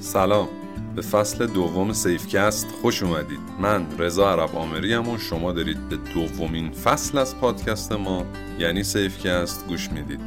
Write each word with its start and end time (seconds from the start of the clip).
سلام. 0.00 0.48
به 0.96 1.02
فصل 1.02 1.46
دوم 1.46 1.92
سیفکست 1.92 2.66
خوش 2.82 3.02
اومدید. 3.02 3.38
من 3.60 3.86
رضا 3.98 4.32
عرب 4.32 4.56
آمری 4.56 4.94
و 4.94 5.18
شما 5.18 5.52
دارید 5.52 5.88
به 5.88 5.96
دومین 5.96 6.70
فصل 6.70 7.18
از 7.18 7.36
پادکست 7.40 7.92
ما 7.92 8.26
یعنی 8.58 8.82
سیفکست 8.82 9.66
گوش 9.68 9.90
می‌دید. 9.90 10.20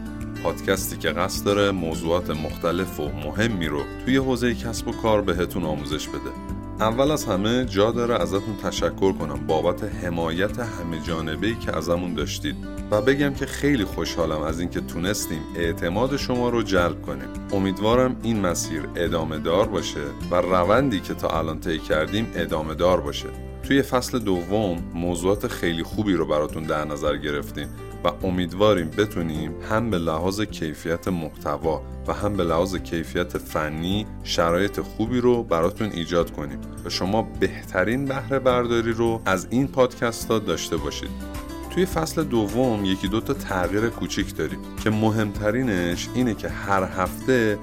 پادکستی 0.44 0.97
که 0.97 1.10
قصد 1.10 1.46
داره 1.46 1.71
موضوعات 1.71 2.29
مختلف 2.29 2.99
و 2.99 3.09
مهمی 3.09 3.68
رو 3.68 3.84
توی 4.05 4.18
حوزه 4.18 4.55
کسب 4.55 4.88
و 4.88 4.91
کار 4.91 5.21
بهتون 5.21 5.63
آموزش 5.63 6.07
بده. 6.07 6.50
اول 6.82 7.11
از 7.11 7.25
همه 7.25 7.66
جا 7.66 7.91
داره 7.91 8.21
ازتون 8.21 8.57
تشکر 8.63 9.13
کنم 9.13 9.48
بابت 9.48 9.84
حمایت 9.84 10.59
همه 10.59 11.00
جانبه 11.00 11.48
ای 11.48 11.55
که 11.55 11.77
ازمون 11.77 12.13
داشتید 12.13 12.55
و 12.91 13.02
بگم 13.02 13.34
که 13.34 13.45
خیلی 13.45 13.86
خوشحالم 13.86 14.41
از 14.41 14.59
اینکه 14.59 14.81
تونستیم 14.81 15.41
اعتماد 15.55 16.17
شما 16.17 16.49
رو 16.49 16.63
جلب 16.63 17.02
کنیم. 17.02 17.27
امیدوارم 17.54 18.16
این 18.23 18.40
مسیر 18.40 18.90
ادامه 18.95 19.40
دار 19.40 19.67
باشه 19.67 19.99
و 20.31 20.35
روندی 20.35 20.99
که 20.99 21.13
تا 21.13 21.27
الان 21.27 21.59
طی 21.59 21.80
کردیم 21.80 22.31
ادامه 22.35 22.76
دار 22.76 23.02
باشه. 23.02 23.29
توی 23.63 23.82
فصل 23.82 24.20
دوم 24.20 24.84
موضوعات 24.93 25.48
خیلی 25.48 25.84
خوبی 25.84 26.13
رو 26.13 26.26
براتون 26.26 26.63
در 26.63 26.85
نظر 26.85 27.18
گرفتیم. 27.18 27.68
و 28.04 28.12
امیدواریم 28.23 28.90
بتونیم 28.90 29.54
هم 29.70 29.90
به 29.90 29.98
لحاظ 29.98 30.41
کیفیت 30.41 31.08
محتوا 31.08 31.82
و 32.08 32.14
هم 32.14 32.38
به 32.38 32.44
لحاظ 32.44 32.76
کیفیت 32.76 33.38
فنی 33.38 34.05
شرایط 34.24 34.80
خوبی 34.80 35.20
رو 35.20 35.44
براتون 35.44 35.91
ایجاد 35.91 36.32
کنیم 36.32 36.60
و 36.86 36.90
شما 36.90 37.22
بهترین 37.40 38.05
بهره 38.05 38.40
برداری 38.40 38.91
رو 38.91 39.22
از 39.26 39.48
این 39.50 39.68
پادکست 39.68 40.32
ها 40.32 40.40
داشته 40.40 40.77
باشید. 40.77 41.10
توی 41.74 41.86
فصل 41.86 42.24
دوم 42.24 42.86
یکی 42.86 43.08
دو 43.08 43.22
تا 43.22 43.34
تغییر 43.34 43.90
کوچیک 43.90 44.36
داریم 44.36 44.60
که 44.84 44.90
مهمترینش 44.90 46.10
اینه 46.13 46.34
که 46.34 46.49
هر 46.49 46.84
هفته 46.84 47.60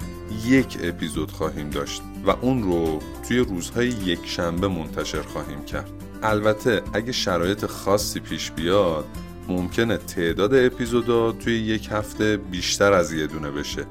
یک 0.47 0.79
اپیزود 0.83 1.31
خواهیم 1.31 1.71
داشت 1.71 2.03
و 2.27 2.31
اون 2.31 2.63
رو 2.63 2.99
توی 3.29 3.39
روزهای 3.39 3.89
یک 3.89 4.19
شنبه 4.25 4.69
منتشر 4.69 5.23
خواهیم 5.23 5.65
کرد. 5.65 5.91
البته 6.23 6.83
اگه 6.93 7.13
شرایط 7.13 7.67
خاصی 7.67 8.21
پیش 8.21 8.51
بیاد 8.51 9.05
ممکنه 9.49 9.97
تعداد 9.97 10.55
اپیزودا 10.55 11.33
توی 11.33 11.59
یک 11.59 11.89
هفته 11.93 12.37
بیشتر 12.37 12.93
از 12.93 13.13
یه 13.13 13.27
دونه 13.27 13.51
بشه. 13.51 13.85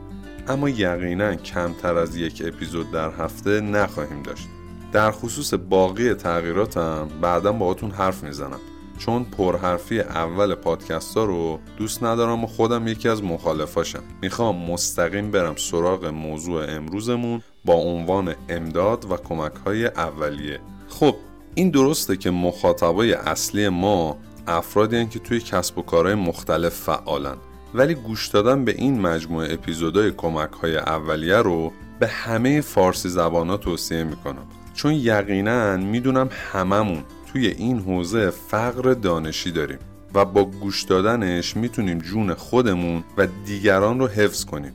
اما 0.48 0.70
یقینا 0.70 1.36
کمتر 1.36 1.98
از 1.98 2.18
یک 2.18 2.44
اپیزود 2.46 2.92
در 2.92 3.12
هفته 3.12 3.62
نخواهیم 3.62 4.24
داشت. 4.24 4.48
در 4.92 5.12
خصوص 5.12 5.54
باقی 5.54 6.14
تغییراتم 6.14 7.08
بعدا 7.22 7.52
باهاتون 7.52 7.92
حرف 7.92 8.24
می‌زنم. 8.24 8.60
چون 8.98 9.24
پرحرفی 9.24 10.00
اول 10.00 10.56
پادکست 10.56 11.18
ها 11.18 11.26
رو 11.26 11.60
دوست 11.78 12.04
ندارم 12.04 12.44
و 12.44 12.48
خودم 12.48 12.88
یکی 12.88 13.10
از 13.10 13.24
مخالفاشم. 13.24 14.04
می‌خوام 14.22 14.72
مستقیم 14.72 15.32
برم 15.32 15.56
سراغ 15.56 16.06
موضوع 16.06 16.66
امروزمون 16.70 17.42
با 17.66 17.74
عنوان 17.74 18.36
امداد 18.50 19.12
و 19.12 19.18
کمک 19.18 19.54
های 19.66 19.86
اولیه. 19.86 20.60
خب 20.88 21.16
این 21.56 21.70
درسته 21.70 22.18
که 22.18 22.32
مخاطبای 22.32 23.14
اصلی 23.14 23.70
ما 23.70 24.18
افرادی 24.48 25.06
که 25.06 25.20
توی 25.20 25.40
کسب 25.40 25.78
و 25.78 25.82
کارهای 25.82 26.16
مختلف 26.16 26.74
فعالن. 26.74 27.38
ولی 27.74 27.96
گوش 27.96 28.28
دادن 28.28 28.66
به 28.66 28.72
این 28.72 29.02
مجموعه 29.02 29.54
اپیزودهای 29.54 30.12
کمک 30.12 30.52
های 30.52 30.78
اولیه 30.78 31.38
رو 31.38 31.72
به 32.00 32.08
همه 32.08 32.62
فارسی 32.62 33.10
زبان 33.10 33.58
توصیه 33.58 34.04
می‌کنم. 34.04 34.48
چون 34.74 34.94
یقینا 34.94 35.78
می‌دونم 35.78 36.30
هممون 36.54 37.04
توی 37.32 37.48
این 37.48 37.80
حوزه 37.80 38.30
فقر 38.30 38.94
دانشی 38.94 39.52
داریم 39.52 39.80
و 40.14 40.26
با 40.26 40.46
گوش 40.46 40.84
دادنش 40.84 41.58
می‌تونیم 41.58 42.00
جون 42.00 42.34
خودمون 42.34 43.04
و 43.18 43.28
دیگران 43.46 44.00
رو 44.00 44.08
حفظ 44.08 44.46
کنیم. 44.46 44.74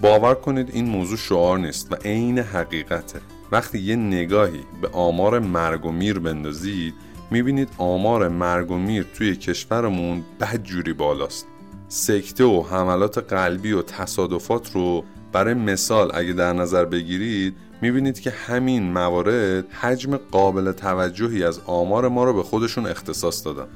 باور 0.00 0.34
کنید 0.34 0.70
این 0.72 0.84
موضوع 0.84 1.16
شعار 1.16 1.58
نیست 1.58 1.92
و 1.92 1.94
عین 1.94 2.38
حقیقته. 2.38 3.20
وقتی 3.52 3.78
یه 3.78 3.96
نگاهی 3.96 4.60
به 4.82 4.88
آمار 4.88 5.38
مرگ 5.38 5.86
و 5.86 5.92
میر 5.92 6.18
بندازید 6.18 6.94
می‌بینید 7.34 7.68
آمار 7.78 8.28
مرگ 8.28 8.70
و 8.70 8.76
میر 8.76 9.06
توی 9.14 9.36
کشورمون 9.36 10.24
بد 10.40 10.62
جوری 10.62 10.92
بالاست. 10.92 11.46
سکته 11.88 12.44
و 12.44 12.62
حملات 12.62 13.18
قلبی 13.18 13.72
و 13.72 13.82
تصادفات 13.82 14.72
رو 14.72 15.04
برای 15.32 15.54
مثال 15.54 16.10
اگه 16.14 16.32
در 16.32 16.52
نظر 16.52 16.84
بگیرید 16.84 17.56
می‌بینید 17.82 18.20
که 18.20 18.30
همین 18.30 18.92
موارد 18.92 19.72
حجم 19.72 20.16
قابل 20.16 20.72
توجهی 20.72 21.44
از 21.44 21.60
آمار 21.66 22.08
ما 22.08 22.24
رو 22.24 22.32
به 22.32 22.42
خودشون 22.42 22.86
اختصاص 22.86 23.46
دادن. 23.46 23.66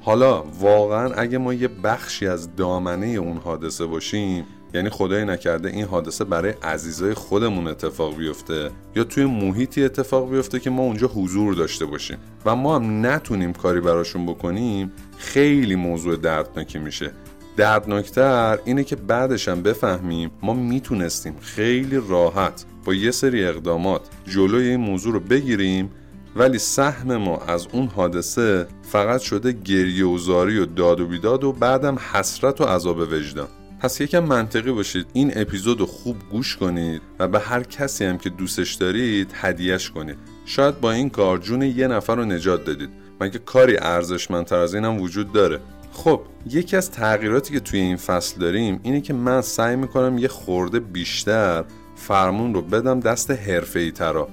حالا 0.00 0.42
واقعا 0.42 1.12
اگه 1.14 1.38
ما 1.38 1.54
یه 1.54 1.68
بخشی 1.68 2.26
از 2.26 2.56
دامنه 2.56 3.06
اون 3.06 3.36
حادثه 3.36 3.86
باشیم 3.86 4.44
یعنی 4.76 4.90
خدای 4.90 5.24
نکرده 5.24 5.68
این 5.68 5.84
حادثه 5.84 6.24
برای 6.24 6.54
عزیزای 6.62 7.14
خودمون 7.14 7.66
اتفاق 7.66 8.16
بیفته؟ 8.16 8.70
یا 8.96 9.04
توی 9.04 9.24
محیطی 9.24 9.84
اتفاق 9.84 10.30
بیفته 10.30 10.60
که 10.60 10.70
ما 10.70 10.82
اونجا 10.82 11.06
حضور 11.06 11.54
داشته 11.54 11.84
باشیم 11.84 12.18
و 12.44 12.56
ما 12.56 12.76
هم 12.76 13.06
نتونیم 13.06 13.52
کاری 13.52 13.80
براشون 13.80 14.26
بکنیم؟ 14.26 14.92
خیلی 15.18 15.76
موضوع 15.76 16.16
دردناکی 16.16 16.78
میشه. 16.78 17.12
دردناکتر 17.56 18.58
اینه 18.64 18.84
که 18.84 18.96
بعدش 18.96 19.48
هم 19.48 19.62
بفهمیم 19.62 20.30
ما 20.42 20.54
می‌تونستیم 20.54 21.36
خیلی 21.40 22.00
راحت 22.08 22.64
با 22.84 22.94
یه 22.94 23.10
سری 23.10 23.44
اقدامات 23.44 24.00
جلوی 24.26 24.68
این 24.68 24.80
موضوع 24.80 25.12
رو 25.12 25.20
بگیریم 25.20 25.90
ولی 26.36 26.58
سهم 26.58 27.16
ما 27.16 27.36
از 27.38 27.66
اون 27.72 27.86
حادثه 27.86 28.66
فقط 28.82 29.20
شده 29.20 29.52
گریه 29.52 30.06
و 30.06 30.18
زاری 30.18 30.58
و 30.58 30.66
داد 30.66 31.00
و 31.00 31.06
بیداد 31.06 31.44
و 31.44 31.52
بعدم 31.52 31.98
حسرت 32.12 32.60
و 32.60 32.64
عذاب 32.64 32.98
وجدان. 32.98 33.48
پس 33.80 34.00
یکم 34.00 34.24
منطقی 34.24 34.72
باشید. 34.72 35.06
این 35.12 35.32
اپیزود 35.36 35.80
رو 35.80 35.86
خوب 35.86 36.16
گوش 36.30 36.56
کنید 36.56 37.02
و 37.18 37.28
به 37.28 37.40
هر 37.40 37.62
کسی 37.62 38.04
هم 38.04 38.18
که 38.18 38.30
دوستش 38.30 38.74
دارید 38.74 39.30
هدیهش 39.34 39.90
کنید. 39.90 40.18
شاید 40.44 40.80
با 40.80 40.92
این 40.92 41.10
کار 41.10 41.38
جون 41.38 41.62
یه 41.62 41.86
نفر 41.86 42.14
رو 42.14 42.24
نجات 42.24 42.64
دادید 42.64 42.90
مگه 43.20 43.38
کاری 43.38 43.76
ارزشمندتر 43.78 44.56
از 44.56 44.74
اینم 44.74 45.00
وجود 45.00 45.32
داره. 45.32 45.60
خب 45.92 46.20
یکی 46.50 46.76
از 46.76 46.90
تغییراتی 46.90 47.54
که 47.54 47.60
توی 47.60 47.80
این 47.80 47.96
فصل 47.96 48.40
داریم 48.40 48.80
اینه 48.82 49.00
که 49.00 49.12
من 49.12 49.40
سعی 49.40 49.76
می‌کنم 49.76 50.18
یه 50.18 50.28
خورده 50.28 50.80
بیشتر 50.80 51.64
فرمون 51.96 52.54
رو 52.54 52.62
بدم 52.62 53.00
دست 53.00 53.30
حرفه 53.30 53.80
ای 53.80 53.90
ترا 53.90 54.28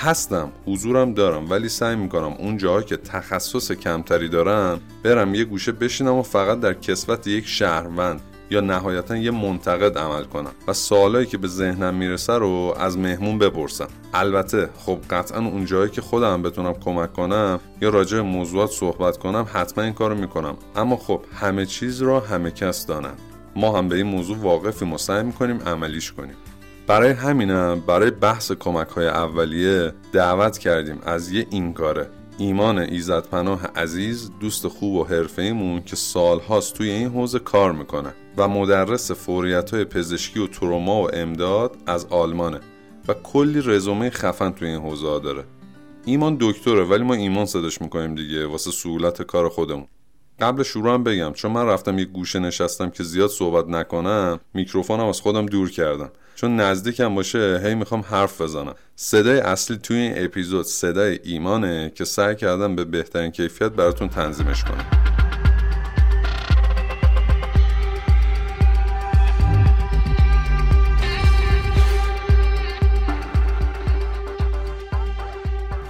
هستم 0.00 0.52
حضورم 0.66 1.14
دارم 1.14 1.50
ولی 1.50 1.68
سعی 1.68 1.96
می‌کنم 1.96 2.32
اون 2.38 2.56
جاها 2.56 2.82
که 2.82 2.96
تخصص 2.96 3.72
کمتری 3.72 4.28
دارم 4.28 4.80
برم 5.02 5.34
یه 5.34 5.44
گوشه 5.44 5.72
بشینم 5.72 6.14
و 6.14 6.22
فقط 6.22 6.60
در 6.60 6.74
کسوت 6.74 7.26
یک 7.26 7.46
شهروند. 7.46 8.20
یا 8.50 8.60
نهایتا 8.60 9.16
یه 9.16 9.30
منتقد 9.30 9.98
عمل 9.98 10.24
کنم 10.24 10.50
و 10.68 10.72
سوالایی 10.72 11.26
که 11.26 11.38
به 11.38 11.48
ذهنم 11.48 11.94
می‌رسه 11.94 12.32
رو 12.32 12.74
از 12.78 12.98
مهمون 12.98 13.38
بپرسم. 13.38 13.88
البته 14.14 14.68
خب 14.78 14.98
قطعا 15.10 15.38
اون 15.38 15.64
جایی 15.64 15.90
که 15.90 16.00
خودم 16.00 16.42
بتونم 16.42 16.74
کمک 16.74 17.12
کنم 17.12 17.60
یا 17.80 17.88
راجع 17.88 18.20
موضوعات 18.20 18.70
صحبت 18.70 19.18
کنم 19.18 19.46
حتما 19.52 19.84
این 19.84 19.92
کارو 19.92 20.14
می‌کنم. 20.14 20.56
اما 20.76 20.96
خب 20.96 21.20
همه 21.40 21.66
چیز 21.66 22.02
را 22.02 22.20
همه 22.20 22.50
کس 22.50 22.86
دانن. 22.86 23.14
ما 23.56 23.78
هم 23.78 23.88
به 23.88 23.96
این 23.96 24.06
موضوع 24.06 24.38
واقفیم 24.38 24.92
و 24.92 24.98
سعی 24.98 25.22
می‌کنیم 25.22 25.60
عملیش 25.66 26.12
کنیم. 26.12 26.36
برای 26.86 27.10
همینم 27.10 27.80
برای 27.86 28.10
بحث 28.10 28.52
کمک 28.52 28.88
های 28.88 29.08
اولیه 29.08 29.92
دعوت 30.12 30.58
کردیم 30.58 30.98
از 31.06 31.32
یه 31.32 31.46
این 31.50 31.72
کاره. 31.72 32.06
ایمان 32.38 32.78
ایزد 32.78 33.26
پناه 33.26 33.66
عزیز 33.66 34.30
دوست 34.40 34.68
خوب 34.68 34.94
و 34.94 35.04
حرفه‌ایمون 35.04 35.82
که 35.82 35.96
سالهاست 35.96 36.74
توی 36.74 36.90
این 36.90 37.08
حوزه 37.08 37.38
کار 37.38 37.72
می‌کنه 37.72 38.14
و 38.36 38.48
مدرس 38.48 39.10
فوریت 39.10 39.74
های 39.74 39.84
پزشکی 39.84 40.40
و 40.40 40.46
تروما 40.46 41.02
و 41.02 41.14
امداد 41.14 41.76
از 41.86 42.06
آلمانه 42.06 42.60
و 43.08 43.14
کلی 43.14 43.60
رزومه 43.60 44.10
خفن 44.10 44.50
توی 44.50 44.68
این 44.68 44.80
حوزه 44.80 45.20
داره. 45.20 45.44
ایمان 46.04 46.36
دکتره 46.40 46.84
ولی 46.84 47.04
ما 47.04 47.14
ایمان 47.14 47.46
صداش 47.46 47.82
می‌کنیم 47.82 48.14
دیگه 48.14 48.46
واسه 48.46 48.70
سهولت 48.70 49.22
کار 49.22 49.48
خودمون. 49.48 49.86
قبل 50.40 50.62
شروع 50.62 50.94
هم 50.94 51.04
بگم 51.04 51.32
چون 51.32 51.52
من 51.52 51.66
رفتم 51.66 51.98
یه 51.98 52.04
گوشه 52.04 52.38
نشستم 52.38 52.90
که 52.90 53.02
زیاد 53.02 53.30
صحبت 53.30 53.68
نکنم 53.68 54.40
میکروفونم 54.54 55.06
از 55.06 55.20
خودم 55.20 55.46
دور 55.46 55.70
کردم. 55.70 56.10
چون 56.36 56.56
نزدیکم 56.56 57.14
باشه 57.14 57.60
هی 57.64 57.74
می‌خوام 57.74 58.00
حرف 58.00 58.40
بزنم. 58.40 58.74
صدای 58.96 59.38
اصلی 59.38 59.76
توی 59.76 59.96
این 59.96 60.24
اپیزود 60.24 60.66
صدای 60.66 61.18
ایمانه 61.24 61.92
که 61.94 62.04
سعی 62.04 62.34
کردم 62.34 62.76
به 62.76 62.84
بهترین 62.84 63.30
کیفیت 63.30 63.72
براتون 63.72 64.08
تنظیمش 64.08 64.64
کنم. 64.64 64.86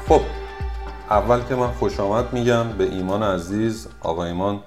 خب 0.08 0.20
اول 1.10 1.40
که 1.48 1.54
من 1.54 1.72
خوش 1.72 2.00
آمد 2.00 2.32
میگم 2.32 2.68
به 2.78 2.84
ایمان 2.84 3.22
عزیز 3.22 3.88
آقا 4.00 4.24
ایمان 4.24 4.62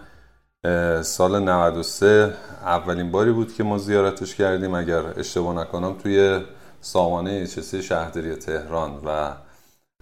سال 1.02 1.40
93 1.40 2.34
اولین 2.62 3.12
باری 3.12 3.32
بود 3.32 3.54
که 3.54 3.64
ما 3.64 3.78
زیارتش 3.78 4.36
کردیم. 4.36 4.74
اگر 4.74 5.20
اشتباه 5.20 5.56
نکنم 5.56 5.94
توی 6.04 6.42
سامانه 6.82 7.48
چسی 7.48 7.84
شهرداری 7.84 8.36
تهران. 8.36 9.02
و 9.06 9.34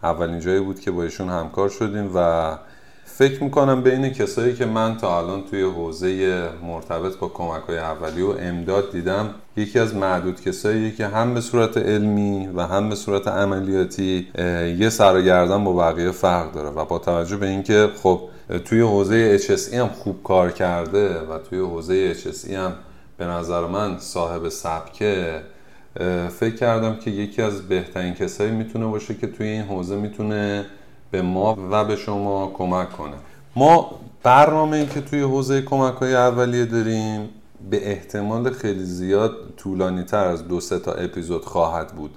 اولین 0.04 0.40
جایی 0.40 0.60
بود 0.60 0.80
که 0.80 0.92
با 0.92 1.04
ایشون 1.04 1.30
همکار 1.30 1.70
شدیم 1.70 2.12
و 2.16 2.58
فکر 3.10 3.44
می‌کنم 3.44 3.82
بین 3.82 4.10
کسایی 4.10 4.56
که 4.56 4.66
من 4.66 4.98
تا 4.98 5.18
الان 5.20 5.44
توی 5.44 5.62
حوزه 5.62 6.42
مرتبط 6.64 7.18
با 7.18 7.28
کمک 7.28 7.64
های 7.64 7.78
اولی 7.78 8.22
و 8.22 8.30
امداد 8.40 8.92
دیدم 8.92 9.30
یکی 9.58 9.80
از 9.80 9.96
معدود 9.96 10.42
کسایی 10.42 10.92
که 10.92 11.08
هم 11.08 11.34
به 11.34 11.42
صورت 11.42 11.78
علمی 11.78 12.50
و 12.56 12.62
هم 12.62 12.90
به 12.90 12.96
صورت 12.96 13.28
عملیاتی 13.28 14.28
یه 14.80 14.90
سرگردن 14.90 15.64
با 15.64 15.74
بقیه 15.74 16.12
فرق 16.12 16.54
داره 16.54 16.70
و 16.70 16.86
با 16.86 17.00
توجه 17.00 17.38
به 17.38 17.48
اینکه 17.48 17.90
خب 18.04 18.22
توی 18.66 18.82
حوزه 18.82 19.38
HSE 19.38 19.74
هم 19.74 19.88
خوب 19.88 20.24
کار 20.24 20.52
کرده 20.52 21.20
و 21.20 21.38
توی 21.50 21.60
حوزه 21.60 22.14
HSE 22.14 22.52
هم 22.52 22.74
به 23.18 23.26
نظر 23.26 23.68
من 23.68 24.00
صاحب 24.00 24.50
سبکه 24.50 25.42
فکر 26.40 26.56
کردم 26.56 26.96
که 26.96 27.12
یکی 27.12 27.42
از 27.42 27.68
بهترین 27.68 28.14
کسایی 28.14 28.52
می‌تونه 28.52 28.86
باشه 28.86 29.14
که 29.14 29.28
توی 29.28 29.48
این 29.48 29.64
حوزه 29.64 29.96
می‌تونه 29.96 30.66
به 31.12 31.22
ما 31.22 31.58
و 31.72 31.86
به 31.86 31.96
شما 31.96 32.52
کمک 32.54 32.92
کنه. 32.92 33.16
ما 33.56 33.92
برنامه 34.24 34.86
که 34.86 35.02
توی 35.02 35.22
حوزه 35.22 35.62
کمک 35.62 35.94
های 35.94 36.16
اولیه 36.16 36.66
داریم 36.66 37.30
به 37.70 37.92
احتمال 37.92 38.50
خیلی 38.50 38.84
زیاد 38.84 39.36
طولانی 39.58 40.04
تر 40.04 40.26
از 40.26 40.48
دو 40.48 40.60
سه 40.60 40.80
تا 40.80 40.92
اپیزود 40.92 41.46
خواهد 41.46 41.88
بود. 41.88 42.12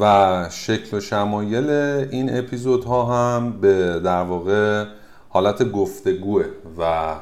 و 0.00 0.46
شکل 0.50 0.96
و 0.96 1.00
شمایل 1.00 1.70
این 2.10 2.38
اپیزودها 2.38 3.04
هم 3.04 3.60
به 3.60 4.00
در 4.00 4.22
واقع 4.22 4.84
حالت 5.28 5.72
گفتگوه 5.72 6.44
و 6.78 7.14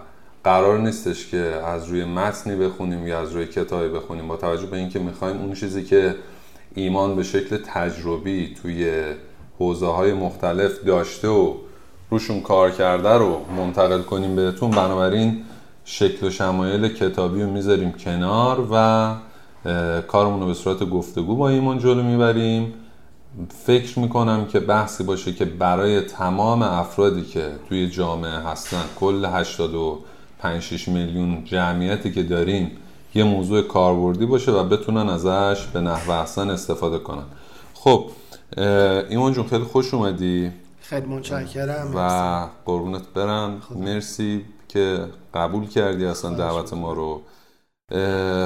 قرار 0.45 0.79
نیستش 0.79 1.27
که 1.31 1.39
از 1.65 1.87
روی 1.89 2.05
متنی 2.05 2.57
بخونیم 2.57 3.07
یا 3.07 3.21
از 3.21 3.33
روی 3.33 3.47
کتابی 3.47 3.89
بخونیم. 3.89 4.29
با 4.29 4.37
توجه 4.37 4.67
به 4.67 4.77
اینکه 4.77 4.99
می‌خوایم 4.99 5.37
اون 5.37 5.55
چیزی 5.55 5.85
که 5.85 6.15
ایمان 6.75 7.17
به 7.17 7.23
شکل 7.23 7.57
تجربی 7.57 8.55
توی 8.63 9.03
حوزه 9.59 9.87
های 9.87 10.13
مختلف 10.13 10.85
داشته 10.85 11.29
و 11.29 11.55
روشون 12.11 12.41
کار 12.41 12.71
کرده 12.71 13.09
رو 13.09 13.41
منتقل 13.57 14.03
کنیم 14.03 14.37
بهتون 14.37 14.71
بنابراین 14.71 15.43
شکل 15.85 16.27
و 16.27 16.31
شمایل 16.31 16.89
کتابی 16.89 17.43
رو 17.43 17.51
می‌ذاریم 17.51 17.93
کنار 17.93 18.69
و 18.73 19.15
کارمون 20.01 20.41
رو 20.41 20.47
به 20.47 20.55
صورت 20.55 20.85
گفتگو 20.85 21.37
با 21.37 21.49
ایمان 21.49 21.79
جلو 21.79 22.03
می‌بریم. 22.03 22.75
فکر 23.65 23.99
می‌کنم 23.99 24.47
که 24.47 24.61
بحثی 24.61 25.05
باشه 25.05 25.33
که 25.33 25.45
برای 25.45 26.01
تمام 26.01 26.63
افرادی 26.63 27.23
که 27.23 27.51
توی 27.69 27.91
جامعه 27.91 28.39
هستن 28.39 28.83
کل 29.01 29.25
85 29.25 30.63
6 30.63 30.89
میلیون 30.89 31.45
جمعیتی 31.45 32.13
که 32.13 32.23
داریم 32.23 32.71
یه 33.15 33.25
موضوع 33.25 33.63
کاربردی 33.63 34.27
باشه 34.27 34.53
و 34.53 34.65
بتونن 34.65 35.09
ازش 35.09 35.67
به 35.67 35.81
نحو 35.81 36.11
احسن 36.11 36.51
استفاده 36.51 36.99
کنن. 36.99 37.25
خب 37.75 38.05
ایمان 39.11 39.33
جون 39.33 39.47
خیلی 39.47 39.65
خوش 39.65 39.95
اومدی. 39.95 40.53
خیلی 40.81 41.07
متشکرم. 41.07 41.93
و 41.95 42.47
قربونت 42.65 43.09
برم. 43.15 43.63
مرسی 43.77 44.45
که 44.69 45.05
قبول 45.35 45.67
کردی 45.67 46.07
اصلا 46.07 46.31
دعوت 46.31 46.73
ما 46.73 46.93
رو. 46.93 47.23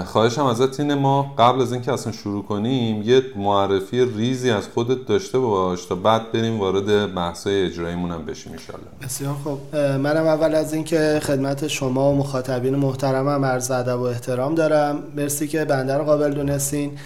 خواهشم 0.04 0.44
ازت 0.44 0.80
اینه 0.80 0.94
ما 0.94 1.34
قبل 1.38 1.62
از 1.62 1.72
اینکه 1.72 1.92
اصلا 1.92 2.12
شروع 2.12 2.44
کنیم 2.44 3.02
یه 3.02 3.22
معرفی 3.36 4.04
ریزی 4.04 4.50
از 4.50 4.68
خودت 4.68 5.06
داشته 5.06 5.38
باش 5.38 5.84
تا 5.84 5.94
بعد 5.94 6.32
بریم 6.32 6.60
وارد 6.60 7.14
بحثای 7.14 7.66
اجراییمون 7.66 8.10
هم 8.10 8.24
بشیم 8.24 8.52
انشالله 8.52 8.86
بسیار 9.02 9.34
خب 9.44 9.76
منم 9.76 10.26
اول 10.26 10.54
از 10.54 10.74
اینکه 10.74 11.20
خدمت 11.22 11.68
شما 11.68 12.12
و 12.12 12.16
مخاطبین 12.16 12.76
محترمم 12.76 13.44
عرض 13.44 13.70
ادب 13.70 14.00
و 14.00 14.02
احترام 14.02 14.54
دارم. 14.54 15.02
مرسی 15.16 15.48
که 15.48 15.64
بنده 15.64 15.94
رو 15.94 16.04
قابل 16.04 16.34
دونستین. 16.34 16.98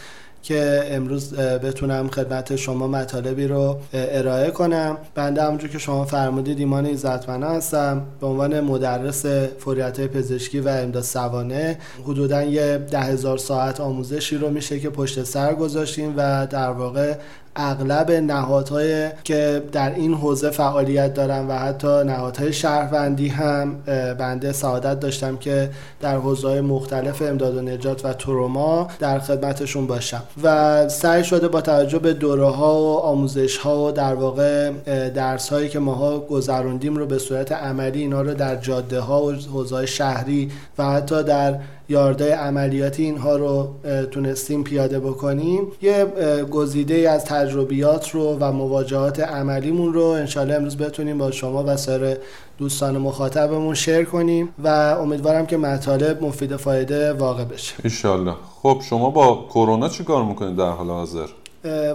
که 0.44 0.84
امروز 0.90 1.34
بتونم 1.34 2.08
خدمت 2.08 2.56
شما 2.56 2.88
مطالبی 2.88 3.46
رو 3.46 3.78
ارائه 3.92 4.50
کنم. 4.50 4.98
بنده 5.14 5.42
همونجور 5.42 5.70
که 5.70 5.78
شما 5.78 6.04
فرمودید 6.04 6.58
ایمان 6.58 6.86
ایزتمنه 6.86 7.46
هستم. 7.46 8.02
به 8.20 8.26
عنوان 8.26 8.60
مدرس 8.60 9.26
فوریت 9.58 10.00
پزشکی 10.00 10.60
و 10.60 10.68
امداد 10.68 11.02
سوانه 11.02 11.78
حدودا 12.04 12.42
یه 12.42 12.78
ده 12.90 13.00
هزار 13.00 13.38
ساعت 13.38 13.80
آموزشی 13.80 14.36
رو 14.36 14.50
میشه 14.50 14.80
که 14.80 14.90
پشت 14.90 15.22
سر 15.22 15.54
گذاشتیم 15.54 16.14
و 16.16 16.46
در 16.46 16.70
واقع 16.70 17.14
اغلب 17.56 18.10
نهادهای 18.10 19.08
که 19.24 19.62
در 19.72 19.94
این 19.94 20.14
حوزه 20.14 20.50
فعالیت 20.50 21.14
دارن 21.14 21.46
و 21.46 21.52
حتی 21.52 22.04
نهادهای 22.04 22.52
شهروندی 22.52 23.28
هم 23.28 23.82
بنده 24.18 24.52
سعادت 24.52 25.00
داشتم 25.00 25.36
که 25.36 25.70
در 26.00 26.16
حوزه 26.16 26.60
مختلف 26.60 27.22
امداد 27.22 27.56
و 27.56 27.60
نجات 27.62 28.04
و 28.04 28.12
تروما 28.12 28.88
در 28.98 29.18
خدمتشون 29.18 29.86
باشم. 29.86 30.22
و 30.42 30.88
سعی 30.88 31.24
شده 31.24 31.48
با 31.48 31.60
توجه 31.60 31.98
به 31.98 32.12
دوره 32.12 32.46
ها 32.46 32.74
و 32.74 32.98
آموزش 32.98 33.56
ها 33.56 33.84
و 33.84 33.90
در 33.90 34.14
واقع 34.14 34.70
درس 35.08 35.48
هایی 35.48 35.68
که 35.68 35.78
ماها 35.78 36.18
گذروندیم 36.18 36.96
رو 36.96 37.06
به 37.06 37.18
صورت 37.18 37.52
عملی 37.52 38.00
اینا 38.00 38.22
رو 38.22 38.34
در 38.34 38.56
جاده 38.56 39.00
ها 39.00 39.22
و 39.22 39.32
حوزه 39.32 39.86
شهری 39.86 40.50
و 40.78 40.84
حتی 40.84 41.22
در 41.22 41.58
یارده 41.88 42.36
عملیاتی 42.36 43.02
اینها 43.02 43.36
رو 43.36 43.68
تونستیم 44.10 44.64
پیاده 44.64 45.00
بکنیم. 45.00 45.66
یه 45.82 46.04
گزیده 46.50 47.10
از 47.10 47.24
تجربیات 47.24 48.10
رو 48.10 48.36
و 48.40 48.52
مواجهات 48.52 49.20
عملیمون 49.20 49.92
رو 49.92 50.04
انشالله 50.04 50.54
امروز 50.54 50.76
بتونیم 50.76 51.18
با 51.18 51.30
شما 51.30 51.64
و 51.66 51.76
سایر 51.76 52.16
دوستان 52.58 52.98
مخاطبمون 52.98 53.74
شیر 53.74 54.04
کنیم 54.04 54.48
و 54.64 54.68
امیدوارم 55.00 55.46
که 55.46 55.56
مطالب 55.56 56.24
مفید 56.24 56.56
فایده 56.56 57.12
واقع 57.12 57.44
بشه. 57.44 57.74
انشالله 57.84 58.34
خب 58.62 58.80
شما 58.88 59.10
با 59.10 59.46
کرونا 59.48 59.88
چی 59.88 60.04
کار 60.04 60.24
می‌کنید 60.24 60.56
در 60.56 60.70
حال 60.70 60.86
حاضر؟ 60.86 61.26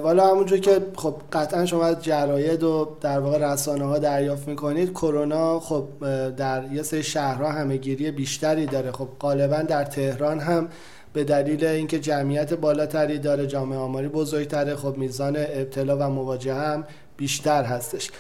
والا 0.04 0.28
همونجور 0.28 0.60
که 0.60 0.82
خب 0.96 1.16
قطعا 1.34 1.66
شما 1.66 1.94
جراید 1.94 2.64
و 2.64 2.90
در 3.02 3.20
واقع 3.20 3.54
رسانه 3.54 3.86
ها 3.86 4.00
دریافت 4.00 4.48
می‌کنید 4.48 4.92
کرونا 4.92 5.60
خب 5.60 5.86
در 6.30 6.64
یه 6.74 6.84
سری 6.84 7.04
شهرها 7.04 7.52
همهگیری 7.52 8.12
بیشتری 8.12 8.66
داره. 8.66 8.92
خب 8.92 9.08
غالبا 9.20 9.62
در 9.62 9.84
تهران 9.84 10.40
هم 10.40 10.68
به 11.14 11.24
دلیل 11.24 11.66
اینکه 11.66 12.00
جمعیت 12.00 12.54
بالاتری 12.54 13.20
داره 13.20 13.48
جامعه 13.48 13.80
آماری 13.80 14.08
بزرگتره 14.08 14.76
خب 14.76 14.98
میزان 14.98 15.36
ابتلا 15.38 15.98
و 15.98 16.04
مواجهه 16.10 16.56
هم 16.56 16.84
بیشتر 17.18 17.64
هستش. 17.64 18.12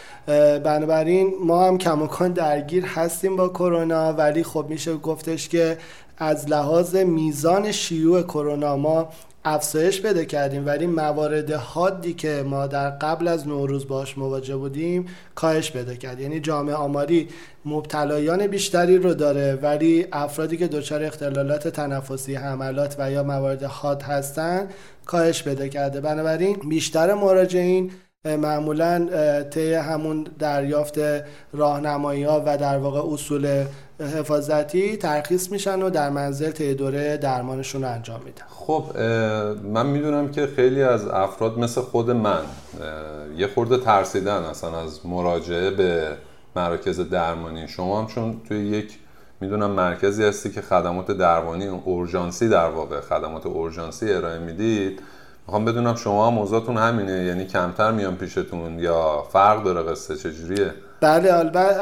بنابراین 0.63 1.33
ما 1.45 1.67
هم 1.67 1.77
کماکان 1.77 2.31
درگیر 2.31 2.85
هستیم 2.85 3.35
با 3.35 3.49
کرونا 3.49 4.13
ولی 4.13 4.43
خب 4.43 4.65
میشه 4.69 4.97
گفتش 4.97 5.49
که 5.49 5.77
از 6.17 6.49
لحاظ 6.49 6.95
میزان 6.95 7.71
شیوع 7.71 8.21
کرونا 8.21 8.77
ما 8.77 9.09
افزایش 9.45 10.01
بده 10.01 10.25
کردیم 10.25 10.65
ولی 10.65 10.87
موارد 10.87 11.51
حادی 11.51 12.13
که 12.13 12.43
ما 12.47 12.67
در 12.67 12.89
قبل 12.89 13.27
از 13.27 13.47
نوروز 13.47 13.87
باش 13.87 14.17
مواجه 14.17 14.55
بودیم 14.55 15.05
کاهش 15.35 15.71
بده 15.71 15.97
کرد. 15.97 16.19
یعنی 16.19 16.39
جامعه 16.39 16.75
آماری 16.75 17.27
مبتلایان 17.65 18.47
بیشتری 18.47 18.97
رو 18.97 19.13
داره 19.13 19.55
ولی 19.55 20.07
افرادی 20.11 20.57
که 20.57 20.67
دچار 20.67 21.03
اختلالات 21.03 21.67
تنفسی 21.67 22.35
حملات 22.35 22.95
و 22.99 23.11
یا 23.11 23.23
موارد 23.23 23.63
حاد 23.63 24.01
هستن 24.01 24.67
کاهش 25.05 25.43
بده 25.43 25.69
کرده. 25.69 26.01
بنابراین 26.01 26.57
بیشتر 26.69 27.13
مراجعین 27.13 27.91
معمولا 28.25 29.07
طی 29.43 29.73
همون 29.73 30.27
دریافت 30.39 30.99
راهنمایی 31.53 32.23
ها 32.23 32.43
و 32.45 32.57
در 32.57 32.77
واقع 32.77 33.13
اصول 33.13 33.65
حفاظتی 33.99 34.97
ترخیص 34.97 35.51
میشن 35.51 35.81
و 35.81 35.89
در 35.89 36.09
منزل 36.09 36.51
طی 36.51 36.73
دوره 36.73 37.17
درمانشون 37.17 37.83
انجام 37.83 38.21
میدن. 38.25 38.43
خب 38.49 38.97
من 39.63 39.85
می‌دونم 39.85 40.31
که 40.31 40.47
خیلی 40.47 40.83
از 40.83 41.07
افراد 41.07 41.59
مثل 41.59 41.81
خود 41.81 42.11
من 42.11 42.41
یه 43.37 43.47
خورده 43.47 43.77
ترسیدن 43.77 44.43
اصلا 44.43 44.79
از 44.79 45.05
مراجعه 45.05 45.71
به 45.71 46.07
مراکز 46.55 46.99
درمانی. 46.99 47.67
شما 47.67 48.01
هم 48.01 48.07
چون 48.07 48.41
توی 48.47 48.67
یک 48.67 48.99
می‌دونم 49.41 49.71
مرکزی 49.71 50.23
هستی 50.23 50.51
که 50.51 50.61
خدمات 50.61 51.11
درمانی 51.11 51.67
اورژانسی 51.67 52.49
در 52.49 52.69
واقع 52.69 53.01
خدمات 53.01 53.45
اورژانسی 53.45 54.13
ارائه 54.13 54.39
می‌دید 54.39 55.01
می‌خوام 55.49 55.65
بدونم 55.65 55.95
شما 55.95 56.27
هم 56.27 56.33
موضوعتون 56.33 56.77
همینه 56.77 57.25
یعنی 57.25 57.45
کمتر 57.45 57.91
میان 57.91 58.15
پیشتون 58.15 58.79
یا 58.79 59.23
فرق 59.33 59.63
داره 59.63 59.81
قصه 59.81 60.15
چجوریه؟ 60.15 60.73
بله 61.01 61.33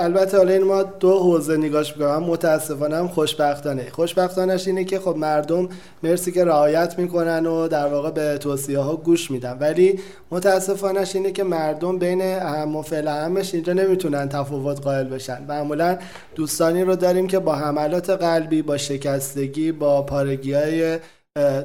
البته 0.02 0.38
حالا 0.38 0.54
این 0.54 0.64
ما 0.64 0.84
دو 0.84 1.20
حوزه 1.20 1.58
نگاش 1.58 1.98
می‌کنم 1.98 2.24
متاسفانه 2.24 2.96
هم 2.96 3.08
خوشبختانه. 3.08 3.90
خوشبختانش 3.92 4.68
اینه 4.68 4.84
که 4.84 5.00
خب 5.00 5.16
مردم 5.18 5.70
مرسی 6.04 6.32
که 6.32 6.46
رعایت 6.46 7.00
می‌کنن 7.00 7.46
و 7.46 7.68
در 7.68 7.88
واقع 7.88 8.12
به 8.12 8.38
توصیه 8.38 8.80
ها 8.80 8.96
گوش 8.96 9.32
میدن. 9.32 9.58
ولی 9.60 10.00
متاسفانش 10.32 11.16
اینه 11.16 11.32
که 11.32 11.44
مردم 11.44 12.00
بین 12.00 12.22
اهم 12.22 12.76
و 12.76 12.82
فعل 12.82 13.08
اهمش 13.08 13.54
اینجا 13.54 13.74
نمی‌تونن 13.74 14.30
تفاوت 14.30 14.82
قائل 14.82 15.08
بشن. 15.08 15.46
معمولا 15.48 15.98
دوستانی 16.36 16.84
رو 16.84 16.96
داریم 16.96 17.28
که 17.28 17.40
با 17.40 17.56
حملات 17.56 18.10
قلبی 18.10 18.62
با 18.62 18.78
شکستگی 18.78 19.72
با 19.72 20.02
پارگی 20.02 20.54
های 20.54 21.00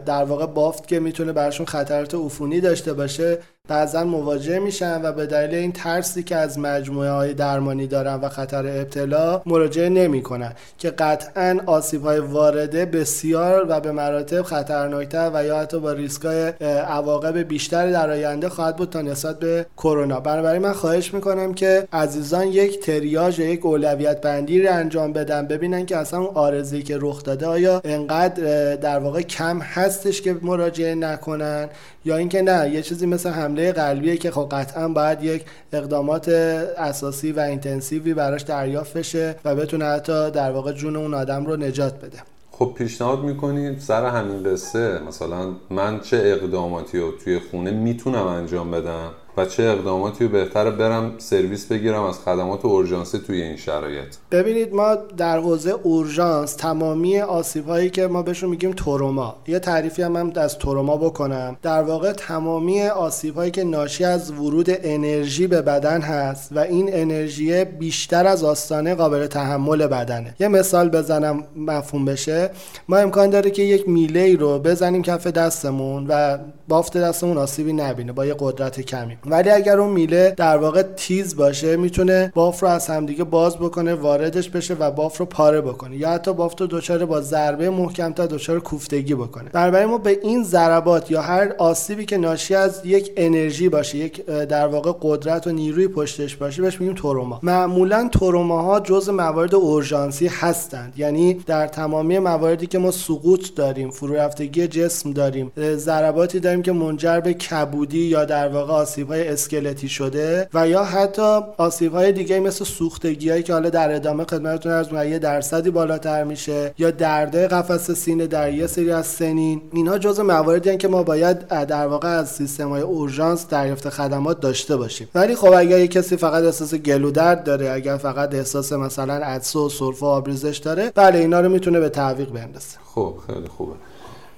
در 0.07 0.25
واقع 0.25 0.47
بافت 0.47 0.89
که 0.89 1.01
می‌تونه 1.01 1.33
براشون 1.33 1.67
خطرات 1.67 2.15
عفونی 2.15 2.61
داشته 2.61 2.93
باشه 2.93 3.39
بعضا 3.69 4.05
مواجه 4.05 4.59
میشن 4.59 5.03
و 5.03 5.13
به 5.13 5.27
دلیل 5.27 5.55
این 5.55 5.73
ترسی 5.73 6.23
که 6.23 6.37
از 6.37 6.59
مجموعه 6.59 7.11
های 7.11 7.35
درمانی 7.35 7.87
دارن 7.87 8.15
و 8.15 8.29
خطر 8.29 8.67
ابتلا 8.67 9.43
مراجعه 9.47 9.89
نمی‌کنن 9.89 10.53
که 10.79 10.91
قطعا 10.91 11.61
آسیب 11.67 12.03
های 12.03 12.19
وارده 12.19 12.87
بسیار 12.87 13.67
و 13.69 13.81
به 13.81 13.93
مراتب 13.93 14.43
خطرناکتر 14.43 15.31
و 15.35 15.45
یا 15.45 15.59
حتی 15.59 15.81
با 15.81 15.93
ریسک 15.93 16.25
های 16.25 16.49
عواقب 16.79 17.39
بیشتر 17.39 17.91
در 17.91 18.11
آینده 18.11 18.49
خواهد 18.49 18.77
بود 18.77 18.91
تا 18.91 19.03
نسبت 19.03 19.39
به 19.39 19.67
کرونا. 19.77 20.21
بنابراین 20.21 20.63
من 20.63 20.73
خواهش 20.73 21.15
می‌کنم 21.15 21.55
که 21.55 21.89
عزیزان 21.93 22.47
یک 22.47 22.81
تریاج 22.81 23.39
یا 23.39 23.47
یک 23.47 23.67
اولویت 23.67 24.21
بندی 24.21 24.63
رو 24.63 24.73
انجام 24.75 25.13
بدن. 25.13 25.47
ببینن 25.47 25.87
که 25.87 25.97
اصلا 25.97 26.21
اون 26.21 26.35
آرزی 26.35 26.83
که 26.83 26.99
رخ 27.01 27.23
داده 27.23 27.47
آیا 27.47 27.81
انقدر 27.85 28.77
در 28.77 28.99
واقع 28.99 29.23
کم 29.23 29.59
هستش 29.59 30.23
که 30.23 30.37
مراجعه 30.43 30.95
نکنن 30.95 31.69
یا 32.05 32.17
اینکه 32.17 32.43
نه 32.43 32.71
یه 32.71 32.83
چیزی 32.83 33.07
مثل 33.07 33.31
حمله 33.31 33.73
قلبیه 33.73 34.17
که 34.17 34.31
خب 34.31 34.49
قطعا 34.53 34.89
باید 34.89 35.23
یک 35.23 35.45
اقدامات 35.73 36.29
اساسی 36.29 37.33
و 37.33 37.41
اینتنسیوی 37.41 38.15
براش 38.15 38.43
دریافت 38.43 38.97
بشه 38.97 39.37
و 39.45 39.55
بتونه 39.55 39.85
حتی 39.85 40.31
در 40.31 40.51
واقع 40.51 40.73
جون 40.73 40.97
اون 40.97 41.15
آدم 41.15 41.47
رو 41.47 41.57
نجات 41.57 41.95
بده. 41.95 42.19
خب 42.51 42.75
پیشنهاد 42.79 43.23
می‌کنید 43.23 43.79
سر 43.79 44.07
همین 44.07 44.43
قصه 44.43 44.99
مثلا 45.09 45.53
من 45.71 46.01
چه 46.01 46.17
اقداماتی 46.17 46.99
رو 46.99 47.13
توی 47.25 47.39
خونه 47.51 47.71
می‌تونم 47.71 48.27
انجام 48.27 48.71
بدم؟ 48.71 49.11
و 49.37 49.45
چه 49.45 49.63
اقداماتی 49.63 50.25
رو 50.25 50.31
بهتره 50.31 50.71
برم 50.71 51.15
سرویس 51.19 51.67
بگیرم 51.67 52.03
از 52.03 52.19
خدمات 52.19 52.65
اورژانسی 52.65 53.19
توی 53.19 53.43
این 53.43 53.57
شرایط. 53.57 54.17
ببینید 54.31 54.75
ما 54.75 54.95
در 55.17 55.39
حوزه 55.39 55.71
اورژانس 55.83 56.55
تمامی 56.55 57.21
آسیب 57.21 57.69
هایی 57.69 57.91
که 57.91 58.07
ما 58.07 58.23
بهشون 58.23 58.51
میگیم 58.51 58.73
تروما. 58.73 59.37
یه 59.47 59.59
تعریفی 59.59 60.03
هم, 60.03 60.17
هم 60.17 60.33
از 60.37 60.59
تروما 60.59 60.97
بکنم. 60.97 61.57
در 61.63 61.83
واقع 61.83 62.13
تمامی 62.13 62.83
آسیب 62.83 63.35
هایی 63.35 63.51
که 63.51 63.65
ناشی 63.65 64.05
از 64.05 64.31
ورود 64.31 64.67
انرژی 64.69 65.47
به 65.47 65.63
بدن 65.63 66.01
هست 66.01 66.49
و 66.53 66.59
این 66.59 66.91
انرژی 66.93 67.65
بیشتر 67.65 68.27
از 68.27 68.45
آستانه 68.45 68.95
قابل 68.95 69.27
تحمل 69.27 69.87
بدنه. 69.87 70.35
یه 70.41 70.49
مثال 70.49 70.89
بزنم 70.89 71.45
مفهوم 71.57 72.05
بشه. 72.05 72.51
ما 72.89 72.97
امکان 72.97 73.31
داره 73.31 73.51
که 73.51 73.63
یک 73.63 73.89
میله 73.89 74.37
رو 74.37 74.59
بزنیم 74.59 75.03
کف 75.03 75.27
دستمون 75.27 76.07
و 76.09 76.39
بافت 76.73 76.97
دستمون 76.97 77.39
آسیبی 77.39 77.73
نبینه 77.73 78.13
با 78.13 78.27
یه 78.27 78.35
قدرت 78.39 78.81
کمی. 78.81 79.17
ولی 79.27 79.51
اگر 79.51 79.81
اون 79.81 79.91
میله 79.91 80.35
در 80.37 80.57
واقع 80.57 80.83
تیز 80.83 81.37
باشه 81.37 81.77
می‌تونه 81.77 82.33
باف 82.35 82.63
رو 82.63 82.69
از 82.69 82.87
همدیگه 82.87 83.25
باز 83.25 83.57
بکنه 83.57 83.95
واردش 83.95 84.49
بشه 84.49 84.75
و 84.75 84.91
باف 84.91 85.19
رو 85.19 85.27
پاره 85.27 85.61
بکنه. 85.61 85.97
یا 85.97 86.11
حتی 86.11 86.33
باف 86.33 86.55
رو 86.61 86.67
دچار 86.67 87.07
با 87.07 87.21
ضربه 87.21 87.71
محکم 87.71 88.13
تا 88.13 88.27
دچار 88.27 88.61
کوفتگی 88.61 89.15
بکنه. 89.15 89.51
بنابراین 89.51 89.89
ما 89.89 89.99
به 89.99 90.19
این 90.23 90.45
ضربات 90.45 91.11
یا 91.11 91.23
هر 91.23 91.55
آسیبی 91.59 92.05
که 92.05 92.17
ناشی 92.17 92.55
از 92.55 92.81
یک 92.85 93.13
انرژی 93.17 93.69
باشه 93.69 93.99
یک 93.99 94.27
در 94.27 94.67
واقع 94.67 94.93
قدرت 95.03 95.47
و 95.47 95.51
نیروی 95.51 95.89
پشتش 95.89 96.37
باشه 96.37 96.63
بهش 96.63 96.81
میگیم 96.81 96.95
تروما. 96.95 97.41
معمولا 97.43 98.09
تروماها 98.13 98.81
جز 98.81 99.09
موارد 99.09 99.55
اورژانسی 99.55 100.27
هستند. 100.27 100.93
یعنی 100.97 101.35
در 101.35 101.67
تمامی 101.67 102.19
مواردی 102.19 102.67
که 102.67 102.79
ما 102.79 102.91
سقوط 102.91 103.55
داریم 103.55 103.91
فرو 103.91 104.15
رفتگی 104.15 104.67
جسم 104.67 105.13
داریم 105.13 105.53
ضرباتی 105.77 106.41
داریم 106.41 106.62
که 106.63 106.73
منجر 106.73 107.21
به 107.21 107.35
کبودی 107.35 107.99
یا 107.99 108.25
در 108.25 108.49
واقع 108.49 108.73
آسیب 108.73 109.09
های 109.09 109.29
اسکلتی 109.29 109.89
شده 109.89 110.49
و 110.55 110.69
یا 110.69 110.85
حتی 110.85 111.41
آسیب 111.57 111.93
های 111.93 112.13
دیگه 112.13 112.41
مثل 112.41 112.65
سوختگی 112.65 113.31
هایی 113.31 113.43
که 113.43 113.53
حالا 113.53 113.71
در 113.71 113.95
ادامه 113.95 114.25
خدمتتون 114.25 114.73
از 114.73 114.93
یه 114.93 115.19
درصدی 115.19 115.71
بالاتر 115.71 116.25
میشه 116.25 116.75
یا 116.79 116.91
درده 116.91 117.49
قفس 117.49 117.91
سینه 117.91 118.27
در 118.27 118.53
یه 118.53 118.67
سری 118.67 118.91
از 118.91 119.07
سنین. 119.07 119.63
اینها 119.73 119.99
جزء 119.99 120.23
مواردی 120.23 120.77
که 120.77 120.89
ما 120.89 121.03
باید 121.03 121.49
در 121.49 121.87
واقع 121.87 122.09
از 122.09 122.31
سیستم 122.31 122.69
های 122.69 122.83
اورژانس 122.83 123.47
دریافت 123.49 123.89
خدمات 123.89 124.41
داشته 124.41 124.77
باشیم. 124.77 125.09
ولی 125.15 125.35
خب 125.35 125.53
اگر 125.53 125.79
یه 125.79 125.89
کسی 125.89 126.17
فقط 126.17 126.45
احساس 126.45 126.75
گلو 126.75 127.11
درد 127.11 127.45
داره 127.45 127.71
اگر 127.71 127.97
فقط 127.97 128.35
احساس 128.35 128.73
مثلا 128.73 129.15
عطسه 129.15 129.59
و 129.59 129.69
سرفه 129.69 130.07
و 130.07 130.09
آبریزش 130.09 130.57
داره 130.57 130.93
بله 130.95 131.19
اینا 131.19 131.41
رو 131.41 131.49
می‌تونه 131.49 131.81
به 131.81 131.89
تعویق 131.89 132.31
بندازه. 132.31 132.79
خب 132.95 133.15
خیلی 133.27 133.49
خوبه. 133.49 133.73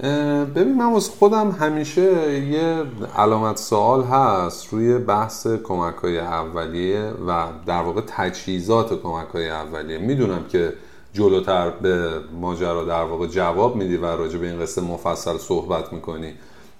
ببین 0.01 0.77
من 0.77 0.93
واسه 0.93 1.13
خودم 1.13 1.51
همیشه 1.51 2.41
یه 2.45 2.83
علامت 3.17 3.57
سوال 3.57 4.03
هست 4.03 4.73
روی 4.73 4.99
بحث 4.99 5.47
کمک 5.47 5.95
های 5.95 6.19
اولیه 6.19 7.13
و 7.27 7.47
در 7.67 7.83
واقع 7.83 8.01
تجهیزات 8.07 9.03
کمک 9.03 9.29
های 9.29 9.51
اولیه. 9.51 9.99
می‌دونم 9.99 10.45
که 10.49 10.73
جلوتر 11.13 11.71
به 11.71 12.11
ماجرا 12.41 12.85
در 12.85 13.05
واقع 13.05 13.27
جواب 13.27 13.77
میدی 13.77 13.97
و 13.97 14.05
راجع 14.05 14.39
به 14.39 14.47
این 14.47 14.61
قصه 14.61 14.81
مفصل 14.81 15.39
صحبت 15.39 15.93
می‌کنی. 15.93 16.33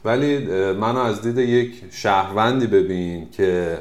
ولی 0.05 0.39
منو 0.73 0.99
از 0.99 1.23
دید 1.23 1.39
یک 1.39 1.83
شهروندی 1.91 2.67
ببین 2.67 3.31
که 3.31 3.79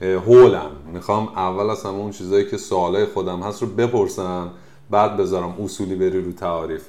هولم 0.00 0.70
می‌خوام 0.92 1.28
اول 1.36 1.70
از 1.70 1.82
همون 1.82 2.10
چیزایی 2.10 2.50
که 2.50 2.56
سوالای 2.56 3.04
خودم 3.04 3.40
هست 3.40 3.62
رو 3.62 3.68
بپرسم 3.68 4.50
بعد 4.90 5.16
بذارم 5.16 5.54
اصولی 5.64 5.94
بری 5.94 6.24
رو 6.24 6.32
تعاریف. 6.32 6.86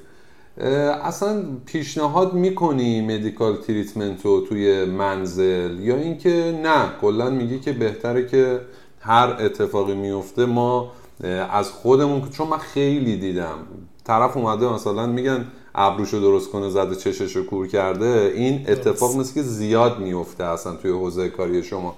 اصلا 1.03 1.43
پیشنهاد 1.65 2.33
می‌کنی 2.33 3.01
مدیکال 3.01 3.55
تریتمنت 3.55 4.25
رو 4.25 4.41
توی 4.41 4.85
منزل؟ 4.85 5.79
یا 5.79 5.95
اینکه 5.95 6.59
نه 6.63 6.85
کلا 7.01 7.29
میگی 7.29 7.59
که 7.59 7.71
بهتره 7.71 8.27
که 8.27 8.59
هر 8.99 9.37
اتفاقی 9.39 9.93
میفته 9.93 10.45
ما 10.45 10.91
از 11.51 11.71
خودمون 11.71 12.29
چون 12.29 12.47
من 12.47 12.57
خیلی 12.57 13.17
دیدم. 13.17 13.57
طرف 14.03 14.37
اومده 14.37 14.73
مثلا 14.73 15.05
میگن 15.05 15.45
ابروشو 15.75 16.19
درست 16.19 16.51
کنه 16.51 16.69
زده 16.69 16.95
چششو 16.95 17.45
کور 17.45 17.67
کرده. 17.67 18.31
این 18.35 18.65
اتفاق 18.67 19.15
مثل 19.15 19.33
که 19.33 19.41
زیاد 19.41 19.99
میفته 19.99 20.43
اصلا 20.43 20.75
توی 20.75 20.91
حوزه 20.91 21.29
کاری 21.29 21.63
شما. 21.63 21.95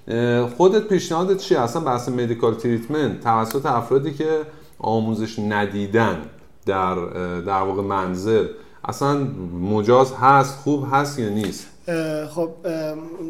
خودت 0.58 0.88
پیشنهادت 0.88 1.38
چیه؟ 1.38 1.60
اصلا 1.60 1.82
بحث 1.82 2.10
مدیکال 2.10 2.54
تریتمنت 2.54 3.22
توسط 3.22 3.66
افرادی 3.66 4.14
که 4.14 4.30
آموزش 4.80 5.40
ندیدن. 5.40 6.18
در 6.68 6.96
در 7.42 7.62
واقع 7.62 7.82
منزل. 7.82 8.48
اصلا 8.86 9.14
مجاز 9.62 10.14
هست 10.14 10.60
خوب 10.60 10.88
هست 10.92 11.20
یا 11.20 11.30
نیست؟ 11.30 11.68
خب 12.30 12.50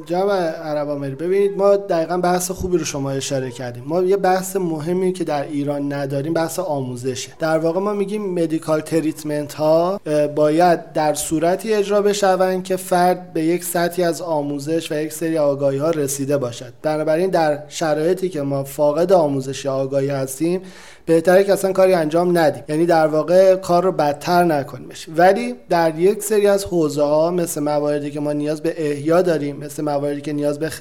جناب 0.05 0.31
عرب 0.31 0.89
آمری 0.89 1.15
ببینید 1.15 1.57
ما 1.57 1.75
دقیقا 1.75 2.17
بحث 2.17 2.51
خوبی 2.51 2.77
رو 2.77 2.85
شما 2.85 3.11
اشاره 3.11 3.51
کردیم. 3.51 3.83
ما 3.87 4.01
یه 4.01 4.17
بحث 4.17 4.55
مهمی 4.55 5.13
که 5.13 5.23
در 5.23 5.43
ایران 5.43 5.93
نداریم 5.93 6.33
بحث 6.33 6.59
آموزشه. 6.59 7.31
در 7.39 7.57
واقع 7.57 7.79
ما 7.79 7.93
میگیم 7.93 8.33
مدیکال 8.33 8.81
تریتمنت 8.81 9.53
ها 9.53 10.01
باید 10.35 10.93
در 10.93 11.13
صورتی 11.13 11.73
اجرا 11.73 12.01
بشوند 12.01 12.63
که 12.63 12.75
فرد 12.75 13.33
به 13.33 13.43
یک 13.43 13.63
سطحی 13.63 14.03
از 14.03 14.21
آموزش 14.21 14.91
و 14.91 14.95
یک 14.95 15.13
سری 15.13 15.37
آگاهی 15.37 15.77
ها 15.77 15.89
رسیده 15.89 16.37
باشد. 16.37 16.73
بنابراین 16.81 17.29
در 17.29 17.63
شرایطی 17.67 18.29
که 18.29 18.41
ما 18.41 18.63
فاقد 18.63 19.11
آموزش 19.11 19.65
آگاهی 19.65 20.09
هستیم 20.09 20.61
بهتره 21.05 21.43
که 21.43 21.53
اصلا 21.53 21.73
کاری 21.73 21.93
انجام 21.93 22.37
ندیم. 22.37 22.63
یعنی 22.69 22.85
در 22.85 23.07
واقع 23.07 23.55
کار 23.55 23.83
رو 23.83 23.91
بدتر 23.91 24.43
نکنیمش 24.43 25.05
ولی 25.17 25.55
در 25.69 25.99
یک 25.99 26.23
سری 26.23 26.47
از 26.47 26.65
حوزه 26.65 27.03
ها 27.03 27.31
مثل 27.31 27.63
مواردی 27.63 28.11
که 28.11 28.19
ما 28.19 28.33
نیاز 28.47 28.61
به 28.61 28.73
احیا 28.77 29.21
داریم 29.21 29.57
مثل 29.57 29.83
مواردی 29.83 30.21
که 30.21 30.33
نیاز 30.33 30.59
به 30.59 30.71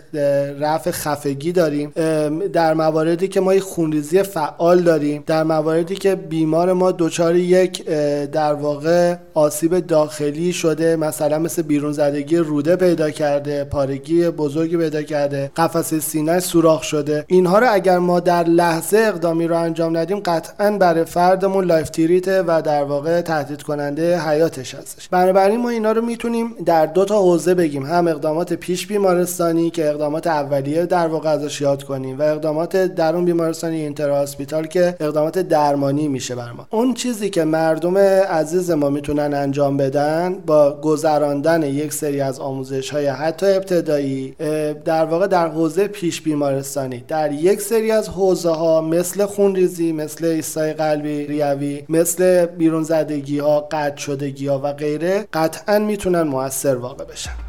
رفع 0.61 0.91
خفگی 0.91 1.53
داریم. 1.53 1.93
در 2.53 2.75
مواردی 2.75 3.29
که 3.29 3.41
ما 3.41 3.55
یک 3.55 3.63
خونریزی 3.63 4.23
فعال 4.23 4.83
داریم. 4.83 5.25
در 5.27 5.43
مواردی 5.43 5.95
که 5.95 6.15
بیمار 6.15 6.73
ما 6.73 6.93
دچار 6.93 7.37
یک 7.37 7.85
در 8.33 8.55
واقع 8.55 9.15
آسیب 9.35 9.87
داخلی 9.87 10.53
شده 10.53 10.97
مثلا 10.97 11.39
مثل 11.39 11.63
بیرون 11.63 11.93
زدگی 11.93 12.37
روده 12.37 12.77
پیدا 12.77 13.11
کرده 13.11 13.65
پارگی 13.65 14.29
بزرگی 14.31 14.77
پیدا 14.77 15.03
کرده 15.03 15.51
قفسه 15.57 16.01
سینه 16.01 16.41
سوراخ 16.41 16.83
شده. 16.83 17.25
اینها 17.29 17.59
رو 17.59 17.67
اگر 17.71 17.99
ما 17.99 18.21
در 18.21 18.45
لحظه 18.45 18.99
اقدامی 18.99 19.47
رو 19.47 19.57
انجام 19.59 19.97
ندیم 19.97 20.21
قطعا 20.21 20.71
برای 20.71 21.05
فردمون 21.05 21.65
life 21.65 21.91
threat 21.91 22.35
ـه 22.35 22.43
و 22.43 22.63
در 22.65 22.85
واقع 22.85 23.21
تهدید 23.21 23.63
کننده 23.63 24.21
حیاتش 24.21 24.75
هستش. 24.75 25.09
بنابراین 25.09 25.61
ما 25.61 25.69
اینا 25.69 25.93
رو 25.93 26.03
می‌تونیم 26.03 26.55
در 26.67 26.87
دو 26.87 27.05
تا 27.05 27.19
حوزه 27.19 27.55
بگیم. 27.57 27.87
هم 27.87 28.09
اقدامات 28.09 28.53
پیش 28.53 28.87
بیمارستانی 28.87 29.71
که 29.71 29.89
اقدامات 29.89 30.27
اولیه 30.27 30.87
در 30.87 31.07
واقع 31.07 31.31
ازش 31.31 31.61
یاد 31.61 31.83
کنیم 31.83 32.19
و 32.19 32.23
اقدامات 32.23 32.77
درون 32.77 33.25
بیمارستانی 33.25 33.81
inter 33.81 34.11
hospital 34.11 34.67
که 34.67 34.97
اقدامات 35.01 35.39
درمانی 35.39 36.09
میشه 36.09 36.35
بر 36.35 36.53
ما. 36.53 36.67
اون 36.71 36.95
چیزی 36.95 37.31
که 37.31 37.45
مردم 37.45 37.99
عزیز 37.99 38.71
ما 38.71 38.91
می‌تونن 38.91 39.35
انجام 39.35 39.77
بدن 39.77 40.35
با 40.47 40.81
گذراندن 40.81 41.63
یک 41.63 41.93
سری 41.93 42.21
از 42.21 42.41
آموزش 42.41 42.91
های 42.91 43.07
حتی 43.07 43.47
ابتدایی 43.47 44.37
در 44.85 45.05
واقع 45.05 45.27
در 45.27 45.49
حوزه 45.49 45.89
پیش 45.89 46.23
بیمارستانی 46.23 47.05
در 47.09 47.33
یک 47.33 47.61
سری 47.61 47.91
از 47.91 48.09
حوزه 48.09 48.51
ها 48.51 48.81
مثل 48.81 49.27
خونریزی 49.27 49.93
مثل 49.93 50.25
ایستای 50.25 50.73
قلبی 50.73 51.27
ریوی 51.27 51.85
مثل 51.89 52.47
بیرون 52.47 52.83
زدگی 52.83 53.39
ها 53.39 53.61
قطع 53.61 53.97
شدگی 53.97 54.47
ها 54.47 54.61
و 54.65 54.73
غیره 54.73 55.25
قطعا 55.33 55.79
می‌تونن 55.79 56.23
موثر 56.23 56.77
واقع 56.77 57.05
بشن. 57.05 57.46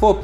خب 0.00 0.16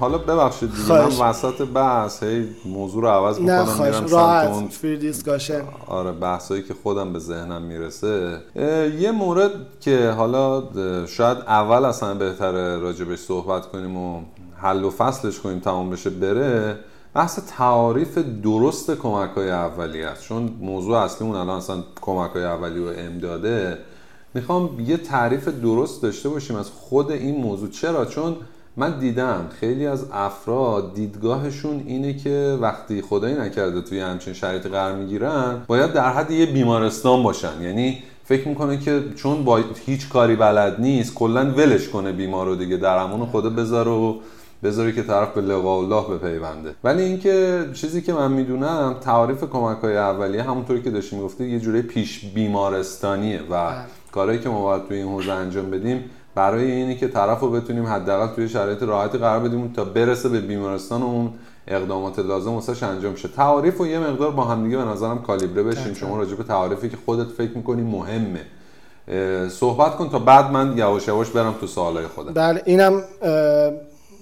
حالا 0.00 0.18
ببخشید 0.18 0.70
دیگه 0.74 0.92
من 0.92 1.28
وسط 1.28 1.62
بحث 1.62 2.22
هی 2.22 2.48
موضوع 2.64 3.02
رو 3.02 3.08
عوض 3.08 3.38
می‌کنم 3.40 3.82
میرم 3.82 4.06
راحت. 4.06 4.68
فری 4.70 4.98
دیسکاشن 4.98 5.62
آره 5.86 6.12
بحثایی 6.12 6.62
که 6.62 6.74
خودم 6.82 7.12
به 7.12 7.18
ذهنم 7.18 7.62
می‌رسه. 7.62 8.38
یه 8.98 9.12
مورد 9.12 9.50
که 9.80 10.10
حالا 10.10 10.62
شاید 11.06 11.38
اول 11.38 11.84
اصلا 11.84 12.14
بهتره 12.14 12.78
راجبش 12.78 13.18
صحبت 13.18 13.66
کنیم 13.66 13.96
و 13.96 14.20
حل 14.56 14.84
و 14.84 14.90
فصلش 14.90 15.40
کنیم 15.40 15.58
تمام 15.58 15.90
بشه 15.90 16.10
بره. 16.10 16.78
بحث 17.14 17.38
تعاریف 17.58 18.18
درست 18.18 18.90
کمک 18.90 19.30
های 19.30 19.50
اولیه 19.50 20.06
است. 20.06 20.22
چون 20.22 20.50
موضوع 20.60 20.98
اصلیمون 20.98 21.36
الان 21.36 21.56
اصلا 21.56 21.76
کمک 22.00 22.30
های 22.30 22.44
اولیه 22.44 22.82
و 22.82 22.92
امداده 22.98 23.78
می‌خوام 24.34 24.80
یه 24.86 24.96
تعریف 24.96 25.48
درست 25.48 26.02
داشته 26.02 26.28
باشیم 26.28 26.56
از 26.56 26.70
خود 26.70 27.10
این 27.12 27.36
موضوع. 27.36 27.70
چرا؟ 27.70 28.04
چون 28.04 28.36
من 28.76 28.98
دیدم 28.98 29.48
خیلی 29.60 29.86
از 29.86 30.04
افراد 30.12 30.94
دیدگاهشون 30.94 31.82
اینه 31.86 32.16
که 32.16 32.58
وقتی 32.60 33.02
خدایی 33.02 33.34
نکرده 33.34 33.80
توی 33.80 34.00
همچین 34.00 34.34
شرایطی 34.34 34.68
قرار 34.68 34.96
می‌گیرن 34.96 35.62
باید 35.66 35.92
در 35.92 36.12
حد 36.12 36.30
یه 36.30 36.46
بیمارستان 36.46 37.22
باشن. 37.22 37.62
یعنی 37.62 38.02
فکر 38.24 38.48
می‌کنه 38.48 38.78
که 38.78 39.02
چون 39.16 39.44
با 39.44 39.60
هیچ 39.86 40.08
کاری 40.08 40.36
بلد 40.36 40.80
نیست 40.80 41.14
کلا 41.14 41.44
ولش 41.44 41.88
کنه 41.88 42.12
بیمار 42.12 42.46
رو 42.46 42.54
دیگه 42.54 42.76
در 42.76 42.96
امون 42.96 43.26
خدا 43.26 43.50
بذاره 43.50 43.90
و 43.90 44.14
بذاری 44.62 44.92
که 44.92 45.02
طرف 45.02 45.34
به 45.34 45.40
لقاء 45.40 45.78
الله 45.78 46.18
بپیونده. 46.18 46.74
ولی 46.84 47.02
اینکه 47.02 47.64
چیزی 47.74 48.02
که 48.02 48.12
من 48.12 48.32
می‌دونم 48.32 48.96
تعریف 49.00 49.44
کمک 49.44 49.78
های 49.78 49.96
اولیه 49.96 50.42
همونطوری 50.42 50.82
که 50.82 50.90
داشتی 50.90 51.16
می‌گفتی 51.16 51.48
یه 51.50 51.60
جوری 51.60 51.82
پیش 51.82 52.24
بیمارستانیه 52.24 53.40
و 53.50 53.70
بله. 53.70 53.84
کارهایی 54.14 54.40
که 54.40 54.48
ما 54.48 54.62
باید 54.62 54.88
توی 54.88 54.96
این 54.96 55.06
حوزه 55.06 55.32
انجام 55.32 55.70
بدیم 55.70 56.04
برای 56.34 56.70
اینی 56.70 56.96
که 56.96 57.08
طرف 57.08 57.40
رو 57.40 57.50
بتونیم 57.50 57.86
حداقل 57.86 58.34
توی 58.34 58.48
شرایط 58.48 58.82
راحتی 58.82 59.18
قرار 59.18 59.40
بدیم 59.40 59.72
تا 59.76 59.84
برسه 59.84 60.28
به 60.28 60.40
بیمارستان 60.40 61.02
و 61.02 61.06
اون 61.06 61.30
اقدامات 61.68 62.18
لازم 62.18 62.50
واسش 62.50 62.82
انجام 62.82 63.14
شه. 63.14 63.28
تعریف 63.28 63.80
و 63.80 63.86
یه 63.86 63.98
مقدار 63.98 64.30
با 64.30 64.44
همدیگه 64.44 64.76
به 64.76 64.84
نظرم 64.84 65.22
کالیبره 65.22 65.62
بشیم. 65.62 65.94
شما 65.94 66.18
راجع 66.18 66.34
به 66.34 66.44
تعریفی 66.44 66.88
که 66.88 66.96
خودت 67.06 67.26
فکر 67.26 67.56
می‌کنی 67.56 67.82
مهمه. 67.82 68.40
صحبت 69.48 69.96
کن 69.96 70.08
تا 70.08 70.18
بعد 70.18 70.50
من 70.50 70.78
یواش 70.78 71.08
یواش 71.08 71.30
برم 71.30 71.54
تو 71.60 71.66
سوالای 71.66 72.06
خودم. 72.06 72.32
بله 72.32 72.62
اینم 72.64 73.02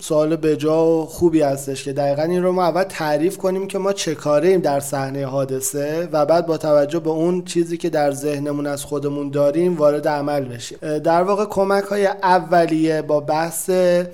سوال 0.02 0.36
بجا 0.36 0.86
و 0.86 1.06
خوبی 1.06 1.42
هستش 1.42 1.84
که 1.84 1.92
دقیقا 1.92 2.22
این 2.22 2.42
رو 2.42 2.52
ما 2.52 2.64
اول 2.64 2.82
تعریف 2.82 3.38
کنیم 3.38 3.66
که 3.66 3.78
ما 3.78 3.92
چه 3.92 4.14
کاره 4.14 4.48
ایم 4.48 4.60
در 4.60 4.80
صحنه 4.80 5.26
حادثه 5.26 6.08
و 6.12 6.26
بعد 6.26 6.46
با 6.46 6.56
توجه 6.56 6.98
به 6.98 7.10
اون 7.10 7.44
چیزی 7.44 7.76
که 7.76 7.90
در 7.90 8.10
ذهنمون 8.10 8.66
از 8.66 8.84
خودمون 8.84 9.30
داریم 9.30 9.76
وارد 9.76 10.08
عمل 10.08 10.44
بشیم. 10.44 10.78
در 10.98 11.22
واقع 11.22 11.44
کمک 11.44 11.84
های 11.84 12.06
اولیه 12.06 13.02
با 13.02 13.20
بحث 13.20 13.70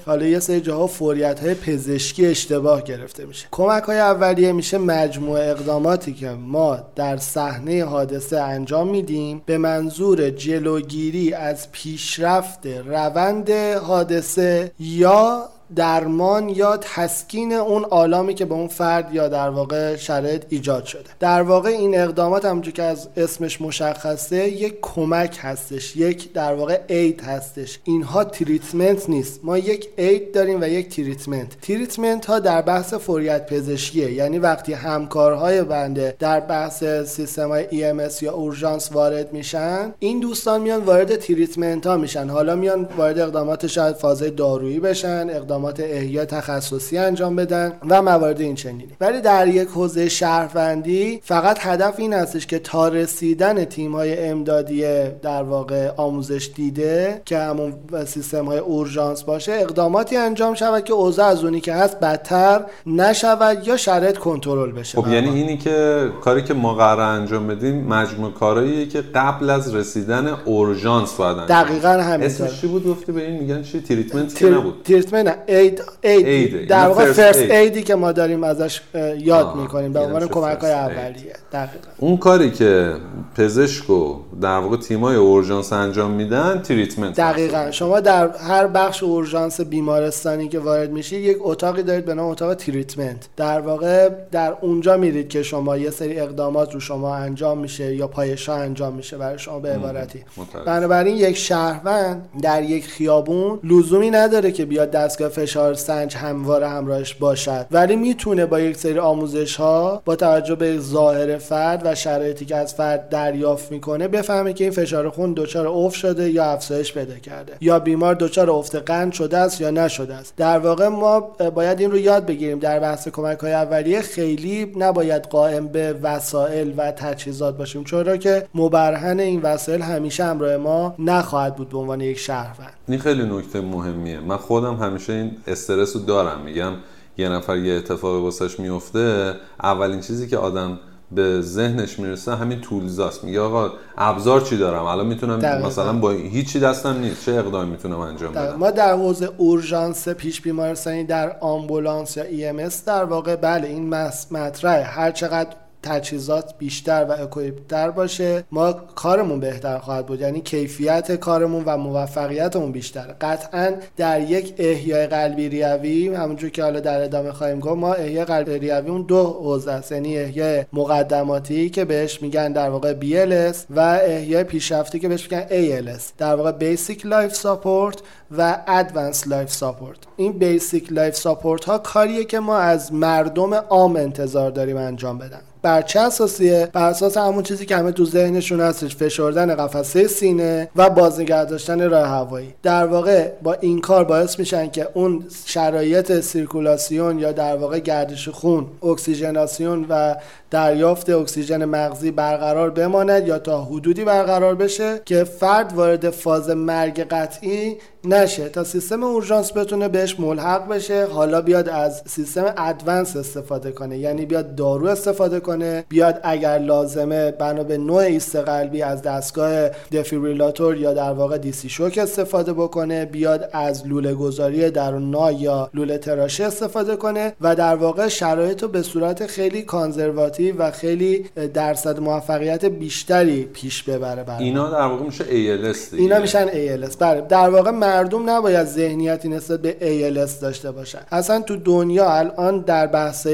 حالا 0.06 0.26
یه 0.26 0.38
سری 0.38 0.60
جاها 0.60 0.86
فوریت 0.86 1.40
های 1.40 1.54
پزشکی 1.54 2.26
اشتباه 2.26 2.82
گرفته 2.82 3.26
میشه. 3.26 3.46
کمک 3.50 3.82
های 3.82 3.98
اولیه 3.98 4.52
میشه 4.52 4.78
مجموعه 4.78 5.50
اقداماتی 5.50 6.12
که 6.14 6.30
ما 6.30 6.78
در 6.96 7.16
صحنه 7.16 7.84
حادثه 7.84 8.40
انجام 8.40 8.88
میدیم 8.88 9.42
به 9.46 9.58
منظور 9.58 10.30
جلوگیری 10.30 11.32
از 11.32 11.72
پیشرفت 11.72 12.66
روند 12.66 13.50
حادثه 13.80 14.72
یا 14.80 15.48
درمان 15.76 16.48
یا 16.48 16.76
تسکین 16.76 17.52
اون 17.52 17.84
آلامی 17.84 18.34
که 18.34 18.44
به 18.44 18.54
اون 18.54 18.68
فرد 18.68 19.14
یا 19.14 19.28
در 19.28 19.50
واقع 19.50 19.96
شرایط 19.96 20.44
ایجاد 20.48 20.84
شده. 20.84 21.04
در 21.20 21.42
واقع 21.42 21.68
این 21.68 22.00
اقدامات 22.00 22.44
همونجور 22.44 22.74
که 22.74 22.82
از 22.82 23.08
اسمش 23.16 23.60
مشخصه 23.60 24.48
یک 24.48 24.78
کمک 24.82 25.38
هستش 25.40 25.96
یک 25.96 26.32
در 26.32 26.54
واقع 26.54 26.80
aid 26.88 27.20
هستش. 27.20 27.78
اینها 27.84 28.24
treatment 28.24 29.08
نیست. 29.10 29.40
ما 29.42 29.58
یک 29.58 29.88
aid 29.96 30.34
داریم 30.34 30.60
و 30.60 30.64
یک 30.64 30.88
treatment. 30.96 31.60
treatment 31.62 32.26
ها 32.26 32.38
در 32.38 32.62
بحث 32.62 32.94
فوریت 32.94 33.46
پزشکیه. 33.46 34.12
یعنی 34.12 34.38
وقتی 34.38 34.72
همکارهای 34.72 35.62
بنده 35.62 36.16
در 36.18 36.40
بحث 36.40 36.84
سیستم 36.84 37.48
های 37.48 37.64
EMS 37.64 38.22
یا 38.22 38.32
اورژانس 38.32 38.92
وارد 38.92 39.32
میشن 39.32 39.94
این 39.98 40.20
دوستان 40.20 40.60
میان 40.60 40.84
وارد 40.84 41.16
treatment 41.16 41.86
ها 41.86 41.96
میشن. 41.96 42.28
حالا 42.28 42.56
میان 42.56 42.88
وارد 42.96 43.18
اقدامات 43.18 43.66
شاید 43.66 43.96
فازه 43.96 44.30
دارویی 44.30 44.80
بشن 44.80 45.30
اقدام 45.30 45.57
اقدامات 45.58 45.80
احیا 45.80 46.24
تخصصی 46.24 46.98
انجام 46.98 47.36
بدن 47.36 47.72
و 47.88 48.02
موارد 48.02 48.40
این 48.40 48.54
چنینی 48.54 48.88
ولی 49.00 49.20
در 49.20 49.48
یک 49.48 49.68
حوزه 49.68 50.08
شهروندی 50.08 51.20
فقط 51.24 51.58
هدف 51.60 51.94
این 51.98 52.12
هستش 52.12 52.46
که 52.46 52.58
تا 52.58 52.88
رسیدن 52.88 53.64
تیم 53.64 53.92
های 53.92 54.28
امدادی 54.28 54.84
در 55.22 55.42
واقع 55.42 55.90
آموزش 55.96 56.50
دیده 56.54 57.22
که 57.24 57.38
همون 57.38 57.74
سیستم 58.06 58.44
های 58.44 58.58
اورژانس 58.58 59.22
باشه 59.22 59.52
اقداماتی 59.52 60.16
انجام 60.16 60.54
شود 60.54 60.84
که 60.84 60.92
اوضاع 60.92 61.26
از 61.26 61.44
اونی 61.44 61.60
که 61.60 61.72
هست 61.72 62.00
بدتر 62.00 62.64
نشود 62.86 63.66
یا 63.66 63.76
شرایط 63.76 64.18
کنترل 64.18 64.72
بشه. 64.72 65.02
خب 65.02 65.08
یعنی 65.08 65.28
اینی 65.28 65.56
که 65.56 66.08
کاری 66.20 66.42
که 66.42 66.54
ما 66.54 66.74
قرار 66.74 67.00
انجام 67.00 67.46
بدیم 67.46 67.84
مجموع 67.84 68.32
کارهاییه 68.32 68.86
که 68.86 69.00
قبل 69.14 69.50
از 69.50 69.74
رسیدن 69.74 70.26
اورژانس 70.44 71.14
باید 71.14 71.38
انجام 71.38 71.62
دقیقاً 71.62 71.88
همین 71.88 72.26
اسمش 72.26 72.60
چی 72.60 72.66
بود؟ 72.66 72.86
گفتی 72.86 73.12
به 73.12 73.26
این 73.26 73.40
میگن 73.40 73.62
چی؟ 73.62 73.80
treatment. 73.80 74.42
نبود. 74.42 74.82
treatment. 74.84 75.38
aid, 75.48 75.82
aid. 76.02 76.68
در 76.68 76.88
واقع 76.88 77.12
first 77.12 77.50
aid 77.50 77.74
ی 77.74 77.82
که 77.82 77.94
ما 77.94 78.12
داریم 78.12 78.44
ازش 78.44 78.80
یاد 79.18 79.56
می‌کنیم. 79.56 79.92
به 79.92 80.00
عنوان 80.00 80.28
کمک 80.28 80.58
های 80.58 80.72
اولیه. 80.72 81.32
دقیقا. 81.52 81.88
اون 81.98 82.16
کاری 82.16 82.50
که 82.50 82.92
پزشک 83.36 83.90
و 83.90 84.16
در 84.40 84.58
واقع 84.58 84.76
تیمای 84.76 85.16
اورژانس 85.16 85.72
انجام 85.72 86.10
میدن 86.10 86.62
treatment 86.62 87.16
دقیقا. 87.16 87.70
شما 87.70 88.00
در 88.00 88.36
هر 88.36 88.66
بخش 88.66 89.02
اورژانس 89.02 89.60
بیمارستانی 89.60 90.48
که 90.48 90.58
وارد 90.58 90.90
میشید 90.90 91.24
یک 91.24 91.36
اتاقی 91.40 91.82
دارید 91.82 92.04
به 92.04 92.14
نام 92.14 92.26
اتاق 92.30 92.54
treatment. 92.54 93.28
در 93.36 93.60
واقع 93.60 94.08
در 94.32 94.54
اونجا 94.60 94.96
میرید 94.96 95.28
که 95.28 95.42
شما 95.42 95.76
یه 95.76 95.90
سری 95.90 96.20
اقدامات 96.20 96.74
رو 96.74 96.80
شما 96.80 97.14
انجام 97.14 97.58
میشه 97.58 97.94
یا 97.94 98.06
پایشا 98.06 98.54
انجام 98.54 98.94
میشه 98.94 99.18
برای 99.18 99.38
شما 99.38 99.58
به 99.58 99.68
عبارتی. 99.68 100.24
بنابراین 100.66 101.16
یک 101.16 101.36
شهروند 101.36 102.28
در 102.42 102.62
یک 102.62 102.86
خیابون 102.86 103.60
لزومی 103.64 104.10
نداره 104.10 104.52
که 104.52 104.64
بیاد 104.64 104.90
دستگاه 104.90 105.28
فشار 105.38 105.74
سنج 105.74 106.16
همواره 106.16 106.68
همراهش 106.68 107.14
باشد. 107.14 107.66
ولی 107.70 107.96
می‌تونه 107.96 108.46
با 108.46 108.60
یک 108.60 108.76
سری 108.76 108.98
آموزش 108.98 109.56
ها 109.56 110.02
با 110.04 110.16
توجه 110.16 110.54
به 110.54 110.78
ظاهر 110.78 111.38
فرد 111.38 111.82
و 111.84 111.94
شرایطی 111.94 112.44
که 112.44 112.56
از 112.56 112.74
فرد 112.74 113.08
دریافت 113.08 113.72
می‌کنه 113.72 114.08
بفهمه 114.08 114.52
که 114.52 114.64
این 114.64 114.72
فشار 114.72 115.10
خون 115.10 115.32
دچار 115.36 115.66
اوف 115.66 115.94
شده 115.94 116.30
یا 116.30 116.44
افزایش 116.44 116.92
پیدا 116.92 117.18
کرده 117.18 117.52
یا 117.60 117.78
بیمار 117.78 118.14
دچار 118.14 118.50
افت 118.50 118.74
قند 118.74 119.12
شده 119.12 119.38
است 119.38 119.60
یا 119.60 119.70
نشده 119.70 120.14
است. 120.14 120.34
در 120.36 120.58
واقع 120.58 120.88
ما 120.88 121.20
باید 121.54 121.80
این 121.80 121.90
رو 121.90 121.98
یاد 121.98 122.26
بگیریم 122.26 122.58
در 122.58 122.80
بحث 122.80 123.08
کمک 123.08 123.38
های 123.38 123.52
اولیه 123.52 124.00
خیلی 124.00 124.72
نباید 124.76 125.22
قائم 125.22 125.68
به 125.68 125.92
وسایل 126.02 126.74
و 126.76 126.92
تجهیزات 126.92 127.56
باشیم 127.56 127.84
چرا 127.84 128.16
که 128.16 128.46
مبرهن 128.54 129.20
این 129.20 129.40
وسایل 129.42 129.82
همیشه 129.82 130.24
همراه 130.24 130.56
ما 130.56 130.94
نخواهد 130.98 131.56
بود 131.56 131.68
به 131.68 131.78
عنوان 131.78 132.00
یک 132.00 132.18
شهروند. 132.18 132.72
این 132.88 132.98
خیلی 132.98 133.22
نکته 133.22 133.60
مهمیه. 133.60 134.20
من 134.20 134.36
خودم 134.36 134.74
همیشه 134.74 135.12
این 135.12 135.27
استرس 135.46 135.96
رو 135.96 136.02
دارم. 136.02 136.40
میگم 136.44 136.72
یه 137.18 137.28
نفر 137.28 137.56
یه 137.56 137.74
اتفاق 137.74 138.22
واسش 138.22 138.60
میفته 138.60 139.34
اولین 139.62 140.00
چیزی 140.00 140.28
که 140.28 140.36
آدم 140.36 140.78
به 141.12 141.40
ذهنش 141.40 141.98
می‌رسه 141.98 142.34
همین 142.34 142.60
تولزاست 142.60 143.24
میگه 143.24 143.40
آقا 143.40 143.70
ابزار 143.98 144.40
چی 144.40 144.56
دارم؟ 144.56 144.84
الان 144.84 145.06
می‌تونم 145.06 145.66
مثلا 145.66 145.92
با 145.92 146.10
هیچی 146.10 146.60
دستم 146.60 146.98
نیست. 146.98 147.24
چه 147.26 147.32
اقدامی 147.32 147.70
می‌تونم 147.70 147.98
انجام 147.98 148.32
بدم؟ 148.32 148.56
ما 148.56 148.70
در 148.70 148.92
حوزه 148.92 149.30
اورژانس 149.36 150.08
پیش 150.08 150.40
بیمارستانی 150.40 151.04
در 151.04 151.36
آمبولانس 151.40 152.16
یا 152.16 152.24
ای 152.24 152.68
در 152.86 153.04
واقع 153.04 153.36
بله 153.36 153.68
این 153.68 153.88
مطرحه. 154.30 154.82
هر 154.82 155.10
چقدر 155.10 155.50
تجهیزات 155.82 156.54
بیشتر 156.58 157.06
و 157.08 157.22
اکویپتر 157.22 157.90
باشه 157.90 158.44
ما 158.50 158.72
کارمون 158.72 159.40
بهتر 159.40 159.78
خواهد 159.78 160.06
بود. 160.06 160.20
یعنی 160.20 160.40
کیفیت 160.40 161.12
کارمون 161.12 161.64
و 161.64 161.76
موفقیتمون 161.76 162.72
بیشتره. 162.72 163.16
قطعا 163.20 163.74
در 163.96 164.20
یک 164.20 164.54
احیای 164.58 165.06
قلبی 165.06 165.48
ریوی 165.48 166.14
همونجور 166.14 166.50
که 166.50 166.62
حالا 166.62 166.80
در 166.80 167.02
ادامه 167.04 167.32
خواهیم 167.32 167.60
گفت 167.60 167.76
ما 167.76 167.94
احیای 167.94 168.24
قلبی 168.24 168.58
ریوی 168.58 168.90
اون 168.90 169.02
دو 169.02 169.24
حوزه 169.24 169.72
است. 169.72 169.92
یعنی 169.92 170.18
احیای 170.18 170.64
مقدماتی 170.72 171.70
که 171.70 171.84
بهش 171.84 172.22
میگن 172.22 172.52
در 172.52 172.70
واقع 172.70 172.94
BLS 173.00 173.56
و 173.70 173.80
احیای 173.80 174.44
پیشرفته 174.44 174.98
که 174.98 175.08
بهش 175.08 175.22
میگن 175.22 175.46
ALS 175.48 176.02
در 176.18 176.34
واقع 176.34 176.52
Basic 176.52 176.98
Life 176.98 177.34
Support 177.34 177.98
و 178.30 178.58
Advanced 178.66 179.24
Life 179.24 179.58
Support. 179.60 180.06
این 180.16 180.58
Basic 180.58 180.84
Life 180.84 181.16
Support 181.16 181.64
ها 181.64 181.78
کاریه 181.78 182.24
که 182.24 182.40
ما 182.40 182.56
از 182.56 182.92
مردم 182.92 183.54
عام 183.54 183.96
انتظار 183.96 184.50
داریم 184.50 184.76
انجام 184.76 185.18
بدن. 185.18 185.40
بر 185.62 185.82
چه 185.82 186.00
اساسیه؟ 186.00 186.68
بر 186.72 186.88
اساس 186.88 187.16
همون 187.16 187.42
چیزی 187.42 187.66
که 187.66 187.76
همه 187.76 187.92
تو 187.92 188.04
ذهنشون 188.04 188.60
هستش 188.60 188.96
فشردن 188.96 189.54
قفسه 189.54 190.06
سینه 190.08 190.68
و 190.76 190.90
بازنگه 190.90 191.44
داشتن 191.44 191.90
راه 191.90 192.08
هوایی. 192.08 192.54
در 192.62 192.86
واقع 192.86 193.28
با 193.42 193.52
این 193.52 193.80
کار 193.80 194.04
باعث 194.04 194.38
میشن 194.38 194.70
که 194.70 194.88
اون 194.94 195.24
شرایط 195.44 196.20
سیرکولاسیون 196.20 197.18
یا 197.18 197.32
در 197.32 197.56
واقع 197.56 197.78
گردش 197.78 198.28
خون 198.28 198.66
اکسیژناسیون 198.82 199.86
و 199.88 200.16
دریافت 200.50 201.10
اکسیژن 201.10 201.64
مغزی 201.64 202.10
برقرار 202.10 202.70
بماند 202.70 203.28
یا 203.28 203.38
تا 203.38 203.64
حدودی 203.64 204.04
برقرار 204.04 204.54
بشه 204.54 205.00
که 205.04 205.24
فرد 205.24 205.72
وارد 205.72 206.10
فاز 206.10 206.50
مرگ 206.50 207.00
قطعی 207.00 207.76
نشه. 208.04 208.48
تا 208.48 208.64
سیستم 208.64 209.02
اورژانس 209.02 209.52
بتونه 209.52 209.88
بهش 209.88 210.20
ملحق 210.20 210.68
بشه 210.68 211.06
حالا 211.06 211.40
بیاد 211.40 211.68
از 211.68 212.02
سیستم 212.06 212.54
advance 212.56 213.16
استفاده 213.16 213.72
کنه. 213.72 213.98
یعنی 213.98 214.26
بیاد 214.26 214.54
دارو 214.54 214.86
استفاده 214.86 215.40
کنه. 215.40 215.84
بیاد 215.88 216.20
اگر 216.22 216.58
لازمه 216.58 217.30
بنا 217.30 217.62
به 217.62 217.78
نوع 217.78 217.98
ایست 217.98 218.36
قلبی 218.36 218.82
از 218.82 219.02
دستگاه 219.02 219.68
defibrillator 219.92 220.76
یا 220.76 220.94
در 220.94 221.12
واقع 221.12 221.38
DC 221.38 221.68
shock 221.68 221.98
استفاده 221.98 222.52
بکنه. 222.52 223.04
بیاد 223.04 223.50
از 223.52 223.86
لوله 223.86 224.14
گذاری 224.14 224.70
در 224.70 224.90
نا 224.90 225.32
یا 225.32 225.70
لوله 225.74 225.98
تراشه 225.98 226.44
استفاده 226.44 226.96
کنه 226.96 227.32
و 227.40 227.54
در 227.54 227.76
واقع 227.76 228.08
شرایط 228.08 228.62
رو 228.62 228.68
به 228.68 228.82
صورت 228.82 229.26
خیلی 229.26 229.62
conservative 229.62 230.56
و 230.56 230.70
خیلی 230.70 231.24
درصد 231.54 232.00
موفقیت 232.00 232.64
بیشتری 232.64 233.44
پیش 233.44 233.82
ببره 233.82 234.24
برای 234.24 234.44
اینا 234.44 234.70
در 234.70 234.86
واقع 234.86 235.04
میشه 235.04 235.24
ALS 235.24 235.90
دیگه. 235.90 236.02
اینا 236.02 236.18
میشن 236.18 236.46
ALS 236.46 236.96
بله. 236.96 237.20
در 237.20 237.48
واقع 237.50 237.70
مردم 237.88 238.30
نباید 238.30 238.66
ذهنیتی 238.66 239.28
نسبت 239.28 239.60
به 239.60 239.76
ALS 239.80 240.30
داشته 240.42 240.70
باشن. 240.70 240.98
اصلا 241.10 241.40
تو 241.40 241.56
دنیا 241.56 242.10
الان 242.10 242.60
در 242.60 242.86
بحث 242.86 243.26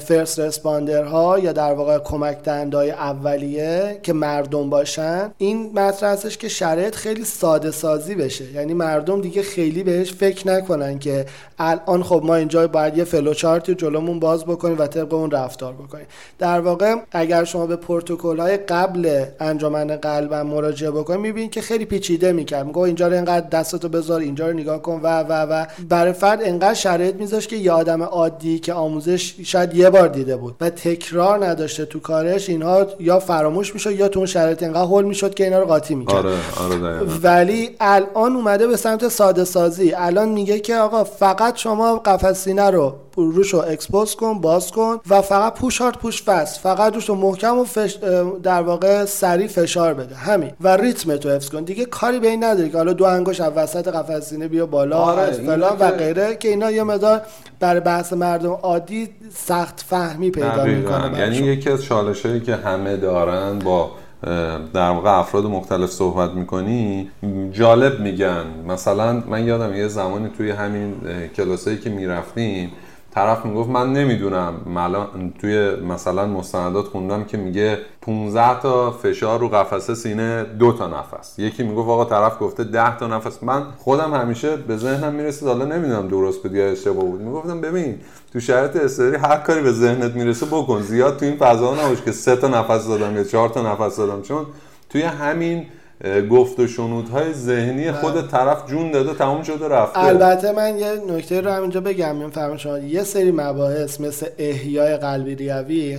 first 0.00 0.40
responder 0.40 1.04
ها 1.04 1.38
یا 1.38 1.52
در 1.52 1.72
واقع 1.72 1.98
کمک 1.98 2.42
دهنده 2.42 2.78
اولیه 2.78 4.00
که 4.02 4.12
مردم 4.12 4.70
باشن 4.70 5.30
این 5.38 5.72
مطرح 5.74 6.10
هستش 6.10 6.38
که 6.38 6.48
شرایط 6.48 6.94
خیلی 6.94 7.24
ساده 7.24 7.70
سازی 7.70 8.14
بشه. 8.14 8.52
یعنی 8.52 8.74
مردم 8.74 9.20
دیگه 9.20 9.42
خیلی 9.42 9.82
بهش 9.82 10.12
فکر 10.12 10.48
نکنن 10.48 10.98
که 10.98 11.26
الان 11.58 12.02
خب 12.02 12.20
ما 12.24 12.34
اینجا 12.34 12.68
باید 12.68 12.98
یه 12.98 13.04
فلو 13.04 13.34
چارتی 13.34 13.74
جلومون 13.74 14.20
باز 14.20 14.44
بکنیم 14.44 14.78
و 14.78 14.86
طبق 14.86 15.14
اون 15.14 15.30
رفتار 15.30 15.72
بکنیم. 15.72 16.06
در 16.38 16.60
واقع 16.60 16.94
اگر 17.12 17.44
شما 17.44 17.66
به 17.66 17.76
پروتکل 17.76 18.38
های 18.38 18.56
قبل 18.56 19.24
انجمن 19.40 19.96
قلب 19.96 20.34
مراجعه 20.34 20.90
بکنید 20.90 21.20
می‌بینید 21.20 21.50
که 21.50 21.60
خیلی 21.60 21.84
پیچیده 21.84 22.32
می‌کرد. 22.32 22.66
میگه 22.66 22.78
اینجا 22.78 23.08
رو 23.08 23.14
اینقدر 23.14 23.46
دستتو 23.68 23.88
بذار 23.88 24.20
اینجا 24.20 24.46
رو 24.46 24.52
نگاه 24.52 24.82
کن 24.82 25.00
و 25.02 25.22
و 25.22 25.32
و. 25.32 25.66
برای 25.88 26.12
فرد 26.12 26.40
انقدر 26.42 26.74
شرایط 26.74 27.14
میذاش 27.14 27.46
که 27.46 27.56
یه 27.56 27.72
آدم 27.72 28.02
عادی 28.02 28.58
که 28.58 28.72
آموزش 28.72 29.34
شاید 29.44 29.74
یه 29.74 29.90
بار 29.90 30.08
دیده 30.08 30.36
بود 30.36 30.56
و 30.60 30.70
تکرار 30.70 31.46
نداشته 31.46 31.84
تو 31.84 32.00
کارش 32.00 32.48
اینها 32.48 32.86
یا 33.00 33.18
فراموش 33.18 33.74
می‌شد 33.74 33.92
یا 33.92 34.08
تو 34.08 34.20
اون 34.20 34.26
شرایط 34.26 34.62
انقدر 34.62 34.82
هول 34.82 35.04
می‌شد 35.04 35.34
که 35.34 35.44
اینا 35.44 35.58
رو 35.58 35.66
قاطی 35.66 35.94
می‌کرد. 35.94 36.16
آره 36.16 36.34
آره 36.60 37.00
ولی 37.22 37.70
الان 37.80 38.36
اومده 38.36 38.66
به 38.66 38.76
سمت 38.76 39.08
ساده 39.08 39.44
سازی. 39.44 39.92
الان 39.92 40.28
میگه 40.28 40.60
که 40.60 40.76
آقا 40.76 41.04
فقط 41.04 41.56
شما 41.56 41.96
قفس 41.96 42.44
سینه 42.44 42.70
رو 42.70 42.94
روش 43.22 43.54
رو 43.54 43.58
expose 43.68 44.14
کن 44.14 44.40
باز 44.40 44.70
کن 44.70 45.00
و 45.08 45.22
فقط 45.22 45.54
push 45.54 45.80
hard 45.80 45.98
push 45.98 46.22
fast 46.22 46.60
فقط 46.60 46.94
روش 46.94 47.08
رو 47.08 47.14
محکم 47.14 47.58
و 47.58 47.64
فش... 47.64 47.98
در 48.42 48.62
واقع 48.62 49.04
سریع 49.04 49.46
فشار 49.46 49.94
بده. 49.94 50.14
همین. 50.14 50.50
و 50.60 50.76
ریتم 50.76 51.16
تو 51.16 51.30
حفظ 51.30 51.48
کن. 51.48 51.64
دیگه 51.64 51.84
کاری 51.84 52.18
به 52.18 52.28
این 52.28 52.44
نداری 52.44 52.70
که 52.70 52.76
حالا 52.76 52.92
دو 52.92 53.04
انگوش 53.04 53.40
از 53.40 53.52
وسط 53.56 53.88
قفس 53.88 54.30
سینه 54.30 54.48
بیا 54.48 54.66
بالا 54.66 54.96
آره، 54.96 55.32
فلان 55.32 55.76
و 55.78 55.90
غیره 55.90 56.36
که 56.36 56.48
اینا 56.48 56.70
یه 56.70 56.82
مقدار 56.82 57.20
برای 57.60 57.80
بحث 57.80 58.12
مردم 58.12 58.50
عادی 58.50 59.08
سخت 59.34 59.84
فهمی 59.88 60.30
پیدا 60.30 60.64
می‌کنه 60.64 61.18
یعنی 61.18 61.36
یکی 61.36 61.70
از 61.70 61.84
چالشایی 61.84 62.40
که 62.40 62.54
همه 62.54 62.96
دارن 62.96 63.58
با 63.58 63.90
در 64.74 64.90
واقع 64.90 65.10
افراد 65.10 65.44
مختلف 65.44 65.90
صحبت 65.90 66.30
می‌کنی 66.30 67.10
جالب 67.52 68.00
میگن. 68.00 68.44
مثلا 68.68 69.22
من 69.28 69.44
یادم 69.46 69.74
یه 69.74 69.88
زمانی 69.88 70.28
توی 70.36 70.50
همین 70.50 70.94
کلاسایی 71.36 71.78
که 71.78 71.90
می‌رفتیم 71.90 72.72
طرف 73.18 73.44
می‌گفت 73.44 73.70
من 73.70 73.92
نمی‌دونم. 73.92 74.54
توی 75.40 75.76
مثلا 75.76 76.26
مستندات 76.26 76.84
خوندم 76.84 77.24
که 77.24 77.36
میگه 77.36 77.78
15 78.00 78.60
تا 78.60 78.90
فشار 78.90 79.40
رو 79.40 79.48
قفسه 79.48 79.94
سینه 79.94 80.44
دو 80.58 80.72
تا 80.72 80.86
نفس. 80.86 81.38
یکی 81.38 81.62
می‌گفت 81.62 81.88
آقا 81.88 82.04
طرف 82.04 82.42
گفته 82.42 82.64
10 82.64 82.98
تا 82.98 83.06
نفس. 83.06 83.42
من 83.42 83.62
خودم 83.78 84.14
همیشه 84.14 84.56
به 84.56 84.76
ذهنم 84.76 85.12
می‌رسید 85.12 85.48
حالا 85.48 85.64
نمی‌دونم 85.64 86.08
درست 86.08 86.42
بود 86.42 86.54
یا 86.54 86.66
اشتباه 86.66 87.04
بود. 87.04 87.20
می‌گفتم 87.20 87.60
ببین 87.60 87.98
تو 88.32 88.40
شرایط 88.40 88.76
استراری 88.76 89.16
هر 89.16 89.36
کاری 89.36 89.62
به 89.62 89.72
ذهنت 89.72 90.14
می‌رسه 90.14 90.46
بکن. 90.46 90.82
زیاد 90.82 91.16
تو 91.16 91.24
این 91.24 91.36
فضا 91.36 91.74
نباش 91.74 92.02
که 92.02 92.12
سه 92.12 92.36
تا 92.36 92.48
نفس 92.48 92.88
دادم 92.88 93.16
یا 93.16 93.24
چهار 93.24 93.48
تا 93.48 93.72
نفس 93.72 93.96
دادم. 93.96 94.22
چون 94.22 94.46
توی 94.90 95.02
همین 95.02 95.66
گفت 96.30 96.60
و 96.60 96.66
شنودهای 96.66 97.32
ذهنی 97.32 97.92
خود 97.92 98.30
طرف 98.30 98.66
جون 98.66 98.90
داده 98.90 99.14
تموم 99.14 99.42
شده 99.42 99.68
رفته 99.68 100.04
البته 100.04 100.52
من 100.52 100.78
یه 100.78 100.92
نکته 101.08 101.40
رو 101.40 101.50
همینجا 101.50 101.80
بگم 101.80 102.16
می‌فهمم 102.16 102.56
شما 102.56 102.78
یه 102.78 103.02
سری 103.02 103.30
مباحث 103.30 104.00
مثل 104.00 104.26
احیای 104.38 104.96
قلبی 104.96 105.34
ریوی 105.34 105.98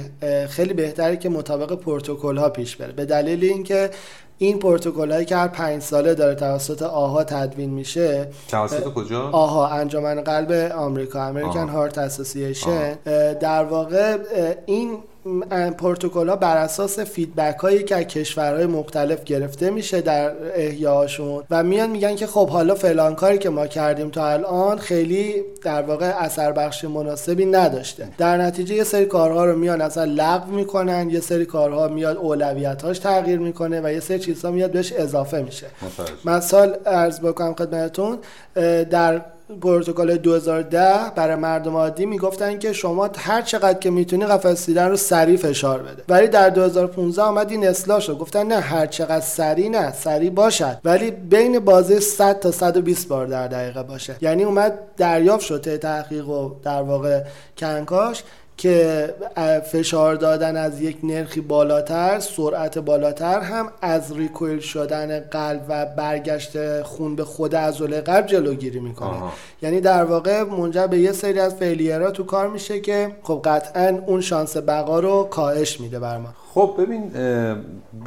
خیلی 0.50 0.74
بهتره 0.74 1.18
که 1.18 1.30
مطابق 1.30 1.74
پروتکل 1.74 2.38
ها 2.38 2.50
پیش 2.50 2.76
بره. 2.76 2.92
به 2.92 3.06
دلیل 3.06 3.44
اینکه 3.44 3.90
این 4.38 4.60
پروتکل 4.60 5.12
هایی 5.12 5.26
که 5.26 5.36
هر 5.36 5.48
پنج 5.48 5.82
ساله 5.82 6.16
داره 6.16 6.36
توسط 6.36 6.82
AHA 6.82 7.24
تدوین 7.24 7.70
میشه 7.70 8.28
توسط 8.48 8.84
کجا؟ 8.84 9.30
آها 9.30 9.68
انجمن 9.68 10.22
قلب 10.22 10.72
آمریکا 10.72 11.24
American 11.24 11.70
Heart 11.70 11.98
Association 11.98 12.94
در 13.42 13.64
واقع 13.64 14.18
این 14.66 14.98
پروتکل 15.78 16.30
ها 16.30 16.36
بر 16.36 16.58
اساس 16.58 17.00
feedback 17.00 17.58
هایی 17.60 17.84
که 17.84 17.96
از 17.96 18.04
کشورهای 18.04 18.66
مختلف 18.66 19.24
گرفته 19.24 19.70
میشه 19.70 20.02
در 20.02 20.32
احیاشون 20.56 21.44
و 21.50 21.64
میان 21.64 21.90
میگن 21.90 22.16
که 22.16 22.28
خب 22.28 22.50
حالا 22.50 22.76
فلان 22.76 23.16
کاری 23.16 23.38
که 23.38 23.50
ما 23.50 23.68
کردیم 23.68 24.10
تا 24.10 24.28
الان 24.28 24.78
خیلی 24.78 25.34
در 25.64 25.82
واقع 25.82 26.06
اثر 26.06 26.52
بخش 26.52 26.84
مناسبی 26.86 27.46
نداشته. 27.46 28.08
در 28.18 28.38
نتیجه 28.38 28.76
یه 28.76 28.84
سری 28.84 29.06
کارها 29.06 29.46
رو 29.46 29.58
میان 29.58 29.82
اصلا 29.82 30.04
لغو 30.04 30.52
می‌کنن 30.52 31.10
یه 31.10 31.20
سری 31.20 31.46
کارها 31.46 31.88
میاد 31.88 32.18
اولویتاش 32.18 33.00
تغییر 33.00 33.40
می‌کنه 33.40 33.82
و 33.84 33.92
یه 33.92 34.00
سری 34.00 34.20
چیزها 34.20 34.52
میاد 34.52 34.72
بهش 34.72 34.94
اضافه 34.94 35.42
میشه. 35.42 35.68
مثال 36.26 36.78
ارز 36.86 37.20
بکنم 37.20 37.54
خدمتتون 37.54 38.18
در 38.90 39.22
پروتکل 39.62 40.18
2010 40.18 41.12
برای 41.16 41.36
مردم 41.36 41.76
عادی 41.76 42.06
می‌گفتن 42.06 42.60
که 42.60 42.74
شما 42.74 43.10
هر 43.18 43.42
چقدر 43.42 43.80
که 43.80 43.90
می‌تونی 43.90 44.26
قفس 44.26 44.66
دیدن 44.66 44.90
رو 44.90 44.98
سریع 44.98 45.38
فشار 45.38 45.80
بده. 45.82 46.04
ولی 46.10 46.28
در 46.28 46.50
2015 46.50 47.22
آمد 47.22 47.52
این 47.52 47.68
اصلاح 47.68 48.00
شد 48.00 48.18
گفتن 48.18 48.48
نه 48.48 48.60
هر 48.60 48.86
چقدر 48.86 49.20
سریع 49.20 49.70
نه 49.70 49.92
سریع 49.92 50.30
باشد. 50.30 50.78
ولی 50.84 51.12
بین 51.12 51.60
بازه 51.60 52.00
100 52.00 52.40
تا 52.40 52.52
120 52.52 53.08
بار 53.08 53.26
در 53.26 53.48
دقیقه 53.48 53.84
باشه. 53.84 54.16
یعنی 54.22 54.44
اومد 54.44 54.80
دریافت 54.98 55.46
شد 55.46 55.78
تحقیق 55.78 56.30
و 56.30 56.52
در 56.64 56.82
واقع 56.82 57.22
کنکاش. 57.58 58.24
که 58.60 59.14
فشار 59.72 60.16
دادن 60.16 60.58
از 60.58 60.82
یک 60.82 60.98
نرخی 61.04 61.42
بالاتر 61.42 62.20
سرعت 62.20 62.80
بالاتر 62.80 63.40
هم 63.40 63.70
از 63.82 64.18
ریکویل 64.18 64.60
شدن 64.60 65.20
قلب 65.20 65.62
و 65.70 65.86
برگشت 65.86 66.82
خون 66.82 67.16
به 67.16 67.24
خود 67.24 67.56
عضله 67.56 68.02
قلب 68.02 68.26
جلوگیری 68.26 68.80
می‌کنه. 68.80 69.18
یعنی 69.62 69.82
در 69.82 70.04
واقع 70.04 70.44
منجر 70.44 70.88
به 70.88 71.00
یه 71.00 71.12
سری 71.12 71.40
از 71.40 71.56
فیلیرها 71.56 72.12
تو 72.12 72.24
کار 72.24 72.50
میشه 72.50 72.80
که 72.80 73.16
خب 73.24 73.42
قطعا 73.46 74.00
اون 74.08 74.22
شانس 74.22 74.58
بقا 74.58 75.00
رو 75.00 75.28
کاهش 75.32 75.82
میده 75.82 76.00
بر 76.00 76.18
ما. 76.18 76.30
خب 76.54 76.76
ببین 76.80 77.12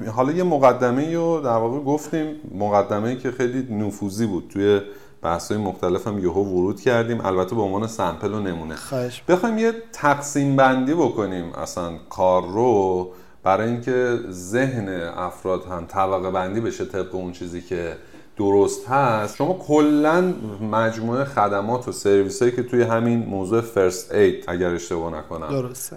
حالا 0.06 0.32
یه 0.32 0.42
مقدمه 0.42 1.14
رو 1.14 1.40
در 1.40 1.50
واقع 1.50 1.78
گفتیم 1.78 2.26
مقدمه 2.58 3.16
که 3.16 3.30
خیلی 3.30 3.74
نفوذی 3.74 4.26
بود 4.26 4.50
توی 4.52 4.80
بحث 5.22 5.52
های 5.52 5.60
مختلف 5.60 6.06
هم 6.06 6.18
یهو 6.18 6.42
ورود 6.42 6.80
کردیم. 6.80 7.26
البته 7.26 7.54
به 7.54 7.62
عنوان 7.62 7.86
سمپل 7.86 8.34
و 8.34 8.40
نمونه. 8.40 8.74
خواهش. 8.74 9.22
بخوایم 9.28 9.58
یه 9.58 9.72
تقسیم 9.92 10.56
بندی 10.56 10.94
بکنیم 10.94 11.52
اصلا 11.52 11.90
کار 12.10 12.42
رو 12.42 13.10
برای 13.42 13.68
اینکه 13.68 14.18
ذهن 14.30 14.88
افراد 15.16 15.64
هم 15.64 15.84
طبقه 15.88 16.30
بندی 16.30 16.60
بشه 16.60 16.84
طبق 16.84 17.14
اون 17.14 17.32
چیزی 17.32 17.60
که 17.60 17.96
درست 18.36 18.88
هست. 18.88 19.36
شما 19.36 19.52
کلا 19.54 20.34
مجموعه 20.72 21.24
خدمات 21.24 21.88
و 21.88 21.92
سرویس 21.92 22.42
هایی 22.42 22.54
که 22.54 22.62
توی 22.62 22.82
همین 22.82 23.26
موضوع 23.26 23.60
فرست 23.60 24.14
اید 24.14 24.44
اگر 24.48 24.74
اشتباه 24.74 25.18
نکنم. 25.18 25.48
درسته. 25.48 25.96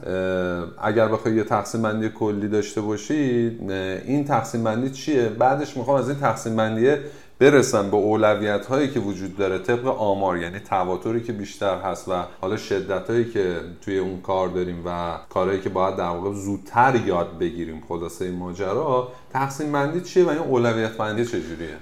اگر 0.81 1.07
بخوای 1.07 1.35
یه 1.35 1.43
تقسیم 1.43 1.81
بندی 1.81 2.09
کلی 2.09 2.47
داشته 2.47 2.81
باشید 2.81 3.71
این 3.71 4.25
تقسیم 4.25 4.63
بندی 4.63 4.89
چیه؟ 4.89 5.29
بعدش 5.29 5.77
می‌خوام 5.77 5.97
از 5.97 6.09
این 6.09 6.19
تقسیم 6.19 6.55
بندیه 6.55 7.01
برسن 7.39 7.89
به 7.89 7.97
اولویت 7.97 8.65
هایی 8.65 8.91
که 8.91 8.99
وجود 8.99 9.37
داره 9.37 9.59
طبق 9.59 9.87
آمار 9.87 10.37
یعنی 10.37 10.59
تواتری 10.59 11.23
که 11.23 11.33
بیشتر 11.33 11.77
هست 11.77 12.07
و 12.09 12.23
حالا 12.41 12.57
شدت 12.57 13.09
هایی 13.09 13.25
که 13.25 13.59
توی 13.81 13.97
اون 13.97 14.21
کار 14.21 14.47
داریم 14.47 14.83
و 14.85 15.17
کارهایی 15.29 15.61
که 15.61 15.69
باید 15.69 15.95
در 15.95 16.09
واقع 16.09 16.33
زودتر 16.33 16.95
یاد 17.05 17.37
بگیریم 17.39 17.83
خلاصه 17.89 18.25
این 18.25 18.35
ماجرا 18.35 19.11
تقسیم 19.33 19.71
بندی 19.71 20.01
چیه 20.01 20.23
و 20.23 20.29
این 20.29 20.39
اولویت 20.39 20.97
بندی 20.97 21.25
چجوریه؟ 21.25 21.77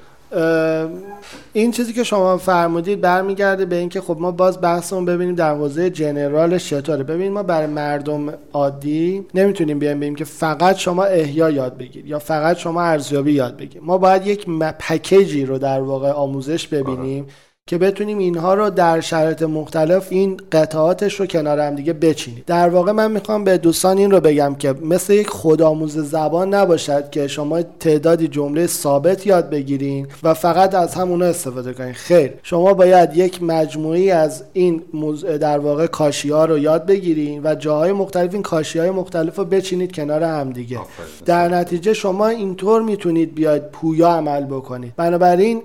این 1.54 1.72
چیزی 1.72 1.94
که 1.94 2.04
شما 2.04 2.38
فرمودید 2.38 3.02
برمیگرده 3.02 3.66
به 3.66 3.76
اینکه 3.76 4.02
خب 4.02 4.18
ما 4.20 4.32
باز 4.32 4.62
بحثمون 4.62 5.06
ببینیم 5.06 5.36
در 5.36 5.56
حوزه 5.56 5.90
جنرالش 5.90 6.70
چطوره 6.70 7.04
ببینید 7.04 7.32
ما 7.32 7.44
برای 7.44 7.68
مردم 7.68 8.34
عادی 8.54 9.26
نمی‌تونیم 9.34 9.80
بیایم 9.80 10.00
بگیم 10.00 10.16
که 10.16 10.26
فقط 10.26 10.76
شما 10.76 11.04
احیا 11.04 11.50
یاد 11.50 11.78
بگیر 11.78 12.06
یا 12.06 12.20
فقط 12.20 12.58
شما 12.58 12.82
ارزیابی 12.82 13.32
یاد 13.32 13.58
بگیر. 13.58 13.82
ما 13.82 13.98
باید 13.98 14.28
یک 14.28 14.46
پکیجی 14.80 15.46
رو 15.46 15.58
در 15.58 15.82
واقع 15.82 16.12
آموزش 16.12 16.68
ببینیم. 16.68 17.26
که 17.68 17.78
بتونیم 17.78 18.18
اینها 18.18 18.54
رو 18.54 18.70
در 18.70 19.02
شرایط 19.02 19.44
مختلف 19.44 20.08
این 20.10 20.38
قطعاتش 20.52 21.20
رو 21.20 21.26
کنار 21.26 21.60
هم 21.60 21.76
دیگه 21.76 21.94
بچینیم. 21.94 22.44
در 22.48 22.70
واقع 22.70 22.92
من 22.92 23.12
می‌خوام 23.12 23.44
به 23.44 23.58
دوستان 23.58 23.98
این 23.98 24.12
رو 24.12 24.20
بگم 24.20 24.56
که 24.56 24.74
مثل 24.82 25.14
یک 25.14 25.30
خودآموز 25.30 25.98
زبان 25.98 26.54
نباشد 26.54 27.10
که 27.10 27.28
شما 27.28 27.62
تعدادی 27.62 28.28
جمله 28.28 28.68
ثابت 28.68 29.28
یاد 29.28 29.50
بگیرین 29.50 30.08
و 30.24 30.34
فقط 30.34 30.76
از 30.76 30.96
همونا 30.96 31.26
استفاده 31.26 31.74
کنین. 31.74 31.94
خیر 31.94 32.34
شما 32.44 32.74
باید 32.74 33.18
یک 33.18 33.44
مجموعی 33.44 34.12
از 34.12 34.44
این 34.54 34.82
در 35.42 35.60
واقع 35.60 35.88
کاشی 35.88 36.30
ها 36.30 36.46
رو 36.46 36.58
یاد 36.58 36.86
بگیرین 36.86 37.42
و 37.44 37.56
جاهای 37.56 37.92
مختلف 37.92 38.34
این 38.34 38.44
کاشی 38.44 38.80
های 38.80 38.90
مختلف 38.90 39.36
رو 39.36 39.46
بچینید 39.46 39.96
کنار 39.96 40.24
هم 40.24 40.52
دیگه. 40.52 40.80
در 41.26 41.50
نتیجه 41.50 41.94
شما 41.94 42.28
اینطور 42.28 42.82
می‌تونید 42.82 43.36
بیاید 43.36 43.64
پویا 43.72 44.10
عمل 44.10 44.46
بکنید. 44.46 44.94
بنابراین 44.98 45.62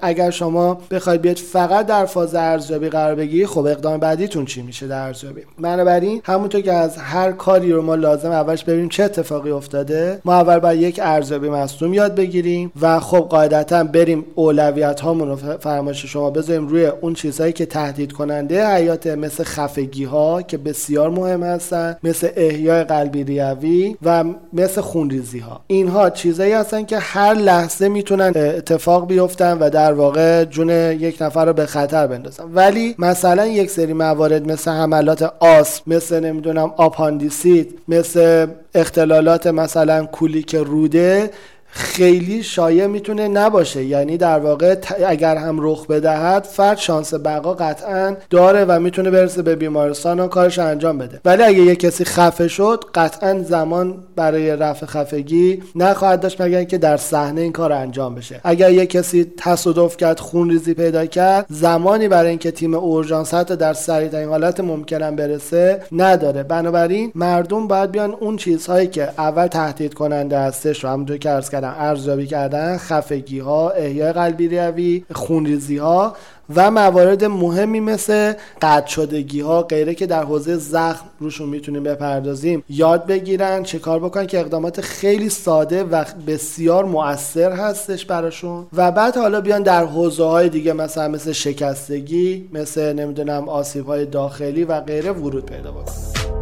اگر 0.00 0.30
شما 0.30 0.78
بخواید 0.90 1.22
بیاید 1.22 1.41
فقط 1.42 1.86
در 1.86 2.06
فاز 2.06 2.34
ارزیابی 2.34 2.88
قرار 2.88 3.14
بگیرید 3.14 3.46
خب 3.46 3.66
اقدام 3.66 4.00
بعدیتون 4.00 4.44
چی 4.44 4.62
میشه 4.62 4.86
در 4.86 5.02
ارزیابی؟ 5.02 5.40
بنابراین 5.60 6.20
همونطور 6.24 6.60
که 6.60 6.72
از 6.72 6.96
هر 6.96 7.32
کاری 7.32 7.72
رو 7.72 7.82
ما 7.82 7.94
لازم 7.94 8.30
اولش 8.30 8.64
ببینیم 8.64 8.88
چه 8.88 9.04
اتفاقی 9.04 9.50
افتاده. 9.50 10.20
ما 10.24 10.34
اول 10.34 10.58
باید 10.58 10.80
یک 10.80 11.00
ارزیابی 11.02 11.48
مصدوم 11.48 11.94
یاد 11.94 12.14
بگیریم 12.14 12.72
و 12.80 13.00
خب 13.00 13.26
قاعدتا 13.30 13.84
بریم 13.84 14.24
اولویت 14.34 15.00
هامون 15.00 15.28
رو 15.28 15.36
فرمایش 15.36 16.06
شما 16.06 16.30
بذاریم 16.30 16.68
روی 16.68 16.86
اون 16.86 17.14
چیزهایی 17.14 17.52
که 17.52 17.66
تهدید 17.66 18.12
کننده 18.12 18.66
حیات 18.66 19.06
مثل 19.06 19.44
خفگی 19.44 20.04
ها 20.04 20.42
که 20.42 20.58
بسیار 20.58 21.10
مهم 21.10 21.42
هستن 21.42 21.96
مثل 22.02 22.28
احیای 22.36 22.84
قلبی 22.84 23.24
ریوی 23.24 23.96
و 24.02 24.24
مثل 24.52 24.80
خونریزی 24.80 25.38
ها 25.38 25.60
اینها 25.66 26.10
چیزایی 26.10 26.52
هستن 26.52 26.84
که 26.84 26.98
هر 26.98 27.34
لحظه 27.34 27.88
می‌تونن 27.88 28.32
اتفاق 28.36 29.06
بیفتن 29.06 29.58
و 29.58 29.70
در 29.70 29.92
واقع 29.92 30.44
جون 30.44 30.70
یک 30.70 31.22
نفر 31.22 31.31
رو 31.40 31.52
به 31.52 31.66
خطر 31.66 32.06
بندازن 32.06 32.44
ولی 32.54 32.94
مثلا 32.98 33.46
یک 33.46 33.70
سری 33.70 33.92
موارد 33.92 34.50
مثل 34.52 34.70
حملات 34.70 35.22
آسم 35.40 35.80
مثل 35.86 36.20
نمی‌دونم 36.20 36.72
آپاندیسیت 36.76 37.66
مثل 37.88 38.46
اختلالات 38.74 39.46
مثلا 39.46 40.06
کولیک 40.06 40.54
روده 40.54 41.30
خیلی 41.74 42.42
شایع 42.42 42.86
می‌تونه 42.86 43.28
نباشه. 43.28 43.84
یعنی 43.84 44.16
در 44.16 44.38
واقع 44.38 44.76
اگر 45.06 45.36
هم 45.36 45.56
رخ 45.60 45.86
بدهد 45.86 46.44
فرد 46.44 46.78
شانس 46.78 47.14
بقا 47.14 47.54
قطعا 47.54 48.16
داره 48.30 48.64
و 48.64 48.80
می‌تونه 48.80 49.10
برسه 49.10 49.42
به 49.42 49.56
بیمارستان 49.56 50.20
و 50.20 50.28
کارش 50.28 50.58
انجام 50.58 50.98
بده. 50.98 51.20
ولی 51.24 51.42
اگه 51.42 51.58
یه 51.58 51.76
کسی 51.76 52.04
خفه 52.04 52.48
شد 52.48 52.84
قطعا 52.94 53.42
زمان 53.42 53.94
برای 54.16 54.56
رفع 54.56 54.86
خفگی 54.86 55.62
نخواهد 55.74 56.20
داشت 56.20 56.40
مگر 56.40 56.58
اینکه 56.58 56.78
در 56.78 56.96
صحنه 56.96 57.40
این 57.40 57.52
کار 57.52 57.72
انجام 57.72 58.14
بشه. 58.14 58.40
اگر 58.44 58.72
یه 58.72 58.86
کسی 58.86 59.32
تصادف 59.36 59.96
کرد 59.96 60.20
خون 60.20 60.50
ریزی 60.50 60.74
پیدا 60.74 61.06
کرد 61.06 61.46
زمانی 61.50 62.08
برای 62.08 62.30
اینکه 62.30 62.50
تیم 62.50 62.74
اورژانس 62.74 63.34
حتی 63.34 63.56
در 63.56 63.72
سریع 63.72 64.24
حالت 64.24 64.60
ممکنن 64.60 65.16
برسه 65.16 65.82
نداره. 65.92 66.42
بنابراین 66.42 67.12
مردم 67.14 67.68
باید 67.68 67.90
بیان 67.90 68.14
اون 68.20 68.36
چیزهایی 68.36 68.86
که 68.86 69.08
اول 69.18 69.46
تهدید 69.46 69.94
کننده 69.94 70.38
هستش 70.38 70.84
رو 70.84 70.90
همونطور 70.90 71.18
که 71.18 71.30
کردن 71.62 71.88
ارزیابی 71.88 72.26
کردن 72.26 72.76
خفگی 72.76 73.38
ها 73.38 73.70
احیای 73.70 74.12
قلبی 74.12 74.58
روی 74.58 75.04
خونریزی 75.14 75.76
ها 75.76 76.16
و 76.56 76.70
موارد 76.70 77.24
مهمی 77.24 77.80
مثل 77.80 78.32
قطع 78.62 78.86
شدگی 78.86 79.40
ها 79.40 79.62
غیره 79.62 79.94
که 79.94 80.06
در 80.06 80.24
حوزه 80.24 80.56
زخم 80.56 81.04
روشون 81.20 81.48
می‌تونیم 81.48 81.82
بپردازیم. 81.82 82.64
یاد 82.68 83.06
بگیرن 83.06 83.62
چه 83.62 83.78
کار 83.78 83.98
بکنن 83.98 84.26
که 84.26 84.40
اقدامات 84.40 84.80
خیلی 84.80 85.28
ساده 85.28 85.84
و 85.84 86.04
بسیار 86.26 86.84
مؤثر 86.84 87.52
هستش 87.52 88.06
براشون. 88.06 88.66
و 88.72 88.92
بعد 88.92 89.16
حالا 89.16 89.40
بیان 89.40 89.62
در 89.62 89.84
حوزه 89.84 90.24
های 90.24 90.48
دیگه 90.48 90.72
مثلا 90.72 91.08
مثل 91.08 91.32
شکستگی 91.32 92.48
مثل 92.52 92.92
نمی‌دونم 92.92 93.48
آسیب 93.48 93.86
های 93.86 94.06
داخلی 94.06 94.64
و 94.64 94.80
غیره 94.80 95.12
ورود 95.12 95.46
پیدا 95.46 95.70
بکنن. 95.70 96.41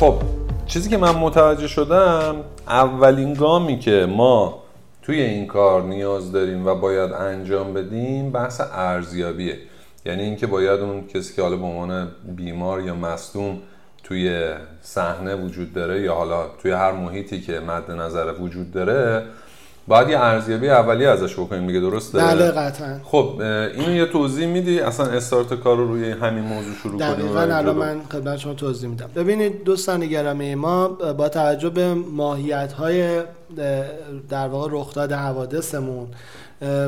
خب 0.00 0.14
چیزی 0.66 0.90
که 0.90 0.96
من 0.96 1.16
متوجه 1.16 1.66
شدم 1.66 2.36
اولین 2.66 3.34
گامی 3.34 3.78
که 3.78 4.06
ما 4.10 4.62
توی 5.02 5.20
این 5.20 5.46
کار 5.46 5.82
نیاز 5.82 6.32
داریم 6.32 6.66
و 6.66 6.74
باید 6.74 7.12
انجام 7.12 7.74
بدیم 7.74 8.32
بحث 8.32 8.60
ارزیابیه. 8.72 9.58
یعنی 10.06 10.22
اینکه 10.22 10.46
باید 10.46 10.80
اون 10.80 11.06
کسی 11.06 11.34
که 11.34 11.42
حالا 11.42 11.56
به 11.56 11.64
عنوان 11.64 12.08
بیمار 12.36 12.80
یا 12.80 12.94
مصدوم 12.94 13.58
توی 14.02 14.54
صحنه 14.82 15.34
وجود 15.34 15.72
داره 15.72 16.00
یا 16.00 16.14
حالا 16.14 16.46
توی 16.62 16.70
هر 16.70 16.92
محیطی 16.92 17.40
که 17.40 17.60
مد 17.60 17.90
نظر 17.90 18.34
وجود 18.40 18.70
داره 18.70 19.22
باید 19.90 20.08
یه 20.08 20.18
ارزیابی 20.18 20.68
اولیه 20.68 21.08
ازش 21.08 21.34
بکنیم 21.34 21.66
دیگه 21.66 21.80
درسته؟ 21.80 22.18
بله 22.18 22.50
قطعا. 22.50 23.00
خب 23.04 23.34
اینو 23.74 23.96
یه 23.96 24.06
توضیح 24.06 24.46
میدی؟ 24.46 24.80
اصلا 24.80 25.06
استارت 25.06 25.54
کار 25.54 25.76
رو 25.76 25.86
روی 25.86 26.10
همین 26.10 26.44
موضوع 26.44 26.74
شروع 26.82 26.98
کنیم 26.98 27.12
دقیقاً 27.12 27.40
الان 27.40 27.76
من 27.76 28.00
خدمت 28.12 28.36
شما 28.36 28.54
توضیح 28.54 28.90
میدم. 28.90 29.10
ببینید 29.16 29.64
دوستان 29.64 30.06
گرامی 30.06 30.54
ما 30.54 30.88
با 30.88 31.28
توجه 31.28 31.70
به 31.70 31.94
ماهیت 31.94 32.72
های 32.72 33.22
در 34.28 34.48
واقع 34.48 34.68
رخداد 34.72 35.12
حوادثمون 35.12 36.08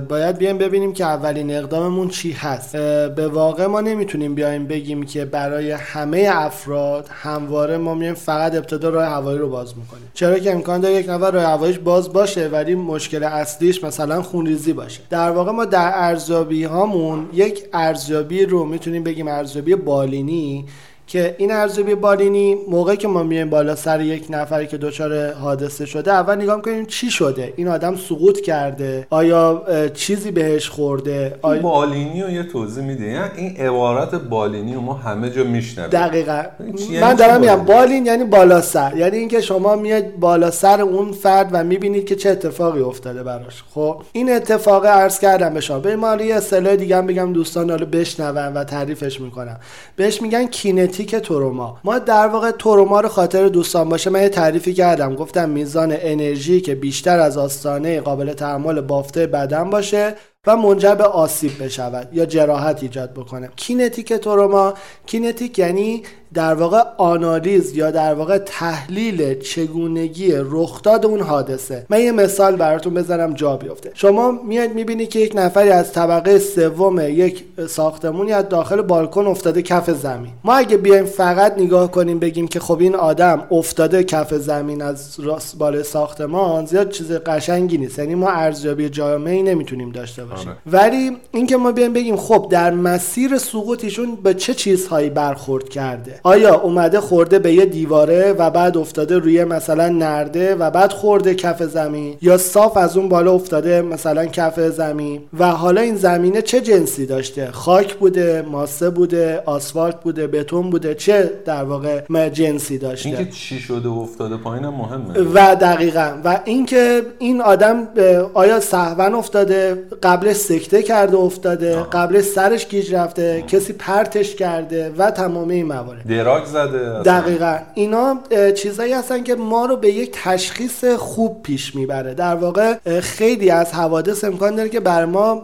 باید 0.08 0.38
بیایم 0.38 0.58
ببینیم 0.58 0.92
که 0.92 1.04
اولین 1.04 1.50
اقداممون 1.50 2.08
چی 2.08 2.32
هست. 2.32 2.76
به 3.16 3.28
واقع 3.28 3.66
ما 3.66 3.80
نمی‌تونیم 3.80 4.34
بیایم 4.34 4.66
بگیم 4.66 5.02
که 5.02 5.24
برای 5.24 5.70
همه 5.70 6.28
افراد 6.32 7.08
همواره 7.10 7.76
ما 7.76 7.94
میایم 7.94 8.14
فقط 8.14 8.54
ابتدا 8.54 8.88
راه 8.88 9.04
هوایی 9.04 9.38
رو 9.38 9.48
باز 9.48 9.78
می‌کنیم. 9.78 10.10
چرا 10.14 10.38
که 10.38 10.52
امکان 10.52 10.80
داره 10.80 10.94
یک 10.94 11.08
نفر 11.08 11.30
راه 11.30 11.44
هواییش 11.44 11.78
باز 11.78 12.12
باشه 12.12 12.48
ولی 12.48 12.74
مشکل 12.74 13.22
اصلیش 13.22 13.84
مثلا 13.84 14.22
خونریزی 14.22 14.72
باشه. 14.72 15.00
در 15.10 15.30
واقع 15.30 15.52
ما 15.52 15.64
در 15.64 15.92
ارزیابی 15.94 16.64
هامون 16.64 17.28
یک 17.32 17.64
ارزیابی 17.72 18.46
رو 18.46 18.64
می‌تونیم 18.64 19.02
بگیم 19.02 19.28
ارزیابی 19.28 19.74
بالینی 19.74 20.66
که 21.12 21.34
این 21.38 21.52
ارزیابی 21.52 21.94
بالینی 21.94 22.56
موقعی 22.68 22.96
که 22.96 23.08
ما 23.08 23.22
میایم 23.22 23.50
بالا 23.50 23.74
سر 23.74 24.00
یک 24.00 24.26
نفری 24.30 24.66
که 24.66 24.76
دچار 24.76 25.32
حادثه 25.32 25.86
شده 25.86 26.12
اول 26.12 26.34
نگاه 26.34 26.62
کنیم 26.62 26.86
چی 26.86 27.10
شده؟ 27.10 27.52
این 27.56 27.68
آدم 27.68 27.96
سقوط 27.96 28.40
کرده. 28.40 29.06
آیا 29.10 29.62
چیزی 29.94 30.30
بهش 30.30 30.68
خورده؟ 30.68 31.38
آیا... 31.42 31.62
بالینی 31.62 32.22
رو 32.22 32.30
یه 32.30 32.42
توضیح 32.42 32.84
میده. 32.84 33.04
یعنی 33.04 33.28
این 33.36 33.56
عبارت 33.56 34.14
بالینی 34.14 34.74
رو 34.74 34.80
ما 34.80 34.94
همه 34.94 35.30
جا 35.30 35.44
میشنویم. 35.44 35.90
دقیقا. 35.90 36.42
یعنی 36.60 37.00
من 37.00 37.14
دارم 37.14 37.40
میگم 37.40 37.64
بالین 37.64 38.06
یعنی 38.06 38.24
بالا 38.24 38.60
سر. 38.60 38.92
یعنی 38.96 39.16
اینکه 39.16 39.40
شما 39.40 39.76
میاد 39.76 40.16
بالا 40.20 40.50
سر 40.50 40.80
اون 40.80 41.12
فرد 41.12 41.48
و 41.52 41.64
می‌بینید 41.64 42.06
که 42.06 42.16
چه 42.16 42.30
اتفاقی 42.30 42.80
افتاده 42.80 43.22
براش. 43.22 43.62
خب 43.74 44.02
این 44.12 44.32
اتفاق 44.32 44.86
عرض 44.86 45.18
کردم 45.18 45.54
به 45.54 45.60
شما. 45.60 45.78
به 45.78 45.96
ما 45.96 46.16
یه 46.16 46.34
اصطلاح 46.34 46.76
دیگه 46.76 46.96
هم 46.96 47.06
بگم 47.06 47.32
دوستان 47.32 47.70
حالا 47.70 47.86
بشنون 47.86 48.54
و 48.54 48.64
تعریفش 48.64 49.20
می‌کنم. 49.20 49.60
بهش 49.96 50.22
میگن 50.22 50.46
کینتی 50.46 51.01
که 51.04 51.20
تروما. 51.20 51.78
ما 51.84 51.98
در 51.98 52.26
واقع 52.26 52.50
تروما 52.50 53.00
رو 53.00 53.08
خاطر 53.08 53.48
دوستان 53.48 53.88
باشه 53.88 54.10
من 54.10 54.22
یه 54.22 54.28
تعریفی 54.28 54.74
کردم. 54.74 55.14
گفتم 55.14 55.50
میزان 55.50 55.96
انرژی 55.98 56.60
که 56.60 56.74
بیشتر 56.74 57.18
از 57.18 57.38
آستانه 57.38 58.00
قابل 58.00 58.32
تحمل 58.32 58.80
بافته 58.80 59.26
بدن 59.26 59.70
باشه. 59.70 60.14
و 60.46 60.56
منجر 60.56 60.94
به 60.94 61.04
آسیب 61.04 61.62
بشود 61.64 62.08
یا 62.12 62.26
جراحت 62.26 62.82
ایجاد 62.82 63.12
بکنه. 63.12 63.50
کینتیک 63.56 64.12
تروما 64.12 64.74
کینتیک 65.06 65.58
یعنی 65.58 66.02
در 66.34 66.54
واقع 66.54 66.82
آنالیز 66.98 67.76
یا 67.76 67.90
در 67.90 68.14
واقع 68.14 68.38
تحلیل 68.38 69.38
چگونگی 69.40 70.32
رخداد 70.36 71.06
اون 71.06 71.20
حادثه. 71.20 71.86
من 71.90 72.00
یه 72.00 72.12
مثال 72.12 72.56
براتون 72.56 72.94
بذارم 72.94 73.34
جا 73.34 73.56
بیفته. 73.56 73.90
شما 73.94 74.30
میاد 74.30 74.70
می‌بینی 74.70 75.06
که 75.06 75.18
یک 75.18 75.32
نفری 75.34 75.68
از 75.68 75.92
طبقه 75.92 76.38
سوم 76.38 77.00
یک 77.00 77.44
ساختمونی 77.68 78.32
از 78.32 78.48
داخل 78.48 78.82
بالکن 78.82 79.26
افتاده 79.26 79.62
کف 79.62 79.90
زمین. 79.90 80.32
ما 80.44 80.54
اگه 80.54 80.76
بیایم 80.76 81.04
فقط 81.04 81.58
نگاه 81.58 81.90
کنیم 81.90 82.18
بگیم 82.18 82.48
که 82.48 82.60
خب 82.60 82.78
این 82.80 82.94
آدم 82.94 83.46
افتاده 83.50 84.04
کف 84.04 84.34
زمین 84.34 84.82
از 84.82 85.20
راست 85.20 85.58
بالای 85.58 85.82
ساختمان 85.82 86.66
زیاد 86.66 86.90
چیز 86.90 87.12
قشنگی 87.12 87.78
نیست. 87.78 87.98
یعنی 87.98 88.14
ما 88.14 88.28
ارزیابی 88.30 88.88
جامعی 88.88 89.42
نمی‌تونیم 89.42 89.90
داشته 89.90 90.24
باشیم. 90.32 90.52
ولی 90.66 91.16
اینکه 91.32 91.56
ما 91.56 91.72
بیایم 91.72 91.92
بگیم 91.92 92.16
خب 92.16 92.48
در 92.50 92.70
مسیر 92.70 93.38
سقوط 93.38 93.84
ایشون 93.84 94.16
به 94.16 94.34
چه 94.34 94.54
چیزهایی 94.54 95.10
برخورد 95.10 95.68
کرده؟ 95.68 96.20
آیا 96.22 96.54
اومده 96.60 97.00
خورده 97.00 97.38
به 97.38 97.52
یه 97.52 97.64
دیواره 97.64 98.32
و 98.32 98.50
بعد 98.50 98.76
افتاده 98.76 99.18
روی 99.18 99.44
مثلا 99.44 99.88
نرده 99.88 100.54
و 100.54 100.70
بعد 100.70 100.92
خورده 100.92 101.34
کف 101.34 101.62
زمین؟ 101.62 102.16
یا 102.22 102.38
صاف 102.38 102.76
از 102.76 102.96
اون 102.96 103.08
بالا 103.08 103.32
افتاده 103.32 103.82
مثلا 103.82 104.26
کف 104.26 104.60
زمین؟ 104.60 105.20
و 105.38 105.50
حالا 105.50 105.80
این 105.80 105.96
زمینه 105.96 106.42
چه 106.42 106.60
جنسی 106.60 107.06
داشته؟ 107.06 107.50
خاک 107.50 107.94
بوده 107.94 108.44
ماسه 108.50 108.90
بوده 108.90 109.42
آسفالت 109.46 110.00
بوده 110.00 110.26
بتون 110.26 110.70
بوده؟ 110.70 110.94
چه 110.94 111.30
در 111.44 111.64
واقع 111.64 112.28
جنسی 112.28 112.78
داشته؟ 112.78 113.08
اینکه 113.08 113.30
چی 113.30 113.58
شده 113.58 113.88
و 113.88 113.98
افتاده 113.98 114.36
پایین 114.36 114.66
مهمه. 114.66 115.20
و 115.34 115.54
دقیقا. 115.54 116.20
و 116.24 116.40
اینکه 116.44 117.02
این 117.18 117.40
آدم 117.40 117.88
آیا 118.34 118.60
صحون 118.60 119.14
افتاده؟ 119.14 119.82
قبل 120.02 120.21
سکته 120.32 120.82
کرده 120.82 121.16
افتاده 121.16 121.82
قبل 121.82 122.20
سرش 122.20 122.68
گیج 122.68 122.94
رفته 122.94 123.44
کسی 123.48 123.72
پرتش 123.72 124.34
کرده 124.34 124.92
و 124.98 125.10
تمام 125.10 125.48
این 125.48 125.66
موارد. 125.66 126.08
دراگ 126.08 126.44
زده 126.44 127.02
دقیقا. 127.02 127.56
اینا 127.74 128.18
چیزایی 128.56 128.92
هستن 128.92 129.22
که 129.22 129.34
ما 129.34 129.66
رو 129.66 129.76
به 129.76 129.92
یک 129.92 130.10
تشخیص 130.22 130.84
خوب 130.84 131.42
پیش 131.42 131.74
می‌بره. 131.74 132.14
در 132.14 132.34
واقع 132.34 132.74
خیلی 133.00 133.50
از 133.50 133.72
حوادث 133.72 134.24
امکان 134.24 134.56
داره 134.56 134.68
که 134.68 134.80
بر 134.80 135.04
ما 135.04 135.42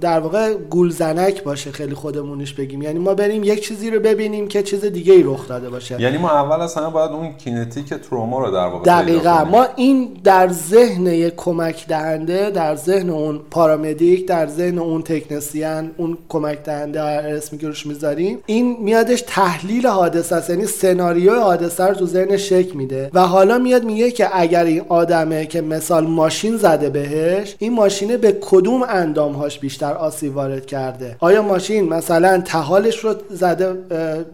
در 0.00 0.20
واقع 0.20 0.54
گولزنک 0.54 1.42
باشه 1.42 1.72
خیلی 1.72 1.94
خودمونش 1.94 2.52
بگیم. 2.54 2.82
یعنی 2.82 2.98
ما 2.98 3.14
بریم 3.14 3.44
یک 3.44 3.68
چیزی 3.68 3.90
رو 3.90 4.00
ببینیم 4.00 4.48
که 4.48 4.62
چیز 4.62 4.84
دیگه 4.84 5.12
ای 5.12 5.22
رخ 5.22 5.48
داده 5.48 5.70
باشه. 5.70 6.00
یعنی 6.00 6.18
ما 6.18 6.30
اول 6.30 6.60
از 6.60 6.74
همه 6.74 6.90
باید 6.90 7.10
اون 7.10 7.32
کینتیک 7.32 7.94
تروما 7.94 8.38
رو 8.38 8.50
در 8.50 8.66
واقع 8.66 8.84
دقیقا. 8.84 9.44
ما 9.44 9.66
این 9.76 10.16
در 10.24 10.48
ذهن 10.48 11.06
یک 11.06 11.34
کمک 11.36 11.86
دهنده 11.88 12.50
در 12.50 12.76
ذهن 12.76 13.10
اون 13.10 13.40
پارامدیک 13.50 13.93
در 14.28 14.46
ذهن 14.46 14.78
اون 14.78 15.02
تکنسیان 15.02 15.90
اون 15.96 16.18
کمک 16.28 16.64
دهنده 16.64 17.00
اسمی 17.00 17.58
که 17.58 17.72
می‌ذاریم 17.84 18.38
این 18.46 18.76
میادش 18.80 19.24
تحلیل 19.26 19.86
حادثه 19.86 20.36
است 20.36 20.50
یعنی 20.50 20.66
سناریو 20.66 21.34
حادثه 21.34 21.84
رو 21.84 21.94
تو 21.94 22.06
ذهن 22.06 22.36
شک 22.36 22.76
میده 22.76 23.10
و 23.14 23.20
حالا 23.20 23.58
میاد 23.58 23.84
میگه 23.84 24.10
که 24.10 24.28
اگر 24.32 24.64
این 24.64 24.82
آدمه 24.88 25.46
که 25.46 25.60
مثال 25.60 26.06
ماشین 26.06 26.56
زده 26.56 26.90
بهش 26.90 27.56
این 27.58 27.72
ماشینه 27.72 28.16
به 28.16 28.38
کدوم 28.40 28.82
اندامهاش 28.82 29.58
بیشتر 29.58 29.92
آسیب 29.92 30.36
وارد 30.36 30.66
کرده؟ 30.66 31.16
آیا 31.20 31.42
ماشین 31.42 31.88
مثلا 31.88 32.42
تهالش 32.44 32.98
رو 32.98 33.14
زده 33.30 33.72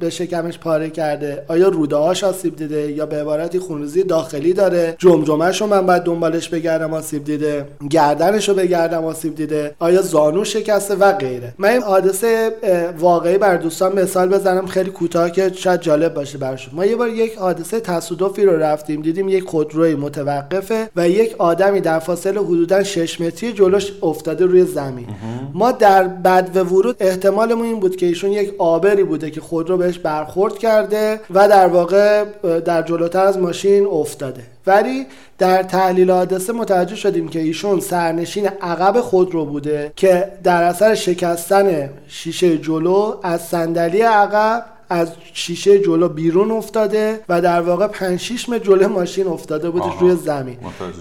به 0.00 0.10
شکمش 0.10 0.58
پاره 0.58 0.90
کرده؟ 0.90 1.44
آیا 1.48 1.68
روده 1.68 1.96
هاش 1.96 2.24
آسیب 2.24 2.56
دیده؟ 2.56 2.92
یا 2.92 3.06
به 3.06 3.16
عبارتی 3.16 3.58
خونریزی 3.58 4.02
داخلی 4.02 4.52
داره؟ 4.52 4.94
جمجمهش 4.98 5.60
رو 5.60 5.66
من 5.66 5.86
باید 5.86 6.02
دنبالش 6.02 6.48
بگردم 6.48 6.94
آسیب 6.94 7.24
دیده 7.24 7.66
گردنش 7.90 8.48
رو 8.48 8.54
بگردم 8.54 9.04
آسیب 9.04 9.34
دیده؟ 9.34 9.49
آیا 9.78 10.02
زانو 10.02 10.44
شکسته 10.44 10.94
و 10.94 11.12
غیره. 11.12 11.54
من 11.58 11.68
این 11.68 11.82
حادثه 11.82 12.52
واقعی 12.98 13.38
بر 13.38 13.56
دوستان 13.56 13.98
مثال 14.02 14.28
بزنم 14.28 14.66
خیلی 14.66 14.90
کوتاه 14.90 15.30
که 15.30 15.52
شاید 15.54 15.80
جالب 15.80 16.14
باشه 16.14 16.38
برشون 16.38 16.74
ما 16.74 16.86
یه 16.86 16.96
بار 16.96 17.08
یک 17.08 17.34
حادثه 17.34 17.80
تصادفی 17.80 18.44
رو 18.44 18.56
رفتیم 18.56 19.02
دیدیم 19.02 19.28
یک 19.28 19.44
خودروی 19.44 19.94
متوقفه 19.94 20.88
و 20.96 21.08
یک 21.08 21.34
آدمی 21.38 21.80
در 21.80 21.98
فاصله 21.98 22.40
حدودا 22.40 22.82
6 22.82 23.20
متری 23.20 23.52
جلوش 23.52 23.92
افتاده 24.02 24.46
روی 24.46 24.64
زمین. 24.64 25.06
ما 25.54 25.72
در 25.72 26.08
بد 26.08 26.50
و 26.54 26.64
ورود 26.64 26.96
احتمالمون 27.00 27.66
این 27.66 27.80
بود 27.80 27.96
که 27.96 28.06
ایشون 28.06 28.32
یک 28.32 28.54
آبری 28.58 29.04
بوده 29.04 29.30
که 29.30 29.40
خود 29.40 29.70
رو 29.70 29.76
بهش 29.76 29.98
برخورد 29.98 30.58
کرده 30.58 31.20
و 31.30 31.48
در 31.48 31.66
واقع 31.66 32.24
در 32.64 32.82
جلوتر 32.82 33.24
از 33.24 33.38
ماشین 33.38 33.86
افتاده. 33.86 34.42
ولی 34.66 35.06
در 35.38 35.62
تحلیل 35.62 36.10
حادثه 36.10 36.52
متوجه 36.52 36.96
شدیم 36.96 37.28
که 37.28 37.40
ایشون 37.40 37.80
سرنشین 37.80 38.46
عقب 38.46 39.00
خود 39.00 39.34
رو 39.34 39.44
بوده 39.44 39.92
که 39.96 40.32
در 40.42 40.62
اثر 40.62 40.94
شکستن 40.94 41.90
شیشه 42.08 42.58
جلو 42.58 43.16
از 43.22 43.40
صندلی 43.40 44.02
عقب 44.02 44.64
از 44.90 45.12
شیشه 45.32 45.78
جلو 45.78 46.08
بیرون 46.08 46.50
افتاده 46.50 47.20
و 47.28 47.40
در 47.40 47.60
واقع 47.60 47.86
5 47.86 48.20
6 48.20 48.48
متر 48.48 48.64
جلو 48.64 48.88
ماشین 48.88 49.26
افتاده 49.26 49.70
بودش 49.70 49.92
روی 50.00 50.16
زمین. 50.16 50.56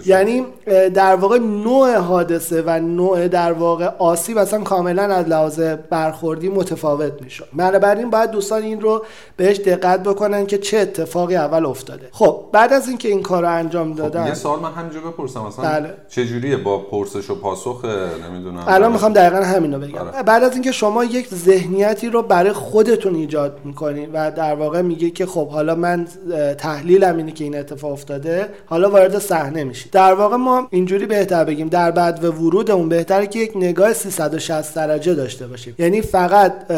یعنی 0.06 0.46
در 0.94 1.16
واقع 1.16 1.38
نوع 1.38 1.96
حادثه 1.96 2.64
و 2.66 2.80
نوع 2.80 3.28
در 3.28 3.52
واقع 3.52 3.86
آسیب 4.00 4.38
اصلا 4.38 4.60
کاملا 4.60 5.04
از 5.04 5.28
لحاظ 5.28 5.60
برخوردی 5.90 6.50
متفاوت 6.50 7.22
میشه 7.22 7.44
بنابراین 7.54 8.10
باید 8.10 8.32
دوستان 8.32 8.64
این 8.64 8.82
رو 8.82 9.06
بهش 9.38 9.58
دقت 9.58 10.04
بکنن 10.04 10.46
که 10.46 10.58
چه 10.58 10.78
اتفاقی 10.78 11.36
اول 11.36 11.66
افتاده. 11.66 12.08
خب 12.12 12.46
بعد 12.52 12.74
از 12.74 12.88
اینکه 12.88 13.08
این 13.08 13.22
کار 13.22 13.42
رو 13.44 13.50
انجام 13.50 13.92
خب، 13.92 13.98
دادن 13.98 14.28
یه 14.28 14.34
سوال 14.34 14.60
من 14.60 14.72
همینجا 14.72 15.00
بپرسم. 15.00 15.40
مثلا 15.40 15.66
بله. 15.66 15.94
چه 16.10 16.26
جوریه 16.26 16.58
با 16.58 16.78
پرسش 16.78 17.30
و 17.30 17.36
پاسخ 17.36 17.86
نمی‌دونم. 18.30 18.64
الان 18.68 18.92
می‌خوام 18.92 19.14
دقیقا 19.14 19.46
همینو 19.46 19.80
بگم. 19.80 20.04
بله. 20.04 20.24
بعد 20.24 20.44
از 20.44 20.54
اینکه 20.54 20.72
شما 20.72 21.04
یک 21.04 21.28
ذهنیتی 21.28 22.10
رو 22.10 22.22
برای 22.22 22.54
خودتون 22.54 23.16
ایجاد 23.16 23.60
و 24.14 24.32
در 24.32 24.56
واقع 24.56 24.82
میگه 24.82 25.10
که 25.10 25.26
خب 25.26 25.48
حالا 25.48 25.76
من 25.76 26.08
تحلیلم 26.58 27.18
اینه 27.18 27.32
که 27.32 27.44
این 27.44 27.58
اتفاق 27.58 27.92
افتاده 27.92 28.50
حالا 28.66 28.90
وارد 28.90 29.20
صحنه 29.20 29.64
میشی. 29.64 29.90
در 29.90 30.14
واقع 30.14 30.36
ما 30.36 30.68
اینجوری 30.72 31.06
بهتر 31.06 31.44
بگیم 31.44 31.68
در 31.68 31.92
بعد 31.92 32.24
و 32.24 32.32
ورودمون 32.32 32.90
بهتره 32.90 33.28
که 33.28 33.40
یک 33.40 33.52
نگاه 33.56 33.94
360 33.94 34.76
درجه 34.76 35.14
داشته 35.14 35.48
باشیم. 35.48 35.76
یعنی 35.80 36.02
فقط 36.02 36.72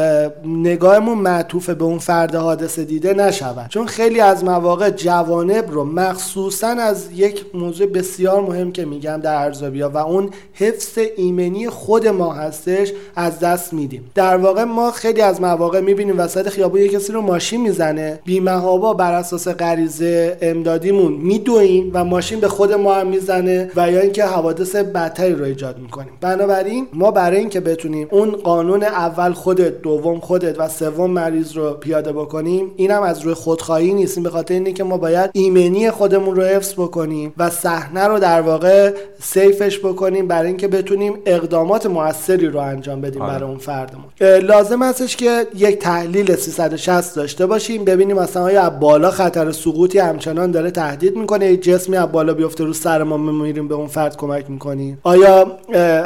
نگاهمون 0.46 1.18
معطوف 1.18 1.70
به 1.70 1.84
اون 1.84 2.00
فرد 2.00 2.36
حادثه 2.36 2.84
دیده 2.84 3.14
نشود. 3.14 3.70
چون 3.70 3.88
خیلی 3.88 4.20
از 4.20 4.44
مواقع 4.44 4.90
جوانب 4.90 5.72
رو 5.72 5.84
مخصوصا 5.84 6.68
از 6.68 7.12
یک 7.16 7.46
موضوع 7.54 7.88
بسیار 7.88 8.42
مهم 8.42 8.72
که 8.72 8.86
میگم 8.86 9.18
در 9.18 9.36
ارزیابی 9.36 9.82
و 9.82 9.98
اون 9.98 10.30
حفظ 10.54 11.00
ایمنی 11.18 11.70
خود 11.70 12.08
ما 12.08 12.34
هستش 12.34 12.92
از 13.16 13.40
دست 13.40 13.74
میدیم. 13.74 14.12
در 14.16 14.38
واقع 14.38 14.64
ما 14.64 14.92
خیلی 14.92 15.22
از 15.22 15.42
مواقع 15.42 15.82
می‌بینیم 15.82 16.20
وسط 16.20 16.50
خیابون 16.50 16.82
کسی 16.91 17.13
رو 17.13 17.21
ماشین 17.21 17.62
می‌زنه 17.62 18.19
بیمهابا 18.25 18.93
بر 18.93 19.13
اساس 19.13 19.47
غریزه 19.47 20.38
امدادیمون 20.41 21.13
میدویم 21.13 21.91
و 21.93 22.04
ماشین 22.04 22.39
به 22.39 22.47
خود 22.47 22.73
ما 22.73 22.93
هم 22.93 23.08
می‌زنه 23.08 23.71
و 23.75 23.91
یا 23.91 23.99
اینکه 23.99 24.25
حوادث 24.25 24.75
بدتری 24.75 25.36
رو 25.36 25.45
ایجاد 25.45 25.80
می‌کنیم. 25.80 26.12
بنابراین 26.21 26.88
ما 26.93 27.12
برای 27.12 27.38
اینکه 27.38 27.60
بتونیم 27.60 28.08
اون 28.12 28.32
قانون 28.32 28.84
اول 28.84 29.32
خودت 29.32 29.82
دوم 29.82 30.19
خودت 30.19 30.60
و 30.60 30.67
سوم 30.67 31.12
مریض 31.12 31.58
رو 31.58 31.73
پیاده 31.73 32.12
بکنیم 32.12 32.71
اینم 32.75 33.01
از 33.01 33.21
روی 33.21 33.34
خودخواهی 33.34 33.93
نیست. 33.93 34.19
به 34.19 34.30
خاطر 34.30 34.54
اینه 34.54 34.71
که 34.71 34.84
ما 34.84 34.97
باید 34.97 35.30
ایمنی 35.34 35.91
خودمون 35.91 36.36
رو 36.36 36.43
حفظ 36.43 36.73
بکنیم 36.73 37.34
و 37.38 37.49
صحنه 37.49 38.08
رو 38.08 38.19
در 38.19 38.41
واقع 38.41 38.93
سیفش 39.21 39.80
بکنیم 39.80 40.27
برای 40.27 40.47
اینکه 40.47 40.67
بتونیم 40.67 41.13
اقدامات 41.25 41.86
موثری 41.86 42.47
رو 42.47 42.60
انجام 42.60 43.01
بدیم 43.01 43.21
آره. 43.21 43.34
برای 43.34 43.49
اون 43.49 43.58
فردمون. 43.58 44.06
لازم 44.21 44.84
هستش 44.84 45.15
که 45.15 45.47
یک 45.56 45.80
تحلیل 45.80 46.36
360 46.77 47.01
60 47.01 47.15
داشته 47.15 47.45
باشیم. 47.45 47.86
ببینیم 47.86 48.17
مثلا 48.17 48.43
آیا 48.43 48.69
بالا 48.69 49.12
خطر 49.12 49.51
سقوطی 49.51 49.99
همچنان 49.99 50.51
داره 50.51 50.71
تهدید 50.71 51.15
می‌کنه؟ 51.15 51.45
یه 51.45 51.57
جسمی 51.57 51.97
از 51.97 52.12
بالا 52.12 52.34
بیفته 52.34 52.63
رو 52.63 52.73
سر 52.73 53.03
ما 53.03 53.17
میریم 53.17 53.67
به 53.67 53.75
اون 53.75 53.88
فرد 53.88 54.17
کمک 54.17 54.49
می‌کنیم. 54.49 54.99
آیا 55.03 55.57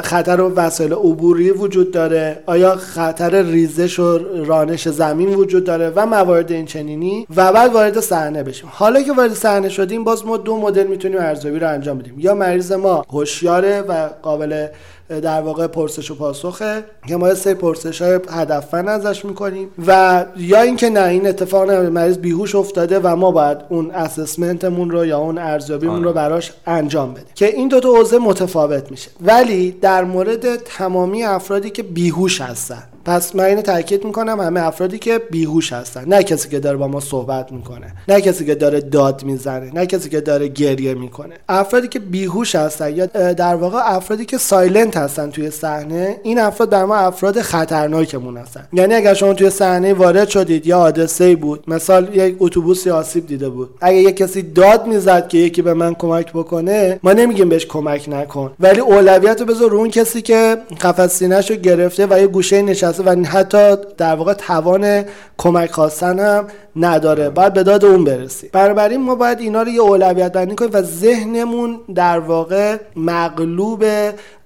خطر 0.02 0.40
و 0.40 0.54
وسایل 0.54 0.92
عبوری 0.92 1.50
وجود 1.50 1.90
داره؟ 1.90 2.42
آیا 2.46 2.76
خطر 2.76 3.42
ریزش 3.42 3.98
و 3.98 4.18
رانش 4.44 4.88
زمین 4.88 5.34
وجود 5.34 5.64
داره؟ 5.64 5.92
و 5.96 6.06
موارد 6.06 6.52
این 6.52 6.66
چنینی 6.66 7.26
و 7.36 7.52
بعد 7.52 7.72
وارد 7.72 8.00
صحنه 8.00 8.42
بشیم. 8.42 8.68
حالا 8.72 9.02
که 9.02 9.12
وارد 9.12 9.34
صحنه 9.34 9.68
شدیم 9.68 10.04
باز 10.04 10.26
ما 10.26 10.36
دو 10.36 10.56
مدل 10.56 10.86
می‌تونیم 10.86 11.18
ارزیابی 11.18 11.58
رو 11.58 11.68
انجام 11.68 11.98
بدیم. 11.98 12.14
یا 12.18 12.34
مریض 12.34 12.72
ما 12.72 13.04
هوشیاره 13.10 13.80
و 13.80 14.08
قابل 14.22 14.66
در 15.08 15.40
واقع 15.40 15.66
پرسش 15.66 16.10
و 16.10 16.14
پاسخه. 16.14 16.84
که 17.08 17.16
ما 17.16 17.34
سه 17.34 17.54
پرسش 17.54 18.02
های 18.02 18.20
هدفمند 18.30 18.88
ازش 18.88 19.24
می‌کنیم. 19.24 19.68
و 19.86 20.24
یا 20.36 20.60
اینکه 20.60 20.90
نه 20.90 21.08
این 21.08 21.26
اتفاق 21.26 21.70
نه 21.70 21.88
مریض 21.88 22.18
بیهوش 22.18 22.54
افتاده 22.54 23.00
و 23.02 23.16
ما 23.16 23.30
باید 23.30 23.58
اون 23.68 23.90
اسسمنتمون 23.90 24.90
رو 24.90 25.06
یا 25.06 25.18
اون 25.18 25.38
ارزیابیمون 25.38 26.02
رو 26.02 26.08
آره. 26.08 26.16
براش 26.16 26.52
انجام 26.66 27.12
بدیم. 27.12 27.26
که 27.34 27.46
این 27.46 27.68
دو 27.68 27.80
تا 27.80 27.88
حوزه 27.88 28.18
متفاوت 28.18 28.90
میشه. 28.90 29.10
ولی 29.20 29.70
در 29.70 30.04
مورد 30.04 30.56
تمامی 30.56 31.24
افرادی 31.24 31.70
که 31.70 31.82
بیهوش 31.82 32.40
هستن 32.40 32.82
پس 33.06 33.36
من 33.36 33.44
اینو 33.44 33.62
تاکید 33.62 34.04
می‌کنم 34.04 34.40
همه 34.40 34.66
افرادی 34.66 34.98
که 34.98 35.20
بیهوش 35.30 35.72
هستن. 35.72 36.04
نه 36.08 36.22
کسی 36.22 36.48
که 36.48 36.60
داره 36.60 36.76
با 36.76 36.88
ما 36.88 37.00
صحبت 37.00 37.52
می‌کنه 37.52 37.92
نه 38.08 38.20
کسی 38.20 38.44
که 38.44 38.54
داره 38.54 38.80
داد 38.80 39.24
می‌زنه 39.24 39.70
نه 39.74 39.86
کسی 39.86 40.08
که 40.08 40.20
داره 40.20 40.48
گریه 40.48 40.94
می‌کنه. 40.94 41.34
افرادی 41.48 41.88
که 41.88 41.98
بیهوش 41.98 42.54
هستن 42.54 42.96
یا 42.96 43.06
در 43.32 43.54
واقع 43.54 43.78
افرادی 43.84 44.24
که 44.24 44.38
سایلنت 44.38 44.96
هستن 44.96 45.30
توی 45.30 45.50
صحنه 45.50 46.16
این 46.22 46.38
افراد 46.38 46.70
در 46.70 46.84
ما 46.84 46.96
افراد 46.96 47.40
خطرناکمون 47.40 48.36
هستن. 48.36 48.68
یعنی 48.72 48.94
اگر 48.94 49.14
شما 49.14 49.34
توی 49.34 49.50
صحنه 49.50 49.94
وارد 49.94 50.28
شدید 50.28 50.66
یا 50.66 50.78
حادثه 50.78 51.36
بود 51.36 51.64
مثال 51.68 52.16
یک 52.16 52.36
اتوبوسی 52.38 52.90
آسیب 52.90 53.26
دیده 53.26 53.48
بود 53.48 53.70
اگه 53.80 53.96
یک 53.96 54.16
کسی 54.16 54.42
داد 54.42 54.86
می‌زد 54.86 55.28
که 55.28 55.38
یکی 55.38 55.62
به 55.62 55.74
من 55.74 55.94
کمک 55.94 56.32
بکنه 56.32 57.00
ما 57.02 57.12
نمیگیم 57.12 57.48
بهش 57.48 57.66
کمک 57.66 58.08
نکن. 58.08 58.52
ولی 58.60 58.80
اولویت 58.80 59.40
رو 59.40 59.46
بذار 59.46 59.70
رو 59.70 59.78
اون 59.78 59.90
کسی 59.90 60.22
که 60.22 60.56
قفس 60.80 61.18
سینه‌شو 61.18 61.54
گرفته 61.54 62.06
و 62.10 62.20
یه 62.20 62.26
گوشه 62.26 62.62
نشسته 62.62 62.95
و 63.00 63.10
حتی 63.24 63.76
در 63.96 64.14
واقع 64.14 64.32
توان 64.32 65.04
کمک 65.38 65.70
خواستن 65.70 66.18
هم 66.18 66.46
نداره. 66.76 67.30
باید 67.30 67.52
به 67.52 67.62
داد 67.62 67.84
اون 67.84 68.04
برسیم. 68.04 68.50
بنابراین 68.52 69.00
ما 69.00 69.14
باید 69.14 69.40
اینا 69.40 69.62
رو 69.62 69.68
یه 69.68 69.80
اولویت 69.80 70.32
بندی 70.32 70.54
کنیم 70.54 70.70
و 70.72 70.82
ذهنمون 70.82 71.80
در 71.94 72.18
واقع 72.18 72.76
مغلوب 72.96 73.84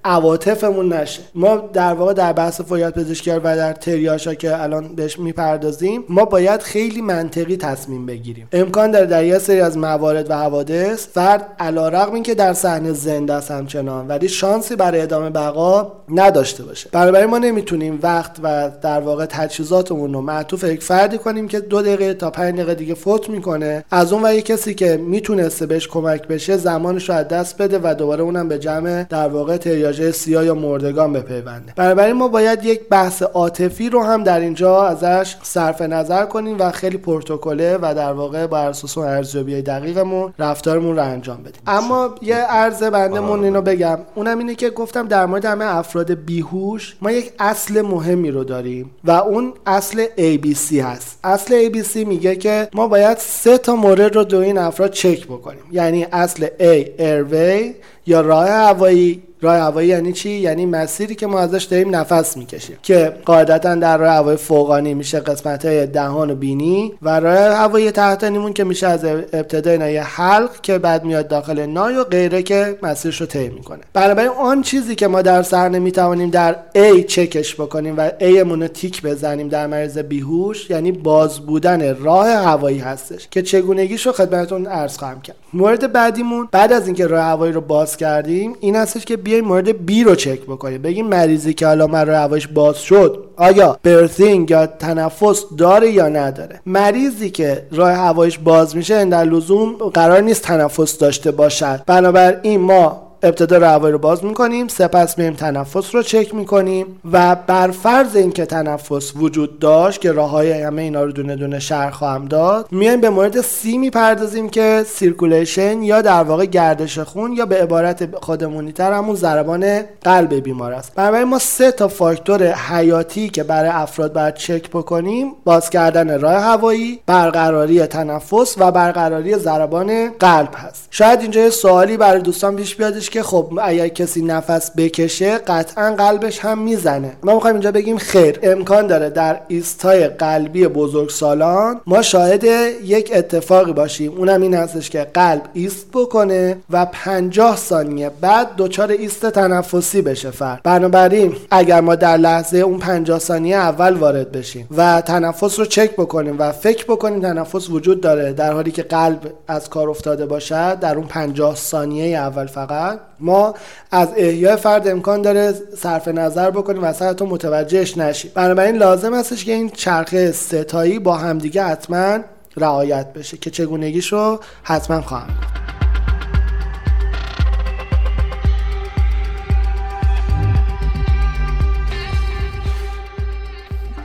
عواطفمون 0.04 0.92
نشه. 0.92 1.20
ما 1.34 1.56
در 1.72 1.94
واقع 1.94 2.12
در 2.12 2.32
بحث 2.32 2.60
فوریت 2.60 2.94
پزشکی 2.94 3.30
و 3.30 3.56
در 3.56 3.72
تریاشا 3.72 4.34
که 4.34 4.62
الان 4.62 4.94
بهش 4.94 5.18
می‌پردازیم 5.18 6.04
ما 6.08 6.24
باید 6.24 6.62
خیلی 6.62 7.00
منطقی 7.00 7.56
تصمیم 7.56 8.06
بگیریم. 8.06 8.48
امکان 8.52 8.90
داره 8.90 9.06
در 9.06 9.24
یه 9.24 9.38
سری 9.38 9.60
از 9.60 9.78
موارد 9.78 10.30
و 10.30 10.34
حوادث 10.34 11.06
فرد 11.06 11.46
علیرغم 11.58 12.14
اینکه 12.14 12.34
در 12.34 12.52
صحنه 12.52 12.92
زنده 12.92 13.32
است 13.32 13.50
همچنان 13.50 14.08
ولی 14.08 14.28
شانسی 14.28 14.76
برای 14.76 15.00
ادامه 15.00 15.30
بقا 15.30 15.92
نداشته 16.08 16.64
باشه. 16.64 16.88
بنابراین 16.92 17.30
ما 17.30 17.38
نمی‌تونیم 17.38 17.98
وقت 18.02 18.36
و 18.42 18.70
در 18.82 19.00
واقع 19.00 19.26
تجهیزاتمون 19.26 20.14
رو 20.14 20.20
معطوف 20.20 20.64
یک 20.64 20.82
فردی 20.82 21.18
کنیم 21.18 21.48
که 21.48 21.60
دو 21.60 21.82
دقیقه 21.82 22.14
تا 22.14 22.30
پنج 22.30 22.54
دقیقه 22.54 22.74
دیگه 22.74 22.94
فوت 22.94 23.30
می‌کنه. 23.30 23.84
از 23.90 24.12
اون 24.12 24.22
و 24.22 24.40
کسی 24.40 24.74
که 24.74 24.96
می‌تونسته 24.96 25.66
بهش 25.66 25.88
کمک 25.88 26.28
بشه 26.28 26.56
زمانش 26.56 27.08
رو 27.08 27.14
از 27.14 27.28
دست 27.28 27.62
بده 27.62 27.80
و 27.82 27.94
دوباره 27.94 28.22
اونم 28.22 28.48
به 28.48 28.58
جمع 28.58 29.04
در 29.04 29.28
واقع 29.28 29.56
تریاژ 29.92 30.14
سیاه 30.14 30.44
یا 30.44 30.54
مردگان 30.54 31.12
بپیونده. 31.12 31.72
بنابراین 31.76 32.12
ما 32.12 32.28
باید 32.28 32.64
یک 32.64 32.88
بحث 32.88 33.22
عاطفی 33.22 33.90
رو 33.90 34.02
هم 34.02 34.24
در 34.24 34.40
اینجا 34.40 34.82
ازش 34.82 35.36
صرف 35.42 35.82
نظر 35.82 36.24
کنیم 36.24 36.56
و 36.58 36.70
خیلی 36.70 36.96
پروتکله 36.96 37.78
و 37.82 37.94
در 37.94 38.12
واقع 38.12 38.46
بر 38.46 38.68
اساس 38.68 38.98
اون 38.98 39.06
ارزیابی 39.06 39.62
دقیقمون 39.62 40.34
رفتارمون 40.38 40.96
رو 40.96 41.02
انجام 41.04 41.42
بدیم. 41.42 41.62
اما 41.66 42.14
یه 42.22 42.36
عرض 42.36 42.82
بندمون 42.82 43.44
اینو 43.44 43.62
بگم. 43.62 43.98
اونم 44.14 44.38
اینه 44.38 44.54
که 44.54 44.70
گفتم 44.70 45.08
در 45.08 45.26
مورد 45.26 45.44
همه 45.44 45.64
افراد 45.64 46.14
بیهوش 46.14 46.96
ما 47.02 47.10
یک 47.10 47.32
اصل 47.38 47.82
مهمی 47.82 48.30
رو 48.30 48.44
داریم 48.44 48.90
و 49.04 49.10
اون 49.10 49.52
اصل 49.66 50.04
ABC 50.06 50.72
هست. 50.72 51.18
اصل 51.24 51.68
ABC 51.68 51.96
میگه 51.96 52.36
که 52.36 52.68
ما 52.74 52.88
باید 52.88 53.18
سه 53.18 53.58
تا 53.58 53.76
مورد 53.76 54.16
رو 54.16 54.24
دو 54.24 54.38
این 54.38 54.58
افراد 54.58 54.90
چک 54.90 55.26
بکنیم. 55.26 55.62
یعنی 55.72 56.06
اصل 56.12 56.46
A 56.46 57.00
ایروی 57.00 57.74
یا 58.06 58.20
راه 58.20 58.48
هوایی 58.48 59.22
راه 59.42 59.56
هوایی 59.56 59.88
یعنی 59.88 60.12
چی؟ 60.12 60.30
یعنی 60.30 60.66
مسیری 60.66 61.14
که 61.14 61.26
ما 61.26 61.38
ازش 61.40 61.64
داریم 61.64 61.96
نفس 61.96 62.36
می‌کشیم. 62.36 62.76
که 62.82 63.12
قاعدتا 63.24 63.74
در 63.74 63.98
راه 63.98 64.14
هوایی 64.14 64.36
فوقانی 64.36 64.94
میشه 64.94 65.20
قسمت 65.20 65.64
های 65.64 65.86
دهان 65.86 66.30
و 66.30 66.34
بینی 66.34 66.92
و 67.02 67.20
راه 67.20 67.38
هوایی 67.38 67.90
تحتانیمون 67.90 68.52
که 68.52 68.64
میشه 68.64 68.86
از 68.86 69.04
ابتدای 69.04 69.78
نای 69.78 69.96
حلق 69.96 70.60
که 70.60 70.78
بعد 70.78 71.04
میاد 71.04 71.28
داخل 71.28 71.66
نای 71.66 71.96
و 71.96 72.04
غیره 72.04 72.42
که 72.42 72.78
مسیرش 72.82 73.20
رو 73.20 73.26
طی 73.26 73.48
می‌کنه. 73.48 73.80
بنابراین 73.92 74.30
آن 74.30 74.62
چیزی 74.62 74.94
که 74.94 75.08
ما 75.08 75.22
در 75.22 75.42
صحنه 75.42 75.78
می‌توانیم 75.78 76.30
در 76.30 76.56
A 76.74 77.00
چکش 77.00 77.54
بکنیم 77.54 77.94
و 77.96 78.10
A 78.20 78.42
مون 78.46 78.68
تیک 78.68 79.02
بزنیم 79.02 79.48
در 79.48 79.66
مریض 79.66 79.98
بیهوش 79.98 80.70
یعنی 80.70 80.92
باز 80.92 81.40
بودن 81.40 81.96
راه 81.96 82.28
هوایی 82.28 82.78
هستش 82.78 83.28
که 83.30 83.42
چگونگیش 83.42 84.06
رو 84.06 84.12
خدمتتون 84.12 84.66
عرض 84.66 84.96
خواهم 84.98 85.20
کرد. 85.20 85.36
مورد 85.52 85.92
بعدیمون 85.92 86.48
بعد 86.52 86.72
از 86.72 86.86
اینکه 86.86 87.06
راه 87.06 87.24
هوایی 87.24 87.52
رو 87.52 87.60
باز 87.60 87.96
کردیم 87.96 88.56
این 88.60 88.76
هستش 88.76 89.04
که 89.04 89.16
بیایم 89.30 89.44
مورد 89.44 89.86
بی 89.86 90.04
رو 90.04 90.14
چک 90.14 90.40
بکنیم. 90.40 90.82
بگیم 90.82 91.06
مریضی 91.06 91.54
که 91.54 91.66
حالا 91.66 91.86
من 91.86 92.06
راه 92.06 92.16
هوایش 92.16 92.48
باز 92.48 92.78
شد 92.78 93.24
آیا 93.36 93.78
برثینگ 93.82 94.50
یا 94.50 94.66
تنفس 94.66 95.44
داره 95.58 95.90
یا 95.90 96.08
نداره؟ 96.08 96.60
مریضی 96.66 97.30
که 97.30 97.66
راه 97.72 97.92
هوایش 97.92 98.38
باز 98.38 98.76
میشه 98.76 99.04
لزوما 99.04 99.72
قرار 99.72 100.20
نیست 100.20 100.42
تنفس 100.42 100.98
داشته 100.98 101.30
باشد. 101.30 101.82
بنابراین 101.86 102.60
ما 102.60 103.09
ابتدا 103.22 103.56
راه 103.56 103.66
هوایی 103.66 103.92
رو 103.92 103.98
باز 103.98 104.24
می‌کنیم 104.24 104.68
سپس 104.68 105.18
میایم 105.18 105.34
تنفس 105.34 105.94
رو 105.94 106.02
چک 106.02 106.34
می‌کنیم 106.34 106.86
و 107.12 107.36
بر 107.46 107.70
فرض 107.70 108.16
اینکه 108.16 108.46
تنفس 108.46 109.12
وجود 109.16 109.58
داشت 109.58 110.00
که 110.00 110.12
راه 110.12 110.30
های 110.30 110.52
همه 110.52 110.82
اینا 110.82 111.04
رو 111.04 111.12
دونه 111.12 111.36
دونه 111.36 111.58
شرح 111.58 111.90
خواهم 111.90 112.24
داد 112.24 112.66
میایم 112.70 113.00
به 113.00 113.10
مورد 113.10 113.40
C 113.40 113.78
می‌پردازیم 113.78 114.48
که 114.48 114.84
circulation 114.88 115.82
یا 115.82 116.02
در 116.02 116.22
واقع 116.22 116.46
گردش 116.46 116.98
خون 116.98 117.32
یا 117.32 117.46
به 117.46 117.62
عبارت 117.62 118.16
خودمونی 118.16 118.72
تر 118.72 118.92
همون 118.92 119.16
ضربان 119.16 119.80
قلب 120.02 120.34
بیمار 120.34 120.72
است. 120.72 120.94
بنابراین 120.94 121.28
ما 121.28 121.38
سه 121.38 121.72
تا 121.72 121.88
فاکتور 121.88 122.52
حیاتی 122.52 123.28
که 123.28 123.42
برای 123.42 123.70
افراد 123.70 124.12
باید 124.12 124.34
چک 124.34 124.70
بکنیم 124.70 125.32
باز 125.44 125.70
کردن 125.70 126.20
راه 126.20 126.42
هوایی 126.42 127.00
برقراری 127.06 127.86
تنفس 127.86 128.54
و 128.58 128.72
برقراری 128.72 129.34
ضربان 129.34 130.08
قلب 130.08 130.50
هست. 130.56 130.88
شاید 130.90 131.20
اینجا 131.20 131.50
سوالی 131.50 131.96
برای 131.96 132.20
دوستان 132.20 132.56
پیش 132.56 132.76
بیادش 132.76 133.09
که 133.10 133.22
خب 133.22 133.58
اگر 133.62 133.88
کسی 133.88 134.22
نفس 134.22 134.70
بکشه 134.76 135.38
قطعا 135.38 135.94
قلبش 135.98 136.38
هم 136.38 136.58
می‌زنه. 136.58 137.12
ما 137.22 137.34
می‌خوایم 137.34 137.56
اینجا 137.56 137.72
بگیم 137.72 137.98
خیر. 137.98 138.38
امکان 138.42 138.86
داره 138.86 139.10
در 139.10 139.40
ایستای 139.48 140.08
قلبی 140.08 140.66
بزرگسالان 140.68 141.80
ما 141.86 142.02
شاهد 142.02 142.44
یک 142.84 143.10
اتفاقی 143.14 143.72
باشیم. 143.72 144.12
اونم 144.16 144.42
این 144.42 144.54
هستش 144.54 144.90
که 144.90 145.06
قلب 145.14 145.42
ایست 145.52 145.86
بکنه 145.92 146.56
و 146.70 146.86
50 146.86 147.56
ثانیه 147.56 148.10
بعد 148.20 148.48
دچار 148.56 148.90
ایست 148.90 149.26
تنفسی 149.30 150.02
بشه 150.02 150.30
فرد. 150.30 150.60
بنابراین 150.64 151.36
اگر 151.50 151.80
ما 151.80 151.94
در 151.94 152.16
لحظه 152.16 152.58
اون 152.58 152.78
50 152.78 153.18
ثانیه 153.18 153.56
اول 153.56 153.94
وارد 153.96 154.32
بشیم 154.32 154.66
و 154.76 155.00
تنفس 155.00 155.58
رو 155.58 155.64
چک 155.64 155.92
بکنیم 155.92 156.36
و 156.38 156.52
فکر 156.52 156.84
بکنیم 156.84 157.20
تنفس 157.20 157.70
وجود 157.70 158.00
داره 158.00 158.32
در 158.32 158.52
حالی 158.52 158.70
که 158.70 158.82
قلب 158.82 159.32
از 159.48 159.70
کار 159.70 159.90
افتاده 159.90 160.26
باشد 160.26 160.78
در 160.80 160.96
اون 160.96 161.06
50 161.06 161.54
ثانیه 161.54 162.18
اول 162.18 162.46
فقط 162.46 162.99
ما 163.20 163.54
از 163.90 164.08
احیای 164.16 164.56
فرد 164.56 164.88
امکان 164.88 165.22
داره 165.22 165.54
صرف 165.76 166.08
نظر 166.08 166.50
بکنیم 166.50 166.82
و 166.84 166.92
تو 166.92 167.26
متوجهش 167.26 167.98
نشیم 167.98 168.30
بنابراین 168.34 168.76
لازم 168.76 169.14
هستش 169.14 169.44
که 169.44 169.52
این 169.52 169.70
چرخه 169.70 170.32
ستایی 170.32 170.98
با 170.98 171.16
همدیگه 171.16 171.64
حتما 171.64 172.18
رعایت 172.56 173.12
بشه 173.12 173.36
که 173.36 173.50
چگونگیش 173.50 174.12
رو 174.12 174.40
حتما 174.62 175.00
خواهم 175.00 175.34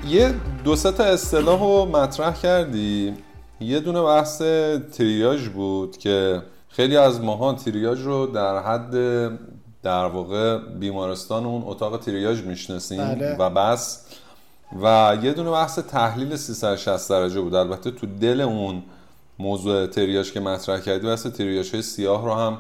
یه 0.10 0.34
دو 0.64 0.76
سه 0.76 0.92
تا 0.92 1.04
اصطلاح 1.04 1.60
رو 1.60 1.86
مطرح 1.86 2.34
کردی. 2.34 3.14
یه 3.60 3.80
دونه 3.80 4.02
بحث 4.02 4.42
تریاج 4.98 5.48
بود 5.48 5.98
که 5.98 6.42
خیلی 6.76 6.98
از 6.98 7.22
ماها 7.22 7.54
تریاج 7.54 8.02
رو 8.02 8.26
در 8.26 8.64
حد 8.64 8.92
در 9.84 10.06
واقع 10.06 10.58
بیمارستان 10.58 11.46
اون 11.46 11.64
اتاق 11.66 12.00
تریاج 12.00 12.42
می‌شناسیم 12.42 13.16
بله. 13.16 13.36
و 13.40 13.50
بس. 13.50 14.06
و 14.82 15.18
یه 15.24 15.34
دونه 15.34 15.52
بحث 15.52 15.80
تحلیل 15.80 16.36
360 16.36 17.10
درجه 17.10 17.42
بود. 17.42 17.56
البته 17.56 17.92
تو 17.92 18.08
دل 18.08 18.42
اون 18.42 18.84
موضوع 19.40 19.88
تریاج 19.88 20.32
که 20.32 20.40
مطرح 20.40 20.80
کردی 20.80 21.08
بحث 21.08 21.28
تریاج 21.28 21.72
های 21.72 21.82
سیاه 21.82 22.26
رو 22.26 22.34
هم 22.34 22.58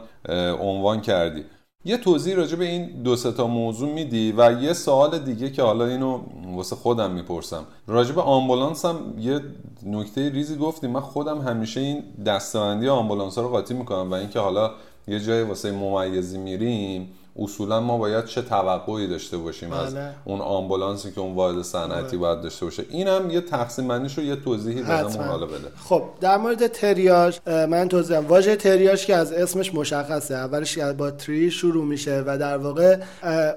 عنوان 0.61 1.01
کردی. 1.01 1.45
یه 1.87 1.97
توضیح 1.97 2.35
راجع 2.35 2.55
به 2.55 2.65
این 2.65 2.85
دو 3.03 3.15
تا 3.15 3.47
موضوع 3.47 3.93
میدی 3.93 4.33
و 4.37 4.61
یه 4.61 4.73
سوال 4.73 5.19
دیگه 5.19 5.51
که 5.51 5.61
حالا 5.61 5.85
اینو 5.85 6.19
واسه 6.55 6.75
خودم 6.75 7.11
می‌پرسم. 7.11 7.63
راجع 7.87 8.15
به 8.15 8.21
آمبولانس 8.21 8.85
هم 8.85 8.97
یه 9.19 9.39
نکته 9.85 10.29
ریزی 10.29 10.55
گفتیم 10.55 10.89
من 10.89 10.99
خودم 10.99 11.41
همیشه 11.41 11.79
این 11.79 12.03
دستبندی 12.25 12.89
آمبولانس 12.89 13.37
ها 13.37 13.43
رو 13.43 13.49
قاطی 13.49 13.73
می‌کنم 13.73 14.11
و 14.11 14.13
اینکه 14.13 14.39
حالا 14.39 14.71
یه 15.07 15.19
جای 15.19 15.43
واسه 15.43 15.71
ممیزی 15.71 16.37
میریم. 16.37 17.09
اصولا 17.39 17.79
ما 17.79 17.97
باید 17.97 18.25
چه 18.25 18.41
توقعی 18.41 19.07
داشته 19.07 19.37
باشیم 19.37 19.69
بله. 19.69 19.79
از 19.79 19.95
اون 20.25 20.41
آمبولانسی 20.41 21.11
که 21.11 21.21
اون 21.21 21.35
واحد 21.35 21.61
صنعتی 21.61 22.07
بله. 22.07 22.17
باید 22.17 22.41
داشته 22.41 22.65
باشه. 22.65 22.85
اینم 22.89 23.29
یه 23.29 23.41
تقسیم 23.41 23.87
بندیش 23.87 24.17
رو 24.17 24.23
یه 24.23 24.35
توضیحی 24.35 24.81
بهمون 24.81 25.27
حالا 25.27 25.45
بده. 25.45 25.67
خب 25.83 26.03
در 26.21 26.37
مورد 26.37 26.67
تریاج 26.67 27.39
من 27.45 27.87
توضیحم. 27.87 28.27
واژه 28.27 28.55
تریاج 28.55 29.05
که 29.05 29.15
از 29.15 29.31
اسمش 29.31 29.73
مشخصه. 29.73 30.35
اولش 30.35 30.79
با 30.79 31.11
تری 31.11 31.51
شروع 31.51 31.85
میشه 31.85 32.23
و 32.27 32.37
در 32.37 32.57
واقع 32.57 32.97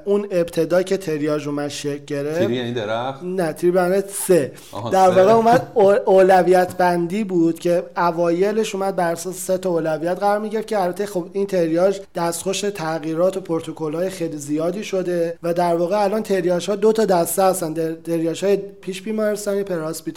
اون 0.05 0.29
ابتدا 0.31 0.83
که 0.83 0.97
تریاج 0.97 1.47
رو 1.47 1.53
من 1.53 1.68
شکل 1.68 2.05
گرفت. 2.05 2.39
تری 2.39 2.55
یعنی 2.55 2.72
درخت؟ 2.72 3.22
نه 3.22 3.53
تری 3.53 3.70
برای 3.70 4.03
سه. 4.09 4.53
در 4.93 5.09
واقع 5.09 5.33
اومد 5.33 5.72
اولویت 6.07 6.76
بندی 6.76 7.24
بود 7.24 7.59
که 7.59 7.85
اوایلش 7.97 8.74
اومد 8.74 8.97
بر 8.97 9.12
اساس 9.12 9.37
سه 9.37 9.59
تا 9.59 9.70
اولویت 9.70 10.18
قرار 10.18 10.39
می‌گرفت 10.39 10.66
که 10.66 10.83
البته 10.83 11.07
خب 11.07 11.26
این 11.33 11.47
تریاج 11.47 12.01
دستخوش 12.14 12.61
تغییرات 12.61 13.37
و 13.37 13.41
پروتکل 13.73 13.95
های 13.95 14.11
خیلی 14.11 14.37
زیادی 14.37 14.85
شده 14.85 15.39
و 15.43 15.55
در 15.55 15.77
واقع 15.77 16.03
الان 16.03 16.23
تریاش 16.23 16.69
ها 16.69 16.77
دو 16.77 16.93
تا 16.93 17.05
دسته 17.05 17.43
هستن. 17.43 17.95
تریاش 17.95 18.45
های 18.45 18.57
پیش 18.57 19.03
بیمارستانی 19.03 19.64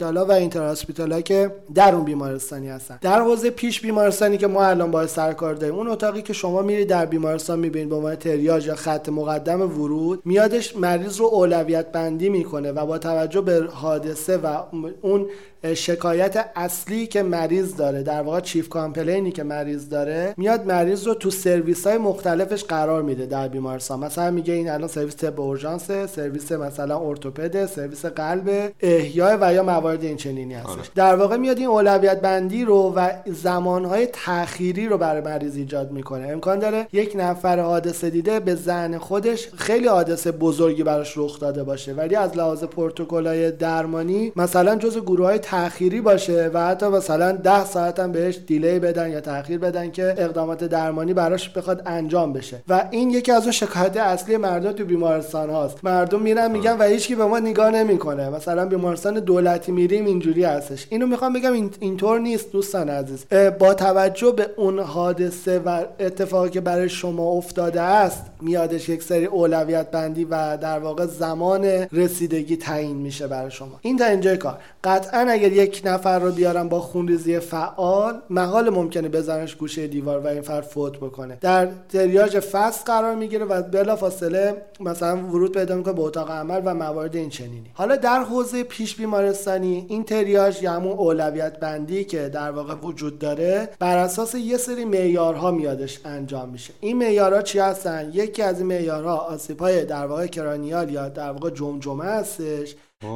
ها 0.02 0.26
و 0.26 0.32
اینتر 0.32 0.76
ها 1.00 1.22
که 1.22 1.52
در 1.76 1.96
اون 1.96 2.04
بیمارستانی 2.04 2.70
هستن. 2.70 3.00
در 3.02 3.22
حوزه 3.22 3.50
پیش 3.50 3.82
بیمارستانی 3.82 4.38
که 4.38 4.48
ما 4.48 4.66
الان 4.66 4.92
با 4.92 5.08
سرکار 5.08 5.54
داریم 5.54 5.76
اون 5.76 5.88
اتاقی 5.88 6.22
که 6.22 6.34
شما 6.34 6.62
میرید 6.62 6.88
در 6.88 7.06
بیمارستان 7.06 7.60
می‌بینید 7.60 7.90
به 7.90 7.96
عنوان 7.96 8.16
تریاج 8.16 8.68
یا 8.68 8.76
خط 8.76 9.10
مقدم 9.10 9.62
ورود 9.62 10.22
میادش 10.26 10.78
مریض 10.78 11.18
رو 11.18 11.26
اولویت 11.26 11.92
بندی 11.92 12.30
می‌کنه 12.30 12.72
و 12.72 12.86
با 12.86 12.98
توجه 12.98 13.42
به 13.42 13.68
حادثه 13.72 14.38
و 14.38 14.58
اون 15.02 15.26
شکایت 15.74 16.46
اصلی 16.56 17.08
که 17.08 17.24
مریض 17.24 17.76
داره 17.76 18.04
در 18.04 18.22
واقع 18.22 18.40
chief 18.40 18.70
complaint 18.70 19.25
ی 19.25 19.32
که 19.32 19.44
مریض 19.44 19.90
داره 19.90 20.34
میاد 20.38 20.66
مریض 20.66 21.08
رو 21.08 21.14
تو 21.14 21.30
سرویس 21.30 21.88
های 21.88 21.98
مختلفش 21.98 22.64
قرار 22.64 23.02
میده 23.02 23.26
در 23.26 23.48
بیمارستان. 23.48 24.00
مثلا 24.00 24.32
میگه 24.32 24.54
این 24.54 24.70
الان 24.70 24.88
سرویس 24.88 25.16
طب 25.16 25.40
اورژانس 25.42 25.92
سرویس 25.92 26.52
مثلا 26.52 27.00
ارتوپد 27.00 27.66
سرویس 27.66 28.06
قلب 28.06 28.72
احیا 28.80 29.38
و 29.42 29.54
یا 29.54 29.64
موارد 29.64 30.04
این 30.04 30.18
چنینی 30.18 30.54
هستش. 30.54 30.70
آره. 30.70 30.82
در 30.96 31.16
واقع 31.16 31.38
میاد 31.38 31.58
این 31.58 31.68
اولویت 31.68 32.22
بندی 32.22 32.66
رو 32.66 32.94
و 32.96 33.10
زمانهای 33.26 34.08
تأخیری 34.14 34.88
رو 34.88 34.98
برای 34.98 35.22
مریض 35.22 35.56
ایجاد 35.56 35.92
می‌کنه. 35.92 36.28
امکان 36.28 36.60
داره 36.60 36.88
یک 36.94 37.16
نفر 37.20 37.60
حادثه 37.60 38.10
دیده 38.10 38.40
به 38.40 38.56
ظن 38.56 38.98
خودش 38.98 39.50
خیلی 39.56 39.88
حادثه 39.88 40.32
بزرگی 40.32 40.84
براش 40.84 41.18
رخ 41.18 41.40
داده 41.40 41.64
باشه. 41.64 41.94
ولی 41.94 42.16
از 42.16 42.38
لحاظ 42.38 42.64
پروتکل‌های 42.64 43.52
درمانی 43.52 44.32
مثلا 44.36 44.76
جزء 44.76 45.00
گروه 45.00 45.26
های 45.26 45.40
تأخیری 45.52 46.02
باشه 46.02 46.52
و 46.54 46.66
حتی 46.68 46.86
مثلا 46.86 47.32
10 47.32 47.66
ساعت 47.66 48.00
هم 48.00 48.12
بهش 48.12 48.40
delay 48.48 48.80
بدن 48.80 49.10
یا 49.12 49.22
تاخیر 49.22 49.60
بدن 49.60 49.92
که 49.92 50.16
اقدامات 50.18 50.64
درمانی 50.64 51.14
براش 51.14 51.50
بخواد 51.50 51.82
انجام 51.86 52.34
بشه. 52.34 52.64
و 52.68 52.88
این 52.92 53.10
یکی 53.10 53.32
یکی 53.32 53.38
از 53.38 53.44
اون 53.44 53.52
شکایت 53.52 53.98
اصلی 53.98 54.38
مردم 54.38 54.72
تو 54.72 54.86
بیمارستان 54.86 55.50
هاست. 55.50 55.78
مردم 55.84 56.22
میرن 56.22 56.52
میگن 56.52 56.78
و 56.78 56.84
هیچکی 56.84 57.16
به 57.16 57.26
ما 57.26 57.40
نگاه 57.40 57.72
نمی‌کنه. 57.72 58.30
مثلا 58.30 58.66
بیمارستان 58.66 59.20
دولتی 59.20 59.72
میریم 59.72 60.06
اینجوری 60.06 60.44
هستش. 60.44 60.88
اینو 60.90 61.08
می‌خوام 61.08 61.34
بگم 61.34 61.70
اینطور 61.80 62.20
نیست 62.20 62.52
دوستان 62.52 62.90
عزیز. 62.90 63.26
با 63.60 63.74
توجه 63.74 64.32
به 64.32 64.48
اون 64.58 64.80
حادثه 64.80 65.60
و 65.60 65.84
اتفاقی 66.00 66.50
که 66.50 66.62
برای 66.62 66.90
شما 66.90 67.24
افتاده 67.24 67.82
است 67.82 68.26
میادش 68.42 68.90
یک 68.90 69.04
سری 69.04 69.26
اولویت 69.26 69.92
بندی 69.92 70.26
و 70.26 70.58
در 70.58 70.80
واقع 70.80 71.06
زمان 71.06 71.66
رسیدگی 71.92 72.58
تعیین 72.58 72.98
میشه 72.98 73.28
برای 73.28 73.52
شما. 73.52 73.80
این 73.82 73.98
تا 73.98 74.06
اینجای 74.06 74.38
کار. 74.38 74.58
قطعا 74.84 75.32
اگر 75.42 75.52
یک 75.52 75.82
نفر 75.86 76.20
رو 76.20 76.32
بیارم 76.32 76.70
با 76.70 76.80
خونریزی 76.80 77.40
فعال 77.40 78.22
محال 78.30 78.70
ممکنه 78.70 79.10
بزنش 79.10 79.56
گوشه 79.56 79.88
دیوار 79.88 80.20
و 80.20 80.28
این 80.28 80.42
فرد 80.42 80.64
فوت 80.64 80.98
بکنه. 80.98 81.38
در 81.42 81.68
تریاج 81.90 82.40
فصل 82.40 82.86
قرار 82.86 83.16
می‌گیره 83.16 83.46
و 83.46 83.62
بلا 83.62 83.96
فاصله 83.96 84.56
مثلا 84.80 85.18
ورود 85.18 85.52
پیدا 85.52 85.76
می‌کنه 85.76 85.94
به 85.94 86.02
اتاق 86.02 86.32
عمل 86.32 86.62
و 86.66 86.74
موارد 86.74 87.16
این 87.16 87.30
چنینی. 87.30 87.72
حالا 87.74 87.96
در 87.96 88.24
حوزه 88.24 88.64
پیش 88.64 88.96
بیمارستانی 88.96 89.86
این 89.90 90.04
تریاج 90.04 90.64
یا 90.64 90.72
همون 90.72 90.92
اولویت 90.92 91.60
بندی 91.60 92.04
که 92.04 92.30
در 92.30 92.52
واقع 92.52 92.76
وجود 92.76 93.20
داره 93.20 93.70
بر 93.80 93.98
اساس 93.98 94.36
یه 94.36 94.58
سری 94.58 94.86
معیارها 94.86 95.52
میادش 95.52 96.00
انجام 96.06 96.50
میشه. 96.50 96.74
این 96.80 96.98
معیارها 96.98 97.42
چی 97.42 97.60
هستن؟ 97.60 98.12
یکی 98.14 98.42
از 98.42 98.58
این 98.58 98.68
معیارها 98.68 99.18
آسیب 99.18 99.82
در 99.84 100.06
واقع 100.06 100.28
کرانیال 100.28 100.90
یا 100.90 101.10
در 101.10 101.32
واقع 101.32 101.50
جمجمه 101.50 102.06
هستش. 102.06 102.76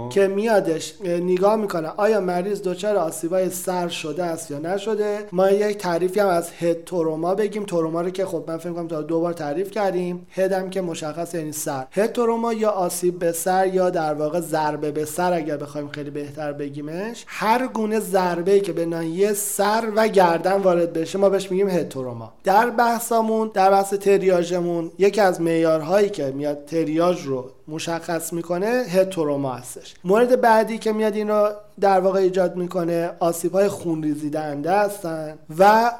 که 0.10 0.28
میادش 0.28 0.94
نگاه 1.02 1.56
می‌کنه 1.56 1.88
آیا 1.98 2.20
مریض 2.20 2.62
دچار 2.62 2.96
آسیبای 2.96 3.50
سر 3.50 3.88
شده 3.88 4.24
است 4.24 4.52
یا 4.52 4.60
نشده؟ 4.60 5.28
ما 5.32 5.50
یک 5.50 5.78
تعریفی 5.78 6.20
هم 6.20 6.28
از 6.28 6.50
هد 6.60 6.84
تروما 6.84 7.36
بگیم. 7.36 7.64
تروما 7.64 8.02
رو 8.02 8.10
که 8.10 8.26
خب 8.26 8.44
من 8.48 8.58
فکر 8.58 8.72
کنم 8.72 8.88
تا 8.88 9.02
دو 9.02 9.20
بار 9.20 9.34
تعریف 9.34 9.72
کردیم. 9.72 10.28
هدم 10.32 10.70
که 10.70 10.82
مشخص 10.82 11.34
یعنی 11.34 11.52
سر. 11.52 11.88
هد 11.92 12.12
تروما 12.12 12.54
یا 12.54 12.70
آسیب 12.70 13.20
به 13.20 13.32
سر 13.32 13.68
یا 13.68 13.90
در 13.90 14.14
واقع 14.14 14.40
ضربه 14.40 14.92
به 14.92 15.06
سر 15.06 15.34
اگر 15.34 15.58
بخوایم 15.58 15.88
خیلی 15.88 16.10
بهتر 16.10 16.54
بگیمش 16.54 17.26
هر 17.28 17.68
گونه 17.68 18.00
ضربه 18.00 18.52
ای 18.52 18.62
که 18.62 18.74
به 18.74 18.86
ناحیه 18.86 19.34
سر 19.34 19.92
و 19.96 20.08
گردن 20.08 20.62
وارد 20.62 20.94
بشه 20.94 21.18
ما 21.20 21.30
بهش 21.30 21.52
میگیم 21.52 21.70
هد 21.70 21.90
تروما. 21.90 22.34
در 22.44 22.70
بحثمون 22.70 23.52
در 23.54 23.72
بحث 23.72 23.94
تریاژمون 23.94 24.92
یکی 24.98 25.22
از 25.22 25.42
معیارهایی 25.42 26.10
که 26.10 26.34
میاد 26.36 26.66
تریاژ 26.66 27.26
رو 27.26 27.52
مشخص 27.68 28.34
می‌کنه 28.34 28.68
هتروما 28.68 29.53
هستش. 29.53 29.93
مورد 30.03 30.41
بعدی 30.41 30.78
که 30.78 30.91
میاد 30.91 31.16
این 31.16 31.28
رو 31.28 31.49
در 31.80 31.99
واقع 31.99 32.20
ایجاد 32.20 32.55
می‌کنه 32.55 33.11
آسیب 33.20 33.51
های 33.51 33.68
خونریزی 33.68 34.30
دهنده 34.30 34.72
هستن 34.72 35.38
و 35.59 35.91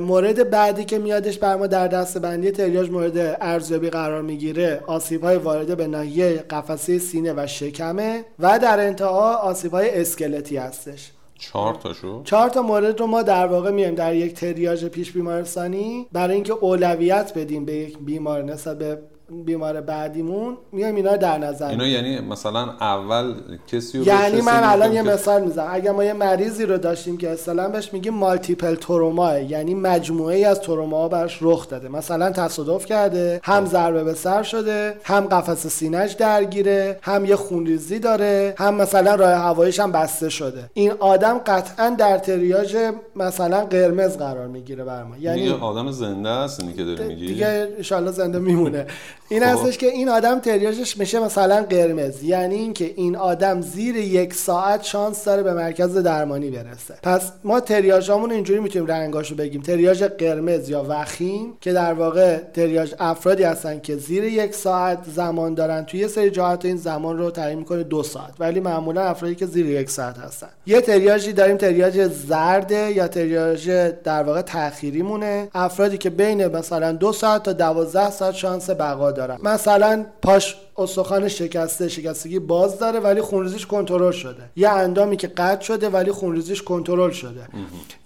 مورد 0.00 0.50
بعدی 0.50 0.84
که 0.84 0.98
میادش 0.98 1.38
بر 1.38 1.56
ما 1.56 1.66
در 1.66 1.88
دست 1.88 2.18
بندی 2.18 2.50
تریاج 2.50 2.90
مورد 2.90 3.36
ارزیابی 3.40 3.90
قرار 3.90 4.22
می‌گیره 4.22 4.80
آسیب 4.86 5.24
های 5.24 5.36
وارد 5.36 5.76
به 5.76 5.86
ناحیه 5.86 6.36
قفسه 6.36 6.98
سینه 6.98 7.32
و 7.36 7.46
شکمه 7.46 8.24
و 8.38 8.58
در 8.58 8.80
انتها 8.80 9.36
آسیب 9.36 9.72
های 9.72 10.00
اسکلتی 10.00 10.56
هستش. 10.56 11.10
چهار 11.38 11.74
تاشو؟ 11.74 12.22
چهار 12.22 12.48
تا 12.48 12.62
مورد 12.62 13.00
رو 13.00 13.06
ما 13.06 13.22
در 13.22 13.46
واقع 13.46 13.70
میایم 13.70 13.94
در 13.94 14.14
یک 14.14 14.34
تریاج 14.34 14.84
پیش 14.84 15.12
بیمارستانی. 15.12 16.06
برای 16.12 16.34
اینکه 16.34 16.52
اولویت 16.52 17.32
بدیم 17.38 17.64
به 17.64 17.72
یک 17.72 17.98
بیمار 17.98 18.42
نسبت 18.42 18.78
به 18.78 18.98
بیمار 19.30 19.80
بعدیمون 19.80 20.56
میایم 20.72 20.94
اینا 20.94 21.16
در 21.16 21.38
نظر 21.38 21.68
اینا 21.68 21.86
یعنی 21.86 22.20
مثلا 22.20 22.60
اول 22.80 23.34
کسی 23.66 23.98
رو 23.98 24.04
یعنی 24.04 24.40
من 24.40 24.60
الان 24.64 24.92
یه 24.92 25.02
مثال 25.02 25.44
می‌زنم. 25.44 25.68
اگر 25.70 25.90
ما 25.92 26.04
یه 26.04 26.12
مریضی 26.12 26.66
رو 26.66 26.78
داشتیم 26.78 27.16
که 27.16 27.30
اصلا 27.30 27.68
بهش 27.68 27.92
میگیم 27.92 28.14
مالتیپل 28.14 28.74
تروما 28.74 29.38
یعنی 29.38 29.74
مجموعه 29.74 30.36
ای 30.36 30.44
از 30.44 30.60
تروما 30.60 31.08
براش 31.08 31.38
رخ 31.40 31.68
داده. 31.68 31.88
مثلا 31.88 32.30
تصادف 32.30 32.86
کرده 32.86 33.40
هم 33.44 33.66
ضربه 33.66 34.04
به 34.04 34.14
سر 34.14 34.42
شده 34.42 34.96
هم 35.04 35.26
قفس 35.26 35.66
سینه‌اش 35.66 36.12
درگیره 36.12 36.98
هم 37.02 37.24
یه 37.24 37.36
خونریزی 37.36 37.98
داره 37.98 38.54
هم 38.58 38.74
مثلا 38.74 39.14
راه 39.14 39.30
هواییش 39.30 39.80
هم 39.80 39.92
بسته 39.92 40.28
شده. 40.28 40.64
این 40.74 40.90
آدم 40.90 41.38
قطعا 41.38 41.96
در 41.98 42.18
تریاج 42.18 42.76
مثلا 43.16 43.64
قرمز 43.64 44.16
قرار 44.16 44.46
می‌گیره 44.46 44.84
بر 44.84 45.02
ما. 45.02 45.16
یعنی 45.20 45.50
آدم 45.50 45.90
زنده 45.90 46.28
است 46.28 46.60
که 46.76 46.84
داری 46.84 47.04
میگی. 47.04 47.26
دیگه 47.26 47.68
ان 47.90 48.10
زنده 48.10 48.38
میمونه. 48.38 48.86
این 49.28 49.44
خب. 49.44 49.66
هستش 49.66 49.78
که 49.78 49.86
این 49.86 50.08
آدم 50.08 50.38
تریاجش 50.38 50.96
میشه 50.96 51.20
مثلا 51.20 51.62
قرمز. 51.62 52.22
یعنی 52.22 52.54
اینکه 52.54 52.92
این 52.96 53.16
آدم 53.16 53.60
زیر 53.60 53.96
یک 53.96 54.34
ساعت 54.34 54.82
شانس 54.82 55.24
داره 55.24 55.42
به 55.42 55.52
مرکز 55.52 55.96
درمانی 55.96 56.50
برسه. 56.50 56.94
پس 57.02 57.32
ما 57.44 57.60
تریاجامون 57.60 58.30
اینجوری 58.30 58.60
می‌تونیم 58.60 58.88
رنگاشو 58.88 59.34
بگیم. 59.34 59.62
تریاج 59.62 60.04
قرمز 60.04 60.68
یا 60.68 60.86
وخیم 60.88 61.52
که 61.60 61.72
در 61.72 61.92
واقع 61.92 62.38
تریاج 62.54 62.94
افرادی 62.98 63.42
هستن 63.42 63.80
که 63.80 63.96
زیر 63.96 64.24
یک 64.24 64.54
ساعت 64.54 64.98
زمان 65.14 65.54
دارن. 65.54 65.84
توی 65.84 66.00
یه 66.00 66.08
سری 66.08 66.30
جهات 66.30 66.64
این 66.64 66.76
زمان 66.76 67.18
رو 67.18 67.30
تعیین 67.30 67.58
می‌کنه 67.58 67.82
دو 67.82 68.02
ساعت. 68.02 68.34
ولی 68.38 68.60
معمولا 68.60 69.02
افرادی 69.02 69.34
که 69.34 69.46
زیر 69.46 69.66
یک 69.66 69.90
ساعت 69.90 70.18
هستن. 70.18 70.48
یه 70.66 70.80
تریاجی 70.80 71.32
داریم 71.32 71.56
تریاج 71.56 72.08
زرده 72.08 72.92
یا 72.92 73.08
تریاج 73.08 73.70
در 74.04 74.22
واقع 74.22 74.42
تأخیری 74.42 75.02
مونه 75.02 75.48
افرادی 75.54 75.98
که 75.98 76.10
بین 76.10 76.46
مثلا 76.46 76.92
دو 76.92 77.12
ساعت 77.12 77.42
تا 77.42 77.52
دوازده 77.52 78.10
ساعت 78.10 78.34
شانس 78.34 78.70
بقا 78.70 79.13
دارن 79.14 79.38
مثلا 79.42 80.06
پاش 80.22 80.56
استخوان 80.76 81.28
شکسته 81.28 81.88
شکستگی 81.88 82.38
باز 82.38 82.78
داره 82.78 83.00
ولی 83.00 83.20
خونریزیش 83.20 83.66
کنترل 83.66 84.10
شده. 84.10 84.42
یه 84.56 84.68
اندامی 84.68 85.16
که 85.16 85.26
قطع 85.26 85.64
شده 85.64 85.88
ولی 85.88 86.12
خونریزیش 86.12 86.62
کنترل 86.62 87.10
شده. 87.10 87.48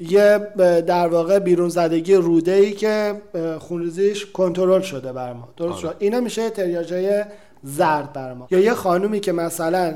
یه 0.00 0.38
در 0.80 1.08
واقع 1.08 1.38
بیرون 1.38 1.68
زدگی 1.68 2.14
روده 2.14 2.52
ای 2.52 2.72
که 2.72 3.22
خونریزیش 3.58 4.26
کنترل 4.26 4.80
شده 4.80 5.12
بر 5.12 5.32
ما. 5.32 5.48
درست 5.56 5.84
آره. 5.84 5.92
شد؟ 5.92 5.96
اینا 5.98 6.20
میشه 6.20 6.50
تریاجای 6.50 7.24
زرد 7.62 8.12
بر 8.12 8.32
ما. 8.32 8.46
یا 8.50 8.58
یه 8.58 8.74
خانومی 8.74 9.20
که 9.20 9.32
مثلا 9.32 9.94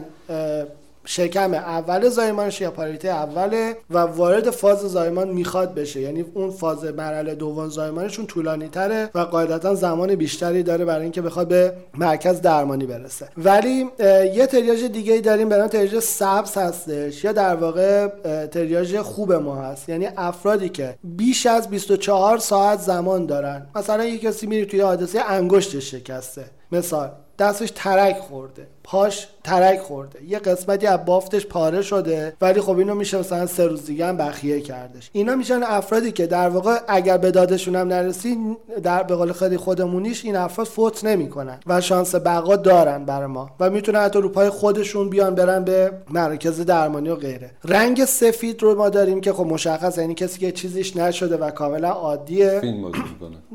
شکم 1.05 1.55
اول 1.55 2.09
زایمانش 2.09 2.61
یا 2.61 2.71
پاریته 2.71 3.09
اوله 3.09 3.77
و 3.91 3.99
وارد 3.99 4.51
فاز 4.51 4.79
زایمان 4.79 5.29
می‌خواد 5.29 5.75
بشه. 5.75 6.01
یعنی 6.01 6.25
اون 6.35 6.51
فاز 6.51 6.85
مرحله 6.85 7.35
دوم 7.35 7.69
زایمانشون 7.69 8.27
طولانی 8.27 8.69
تره 8.69 9.11
و 9.15 9.19
قاعدتا 9.19 9.75
زمان 9.75 10.15
بیشتری 10.15 10.63
داره 10.63 10.85
برای 10.85 11.03
اینکه 11.03 11.23
بخواد 11.23 11.49
به 11.49 11.73
مرکز 11.95 12.41
درمانی 12.41 12.87
برسه. 12.87 13.29
ولی 13.37 13.87
یه 14.35 14.47
تریاج 14.47 14.85
دیگه 14.85 15.21
داریم 15.21 15.49
به 15.49 15.57
نام 15.57 15.69
تریاج 15.69 15.99
سبز 15.99 16.57
هستش 16.57 17.25
یا 17.25 17.33
در 17.33 17.55
واقع 17.55 18.09
تریاج 18.47 19.01
خوب 19.01 19.33
ما 19.33 19.57
هست. 19.57 19.89
یعنی 19.89 20.09
افرادی 20.17 20.69
که 20.69 20.95
بیش 21.05 21.47
از 21.47 21.69
24 21.69 22.39
ساعت 22.39 22.81
زمان 22.81 23.27
دارن. 23.27 23.67
مثلا 23.75 24.05
یه 24.05 24.19
کسی 24.19 24.47
میره 24.47 24.65
توی 24.65 24.81
حادثه 24.81 25.21
انگشتش 25.21 25.91
شکسته. 25.91 26.45
مثال 26.73 27.11
دستش 27.39 27.73
ترک 27.75 28.17
خورده. 28.19 28.67
پاش 28.85 29.29
ترک 29.45 29.81
خورده. 29.81 30.25
یه 30.25 30.39
قسمتی 30.39 30.87
از 30.87 31.05
بافتش 31.07 31.47
پاره 31.47 31.83
شده 31.83 32.37
ولی 32.41 32.61
خب 32.61 32.79
اینو 32.79 32.95
میشه 32.95 33.19
مثلا 33.19 33.47
سه 33.47 33.67
روز 33.67 33.87
دیگه 33.87 34.07
هم 34.07 34.17
بخیه 34.17 34.61
کردش. 34.61 35.11
اینا 35.13 35.35
میشن 35.35 35.63
افرادی 35.63 36.13
که 36.13 36.27
در 36.27 36.49
واقع 36.49 36.79
اگر 36.89 37.19
به 37.19 37.31
دادشون 37.31 37.77
هم 37.77 37.89
نرسی 37.89 38.57
در 38.83 39.03
به 39.03 39.15
قول 39.15 39.33
خیلی 39.33 39.57
خودمونیش 39.57 40.25
این 40.25 40.37
افراد 40.37 40.67
فوت 40.67 41.05
نمی‌کنن 41.05 41.59
و 41.67 41.81
شانس 41.81 42.15
بقا 42.15 42.57
دارن 42.57 43.05
برای 43.05 43.27
ما 43.27 43.51
و 43.61 43.71
می‌تونن 43.71 44.01
حتی 44.01 44.21
رو 44.21 44.29
پای 44.29 44.51
خودشون 44.51 45.11
بیان 45.11 45.35
برن 45.35 45.65
به 45.65 45.93
مرکز 46.11 46.61
درمانی 46.61 47.09
و 47.09 47.17
غیره. 47.17 47.51
رنگ 47.65 48.05
سفید 48.05 48.63
رو 48.63 48.75
ما 48.75 48.89
داریم 48.89 49.21
که 49.21 49.33
خب 49.33 49.47
مشخص 49.47 49.99
یعنی 49.99 50.15
کسی 50.15 50.41
که 50.41 50.53
چیزیش 50.53 50.97
نشده 50.97 51.37
و 51.37 51.51
کاملا 51.51 51.91
عادیه. 51.91 52.61
فیلم 52.61 52.93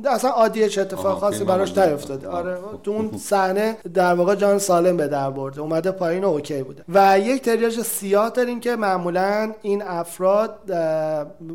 اصلا 0.05 0.29
عادیه 0.29 0.69
چه 0.69 0.81
اتفاق 0.81 1.19
خاصی 1.19 1.43
براش 1.43 1.77
نیفتاده. 1.77 2.27
آره. 2.27 2.57
تو 2.83 2.91
اون 2.91 3.17
صحنه 3.17 3.77
در 3.93 4.13
واقع 4.13 4.35
جان 4.35 4.59
سالم 4.59 4.97
به 4.97 5.07
در 5.17 5.29
برده. 5.29 5.61
اومده 5.61 5.91
پایین 5.91 6.23
و 6.23 6.27
اوکی 6.27 6.63
بوده. 6.63 6.83
و 6.89 7.19
یک 7.19 7.41
تریاج 7.41 7.81
سیاه 7.81 8.29
داریم 8.29 8.59
که 8.59 8.75
معمولا 8.75 9.51
این 9.61 9.81
افراد 9.81 10.71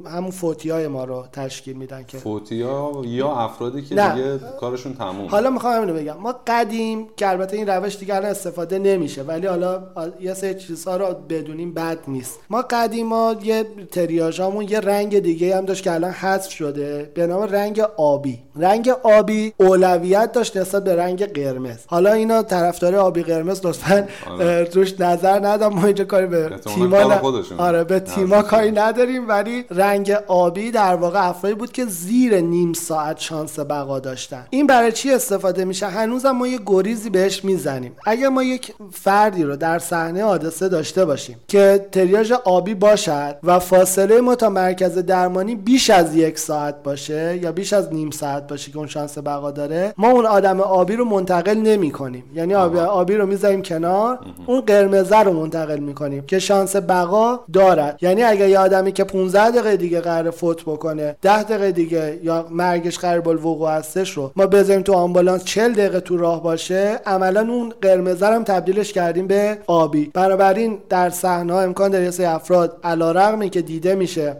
همون 0.06 0.30
فوتی 0.30 0.70
های 0.70 0.88
ما 0.88 1.04
رو 1.04 1.24
تشکیل 1.32 1.76
میدن 1.76 2.04
که 2.08 2.18
فوتی 2.18 2.62
ها 2.62 3.02
یا 3.04 3.32
افرادی 3.32 3.82
که 3.82 3.94
نه. 3.94 4.14
دیگه 4.14 4.38
کارشون 4.60 4.94
تموم 4.94 5.26
حالا 5.28 5.50
می‌خوام 5.50 5.80
اینو 5.80 5.94
بگم. 5.94 6.16
ما 6.20 6.34
قدیم 6.46 7.08
که 7.16 7.28
البته 7.28 7.56
این 7.56 7.66
روش 7.66 7.96
دیگه 7.96 8.14
الان 8.14 8.30
استفاده 8.30 8.78
نمیشه 8.78 9.22
ولی 9.22 9.46
حالا 9.46 9.82
یه 10.20 10.34
سری 10.34 10.54
چیزها 10.54 10.96
رو 10.96 11.14
بدونیم 11.28 11.74
بد 11.74 11.98
نیست. 12.08 12.38
ما 12.50 12.62
قدیما 12.62 13.34
یه 13.42 13.64
تریاژامون 13.92 14.68
یه 14.68 14.80
رنگ 14.80 15.18
دیگه 15.18 15.56
هم 15.56 15.64
داشت 15.64 15.84
که 15.84 15.92
الان 15.92 16.10
حذف 16.10 16.50
شده 16.50 17.10
به 17.14 17.26
نام 17.26 17.42
رنگ 17.42 17.80
آبی. 17.96 18.38
رنگ 18.56 18.88
آبی 19.02 19.52
اولویت 19.56 20.32
داشت 20.32 20.56
نسبت 20.56 20.84
به 20.84 20.96
رنگ 20.96 21.32
قرمز. 21.32 21.78
حالا 21.86 22.02
حالا 22.02 22.14
اینا 22.14 22.42
طرفدار 22.42 22.96
آبی 22.96 23.22
قرمز 23.22 23.51
لطفا 23.64 24.08
آره. 24.30 24.64
روش 24.64 25.00
نظر 25.00 25.46
ندم 25.46 25.68
ما 25.68 25.86
اینجا 25.86 26.04
کاری 26.04 26.26
به 26.26 26.48
تیما 26.48 27.02
ن-. 27.02 27.20
آره 27.58 27.84
به 27.84 28.00
تیما 28.00 28.42
کاری. 28.42 28.70
نداریم 28.70 29.28
ولی 29.28 29.64
رنگ 29.70 30.10
آبی 30.26 30.70
در 30.70 30.94
واقع 30.94 31.28
افرادی 31.28 31.54
بود 31.54 31.72
که 31.72 31.84
زیر 31.84 32.40
نیم 32.40 32.72
ساعت 32.72 33.20
شانس 33.20 33.58
بقا 33.58 34.00
داشتن 34.00 34.46
این 34.50 34.66
برای 34.66 34.92
چی 34.92 35.10
استفاده 35.10 35.64
میشه 35.64 35.86
هنوزم 35.86 36.30
ما 36.30 36.46
یه 36.46 36.58
گریزی 36.66 37.10
بهش 37.10 37.44
می‌زنیم 37.44 37.92
اگر 38.06 38.28
ما 38.28 38.42
یک 38.42 38.72
فردی 38.92 39.42
رو 39.42 39.56
در 39.56 39.78
صحنه 39.78 40.24
حادثه 40.24 40.68
داشته 40.68 41.04
باشیم 41.04 41.36
که 41.48 41.86
تریاژ 41.92 42.32
آبی 42.32 42.74
باشد 42.74 43.36
و 43.42 43.58
فاصله 43.58 44.20
ما 44.20 44.34
تا 44.34 44.48
مرکز 44.48 44.98
درمانی 44.98 45.56
بیش 45.56 45.90
از 45.90 46.16
یک 46.16 46.38
ساعت 46.38 46.82
باشه 46.82 47.38
یا 47.42 47.52
بیش 47.52 47.72
از 47.72 47.92
نیم 47.92 48.10
ساعت 48.10 48.46
باشه 48.46 48.70
که 48.70 48.78
اون 48.78 48.86
شانس 48.86 49.18
بقا 49.18 49.50
داره 49.50 49.94
ما 49.98 50.10
اون 50.10 50.26
آدم 50.26 50.60
آبی 50.60 50.96
رو 50.96 51.04
منتقل 51.04 51.54
نمی 51.54 51.90
کنیم 51.90 52.24
یعنی 52.34 52.54
آبی, 52.54 52.78
آبی 52.78 53.14
رو 53.14 53.26
می‌ذاریم 53.42 53.62
کنار 53.62 54.18
اون 54.46 54.60
قرمزه 54.60 55.18
رو 55.18 55.32
منتقل 55.32 55.78
می‌کنیم 55.78 56.24
که 56.26 56.38
شانس 56.38 56.76
بقا 56.76 57.40
دارد. 57.52 57.98
یعنی 58.02 58.22
اگه 58.22 58.48
یه 58.48 58.58
آدمی 58.58 58.92
که 58.92 59.04
15 59.04 59.50
دقیقه 59.50 59.76
دیگه 59.76 60.00
قرار 60.00 60.30
فوت 60.30 60.62
بکنه 60.62 61.16
10 61.22 61.42
دقیقه 61.42 61.72
دیگه 61.72 62.20
یا 62.22 62.46
مرگش 62.50 62.98
قرار 62.98 63.28
الوقوع 63.28 63.70
هستش 63.70 64.10
رو 64.10 64.32
ما 64.36 64.46
بذاریم 64.46 64.82
تو 64.82 64.92
آمبولانس 64.92 65.44
40 65.44 65.72
دقیقه 65.72 66.00
تو 66.00 66.16
راه 66.16 66.42
باشه 66.42 67.00
عملا 67.06 67.40
اون 67.40 67.72
قرمزه 67.82 68.26
هم 68.26 68.44
تبدیلش 68.44 68.92
کردیم 68.92 69.26
به 69.26 69.58
آبی. 69.66 70.10
بنابراین 70.14 70.78
در 70.88 71.10
صحنه 71.10 71.54
امکان 71.54 71.90
داره 71.90 72.10
سری 72.10 72.26
افراد 72.26 72.76
علیرغمی 72.84 73.50
که 73.50 73.62
دیده 73.62 73.94
میشه 73.94 74.36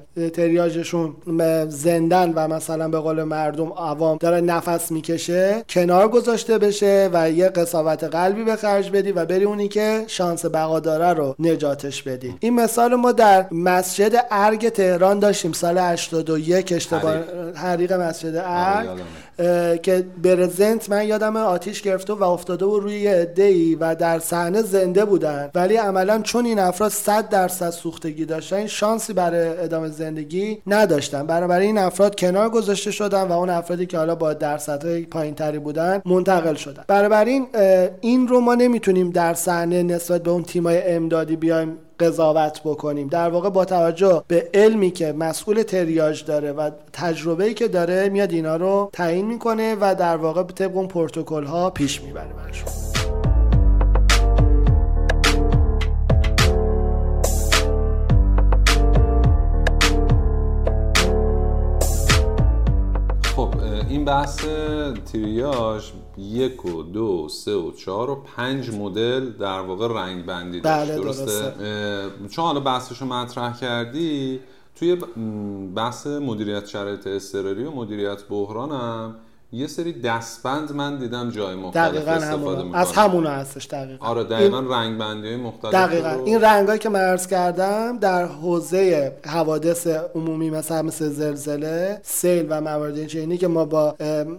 م- 1.27 1.65
زندن 1.69 2.33
و 2.37 2.49
مثلا 2.49 2.89
به 2.89 2.99
قول 2.99 3.23
مردم 3.23 3.73
عوام 3.73 4.17
داره 4.21 4.41
نفس 4.41 4.93
می‌کشه 4.93 5.65
کنار 5.69 6.09
گذاشته 6.09 6.59
بشه 6.59 7.11
و 7.13 7.31
یه 7.31 7.49
قصاوت 7.49 8.05
قلبی 8.05 8.45
به 8.45 8.57
خرج 8.57 8.92
بدی 8.93 9.13
و 9.13 9.25
بری 9.25 9.45
اونی 9.45 9.69
که 9.69 10.05
شانس 10.07 10.47
بقا 10.47 10.81
داره 10.81 11.13
رو 11.13 11.35
نجاتش 11.39 12.03
بدی. 12.03 12.35
این 12.41 12.55
مثال 12.55 12.95
ما 12.95 13.13
در 13.13 13.47
مسجد 13.53 14.27
ارگ 14.31 14.69
تهران 14.69 15.19
داشتیم 15.19 15.53
سال 15.53 15.79
81 15.79 16.73
اشتباه 16.73 17.15
حریق. 17.55 17.93
مسجد 17.93 18.37
آره، 18.37 18.49
ارگ. 18.49 19.01
که 19.83 20.05
برزنت 20.23 20.91
من 20.91 21.07
یادم 21.07 21.37
آتیش 21.37 21.83
گرفته 21.83 22.13
و 22.13 22.23
افتاده 22.23 22.65
و 22.65 22.79
روی 22.79 23.01
یه 23.01 23.11
عده‌ای 23.11 23.75
و 23.75 23.95
در 23.95 24.19
صحنه 24.19 24.63
زنده 24.63 25.05
بودن. 25.05 25.51
ولی 25.55 25.77
عملا 25.77 26.21
چون 26.23 26.45
این 26.47 26.59
افراد 26.59 26.91
100 26.91 27.29
درصد 27.29 27.71
سوختگی 27.71 28.25
داشتن 28.25 28.67
شانسی 28.67 29.13
برای 29.13 29.49
ادامه 29.49 29.89
زندگی 29.89 30.63
نداشتن. 30.67 31.27
بنابراین 31.27 31.63
این 31.63 31.79
افراد 31.79 32.17
کنار 32.17 32.51
گذاشته 32.51 32.91
شدن 32.91 33.23
و 33.23 33.33
اون 33.33 33.51
افرادی 33.51 33.87
که 33.87 33.99
حالا 33.99 34.15
با 34.15 34.33
درصدهای 34.33 35.03
پایینتری 35.03 35.59
بودن 35.59 36.03
منتقل 36.05 36.55
شدن. 36.55 36.85
بنابراین 36.89 37.47
این 38.01 38.29
رو 38.29 38.41
ما 38.41 38.55
نمی‌تونیم 38.55 39.11
در 39.11 39.35
صحنه 39.35 39.83
نسبت 39.83 40.23
به 40.23 40.31
اون 40.31 40.43
تیمای 40.43 40.83
امدادی 40.83 41.37
بیایم 41.37 41.79
قضاوت 42.03 42.61
بکنیم. 42.65 43.09
در 43.09 43.29
واقع 43.29 43.51
با 43.51 43.65
توجه 43.65 44.23
به 44.29 44.51
علمی 44.55 44.91
که 44.91 45.13
مسئول 45.13 45.63
تریاج 45.63 46.25
داره 46.25 46.53
و 46.53 46.71
تجربه‌ای 46.93 47.55
که 47.55 47.69
داره 47.69 48.09
میاد 48.09 48.33
اینا 48.33 48.57
رو 48.57 48.91
تعیین 48.93 49.27
می‌کنه 49.27 49.77
و 49.81 49.95
در 49.99 50.17
واقع 50.17 50.43
طبق 50.43 50.77
اون 50.77 50.89
پروتکل 50.89 51.45
ها 51.45 51.71
پیش 51.71 52.03
می‌بره 52.03 52.33
براشون. 52.33 52.69
خب 63.37 63.49
این 63.89 64.05
بحث 64.05 64.39
تریاج 65.13 65.93
یک 66.23 66.65
و 66.65 66.83
دو 66.83 67.29
سه 67.29 67.55
و 67.55 67.73
چهار 67.73 68.11
و 68.11 68.15
پنج 68.15 68.71
مدل 68.71 69.31
در 69.31 69.61
واقع 69.61 69.89
رنگ 69.89 70.27
بندی 70.27 70.61
داشت 70.61 70.91
بله، 70.91 71.01
درسته؟ 71.01 71.25
درسته. 71.25 72.29
چون 72.31 72.45
حالا 72.45 72.61
بحثش 72.61 72.99
رو 72.99 73.07
مطرح 73.07 73.59
کردی 73.59 74.41
توی 74.77 74.97
بحث 75.75 76.07
مدیریت 76.07 76.67
شرایط 76.67 77.07
اضطراری 77.07 77.65
و 77.65 77.71
مدیریت 77.71 78.29
بحرانم 78.29 79.15
یه 79.55 79.67
سری 79.67 79.93
دستبند 80.01 80.73
من 80.73 80.99
دیدم 80.99 81.31
جای 81.31 81.55
مختلف 81.55 81.95
دقیقا 81.95 82.11
استفاده 82.13 82.37
همون 82.45 82.65
می‌کنن 82.67 82.81
از 82.81 82.93
همون 82.93 83.27
هستش 83.27 83.67
دقیقا. 83.67 84.07
آره 84.07 84.19
این- 84.21 84.29
دقیقا 84.29 84.61
رنگ 84.61 84.99
بندی 84.99 85.29
های 85.29 85.37
مختلف 85.37 85.73
دقیقا. 85.75 86.13
رو- 86.13 86.25
این 86.25 86.41
رنگایی 86.41 86.79
که 86.79 86.89
من 86.89 87.01
عرض 87.01 87.27
کردم 87.27 87.99
در 87.99 88.25
حوزه 88.27 89.13
حوادث 89.27 89.87
عمومی 90.15 90.51
مثلا 90.51 90.83
مثل 90.83 91.09
زلزله 91.09 91.99
سیل 92.03 92.47
و 92.49 92.61
موارد 92.61 92.97
این 92.99 93.07
چنینی 93.07 93.39
که 93.39 93.49
ما 93.49 93.65
با 93.65 93.95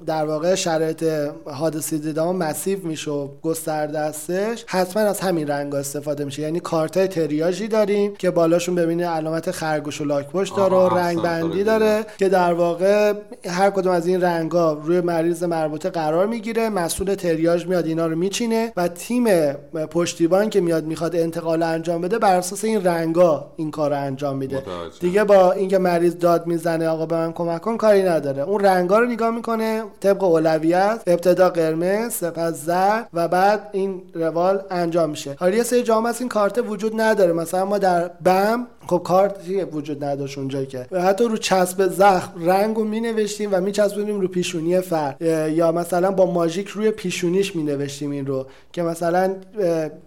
در 0.05 0.25
واقع 0.25 0.55
شرایط 0.55 1.03
حادثی 1.45 1.99
دیدام 1.99 2.35
مسیو 2.35 2.79
میشه 2.87 3.11
و 3.11 3.27
گسترده 3.41 3.99
هستش 3.99 4.65
حتما 4.67 5.03
از 5.03 5.19
همین 5.19 5.47
رنگ 5.47 5.75
استفاده 5.75 6.25
میشه. 6.25 6.41
یعنی 6.41 6.59
کارتای 6.59 7.07
تریاژی 7.07 7.67
داریم 7.67 8.15
که 8.15 8.31
بالاشون 8.31 8.75
ببینید 8.75 9.05
علامت 9.05 9.51
خرگوش 9.51 10.01
و 10.01 10.05
لاکپشت 10.05 10.55
داره 10.55 10.75
و 10.75 10.97
رنگ 10.97 11.21
بندی 11.21 11.45
آره، 11.61 11.63
داره 11.63 12.05
که 12.17 12.29
در 12.29 12.53
واقع 12.53 13.13
هر 13.49 13.69
کدوم 13.69 13.91
از 13.93 14.07
این 14.07 14.21
رنگا 14.21 14.73
روی 14.73 15.02
مریض 15.03 15.43
مربوطه 15.43 15.89
قرار 15.89 16.25
می‌گیره 16.25 16.69
مسئول 16.69 17.15
تریاج 17.15 17.67
میاد 17.67 17.85
اینا 17.85 18.07
رو 18.07 18.15
میچینه 18.15 18.73
و 18.77 18.87
تیم 18.87 19.53
پشتیبان 19.91 20.49
که 20.49 20.61
میاد 20.61 20.85
می‌خواد 20.85 21.15
انتقال 21.15 21.63
انجام 21.63 22.01
بده 22.01 22.19
بر 22.19 22.35
اساس 22.35 22.65
این 22.65 22.83
رنگا 22.83 23.51
این 23.55 23.71
کار 23.71 23.89
رو 23.89 24.01
انجام 24.01 24.37
میده. 24.37 24.63
دیگه 24.99 25.23
با 25.23 25.51
اینکه 25.51 25.77
مریض 25.77 26.17
داد 26.17 26.47
می‌زنه 26.47 26.87
آقا 26.87 27.05
به 27.05 27.15
من 27.15 27.33
کمک 27.33 27.61
کن 27.61 27.77
کاری 27.77 28.03
نداره. 28.03 28.41
اون 28.41 28.65
رنگا 28.65 28.99
رو 28.99 29.05
نگاه 29.05 29.31
می‌کنه 29.31 29.83
طبق 29.99 30.23
اولویت 30.23 31.01
ابتدا 31.07 31.49
قرمز 31.49 32.13
سپس 32.13 32.53
زرد 32.65 33.09
و 33.13 33.27
بعد 33.27 33.69
این 33.71 34.01
روال 34.13 34.61
انجام 34.71 35.09
میشه. 35.09 35.35
حالا 35.39 35.55
یه 35.55 35.63
سری 35.63 35.83
جام 35.83 36.05
این 36.19 36.29
کارت 36.29 36.59
وجود 36.67 37.01
نداره. 37.01 37.33
مثلا 37.33 37.65
ما 37.65 37.77
در 37.77 38.07
بم 38.07 38.67
خب 38.87 39.01
کارتی 39.05 39.63
وجود 39.63 40.03
نداشت 40.03 40.37
اونجایی 40.37 40.65
که؟ 40.65 40.85
و 40.91 41.01
حتی 41.01 41.23
رو 41.23 41.37
چسب 41.37 41.87
زخم 41.87 42.31
رنگ 42.45 42.75
رو 42.75 42.83
می 42.83 42.99
نوشتیم 42.99 43.49
و 43.53 43.61
می 43.61 43.71
چسبونیم 43.71 44.21
رو 44.21 44.27
پیشونی 44.27 44.81
اه، 44.93 45.51
یا 45.51 45.71
مثلا 45.71 46.11
با 46.11 46.25
ماژیک 46.25 46.67
روی 46.67 46.91
پیشونیش 46.91 47.55
می 47.55 47.63
نوشتیم 47.63 48.11
این 48.11 48.25
رو 48.25 48.47
که 48.71 48.83
مثلا 48.83 49.35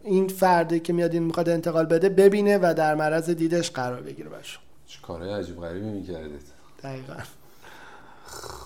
این 0.05 0.28
فردی 0.28 0.80
که 0.80 0.93
میاد 0.93 1.12
این 1.12 1.22
می‌خواد 1.22 1.49
انتقال 1.49 1.87
بده 1.87 2.09
ببینه 2.09 2.59
و 2.59 2.74
در 2.76 2.95
معرض 2.95 3.30
دیدش 3.30 3.70
قرار 3.70 4.01
بگیره 4.01 4.28
باشه 4.28 4.59
چه 4.89 4.99
کارهای 5.03 5.32
عجیب 5.32 5.61
غریبی 5.61 5.87
می‌کردید. 5.87 6.43
دقیقا. 6.82 7.14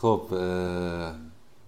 خب 0.01 0.23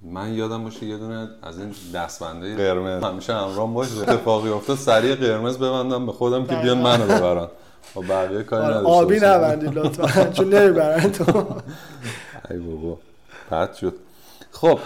من 0.03 0.35
یادم 0.35 0.65
باشه 0.65 0.87
یه 0.87 0.99
دونه 0.99 1.29
از 1.43 1.59
این 1.59 1.75
دستبنده 1.95 2.57
قرمز. 2.57 3.05
همیشه 3.05 3.33
همراه 3.33 3.75
باشه. 3.75 4.01
اتفاقی 4.01 4.51
افتاد. 4.51 4.77
سریع 4.77 5.15
قرمز 5.15 5.59
ببندم 5.59 6.07
به 6.07 6.13
خودم 6.13 6.47
که 6.47 6.55
بیان 6.55 6.79
منو 6.79 7.05
ببرن. 7.05 7.49
و 7.97 8.01
بقیه 8.01 8.43
کاری 8.43 8.65
آره، 8.65 8.75
نداشته 8.75 8.91
آبی. 8.91 9.17
نبندید 9.17 9.75
لطفا. 9.75 10.31
چون 10.31 10.55
نمی‌برن 10.55 11.13
تو. 11.13 11.25
ای 12.51 12.59
بابا. 12.59 12.99
پد 13.51 13.75
شد. 13.75 13.95
خب 14.63 14.79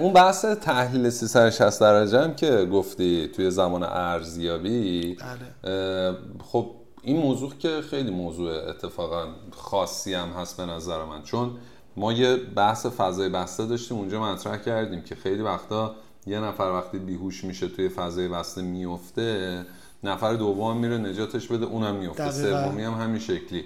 اون 0.00 0.12
بحث 0.12 0.44
تحلیل 0.44 1.10
360 1.10 1.80
درجه 1.80 2.20
هم 2.20 2.34
که 2.34 2.68
گفتی 2.72 3.28
توی 3.28 3.50
زمان 3.50 3.82
ارزیابی 3.82 5.16
اه، 5.64 6.16
خب 6.44 6.70
این 7.02 7.16
موضوع 7.16 7.52
که 7.58 7.80
خیلی 7.90 8.10
موضوع 8.10 8.68
اتفاقا 8.68 9.26
خاصی 9.50 10.14
هم 10.14 10.28
هست 10.28 10.56
به 10.56 10.66
نظر 10.66 11.04
من. 11.04 11.22
چون 11.22 11.50
ما 11.96 12.12
یه 12.12 12.36
بحث 12.36 12.86
فضای 12.86 13.28
بسته 13.28 13.66
داشتیم 13.66 13.96
اونجا 13.98 14.22
مطرح 14.22 14.56
کردیم 14.56 15.02
که 15.02 15.14
خیلی 15.14 15.42
وقتا 15.42 15.94
یه 16.26 16.40
نفر 16.40 16.64
وقتی 16.64 16.98
بیهوش 16.98 17.44
میشه 17.44 17.68
توی 17.68 17.88
فضای 17.88 18.28
بسته 18.28 18.62
میفته 18.62 19.66
نفر 20.04 20.34
دوم 20.34 20.76
میره 20.76 20.98
نجاتش 20.98 21.48
بده 21.48 21.66
اونم 21.66 21.94
میفته. 21.94 22.22
سومی 22.30 22.82
هم 22.82 22.92
همین 22.94 23.18
شکلی. 23.18 23.64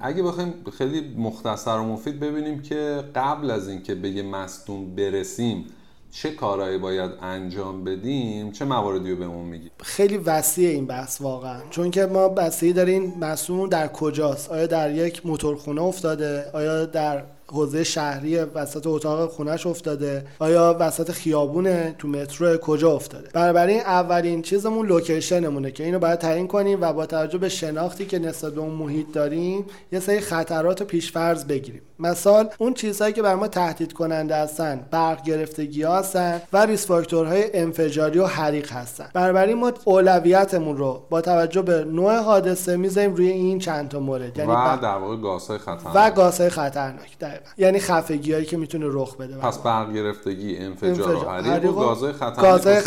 اگه 0.00 0.22
بخوایم 0.22 0.54
خیلی 0.78 1.14
مختصر 1.16 1.78
و 1.78 1.84
مفید 1.84 2.20
ببینیم 2.20 2.62
که 2.62 3.04
قبل 3.14 3.50
از 3.50 3.68
اینکه 3.68 3.94
به 3.94 4.08
یه 4.10 4.22
مصدوم 4.22 4.94
برسیم 4.94 5.66
چه 6.10 6.30
کارهایی 6.30 6.78
باید 6.78 7.10
انجام 7.22 7.84
بدیم 7.84 8.52
چه 8.52 8.64
مواردی 8.64 9.10
رو 9.10 9.16
بهمون 9.16 9.44
میگی؟ 9.44 9.70
خیلی 9.80 10.16
وسیع 10.16 10.68
این 10.68 10.86
بحث 10.86 11.20
واقعا. 11.20 11.60
چون 11.70 11.90
که 11.90 12.06
ما 12.06 12.28
بستگی 12.28 12.72
داریم 12.72 13.14
مسئول 13.20 13.68
در 13.68 13.88
کجاست؟ 13.88 14.50
آیا 14.50 14.66
در 14.66 14.90
یک 14.90 15.26
موتورخونه 15.26 15.82
افتاده؟ 15.82 16.50
آیا 16.52 16.86
در 16.86 17.24
حوزه 17.46 17.84
شهری 17.84 18.38
وسط 18.38 18.86
اتاق 18.86 19.30
خونش 19.30 19.66
افتاده 19.66 20.26
آیا 20.38 20.76
وسط 20.80 21.10
خیابونه 21.10 21.94
تو 21.98 22.08
مترو 22.08 22.56
کجا 22.56 22.92
افتاده. 22.92 23.28
بنابراین 23.32 23.80
اولین 23.80 24.42
چیزمون 24.42 24.86
لوکیشنمونه 24.86 25.70
که 25.70 25.84
اینو 25.84 25.98
باید 25.98 26.18
تعیین 26.18 26.48
کنیم 26.48 26.78
و 26.80 26.92
با 26.92 27.06
توجه 27.06 27.38
به 27.38 27.48
شناختی 27.48 28.06
که 28.06 28.18
نسبت 28.18 28.52
به 28.52 28.60
اون 28.60 28.74
محیط 28.74 29.06
داریم 29.12 29.66
یه 29.92 30.00
سری 30.00 30.20
خطرات 30.20 30.80
رو 30.80 30.86
پیشفرض 30.86 31.44
بگیریم. 31.44 31.82
مثال 31.98 32.48
اون 32.58 32.74
چیزهایی 32.74 33.12
که 33.12 33.22
بر 33.22 33.34
ما 33.34 33.48
تهدید 33.48 33.92
کننده 33.92 34.36
هستن 34.36 34.86
برق 34.90 35.22
گرفتگی 35.24 35.82
ها 35.82 35.98
هستن 35.98 36.42
و 36.52 36.66
ریس 36.66 36.86
فاکتورهای 36.86 37.44
انفجاری 37.54 38.18
و 38.18 38.26
حریق 38.26 38.72
هستن. 38.72 39.10
بنابراین 39.14 39.58
ما 39.58 39.72
اولویتمون 39.84 40.76
رو 40.76 41.06
با 41.10 41.20
توجه 41.20 41.62
به 41.62 41.84
نوع 41.84 42.16
حادثه 42.16 42.76
می‌ذاریم 42.76 43.14
روی 43.14 43.28
این 43.28 43.58
چند 43.58 43.88
تا 43.88 44.00
مورد. 44.00 44.38
یعنی 44.38 44.52
و 44.52 44.78
در 44.82 44.96
واقع 44.96 45.16
گازهای 45.16 45.58
خطرناک. 45.58 45.92
و 45.94 46.10
گازهای 46.10 46.50
خطرناک. 46.50 47.16
دقیقا 47.34 47.50
یعنی 47.58 47.78
خفگیایی 47.78 48.44
که 48.44 48.56
می‌تونه 48.56 48.86
رخ 48.88 49.16
بده 49.16 49.36
پس 49.36 49.58
برق 49.58 49.92
گرفتگی 49.92 50.56
انفجار, 50.56 51.14
و 51.14 51.28
حریق 51.28 51.70
و 51.70 51.72
گازهای 51.72 52.12
خطرناک 52.12 52.40
گازهای 52.40 52.80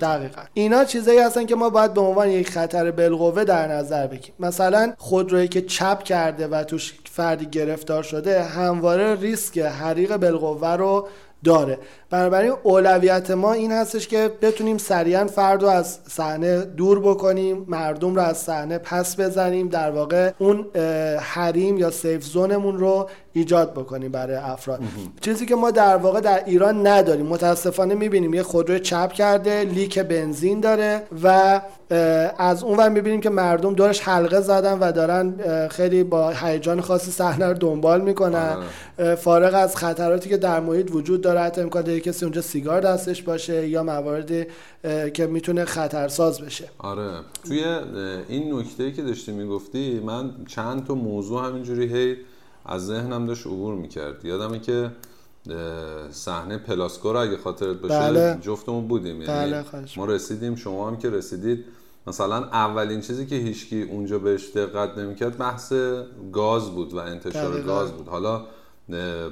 دقیقا. 0.00 0.42
اینا 0.54 0.84
چیزایی 0.84 1.18
هستن 1.18 1.46
که 1.46 1.54
ما 1.54 1.70
باید 1.70 1.94
به 1.94 2.00
عنوان 2.00 2.28
یک 2.28 2.50
خطر 2.50 2.90
بالقوه 2.90 3.44
در 3.44 3.68
نظر 3.68 4.06
بگیریم. 4.06 4.34
مثلا 4.40 4.92
خودرویی 4.98 5.48
که 5.48 5.62
چپ 5.62 6.02
کرده 6.02 6.46
و 6.46 6.64
توش 6.64 6.94
فردی 7.12 7.46
گرفتار 7.46 8.02
شده 8.02 8.42
همواره 8.42 9.14
ریسک 9.14 9.58
حریق 9.58 10.16
بالقوه 10.16 10.72
رو 10.72 11.08
داره. 11.44 11.78
بنابراین 12.10 12.52
اولویت 12.62 13.30
ما 13.30 13.52
این 13.52 13.72
هستش 13.72 14.08
که 14.08 14.30
بتونیم 14.42 14.78
سریعا 14.78 15.26
فرد 15.26 15.62
رو 15.62 15.68
از 15.68 15.98
صحنه 16.08 16.60
دور 16.60 17.00
بکنیم 17.00 17.64
مردم 17.68 18.14
رو 18.14 18.22
از 18.22 18.38
صحنه 18.38 18.78
پس 18.78 19.20
بزنیم 19.20 19.68
در 19.68 19.90
واقع 19.90 20.32
اون 20.38 20.66
حریم 21.20 21.78
یا 21.78 21.90
سیف 21.90 22.24
زونمون 22.24 22.78
رو 22.78 23.08
ایجاد 23.36 23.72
بکنیم 23.72 24.12
برای 24.12 24.36
افراد. 24.36 24.80
چیزی 25.20 25.46
که 25.46 25.54
ما 25.54 25.70
در 25.70 25.96
واقع 25.96 26.20
در 26.20 26.44
ایران 26.46 26.86
نداریم. 26.86 27.26
متاسفانه 27.26 27.94
می‌بینیم 27.94 28.34
یه 28.34 28.42
خودرو 28.42 28.78
چپ 28.78 29.12
کرده 29.12 29.64
لیک 29.64 29.98
بنزین 29.98 30.60
داره 30.60 31.02
و 31.22 31.60
از 32.38 32.62
اون 32.62 32.78
ور 32.78 32.88
می‌بینیم 32.88 33.20
که 33.20 33.30
مردم 33.30 33.74
دورش 33.74 34.00
حلقه 34.00 34.40
زدن 34.40 34.78
و 34.78 34.92
دارن 34.92 35.34
خیلی 35.68 36.04
با 36.04 36.30
هیجان 36.30 36.80
خاصی 36.80 37.10
صحنه 37.10 37.46
رو 37.46 37.54
دنبال 37.54 38.00
می‌کنن. 38.00 38.56
فارغ 39.18 39.54
از 39.54 39.76
خطراتی 39.76 40.28
که 40.28 40.36
در 40.36 40.60
محیط 40.60 40.94
وجود 40.94 41.20
داره 41.20 41.40
حتی 41.40 41.60
امکان 41.60 41.82
داره 41.82 42.00
کسی 42.00 42.24
اونجا 42.24 42.42
سیگار 42.42 42.80
دستش 42.80 43.22
باشه 43.22 43.68
یا 43.68 43.82
مواردی 43.82 44.46
که 45.14 45.26
می‌تونه 45.26 45.64
خطرساز 45.64 46.40
بشه. 46.40 46.64
آره. 46.78 47.10
توی 47.48 47.64
این 48.28 48.54
نکته 48.54 48.92
که 48.92 49.02
داشتی 49.02 49.32
می‌گفتی 49.32 50.00
من 50.00 50.30
چند 50.48 50.86
تا 50.86 50.94
موضوع 50.94 51.46
همینجوری 51.46 51.86
هی 51.94 52.16
از 52.66 52.86
ذهنم 52.86 53.26
داشت 53.26 53.46
عبور 53.46 53.74
می‌کرد. 53.74 54.24
یادمه 54.24 54.58
که 54.58 54.90
صحنه 56.10 56.58
پلاسکو 56.58 57.08
اگه 57.08 57.36
خاطرت 57.36 57.76
باشه 57.76 57.98
بله. 57.98 58.38
جفتمون 58.42 58.88
بودیم. 58.88 59.22
یعنی 59.22 59.52
بله 59.52 59.64
ما 59.96 60.04
رسیدیم 60.04 60.54
شما 60.54 60.88
هم 60.88 60.96
که 60.96 61.10
رسیدید 61.10 61.64
مثلا 62.06 62.36
اولین 62.36 63.00
چیزی 63.00 63.26
که 63.26 63.36
هیچکی 63.36 63.82
اونجا 63.82 64.18
بهش 64.18 64.50
دقت 64.50 64.98
نمی‌کرد 64.98 65.38
بحث 65.38 65.72
گاز 66.32 66.70
بود 66.70 66.94
و 66.94 66.98
انتشار 66.98 67.60
گاز 67.60 67.92
بود. 67.92 68.08
حالا 68.08 68.44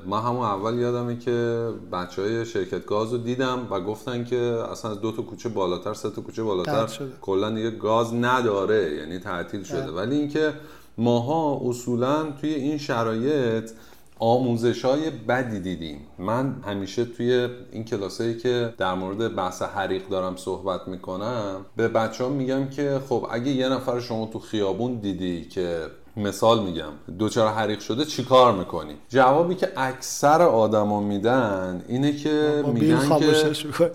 ما 0.06 0.20
همون 0.20 0.46
اول 0.46 0.78
یادمه 0.78 1.18
که 1.18 1.68
بچه 1.92 2.22
های 2.22 2.46
شرکت 2.46 2.86
گاز 2.86 3.12
رو 3.12 3.18
دیدم 3.18 3.66
و 3.70 3.80
گفتن 3.80 4.24
که 4.24 4.36
اصلا 4.70 4.90
از 4.90 5.00
دو 5.00 5.12
تا 5.12 5.22
کوچه 5.22 5.48
بالاتر 5.48 5.94
سه 5.94 6.10
تا 6.10 6.22
کوچه 6.22 6.42
بالاتر 6.42 6.88
کلا 7.20 7.50
دیگه 7.50 7.70
گاز 7.70 8.14
نداره 8.14 8.94
یعنی 8.94 9.18
تعطیل 9.18 9.62
شده. 9.62 9.80
بله. 9.80 9.90
ولی 9.90 10.16
اینکه 10.16 10.52
ماها 10.98 11.60
اصولا 11.64 12.30
توی 12.40 12.54
این 12.54 12.78
شرایط 12.78 13.70
آموزش 14.18 14.84
های 14.84 15.10
بدی 15.10 15.60
دیدیم. 15.60 16.00
من 16.18 16.56
همیشه 16.66 17.04
توی 17.04 17.48
این 17.72 17.84
کلاسایی 17.84 18.36
که 18.38 18.74
در 18.78 18.94
مورد 18.94 19.34
بحث 19.34 19.62
حریق 19.62 20.08
دارم 20.08 20.36
صحبت 20.36 20.88
می‌کنم 20.88 21.66
به 21.76 21.88
بچه 21.88 22.24
ها 22.24 22.30
میگم 22.30 22.68
که 22.68 23.00
خب 23.08 23.26
اگه 23.30 23.50
یه 23.50 23.68
نفر 23.68 24.00
شما 24.00 24.26
تو 24.26 24.38
خیابون 24.38 24.94
دیدی 24.94 25.44
که 25.44 25.86
مثال 26.16 26.62
میگم. 26.62 26.92
دوچار 27.18 27.48
حریق 27.48 27.80
شده 27.80 28.04
چیکار 28.04 28.52
می‌کنی؟ 28.52 28.94
جوابی 29.08 29.54
که 29.54 29.68
اکثر 29.76 30.42
آدما 30.42 31.00
میدن 31.00 31.84
اینه 31.88 32.16
که 32.16 32.64
میگن 32.74 33.18
که 33.18 33.52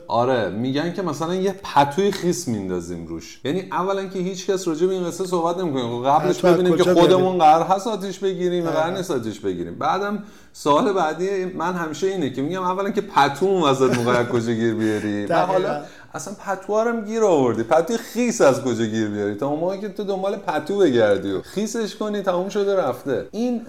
آره 0.08 0.50
میگن 0.50 0.94
که 0.94 1.02
مثلا 1.02 1.36
یه 1.36 1.56
پتوی 1.64 2.12
خیس 2.12 2.48
میندازیم 2.48 3.08
روش. 3.08 3.42
یعنی 3.46 3.68
اولا 3.72 4.06
که 4.06 4.20
هیچ 4.20 4.50
کس 4.50 4.68
راجع 4.68 4.88
به 4.88 4.94
این 4.94 5.08
قصه 5.08 5.26
صحبت 5.26 5.58
نمی‌کنه. 5.58 5.82
خب 5.82 6.08
قبلش 6.08 6.46
ببینیم 6.46 6.78
که 6.78 6.94
خودمون 6.94 7.38
قرار 7.38 7.66
هست 7.66 7.88
آتیش 7.88 8.20
بگیریم 8.20 8.68
و 8.68 8.70
قرار 8.70 8.98
نیست 8.98 9.12
آتیش 9.12 9.40
بگیریم. 9.40 9.76
بعدم 9.76 10.24
سوال 10.54 10.94
بعدی 10.94 11.46
من 11.46 11.74
همیشه 11.74 12.08
اینه 12.08 12.30
که 12.30 12.42
میگم 12.42 12.64
اولا 12.64 12.90
که 12.90 13.02
پتو 13.02 13.68
وسط 13.68 13.98
موقع 13.98 14.24
کجا 14.24 14.54
گیر 14.54 14.74
بیاری؟ 14.74 15.26
حالا 15.26 15.82
اصلا 16.14 16.34
پتوارم 16.34 17.06
گیر 17.06 17.24
آوردی. 17.24 17.64
پتو 17.64 17.98
خیس 17.98 18.42
از 18.42 18.62
کجا 18.62 18.86
گیر 18.86 19.08
بیاری 19.08 19.36
تا 19.36 19.48
اون 19.48 19.82
که 19.82 19.90
تو 19.90 20.04
دنبال 20.04 20.36
پتو 20.36 20.78
بگردی 20.78 21.32
و 21.32 21.42
خیسش 21.42 21.96
کنی 21.96 22.22
تموم 22.22 22.50
شده 22.50 22.76
رفته. 22.76 23.26
این 23.32 23.62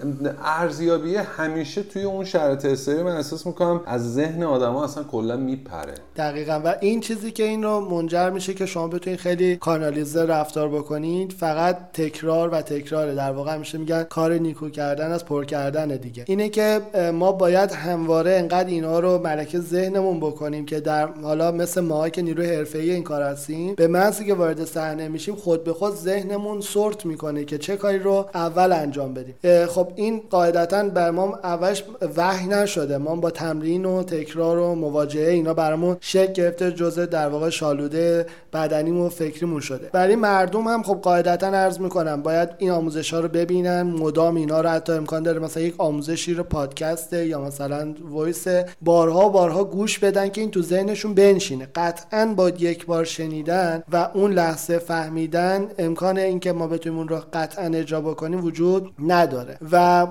ارزیابی 0.43 1.15
همیشه 1.15 1.83
توی 1.83 2.03
اون 2.03 2.25
شرط 2.25 2.65
استری 2.65 3.03
من 3.03 3.15
احساس 3.15 3.45
می‌کنم 3.45 3.81
از 3.85 4.13
ذهن 4.13 4.43
آدما 4.43 4.83
اصلا 4.83 5.03
کلا 5.03 5.37
میپره. 5.37 5.93
دقیقا. 6.15 6.61
و 6.65 6.75
این 6.81 6.99
چیزی 6.99 7.31
که 7.31 7.43
این 7.43 7.63
رو 7.63 7.79
منجر 7.79 8.29
میشه 8.29 8.53
که 8.53 8.65
شما 8.65 8.87
بتونید 8.87 9.19
خیلی 9.19 9.55
کانالیزه 9.55 10.25
رفتار 10.25 10.69
بکنید 10.69 11.31
فقط 11.31 11.77
تکرار 11.93 12.49
و 12.49 12.61
تکرار 12.61 13.13
در 13.13 13.31
واقع 13.31 13.53
همیشه 13.53 13.77
میگن 13.77 14.03
کار 14.03 14.33
نیکو 14.33 14.69
کردن 14.69 15.11
از 15.11 15.25
پر 15.25 15.45
کردن 15.45 15.87
دیگه. 15.87 16.25
اینه 16.27 16.49
که 16.49 16.81
ما 17.13 17.31
باید 17.31 17.71
همواره 17.71 18.31
انقدر 18.31 18.69
اینا 18.69 18.99
رو 18.99 19.17
ملکه 19.17 19.59
ذهنمون 19.59 20.19
بکنیم 20.19 20.65
که 20.65 20.79
در 20.79 21.07
حالا 21.07 21.51
مثل 21.51 21.81
ما 21.81 22.09
که 22.09 22.21
نیروی 22.31 22.55
حرفه‌ای 22.55 22.91
این 22.91 23.03
کار 23.03 23.21
هستیم 23.21 23.75
به 23.75 23.87
محضی 23.87 24.25
که 24.25 24.33
وارد 24.33 24.65
صحنه 24.65 25.07
میشیم 25.07 25.35
خود 25.35 25.63
به 25.63 25.73
خود 25.73 25.95
ذهنمون 25.95 26.61
سورت 26.61 27.05
می‌کنه 27.05 27.45
که 27.45 27.57
چه 27.57 27.77
کاری 27.77 27.99
رو 27.99 28.29
اول 28.33 28.71
انجام 28.71 29.13
بدیم. 29.13 29.35
خب 29.65 29.91
این 29.95 30.21
قاعدتا 30.29 30.83
بر 30.83 31.11
ما 31.11 31.39
اولش 31.43 31.83
وحی 32.17 32.47
نشده. 32.47 32.97
ما 32.97 33.15
با 33.15 33.31
تمرین 33.31 33.85
و 33.85 34.03
تکرار 34.03 34.57
و 34.57 34.75
مواجهه 34.75 35.29
اینا 35.29 35.53
برامون 35.53 35.97
شکل 36.01 36.33
گرفته 36.33 36.71
جزء 36.71 37.05
در 37.05 37.27
واقع 37.27 37.49
شالوده 37.49 38.25
بدنی 38.53 38.91
و 38.91 39.09
فکریمون 39.09 39.59
شده. 39.59 39.89
برای 39.93 40.15
مردم 40.15 40.67
هم 40.67 40.83
خب 40.83 40.99
قاعدتا 41.01 41.47
عرض 41.47 41.79
می‌کنم 41.79 42.21
باید 42.21 42.49
این 42.57 42.71
آموزش 42.71 43.13
ها 43.13 43.19
رو 43.19 43.27
ببینن. 43.27 43.81
مدام 43.81 44.35
اینا 44.35 44.61
رو 44.61 44.69
حتی 44.69 44.93
امکان 44.93 45.23
داره 45.23 45.39
مثلا 45.39 45.63
یک 45.63 45.75
آموزشی 45.77 46.33
رو 46.33 46.43
پادکست 46.43 47.13
یا 47.13 47.41
مثلا 47.41 47.93
وایس 48.09 48.47
بارها 48.81 49.29
بارها 49.29 49.63
گوش 49.63 49.99
بدن 49.99 50.29
که 50.29 50.41
این 50.41 50.51
تو 50.51 50.61
ذهنشون 50.61 51.13
بنشینه. 51.13 51.67
قطعا 51.75 52.20
با 52.25 52.49
یک 52.49 52.85
بار 52.85 53.05
شنیدن 53.05 53.83
و 53.91 54.09
اون 54.13 54.33
لحظه 54.33 54.77
فهمیدن 54.77 55.67
امکان 55.77 56.17
اینکه 56.17 56.51
ما 56.51 56.67
بتونیم 56.67 56.99
اون 56.99 57.07
رو 57.07 57.17
قطعا 57.33 57.65
اجرا 57.65 58.01
بکنیم 58.01 58.45
وجود 58.45 58.91
نداره. 58.99 59.57
و 59.71 60.05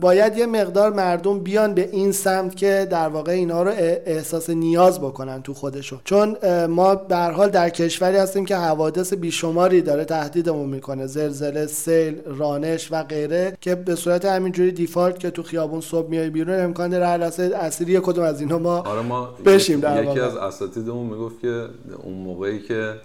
باید 0.00 0.38
یه 0.38 0.46
مقدار 0.46 0.92
مردم 0.92 1.38
بیان 1.38 1.74
به 1.74 1.88
این 1.92 2.12
سمت 2.12 2.56
که 2.56 2.86
در 2.90 3.08
واقع 3.08 3.32
اینا 3.32 3.62
رو 3.62 3.70
احساس 4.06 4.50
نیاز 4.50 5.00
بکنن 5.00 5.42
تو 5.42 5.54
خودشون. 5.54 6.00
چون 6.04 6.36
ما 6.66 6.94
به 6.94 7.16
حال 7.16 7.50
در 7.50 7.68
کشوری 7.68 8.16
هستیم 8.16 8.44
که 8.44 8.56
حوادث 8.56 9.12
بیشماری 9.14 9.82
داره 9.82 10.04
تهدیدمون 10.04 10.68
می‌کنه. 10.68 11.06
زلزله 11.06 11.66
سیل 11.66 12.20
رانش 12.26 12.92
و 12.92 13.02
غیره 13.02 13.56
که 13.60 13.74
به 13.74 13.94
صورت 13.94 14.24
همینجوری 14.24 14.72
دیفالت 14.72 15.18
که 15.18 15.30
تو 15.30 15.42
خیابون 15.42 15.80
صبح 15.80 16.08
میای 16.08 16.30
بیرون 16.30 16.60
امکان 16.60 16.90
داره 16.90 17.06
هر 17.06 17.16
لحظه 17.16 17.50
اسیری 17.54 18.00
کدوم 18.02 18.24
از 18.24 18.40
اینا 18.40 18.58
ما 18.58 18.78
آره 18.78 19.02
ما 19.02 19.28
بشیم 19.46 19.80
در 19.80 20.04
یکی 20.04 20.20
از 20.20 20.36
اساتیدمون 20.36 21.06
می‌گفت 21.06 21.40
که 21.40 21.53
اون 22.02 22.14
موقعی 22.14 22.62
که 22.62 23.00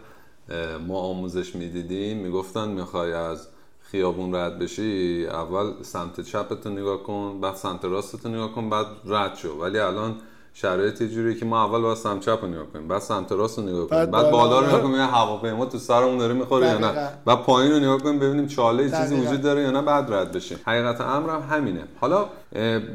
ما 0.87 0.99
آموزش 0.99 1.55
می‌دیدیم 1.55 2.17
می‌گفتن 2.17 2.69
می‌خوای 2.69 3.13
از 3.13 3.47
خیابون 3.81 4.35
رد 4.35 4.59
بشی 4.59 5.27
اول 5.27 5.83
سمت 5.83 6.21
چپتو 6.21 6.69
نگاه 6.69 7.03
کن 7.03 7.41
بعد 7.41 7.55
سمت 7.55 7.85
راستتو 7.85 8.29
نگاه 8.29 8.55
کن 8.55 8.69
بعد 8.69 8.87
رد 9.05 9.35
شو. 9.35 9.49
ولی 9.49 9.79
الان 9.79 10.15
شرایط 10.61 11.03
جوری 11.03 11.35
که 11.35 11.45
ما 11.45 11.63
اول 11.63 11.81
باید 11.81 11.97
سمت 11.97 12.19
چپ 12.19 12.45
نگاه 12.45 12.65
کنیم 12.73 12.87
بعد 12.87 13.01
سمت 13.01 13.31
راست 13.31 13.57
رو 13.59 13.63
نگاه 13.63 13.87
کنیم 13.87 14.01
بعد, 14.01 14.11
بعد 14.11 14.31
بالا 14.31 14.59
رو 14.59 14.67
نگاه 14.67 14.81
کنیم 14.81 14.95
هواپیما 14.95 15.65
تو 15.65 15.77
سرمون 15.77 16.17
داره 16.17 16.33
می‌خوره 16.33 16.67
یا 16.67 16.77
نه؟ 16.77 17.09
بعد 17.25 17.37
پایین 17.37 17.71
رو 17.71 17.79
نگاه 17.79 17.97
کنیم 17.97 18.19
ببینیم 18.19 18.47
چاله 18.47 18.89
چیزی 18.89 19.15
وجود 19.15 19.41
داره 19.41 19.61
یا 19.61 19.71
نه 19.71 19.81
بعد 19.81 20.13
رد 20.13 20.31
بشیم. 20.31 20.59
حقیقت 20.65 21.01
امر 21.01 21.29
هم 21.29 21.43
همینه. 21.49 21.83
حالا 22.01 22.25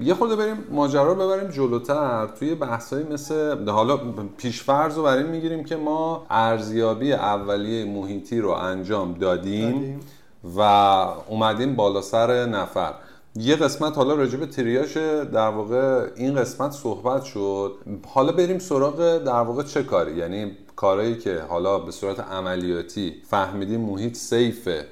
یه 0.03 0.15
خورده 0.15 0.37
بریم 0.37 0.57
ماجرا 0.71 1.13
رو 1.13 1.15
ببریم 1.15 1.51
جلوتر. 1.51 2.27
توی 2.27 2.55
بحثایی 2.55 3.05
مثل 3.13 3.69
حالا 3.69 4.01
پیشفرض 4.39 4.97
رو 4.97 5.03
بر 5.03 5.17
این 5.17 5.27
می‌گیریم 5.27 5.65
که 5.65 5.77
ما 5.77 6.27
ارزیابی 6.31 7.13
اولیه 7.13 7.85
محیطی 7.85 8.41
رو 8.41 8.51
انجام 8.51 9.15
دادیم, 9.15 9.73
دادیم. 9.73 10.01
و 10.57 10.61
اومدیم 11.29 11.77
بالا 11.77 12.01
سر 12.01 12.47
نفر. 12.47 12.95
یه 13.37 13.57
قسمت 13.57 13.97
حالا 13.97 14.15
راجع 14.15 14.39
به 14.39 14.47
تریاش 14.47 14.97
در 15.33 15.49
واقع 15.49 16.11
این 16.17 16.35
قسمت 16.35 16.73
صحبت 16.73 17.23
شد. 17.25 17.79
حالا 18.07 18.33
بریم 18.33 18.59
سراغ 18.59 19.19
در 19.19 19.33
واقع 19.33 19.63
چه 19.63 19.83
کاری؟ 19.83 20.17
یعنی 20.17 20.57
کارهایی 20.77 21.19
که 21.19 21.41
حالا 21.49 21.79
به 21.79 21.91
صورت 21.91 22.21
عملیاتی 22.21 23.15
فهمیدیم 23.27 23.81
محیط 23.81 24.17
سیفه 24.17 24.85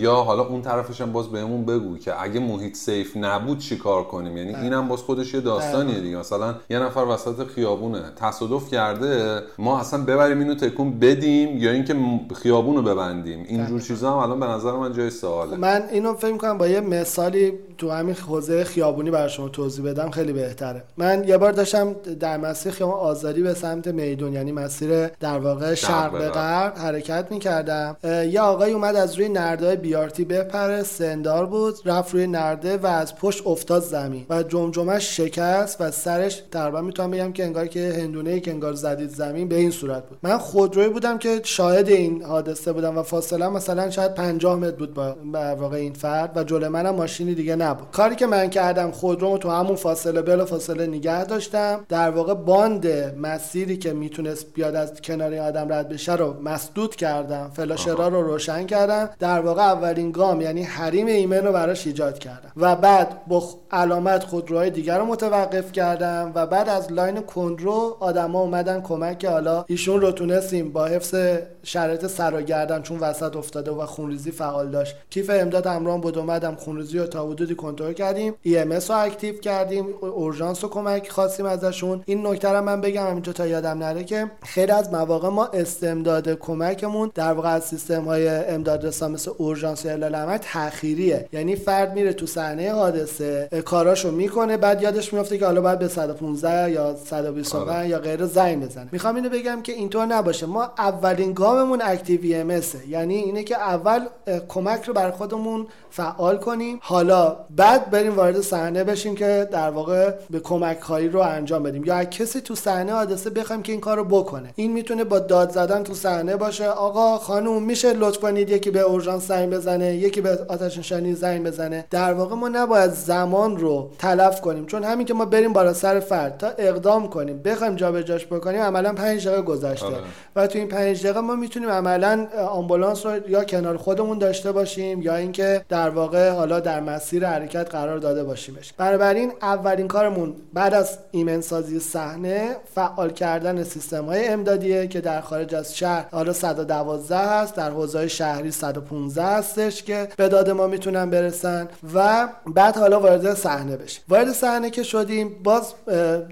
یا 0.00 0.14
حالا 0.14 0.42
اون 0.46 0.62
طرفش 0.62 1.00
هم 1.00 1.12
باز 1.12 1.28
بهمون 1.28 1.64
بگو 1.64 1.98
که 1.98 2.22
اگه 2.22 2.40
محیط 2.40 2.76
سیف 2.76 3.16
نبود 3.16 3.58
چی 3.58 3.76
کار 3.76 4.04
کنیم؟ 4.04 4.36
یعنی 4.36 4.54
اینم 4.54 4.88
باز 4.88 4.98
خودش 4.98 5.34
یه 5.34 5.40
داستانیه 5.40 6.00
دیگه. 6.00 6.16
مثلا 6.16 6.54
یه 6.70 6.78
نفر 6.78 7.00
وسط 7.00 7.46
خیابونه 7.46 8.02
تصادف 8.16 8.70
کرده 8.70 9.42
ما 9.58 9.80
اصلا 9.80 10.04
ببریم 10.04 10.38
اینو 10.38 10.54
تکون 10.54 10.98
بدیم 10.98 11.58
یا 11.58 11.70
اینکه 11.70 11.96
خیابون 12.34 12.76
رو 12.76 12.82
ببندیم؟ 12.82 13.44
اینجور 13.48 13.80
چیزا 13.80 14.10
هم 14.12 14.18
الان 14.18 14.40
به 14.40 14.46
نظر 14.46 14.72
من 14.72 14.92
جای 14.92 15.10
سواله. 15.10 15.56
من 15.56 15.82
اینو 15.92 16.14
فکر 16.14 16.36
کنم 16.36 16.58
با 16.58 16.68
یه 16.68 16.80
مثالی 16.80 17.52
تو 17.78 17.90
همین 17.90 18.14
حوزه 18.14 18.64
خیابونی 18.64 19.10
برای 19.10 19.28
شما 19.28 19.48
توضیح 19.48 19.84
بدم 19.84 20.10
خیلی 20.10 20.32
بهتره. 20.32 20.82
من 20.96 21.24
یه 21.28 21.38
بار 21.38 21.52
داشتم 21.52 21.92
در 22.20 22.36
مسیر 22.36 22.72
خیابان 22.72 22.98
آزادی 22.98 23.42
به 23.42 23.54
سمت 23.54 23.88
میدون 23.88 24.32
یعنی 24.32 24.52
مسیر 24.52 25.09
در 25.20 25.38
واقع 25.38 25.74
شرق 25.74 26.12
به 26.12 26.28
غرب 26.28 26.78
حرکت 26.78 27.26
می‌کردم. 27.30 27.96
یه 28.04 28.40
آقای 28.40 28.72
اومد 28.72 28.96
از 28.96 29.14
روی 29.14 29.28
نردای 29.28 29.76
بیارتی 29.76 30.24
بپره 30.24 30.82
سندار 30.82 31.46
بود 31.46 31.74
رفت 31.84 32.14
روی 32.14 32.26
نرده 32.26 32.76
و 32.76 32.86
از 32.86 33.16
پشت 33.16 33.46
افتاد 33.46 33.82
زمین. 33.82 34.26
و 34.30 34.42
جمجمش 34.42 35.16
شکست 35.16 35.80
و 35.80 35.90
سرش 35.90 36.42
تقریبا 36.52 36.80
می‌تونم 36.80 37.10
بگم 37.10 37.32
که 37.32 37.44
انگار 37.44 37.66
که 37.66 37.94
هندونه 37.98 38.40
که 38.40 38.50
انگار 38.50 38.72
زدید 38.72 39.10
زمین 39.10 39.48
به 39.48 39.56
این 39.56 39.70
صورت 39.70 40.06
بود. 40.08 40.18
من 40.22 40.38
خودروی 40.38 40.88
بودم 40.88 41.18
که 41.18 41.40
شاهد 41.44 41.88
این 41.88 42.22
حادثه 42.22 42.72
بودم 42.72 42.98
و 42.98 43.02
فاصله 43.02 43.48
مثلا 43.48 43.90
شاید 43.90 44.14
50 44.14 44.56
متر 44.56 44.76
بود 44.76 44.94
با 44.94 45.16
واقع 45.58 45.76
این 45.76 45.92
فرد 45.92 46.36
و 46.36 46.44
جلو 46.44 46.68
منم 46.68 46.94
ماشینی 46.94 47.34
دیگه 47.34 47.56
نبود. 47.56 47.90
کاری 47.90 48.16
که 48.16 48.26
من 48.26 48.50
کردم 48.50 48.90
خودرومو 48.90 49.38
تو 49.38 49.50
همون 49.50 49.76
فاصله 49.76 50.22
بلا 50.22 50.44
فاصله 50.44 50.86
نگه 50.86 51.24
داشتم. 51.24 51.84
در 51.88 52.10
واقع 52.10 52.34
باند 52.34 52.86
مسیری 53.16 53.76
که 53.76 53.92
می‌تونست 53.92 54.46
بیاد 54.54 54.74
از 54.74 54.99
کنار 55.02 55.34
آدم 55.34 55.72
رد 55.72 55.88
بشه 55.88 56.14
رو 56.14 56.36
مسدود 56.42 56.96
کردم. 56.96 57.50
فلاشرا 57.54 58.08
رو 58.08 58.22
روشن 58.22 58.66
کردم. 58.66 59.10
در 59.18 59.40
واقع 59.40 59.62
اولین 59.62 60.10
گام 60.10 60.40
یعنی 60.40 60.62
حریم 60.62 61.06
ایمن 61.06 61.46
رو 61.46 61.52
براش 61.52 61.86
ایجاد 61.86 62.18
کردم. 62.18 62.52
و 62.56 62.76
بعد 62.76 63.26
با 63.26 63.44
علامت 63.70 64.24
خودروهای 64.24 64.70
دیگر 64.70 64.98
رو 64.98 65.04
متوقف 65.04 65.72
کردم 65.72 66.32
و 66.34 66.46
بعد 66.46 66.68
از 66.68 66.92
لاین 66.92 67.20
کندرو 67.20 67.96
آدما 68.00 68.40
اومدن 68.40 68.80
کمک 68.80 69.18
که 69.18 69.30
حالا 69.30 69.64
ایشون 69.68 70.00
رو 70.00 70.12
تونستیم 70.12 70.72
با 70.72 70.86
حفظ 70.86 71.14
شرایط 71.62 72.06
سر 72.06 72.34
و 72.34 72.42
گردن 72.42 72.82
چون 72.82 72.98
وسط 72.98 73.36
افتاده 73.36 73.70
و 73.70 73.86
خونریزی 73.86 74.30
فعال 74.30 74.70
داشت. 74.70 74.96
کیف 75.10 75.30
امداد 75.34 75.66
همراه 75.66 76.00
بود 76.00 76.18
اومدم 76.18 76.54
خونریزی 76.54 76.98
رو 76.98 77.06
تا 77.06 77.26
حدودی 77.26 77.54
کنترل 77.54 77.92
کردیم. 77.92 78.34
EMS 78.46 78.90
رو 78.90 78.96
active 78.96 79.38
کردیم. 79.38 79.86
اورژانس 80.00 80.64
رو 80.64 80.70
کمک 80.70 81.08
خواستیم 81.08 81.46
ازشون. 81.46 82.02
این 82.06 82.26
نکته 82.26 82.48
رو 82.48 82.64
من 82.64 82.80
بگم 82.80 83.06
همینجا 83.06 83.32
تا 83.32 83.46
یادم 83.46 83.78
نره 83.78 84.04
که 84.04 84.30
خیلی 84.42 84.72
از 84.72 84.89
مواقع 84.92 85.28
ما 85.28 85.46
استمداد 85.46 86.28
کمکمون 86.28 87.10
در 87.14 87.32
واقع 87.32 87.48
از 87.48 87.64
سیستم 87.64 88.04
های 88.04 88.28
امداد 88.28 88.86
رسا 88.86 89.08
مثل 89.08 89.30
اورژانس 89.38 89.84
یا 89.84 89.90
اعلام 89.90 90.36
تأخیریه. 90.36 91.28
یعنی 91.32 91.56
فرد 91.56 91.94
میره 91.94 92.12
تو 92.12 92.26
صحنه 92.26 92.72
حادثه 92.72 93.48
کاراشو 93.64 94.10
می‌کنه 94.10 94.56
بعد 94.56 94.82
یادش 94.82 95.12
میفته 95.12 95.38
که 95.38 95.46
حالا 95.46 95.60
باید 95.60 95.78
به 95.78 95.88
115 95.88 96.70
یا 96.70 96.96
120 97.04 97.54
آره. 97.54 97.88
یا 97.88 97.98
غیره 97.98 98.26
زنگ 98.26 98.64
بزنه. 98.64 98.88
می‌خوام 98.92 99.14
اینو 99.16 99.28
بگم 99.28 99.62
که 99.62 99.72
اینطور 99.72 100.06
نباشه. 100.06 100.46
ما 100.46 100.64
اولین 100.78 101.32
گاممون 101.32 101.82
active 101.82 102.20
ام 102.40 102.60
یعنی 102.88 103.14
اینه 103.14 103.42
که 103.42 103.56
اول 103.56 104.06
کمک 104.48 104.84
رو 104.84 104.94
بر 104.94 105.10
خودمون 105.10 105.66
فعال 105.90 106.36
کنیم. 106.36 106.78
حالا 106.82 107.36
بعد 107.56 107.90
بریم 107.90 108.16
وارد 108.16 108.40
صحنه 108.40 108.84
بشیم 108.84 109.14
که 109.14 109.48
در 109.52 109.70
واقع 109.70 110.10
به 110.30 110.40
کمک 110.40 110.80
خواهی 110.80 111.08
رو 111.08 111.20
انجام 111.20 111.62
بدیم. 111.62 111.84
یا 111.84 112.04
کسی 112.04 112.40
تو 112.40 112.54
صحنه 112.54 112.92
حادثه 112.92 113.30
بخوایم 113.30 113.62
که 113.62 113.72
این 113.72 113.80
کار 113.80 113.96
رو 113.96 114.04
بکنه. 114.04 114.52
این 114.56 114.72
می‌تونه 114.72 115.04
با 115.04 115.18
داد 115.18 115.50
زدن 115.50 115.82
تو 115.82 115.94
صحنه 115.94 116.36
باشه. 116.36 116.68
آقا 116.68 117.18
خانم 117.18 117.62
میشه 117.62 117.92
لطف 117.92 118.18
کنید 118.18 118.50
یکی 118.50 118.70
به 118.70 118.80
اورژانس 118.80 119.28
زنگ 119.28 119.50
بزنه 119.50 119.94
یکی 119.94 120.20
به 120.20 120.38
آتش 120.48 120.78
نشانی 120.78 121.14
زنگ 121.14 121.46
بزنه. 121.46 121.84
در 121.90 122.12
واقع 122.12 122.34
ما 122.34 122.48
نباید 122.48 122.90
زمان 122.90 123.56
رو 123.56 123.90
تلف 123.98 124.40
کنیم. 124.40 124.66
چون 124.66 124.84
همین 124.84 125.06
که 125.06 125.14
ما 125.14 125.24
بریم 125.24 125.52
بالا 125.52 125.72
سر 125.72 126.00
فرد 126.00 126.38
تا 126.38 126.48
اقدام 126.58 127.08
کنیم 127.08 127.42
بخوایم 127.42 127.76
جابجاش 127.76 128.26
بکنیم 128.26 128.60
عملا 128.60 128.92
5 128.92 129.28
دقیقه 129.28 129.42
گذشته. 129.42 129.86
آره. 129.86 129.96
و 130.36 130.46
تو 130.46 130.58
این 130.58 130.68
5 130.68 131.04
دقیقه 131.04 131.20
ما 131.20 131.34
می‌تونیم 131.34 131.70
عملا 131.70 132.26
آمبولانس 132.50 133.06
رو 133.06 133.30
یا 133.30 133.44
کنار 133.44 133.76
خودمون 133.76 134.18
داشته 134.18 134.52
باشیم 134.52 135.02
یا 135.02 135.16
اینکه 135.16 135.64
در 135.68 135.79
واقع 135.88 136.30
حالا 136.30 136.60
در 136.60 136.80
مسیر 136.80 137.26
حرکت 137.26 137.70
قرار 137.70 137.98
داده 137.98 138.24
باشیمش. 138.24 138.72
بنابراین 138.72 139.32
اولین 139.42 139.88
کارمون 139.88 140.34
بعد 140.52 140.74
از 140.74 140.98
ایمن 141.10 141.40
سازی 141.40 141.78
صحنه 141.78 142.56
فعال 142.74 143.10
کردن 143.10 143.64
سیستم 143.64 144.04
های 144.04 144.28
امدادیه 144.28 144.86
که 144.86 145.00
در 145.00 145.20
خارج 145.20 145.54
از 145.54 145.76
شهر 145.76 146.06
حالا 146.12 146.32
112 146.32 147.16
هست 147.16 147.54
در 147.54 147.70
حوزه 147.70 148.08
شهری 148.08 148.50
115 148.50 149.22
هستش 149.22 149.82
که 149.82 150.08
به 150.16 150.28
داد 150.28 150.50
ما 150.50 150.66
می‌تونن 150.66 151.10
برسن 151.10 151.68
و 151.94 152.28
بعد 152.46 152.76
حالا 152.76 153.00
وارد 153.00 153.34
صحنه 153.34 153.76
بشیم 153.76 154.02
وارد 154.08 154.32
صحنه 154.32 154.70
که 154.70 154.82
شدیم 154.82 155.42
باز 155.44 155.74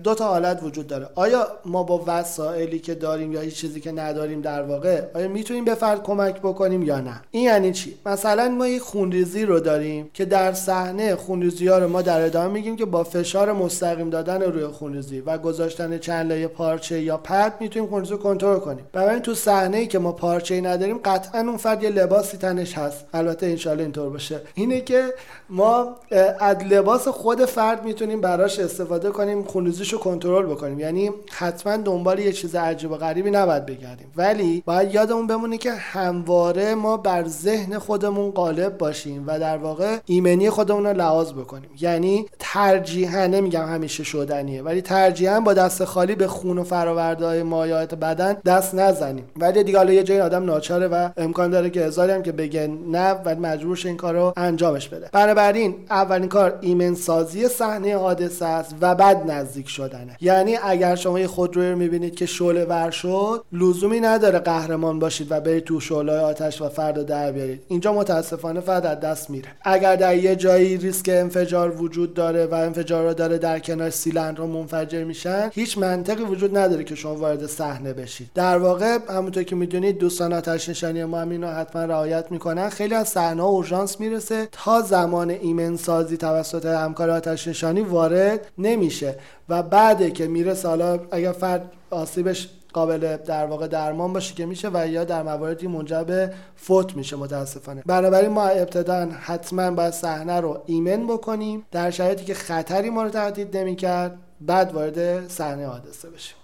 دو 0.05 0.14
تا 0.14 0.28
حالت 0.28 0.62
وجود 0.62 0.86
داره. 0.86 1.09
آیا 1.14 1.46
ما 1.64 1.82
با 1.82 2.05
وسایلی 2.07 2.78
که 2.78 2.94
داریم 2.94 3.32
یا 3.32 3.40
هیچ 3.40 3.55
چیزی 3.55 3.80
که 3.80 3.92
نداریم 3.92 4.40
در 4.40 4.62
واقع 4.62 5.03
آیا 5.14 5.28
می‌تونیم 5.28 5.64
به 5.64 5.74
فرد 5.74 6.03
کمک 6.03 6.40
بکنیم 6.40 6.82
یا 6.82 7.01
نه؟ 7.01 7.22
این 7.30 7.44
یعنی 7.44 7.72
چی؟ 7.72 7.99
مثلا 8.07 8.49
ما 8.49 8.66
یک 8.68 8.82
خونریزی 8.82 9.38
رو 9.45 9.61
داریم 9.61 10.11
که 10.14 10.24
در 10.24 10.53
صحنه 10.53 11.16
خونریزی 11.16 11.68
ها 11.68 11.78
رو 11.78 11.89
ما 11.89 12.03
در 12.03 12.20
ادامه 12.20 12.53
میگیم 12.53 12.76
که 12.76 12.84
با 12.84 13.05
فشار 13.05 13.53
مستقیم 13.53 14.11
دادن 14.11 14.43
روی 14.43 14.66
خونریزی 14.66 15.20
و 15.20 15.39
گذاشتن 15.39 15.99
چند 15.99 16.32
لایه 16.32 16.49
پارچه 16.49 17.03
یا 17.03 17.16
پد 17.16 17.55
می‌تونیم 17.61 17.89
خونریزی 17.89 18.12
رو 18.12 18.18
کنترل 18.18 18.59
کنیم. 18.59 18.84
بنابراین 18.93 19.22
تو 19.22 19.34
صحنه 19.34 19.76
ای 19.76 19.86
که 19.86 19.99
ما 19.99 20.12
پارچه 20.12 20.55
ای 20.55 20.61
نداریم 20.61 20.99
قطعا 21.05 21.41
اون 21.41 21.57
فرد 21.57 21.82
یه 21.82 21.91
لباسی 21.91 22.36
تنش 22.36 22.78
هست. 22.78 23.07
البته 23.12 23.47
انشالله 23.47 23.82
اینطور 23.82 24.11
باشه. 24.11 24.41
اینه 24.55 24.80
که 24.80 25.05
ما 25.51 25.97
از 26.41 26.57
لباس 26.70 27.09
خود 27.09 27.45
فرد 27.45 27.84
می‌تونیم 27.84 28.20
براش 28.20 28.59
استفاده 28.59 29.11
کنیم 29.11 29.43
خونریزیش 29.43 29.93
رو 29.93 29.99
کنترل 29.99 30.47
بکنیم. 30.47 30.80
یعنی 30.80 31.11
حتما 31.30 31.76
دنبال 31.76 32.18
یه 32.18 32.32
چیز 32.32 32.55
عجیب 32.55 32.91
و 32.91 32.97
غریبی 32.97 33.30
نباید 33.30 33.66
بگردیم. 33.66 34.12
ولی 34.16 34.62
باید 34.66 34.95
یادمون 34.95 35.26
بمونه 35.26 35.59
که 35.59 35.72
همواره 35.72 36.74
ما 36.74 36.97
بر 36.97 37.28
ذهن 37.28 37.78
خودمون 37.78 38.30
غالب 38.30 38.78
باشیم 38.78 39.24
و 39.29 39.39
در 39.39 39.57
واقع 39.57 39.97
ایمنی 40.07 40.51
خودمون 40.51 40.87
رو 40.87 40.97
لحاظ 40.97 41.33
بکنیم. 41.33 41.70
یعنی 41.81 42.26
ترجیحاً 42.39 43.26
نمیگم 43.26 43.66
همیشه 43.66 44.05
شدنیه 44.05 44.62
ولی 44.62 44.83
ترجیحاً 44.83 45.41
با 45.41 45.55
دست 45.55 45.85
خالی 45.85 46.14
به 46.14 46.26
خون 46.26 46.59
و 46.59 46.64
فراورده 46.64 47.26
های 47.26 47.43
مایعات 47.43 47.95
بدن 47.95 48.37
دست 48.47 48.74
نزنیم. 48.74 49.24
ولی 49.37 49.64
دیگه 49.64 49.79
حالا 49.79 49.93
یه 49.93 50.03
جای 50.03 50.20
آدم 50.20 50.45
ناچاره 50.45 50.89
و 50.89 51.09
امکان 51.16 51.51
داره 51.51 51.70
که 51.70 51.81
هزاری 51.81 52.12
هم 52.12 52.22
که 52.22 52.33
بگه 52.33 52.70
نه 52.91 53.12
و 53.24 53.35
مجبورش 53.35 53.87
این 53.87 53.97
کار 53.97 54.14
رو 54.14 54.33
انجامش 54.37 54.89
بده. 54.89 55.09
بنابراین 55.12 55.74
اولین 55.91 56.29
کار 56.29 56.59
ایمن 56.61 56.95
سازی 56.95 57.49
صحنه 57.49 57.97
حادثه 57.97 58.45
است 58.45 58.74
و 58.81 58.95
بعد 58.95 59.31
نزدیک 59.31 59.68
شدنه. 59.68 60.16
یعنی 60.20 60.57
اگر 60.62 60.95
شما 60.95 61.20
یه 61.20 61.26
خودروی 61.26 61.70
رو 61.70 61.79
می‌بینید 61.79 62.14
که 62.14 62.26
شعله 62.26 62.64
ور 62.64 62.91
شد 62.91 63.45
لزومی 63.53 64.01
نداره 64.01 64.39
قهرمان 64.39 64.99
باشید 64.99 65.33
و 65.33 65.41
برید 65.41 65.64
تو 65.64 65.81
شعله 65.81 66.12
آتش 66.12 66.62
و 66.62 66.68
فرد 66.68 67.07
در 67.07 67.33
بیارید. 67.33 67.62
اینجا 67.68 67.93
متاسفانه 67.93 68.61
فرد 68.61 68.87
از 68.87 69.18
دست 69.19 69.31
میره. 69.31 69.49
اگر 69.62 69.97
در 69.97 70.16
یه 70.16 70.37
جایی 70.37 70.77
ریسک 70.77 71.09
انفجار 71.09 71.83
وجود 71.83 72.14
داره 72.14 72.47
و 72.47 72.55
انفجار 72.55 73.12
داره 73.12 73.39
در 73.39 73.59
کنار 73.59 73.91
سیلندر 73.91 74.43
منفجر 74.43 75.05
میشن 75.05 75.51
هیچ 75.55 75.79
منطقی 75.79 76.23
وجود 76.23 76.59
نداره 76.59 76.85
که 76.85 76.95
شما 76.95 77.14
وارد 77.14 77.47
صحنه 77.47 77.93
بشید. 77.93 78.31
در 78.35 78.59
واقع 78.59 78.99
همونطور 79.09 79.43
که 79.43 79.57
می‌دونید 79.57 79.99
دوستان 79.99 80.33
آتش 80.33 80.69
نشانی 80.69 81.05
ما 81.05 81.19
هم 81.19 81.31
اینو 81.31 81.47
حتما 81.47 81.85
رعایت 81.85 82.33
می‌کنن. 82.33 82.69
خیلی 82.69 82.95
از 82.95 83.09
صحنه 83.09 83.43
اورژانس 83.43 84.01
می‌رسه 84.01 84.49
تا 84.53 84.81
زمان 84.81 85.31
ایمن 85.31 85.77
سازی 85.77 86.16
توسط 86.16 86.66
همکار 86.66 87.11
آتش 87.11 87.49
نشانی 87.49 87.81
وارد 87.81 88.41
نمیشه. 88.59 89.14
و 89.49 89.62
بعد 89.62 90.12
که 90.12 90.27
می‌رسه 90.27 90.69
حالا 90.69 91.01
اگر 91.11 91.33
فرد 91.33 91.71
آسیبش 91.91 92.49
قابل 92.73 93.16
در 93.16 93.47
واقع 93.47 93.66
درمان 93.66 94.12
باشه 94.12 94.35
که 94.35 94.47
میشه 94.47 94.71
و 94.75 94.89
یا 94.89 95.05
در 95.05 95.23
مواردی 95.23 95.66
منجر 95.66 96.05
به 96.05 96.33
فوت 96.57 96.97
میشه 96.97 97.16
متاسفانه. 97.16 97.83
بنابراین 97.87 98.31
ما 98.31 98.47
ابتدا 98.47 99.09
حتما 99.21 99.71
باید 99.71 99.93
صحنه 99.93 100.41
رو 100.41 100.62
ایمن 100.66 101.07
بکنیم 101.07 101.64
در 101.71 101.91
شرایطی 101.91 102.25
که 102.25 102.35
خطری 102.35 102.91
ما 102.91 103.03
رو 103.03 103.11
تهدید 103.11 103.57
نمی‌کرد 103.57 104.19
بعد 104.41 104.73
وارد 104.73 105.29
صحنه 105.29 105.66
حادثه 105.66 106.11
بشیم. 106.11 106.35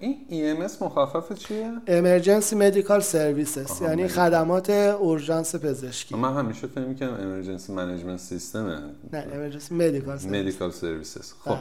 این 0.00 0.16
EMS 0.30 0.82
مخفف 0.82 1.32
چیه؟ 1.32 1.72
Emergency 1.86 2.54
Medical 2.54 3.02
Services 3.12 3.82
یعنی 3.82 4.08
خدمات 4.08 4.70
اورژانس 4.70 5.54
پزشکی. 5.54 6.14
من 6.14 6.34
همیشه 6.34 6.66
فکر 6.66 6.80
می‌کردم 6.80 7.42
Emergency 7.42 7.66
Management 7.66 8.30
System 8.30 8.56
نه 8.56 9.24
Emergency 9.24 9.70
Medical 9.70 10.22
Services. 10.22 10.30
Medical 10.30 10.72
Services. 10.80 11.26
خب. 11.44 11.50
بله. 11.50 11.60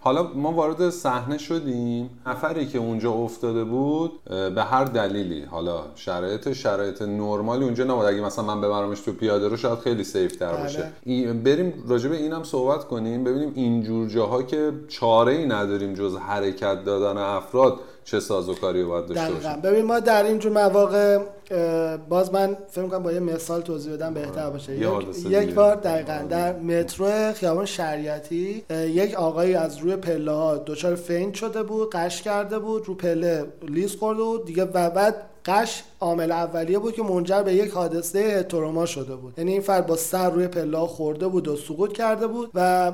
حالا 0.00 0.22
ما 0.34 0.52
وارد 0.52 0.90
صحنه 0.90 1.38
شدیم. 1.38 2.10
نفری 2.26 2.66
که 2.66 2.78
اونجا 2.78 3.12
افتاده 3.12 3.64
بود 3.64 4.24
به 4.24 4.62
هر 4.62 4.84
دلیلی. 4.84 5.42
حالا 5.42 5.82
شرایط 5.94 6.52
شرایط 6.52 7.02
نرمالی 7.02 7.64
اونجا 7.64 7.84
نبود. 7.84 8.04
اگه 8.04 8.20
مثلا 8.20 8.44
من 8.44 8.60
ببرمش 8.60 9.00
تو 9.00 9.12
پیاده 9.12 9.48
رو 9.48 9.56
شاید 9.56 9.78
خیلی 9.78 10.04
سیف 10.04 10.36
تر 10.36 10.56
باشه. 10.56 10.92
بله. 11.06 11.32
بریم 11.32 11.84
راجع 11.88 12.08
به 12.08 12.16
اینم 12.16 12.42
صحبت 12.42 12.84
کنیم. 12.84 13.24
ببینیم 13.24 13.52
اینجور 13.54 14.08
جاها 14.08 14.42
که 14.42 14.72
چاره 14.88 15.32
ای 15.32 15.46
نداریم 15.46 15.94
جز 15.94 16.16
حرکت 16.16 16.84
دادن 16.84 17.20
افراد. 17.20 17.78
چه 18.06 18.20
سازوکاری 18.20 18.84
باید 18.84 19.06
داشته 19.06 19.32
باشیم؟ 19.32 19.60
ببین 19.60 19.84
ما 19.84 20.00
در 20.00 20.24
اینجور 20.24 20.52
مواقع 20.52 21.18
باز 22.08 22.32
من 22.32 22.56
فکر 22.70 22.86
کنم 22.86 23.02
با 23.02 23.12
یه 23.12 23.20
مثال 23.20 23.60
توضیح 23.60 23.92
بدم 23.92 24.14
بهتر 24.14 24.50
باشه. 24.50 24.76
یک, 24.76 24.90
یک 25.28 25.54
بار 25.54 25.74
دقیقا 25.74 26.26
در 26.28 26.58
مترو 26.58 27.32
خیابان 27.32 27.66
شریعتی 27.66 28.64
یک 28.70 29.14
آقایی 29.14 29.54
از 29.54 29.78
روی 29.78 29.96
پله 29.96 30.32
ها 30.32 30.56
دچار 30.56 30.94
faint 30.94 31.34
شده 31.34 31.62
بود 31.62 31.90
غش 31.90 32.22
کرده 32.22 32.58
بود 32.58 32.86
رو 32.86 32.94
پله 32.94 33.44
لیز 33.68 33.96
خورده 33.96 34.22
بود 34.22 34.44
دیگه 34.44 34.64
و 34.64 34.90
بعد 34.90 35.14
غش 35.46 35.82
عامل 36.00 36.32
اولیه 36.32 36.78
بود 36.78 36.94
که 36.94 37.02
منجر 37.02 37.42
به 37.42 37.54
یک 37.54 37.70
حادثه 37.70 38.42
تروما 38.42 38.86
شده 38.86 39.16
بود. 39.16 39.34
یعنی 39.38 39.52
این 39.52 39.60
فرد 39.60 39.86
با 39.86 39.96
سر 39.96 40.30
روی 40.30 40.48
پله 40.48 40.78
خورده 40.78 41.28
بود 41.28 41.48
و 41.48 41.56
سقوط 41.56 41.92
کرده 41.92 42.26
بود 42.26 42.50
و 42.54 42.92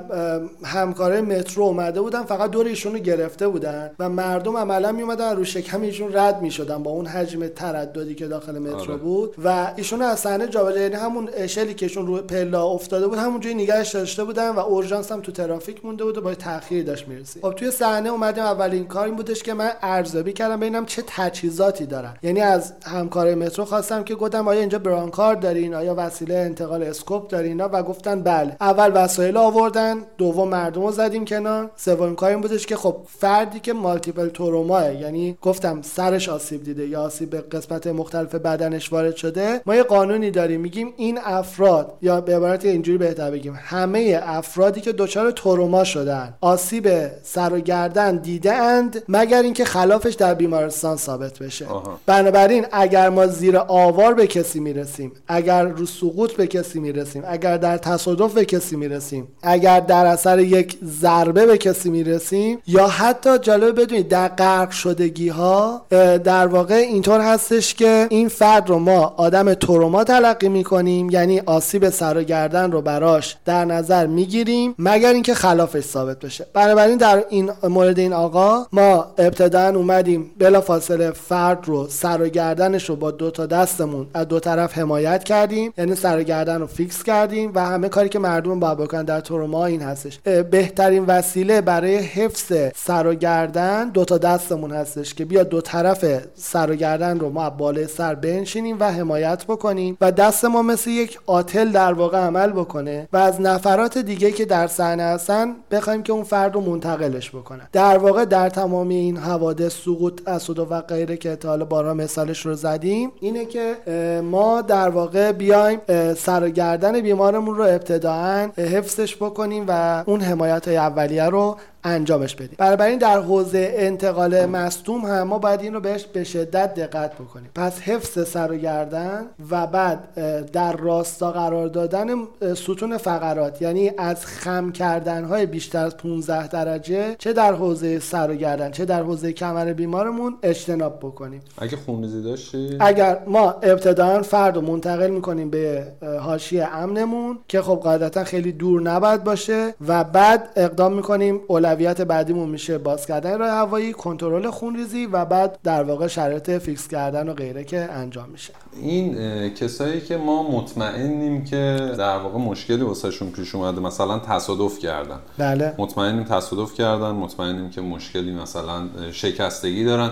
همکارای 0.64 1.20
مترو 1.20 1.64
اومده 1.64 2.00
بودن 2.00 2.22
فقط 2.22 2.50
دور 2.50 2.66
ایشون 2.66 2.92
رو 2.92 2.98
گرفته 2.98 3.48
بودن 3.48 3.90
و 3.98 4.08
مردم 4.08 4.56
عملا 4.56 4.92
می 4.92 5.02
اومدن 5.02 5.36
رو 5.36 5.44
شکم 5.44 5.80
ایشون 5.80 6.14
رد 6.14 6.42
می 6.42 6.50
شدن 6.50 6.82
با 6.82 6.90
اون 6.90 7.06
حجم 7.06 7.46
ترددی 7.46 8.14
که 8.14 8.28
داخل 8.28 8.58
مترو 8.58 8.92
آره. 8.92 8.96
بود 8.96 9.34
و 9.44 9.72
ایشون 9.76 10.02
از 10.02 10.18
صحنه 10.18 10.48
جابجا 10.48 10.80
یعنی 10.80 10.94
همون 10.94 11.46
شکلی 11.46 11.74
که 11.74 11.86
ایشون 11.86 12.06
روی 12.06 12.20
پله 12.20 12.58
افتاده 12.58 13.06
بود 13.06 13.18
همونجوری 13.18 13.54
نگهش 13.54 13.94
داشته 13.94 14.24
بودن 14.24 14.50
و 14.50 14.58
اورژانس 14.58 15.12
هم 15.12 15.20
تو 15.20 15.32
ترافیک 15.32 15.84
مونده 15.84 16.04
بود 16.04 16.18
و 16.18 16.20
با 16.20 16.34
تاخیر 16.34 16.84
داشت 16.84 17.08
می‌رسید. 17.08 17.42
خب 17.42 17.52
توی 17.52 17.70
صحنه 17.70 18.08
اومدیم 18.08 18.44
اولین 18.44 18.84
کار 18.84 19.04
این 19.04 19.16
بودش 19.16 19.42
که 19.42 19.54
من 19.54 19.70
ارزیابی 19.82 20.32
کردم 20.32 20.60
ببینم 20.60 20.86
چه 20.86 21.02
تجهیزاتی 21.06 21.86
دارن. 21.86 22.14
یعنی 22.22 22.40
از 22.40 22.72
همکار 22.92 23.34
مترو 23.34 23.64
خواستم 23.64 24.04
که 24.04 24.14
گفتم 24.14 24.48
آیا 24.48 24.60
اینجا 24.60 24.78
برانکار 24.78 25.34
دارین؟ 25.34 25.74
آیا 25.74 25.94
وسیله 25.98 26.34
انتقال 26.34 26.82
scoop 26.82 27.28
دارین؟ 27.28 27.60
و 27.60 27.82
گفتن 27.82 28.22
بله. 28.22 28.56
اول 28.60 28.92
وسایل 28.94 29.36
آوردن 29.36 29.96
دوم 30.18 30.48
مردم 30.48 30.82
رو 30.82 30.92
زدیم 30.92 31.24
کنار. 31.24 31.70
سومین 31.76 32.16
کار 32.16 32.30
این 32.30 32.40
بودش 32.40 32.66
که 32.66 32.76
خب 32.76 32.96
فردی 33.18 33.60
که 33.60 33.72
multiple 33.72 34.28
trauma 34.28 34.82
یعنی 34.82 35.38
گفتم 35.42 35.82
سرش 35.82 36.28
آسیب 36.28 36.64
دیده 36.64 36.86
یا 36.86 37.02
آسیب 37.02 37.30
به 37.30 37.40
قسمت 37.40 37.86
مختلف 37.86 38.34
بدنش 38.34 38.92
وارد 38.92 39.16
شده 39.16 39.60
ما 39.66 39.74
یه 39.74 39.82
قانونی 39.82 40.30
داریم. 40.30 40.60
میگیم 40.60 40.94
این 40.96 41.18
افراد 41.24 41.98
یا 42.02 42.20
به 42.20 42.36
عبارت 42.36 42.64
اینجوری 42.64 42.98
بهتر 42.98 43.30
بگیم 43.30 43.58
همه 43.62 44.20
افرادی 44.22 44.80
که 44.80 44.92
دچار 44.92 45.30
تروما 45.30 45.84
شدن 45.84 46.34
آسیب 46.40 46.88
سر 47.22 47.52
و 47.52 47.60
گردن 47.60 48.16
دیده 48.16 48.52
اند 48.52 49.02
مگر 49.08 49.42
اینکه 49.42 49.64
خلافش 49.64 50.14
در 50.14 50.34
بیمارستان 50.34 50.96
ثابت 50.96 51.38
بشه. 51.38 51.66
بنابراین 52.06 52.66
اگر 52.82 53.08
ما 53.08 53.26
زیر 53.26 53.56
آوار 53.56 54.14
به 54.14 54.26
کسی 54.26 54.60
می‌رسیم 54.60 55.12
اگر 55.28 55.64
رو 55.64 55.86
سقوط 55.86 56.32
به 56.32 56.46
کسی 56.46 56.80
می‌رسیم 56.80 57.22
اگر 57.26 57.56
در 57.56 57.76
تصادف 57.76 58.32
به 58.34 58.44
کسی 58.44 58.76
می‌رسیم 58.76 59.28
اگر 59.42 59.80
در 59.80 60.06
اثر 60.06 60.38
یک 60.38 60.78
ضربه 60.84 61.46
به 61.46 61.58
کسی 61.58 61.90
می‌رسیم 61.90 62.58
یا 62.66 62.86
حتی 62.86 63.38
جالب 63.38 63.80
بدونید 63.80 64.08
در 64.08 64.28
غرق 64.28 64.70
شدگی 64.70 65.28
ها 65.28 65.82
در 66.24 66.46
واقع 66.46 66.74
اینطور 66.74 67.20
هستش 67.20 67.74
که 67.74 68.06
این 68.10 68.28
فرد 68.28 68.68
رو 68.68 68.78
ما 68.78 69.14
آدم 69.16 69.54
تروما 69.54 70.04
تلقی 70.04 70.48
می‌کنیم 70.48 71.10
یعنی 71.10 71.40
آسیب 71.40 71.90
سر 71.90 72.16
و 72.16 72.22
گردن 72.22 72.72
رو 72.72 72.82
براش 72.82 73.36
در 73.44 73.64
نظر 73.64 74.06
می‌گیریم 74.06 74.74
مگر 74.78 75.12
اینکه 75.12 75.34
خلافش 75.34 75.84
ثابت 75.84 76.18
بشه. 76.18 76.46
بنابراین 76.54 76.96
در 76.96 77.24
این 77.28 77.50
مورد 77.62 77.98
این 77.98 78.12
آقا 78.12 78.66
ما 78.72 79.06
ابتدا 79.18 79.68
اومدیم 79.68 80.30
بلا 80.38 80.60
فاصله 80.60 81.10
فرد 81.10 81.58
رو 81.64 81.88
سر 81.88 82.22
و 82.22 82.28
گردنش 82.72 82.88
رو 82.88 82.96
با 82.96 83.10
دو 83.10 83.30
تا 83.30 83.46
دستمون 83.46 84.06
از 84.14 84.28
دو 84.28 84.40
طرف 84.40 84.78
حمایت 84.78 85.24
کردیم. 85.24 85.72
یعنی 85.78 85.94
سر 85.94 86.22
گردن 86.22 86.60
رو 86.60 86.66
فیکس 86.66 87.02
کردیم 87.02 87.52
و 87.54 87.66
همه 87.66 87.88
کاری 87.88 88.08
که 88.08 88.18
مردم 88.18 88.60
باید 88.60 88.78
بکنن 88.78 89.02
در 89.04 89.20
تروما 89.20 89.66
این 89.66 89.82
هستش. 89.82 90.18
بهترین 90.50 91.04
وسیله 91.06 91.60
برای 91.60 91.96
حفظ 91.96 92.52
سر 92.74 93.06
و 93.06 93.14
گردن 93.14 93.88
دو 93.88 94.04
تا 94.04 94.18
دستمون 94.18 94.72
هستش 94.72 95.14
که 95.14 95.24
بیا 95.24 95.42
دو 95.42 95.60
طرف 95.60 96.04
سر 96.34 96.70
و 96.70 96.74
گردن 96.74 97.20
رو 97.20 97.30
ما 97.30 97.50
بالای 97.50 97.86
سر 97.86 98.14
بنشینیم 98.14 98.76
و 98.80 98.92
حمایت 98.92 99.44
بکنیم 99.44 99.96
و 100.00 100.12
دست 100.12 100.44
ما 100.44 100.62
مثل 100.62 100.90
یک 100.90 101.18
آتل 101.26 101.68
در 101.72 101.92
واقع 101.92 102.18
عمل 102.18 102.52
بکنه 102.52 103.08
و 103.12 103.16
از 103.16 103.40
نفرات 103.40 103.98
دیگه 103.98 104.32
که 104.32 104.44
در 104.44 104.66
صحنه 104.66 105.02
هستن 105.02 105.54
بخوایم 105.70 106.02
که 106.02 106.12
اون 106.12 106.24
فرد 106.24 106.54
رو 106.54 106.60
منتقلش 106.60 107.30
بکنن. 107.30 107.68
در 107.72 107.98
واقع 107.98 108.24
در 108.24 108.48
تمامی 108.48 108.94
این 108.94 109.16
حوادث 109.16 109.72
سقوط 109.72 110.28
اسود 110.28 110.58
و 110.58 110.64
غیره 110.64 111.16
که 111.16 111.36
تا 111.36 111.48
حالا 111.48 111.64
بارها 111.64 111.94
مثالش 111.94 112.46
رو 112.46 112.54
زدیم 112.62 113.12
اینه 113.20 113.44
که 113.44 113.76
ما 114.24 114.62
در 114.62 114.88
واقع 114.88 115.32
بیایم 115.32 115.80
سر 116.14 116.42
و 116.44 116.48
گردن 116.48 117.00
بیمارمون 117.00 117.56
رو 117.56 117.64
ابتداعا 117.64 118.50
حفظش 118.56 119.16
بکنیم 119.16 119.64
و 119.68 120.04
اون 120.06 120.20
حمایت 120.20 120.68
های 120.68 120.76
اولیه 120.76 121.24
رو 121.24 121.56
انجامش 121.84 122.34
بدیم. 122.34 122.56
بنابراین 122.58 122.98
در 122.98 123.20
حوزه 123.20 123.74
انتقال 123.76 124.46
مصدوم 124.46 125.00
هم 125.00 125.22
ما 125.22 125.38
باید 125.38 125.60
این 125.60 125.74
رو 125.74 125.80
بهش 125.80 126.04
به 126.04 126.24
شدت 126.24 126.74
دقت 126.74 127.14
بکنیم. 127.14 127.50
پس 127.54 127.80
حفظ 127.80 128.28
سر 128.28 128.52
و 128.52 128.56
گردن 128.56 129.26
و 129.50 129.66
بعد 129.66 130.14
در 130.50 130.72
راستا 130.72 131.32
قرار 131.32 131.68
دادن 131.68 132.08
ستون 132.54 132.96
فقرات 132.96 133.62
یعنی 133.62 133.90
از 133.98 134.26
خم 134.26 134.72
کردن 134.72 135.24
های 135.24 135.46
بیشتر 135.46 135.84
از 135.84 135.96
15 135.96 136.48
درجه 136.48 137.14
چه 137.18 137.32
در 137.32 137.54
حوزه 137.54 137.98
سر 137.98 138.30
و 138.30 138.34
گردن 138.34 138.70
چه 138.70 138.84
در 138.84 139.02
حوزه 139.02 139.32
کمر 139.32 139.72
بیمارمون 139.72 140.34
اجتناب 140.42 140.98
بکنیم. 140.98 141.40
اگه 141.58 141.76
خونریزی 141.76 142.22
داشتی؟ 142.22 142.76
اگر 142.80 143.18
ما 143.26 143.50
ابتداا 143.50 144.22
فرد 144.22 144.56
رو 144.56 144.62
منتقل 144.62 145.10
می‌کنیم 145.10 145.50
به 145.50 145.86
حاشیه 146.20 146.76
امنمون 146.76 147.38
که 147.48 147.62
خب 147.62 147.80
قاعدتا 147.82 148.24
خیلی 148.24 148.52
دور 148.52 148.82
نباید 148.82 149.24
باشه 149.24 149.74
و 149.88 150.04
بعد 150.04 150.48
اقدام 150.56 150.92
می‌کنیم 150.92 151.40
اولویت 151.72 152.00
بعدیمون 152.00 152.48
میشه 152.48 152.78
باز 152.78 153.06
کردن 153.06 153.38
راه 153.38 153.50
هوایی 153.50 153.92
کنترل 153.92 154.50
خونریزی 154.50 155.06
و 155.06 155.24
بعد 155.24 155.58
در 155.64 155.82
واقع 155.82 156.06
شرایط 156.06 156.50
فیکس 156.50 156.88
کردن 156.88 157.28
و 157.28 157.34
غیره 157.34 157.64
که 157.64 157.78
انجام 157.78 158.28
میشه. 158.28 158.52
این 158.82 159.14
کسایی 159.54 160.00
که 160.00 160.16
ما 160.16 160.50
مطمئنیم 160.50 161.44
که 161.44 161.92
در 161.98 162.18
واقع 162.18 162.38
مشکلی 162.38 162.82
واسهشون 162.82 163.30
پیش 163.30 163.54
اومده 163.54 163.80
مثلا 163.80 164.18
تصادف 164.18 164.78
کردن. 164.78 165.18
بله. 165.38 165.74
مطمئنیم 165.78 166.24
تصادف 166.24 166.74
کردن 166.74 167.10
مطمئنیم 167.10 167.70
که 167.70 167.80
مشکلی 167.80 168.32
مثلا 168.32 168.82
شکستگی 169.12 169.84
دارن. 169.84 170.10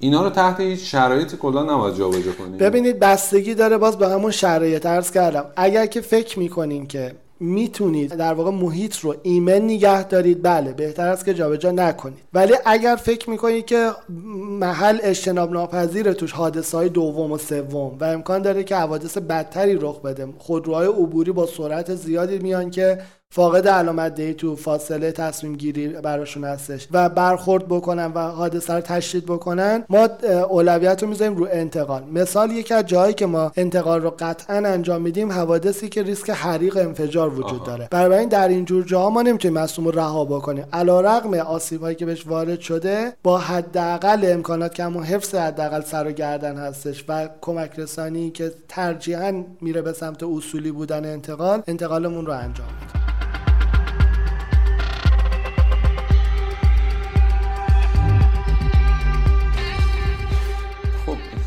اینا 0.00 0.22
رو 0.22 0.30
تحت 0.30 0.60
هیچ 0.60 0.92
شرایطی 0.92 1.36
کلا 1.36 1.62
نباید 1.62 1.94
جابجا 1.96 2.32
کنیم. 2.32 2.56
ببینید 2.56 2.98
بستگی 2.98 3.54
داره 3.54 3.78
باز 3.78 3.98
به 3.98 4.08
همون 4.08 4.30
شرایط 4.30 4.86
عرض 4.86 5.10
کردم. 5.10 5.44
اگر 5.56 5.86
که 5.86 6.00
فکر 6.00 6.38
می‌کنین 6.38 6.86
که 6.86 7.12
می‌تونید 7.42 8.14
در 8.14 8.34
واقع 8.34 8.50
محیط 8.50 8.96
رو 8.96 9.14
ایمن 9.22 9.62
نگه 9.62 10.04
دارید 10.04 10.42
بله 10.42 10.72
بهتر 10.72 11.08
است 11.08 11.24
که 11.24 11.34
جابجا 11.34 11.70
نکنید. 11.70 12.18
ولی 12.32 12.54
اگر 12.66 12.96
فکر 12.96 13.30
می‌کنید 13.30 13.64
که 13.64 13.90
محل 14.60 14.98
اجتناب 15.02 15.52
ناپذیر 15.52 16.12
توش 16.12 16.32
حادثه 16.32 16.76
های 16.76 16.88
دوم 16.88 17.32
و 17.32 17.38
سوم 17.38 17.96
و 18.00 18.04
امکان 18.04 18.42
داره 18.42 18.64
که 18.64 18.76
حوادث 18.76 19.18
بدتری 19.18 19.74
رخ 19.80 20.00
بده 20.00 20.28
خودروهای 20.38 20.86
عبوری 20.86 21.32
با 21.32 21.46
سرعت 21.46 21.94
زیادی 21.94 22.38
میان 22.38 22.70
که 22.70 22.98
فاقد 23.34 23.68
علامت 23.68 24.14
دهی 24.14 24.34
تو 24.34 24.56
فاصله 24.56 25.12
تصمیم 25.12 25.56
گیری 25.56 25.88
براشون 25.88 26.44
هستش 26.44 26.88
و 26.90 27.08
برخورد 27.08 27.68
بکنن 27.68 28.12
و 28.14 28.18
حادثه 28.18 28.74
رو 28.74 28.80
تشدید 28.80 29.26
بکنن 29.26 29.84
ما 29.88 30.08
اولویت 30.50 31.02
رو 31.02 31.08
می‌ذاریم 31.08 31.36
رو 31.36 31.48
انتقال. 31.50 32.02
مثال 32.12 32.50
یکی 32.50 32.74
از 32.74 32.86
جایی 32.86 33.14
که 33.14 33.26
ما 33.26 33.52
انتقال 33.56 34.02
رو 34.02 34.14
قطعا 34.18 34.56
انجام 34.56 35.02
میدیم 35.02 35.32
حوادثی 35.32 35.88
که 35.88 36.02
ریسک 36.02 36.30
حریق 36.30 36.76
انفجار 36.76 37.34
وجود 37.34 37.64
داره. 37.64 37.88
برای 37.90 38.26
در 38.26 38.48
این 38.48 38.64
جور 38.64 38.84
جاها 38.84 39.10
ما 39.10 39.22
نمی‌تونیم 39.22 39.58
مصوم 39.58 39.84
رو 39.84 39.90
رها 39.90 40.24
بکنیم. 40.24 40.64
علیرغم 40.72 41.34
آسیب 41.34 41.80
هایی 41.80 41.96
که 41.96 42.06
بهش 42.06 42.26
وارد 42.26 42.60
شده 42.60 43.12
با 43.22 43.38
حداقل 43.38 44.32
امکانات 44.32 44.74
که 44.74 44.84
همون 44.84 45.04
حفظ 45.04 45.34
حداقل 45.34 45.80
سر 45.80 46.06
و 46.06 46.12
گردن 46.12 46.56
هستش 46.56 47.04
و 47.08 47.28
کمک 47.40 47.78
رسانی 47.78 48.30
که 48.30 48.52
ترجیحا 48.68 49.44
میره 49.60 49.82
به 49.82 49.92
سمت 49.92 50.22
اصولی 50.22 50.72
بودن 50.72 51.04
انتقال 51.04 51.62
انتقالمون 51.66 52.26
رو 52.26 52.32
انجام 52.32 52.66
میدیم. 52.80 53.01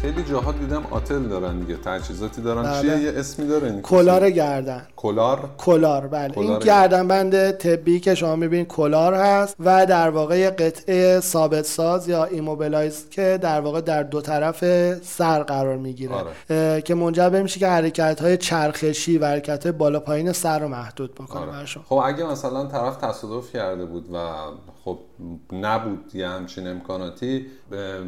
خیلی 0.05 0.23
جاها 0.23 0.51
دیدم 0.51 0.83
آتل 0.91 1.23
دارن 1.23 1.59
دیگه 1.59 1.77
تجهیزاتی 1.77 2.41
دارن. 2.41 2.63
بله. 2.63 2.81
چیه 2.81 2.99
یه 2.99 3.19
اسمی 3.19 3.47
داره 3.47 3.67
این 3.67 3.81
collar 3.81 4.29
گردن. 4.29 4.87
collar؟ 4.95 5.49
collar 5.57 6.07
بله. 6.07 6.33
collar 6.33 6.49
این 6.49 6.59
گردن. 6.59 7.07
بند 7.07 7.51
طبی 7.51 7.99
که 7.99 8.15
شما 8.15 8.35
می‌بینید 8.35 8.67
collar 8.67 9.13
هست 9.13 9.55
و 9.59 9.85
در 9.85 10.09
واقع 10.09 10.49
قطعه 10.49 11.19
ثابت 11.19 11.65
ساز 11.65 12.09
یا 12.09 12.25
immobilize 12.25 13.09
که 13.09 13.39
در 13.41 13.61
واقع 13.61 13.81
در 13.81 14.03
دو 14.03 14.21
طرف 14.21 14.63
سر 15.03 15.43
قرار 15.43 15.77
می‌گیره. 15.77 16.15
آره. 16.49 16.81
که 16.81 16.95
منجر 16.95 17.41
میشه 17.41 17.59
که 17.59 17.67
حرکت 17.67 18.21
های 18.21 18.37
چرخشی 18.37 19.17
و 19.17 19.25
حرکت 19.25 19.63
های 19.63 19.71
بالا 19.71 19.99
پایین 19.99 20.31
سر 20.31 20.59
رو 20.59 20.67
محدود 20.67 21.15
بکنه. 21.15 21.57
آره. 21.57 21.65
خب 21.89 22.01
اگه 22.05 22.23
مثلا 22.23 22.65
طرف 22.65 22.97
تصادف 22.97 23.51
کرده 23.53 23.85
بود 23.85 24.09
و 24.13 24.17
خب 24.85 24.97
نبود 25.51 26.15
یه 26.15 26.27
همچین 26.27 26.67
امکاناتی. 26.67 27.45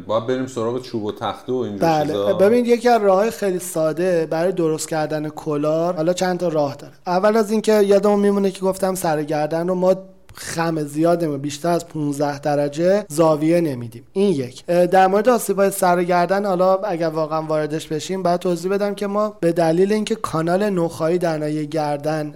باید 0.06 0.26
بریم 0.26 0.46
سراغ 0.46 0.82
چوب 0.82 1.04
و 1.04 1.12
تخته 1.12 1.52
و 1.52 1.56
اینجور 1.56 1.88
بله. 1.88 2.34
ببین 2.34 2.64
یکی 2.64 2.88
از 2.88 3.02
راه 3.02 3.30
خیلی 3.30 3.58
ساده 3.58 4.26
برای 4.26 4.52
درست 4.52 4.88
کردن 4.88 5.28
کلار 5.28 5.96
حالا 5.96 6.12
چند 6.12 6.38
تا 6.38 6.48
راه 6.48 6.74
داره. 6.76 6.92
اول 7.06 7.36
از 7.36 7.50
اینکه 7.50 7.82
یادمون 7.82 8.20
میمونه 8.20 8.50
که 8.50 8.60
گفتم 8.60 8.94
سر 8.94 9.22
گردن 9.22 9.68
رو 9.68 9.74
ما 9.74 9.94
خم 10.38 10.82
زیاد 10.82 11.24
بیشتر 11.36 11.68
از 11.68 11.88
15 11.88 12.38
درجه 12.38 13.04
زاویه 13.08 13.60
نمیدیم. 13.60 14.04
این 14.12 14.34
یک. 14.34 14.66
در 14.66 15.06
مورد 15.06 15.28
آسیب 15.28 15.68
سر 15.68 16.04
گردن 16.04 16.46
حالا 16.46 16.74
اگر 16.74 17.08
واقعا 17.08 17.42
واردش 17.42 17.86
بشیم 17.86 18.22
بعد 18.22 18.40
توضیح 18.40 18.72
بدم 18.72 18.94
که 18.94 19.06
ما 19.06 19.36
به 19.40 19.52
دلیل 19.52 19.92
اینکه 19.92 20.14
کانال 20.14 20.70
نخایی 20.70 21.18
در 21.18 21.38
ناحیه 21.38 21.64
گردن 21.64 22.34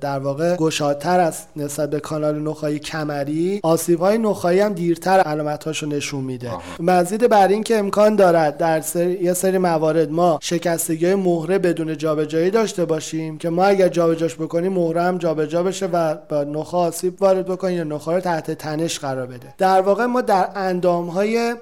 در 0.00 0.18
واقع 0.18 0.56
گشادتر 0.56 1.20
است 1.20 1.48
نسبت 1.56 1.90
به 1.90 2.00
کانال 2.00 2.38
نخایی 2.38 2.78
کمری 2.78 3.60
آسیب 3.62 4.00
های 4.00 4.18
نخایی 4.18 4.60
هم 4.60 4.72
دیرتر 4.72 5.20
علامت 5.20 5.82
نشون 5.84 6.24
میده. 6.24 6.50
مزید 6.80 7.28
بر 7.28 7.48
این 7.48 7.62
که 7.62 7.78
امکان 7.78 8.16
دارد 8.16 8.56
در 8.56 8.80
سری، 8.80 9.24
یه 9.24 9.32
سری 9.32 9.58
موارد 9.58 10.10
ما 10.10 10.38
شکستگی 10.42 11.14
مهره 11.14 11.58
بدون 11.58 11.96
جابجایی 11.96 12.50
داشته 12.50 12.84
باشیم 12.84 13.38
که 13.38 13.50
ما 13.50 13.64
اگر 13.64 13.88
جابجاش 13.88 14.34
بکنیم 14.34 14.72
مهره 14.72 15.02
هم 15.02 15.18
جابجا 15.18 15.62
بشه 15.62 15.86
و 15.86 16.14
با 16.28 16.44
نخا 16.44 16.78
آسیب 16.78 17.22
وارد 17.22 17.35
بکنیم 17.42 17.76
یا 17.76 17.84
نخا 17.84 18.12
رو 18.12 18.20
تحت 18.20 18.50
تنش 18.50 18.98
قرار 18.98 19.26
بده. 19.26 19.54
در 19.58 19.80
واقع 19.80 20.06
ما 20.06 20.20
در 20.20 20.48
اندام 20.54 21.08
های 21.08 21.54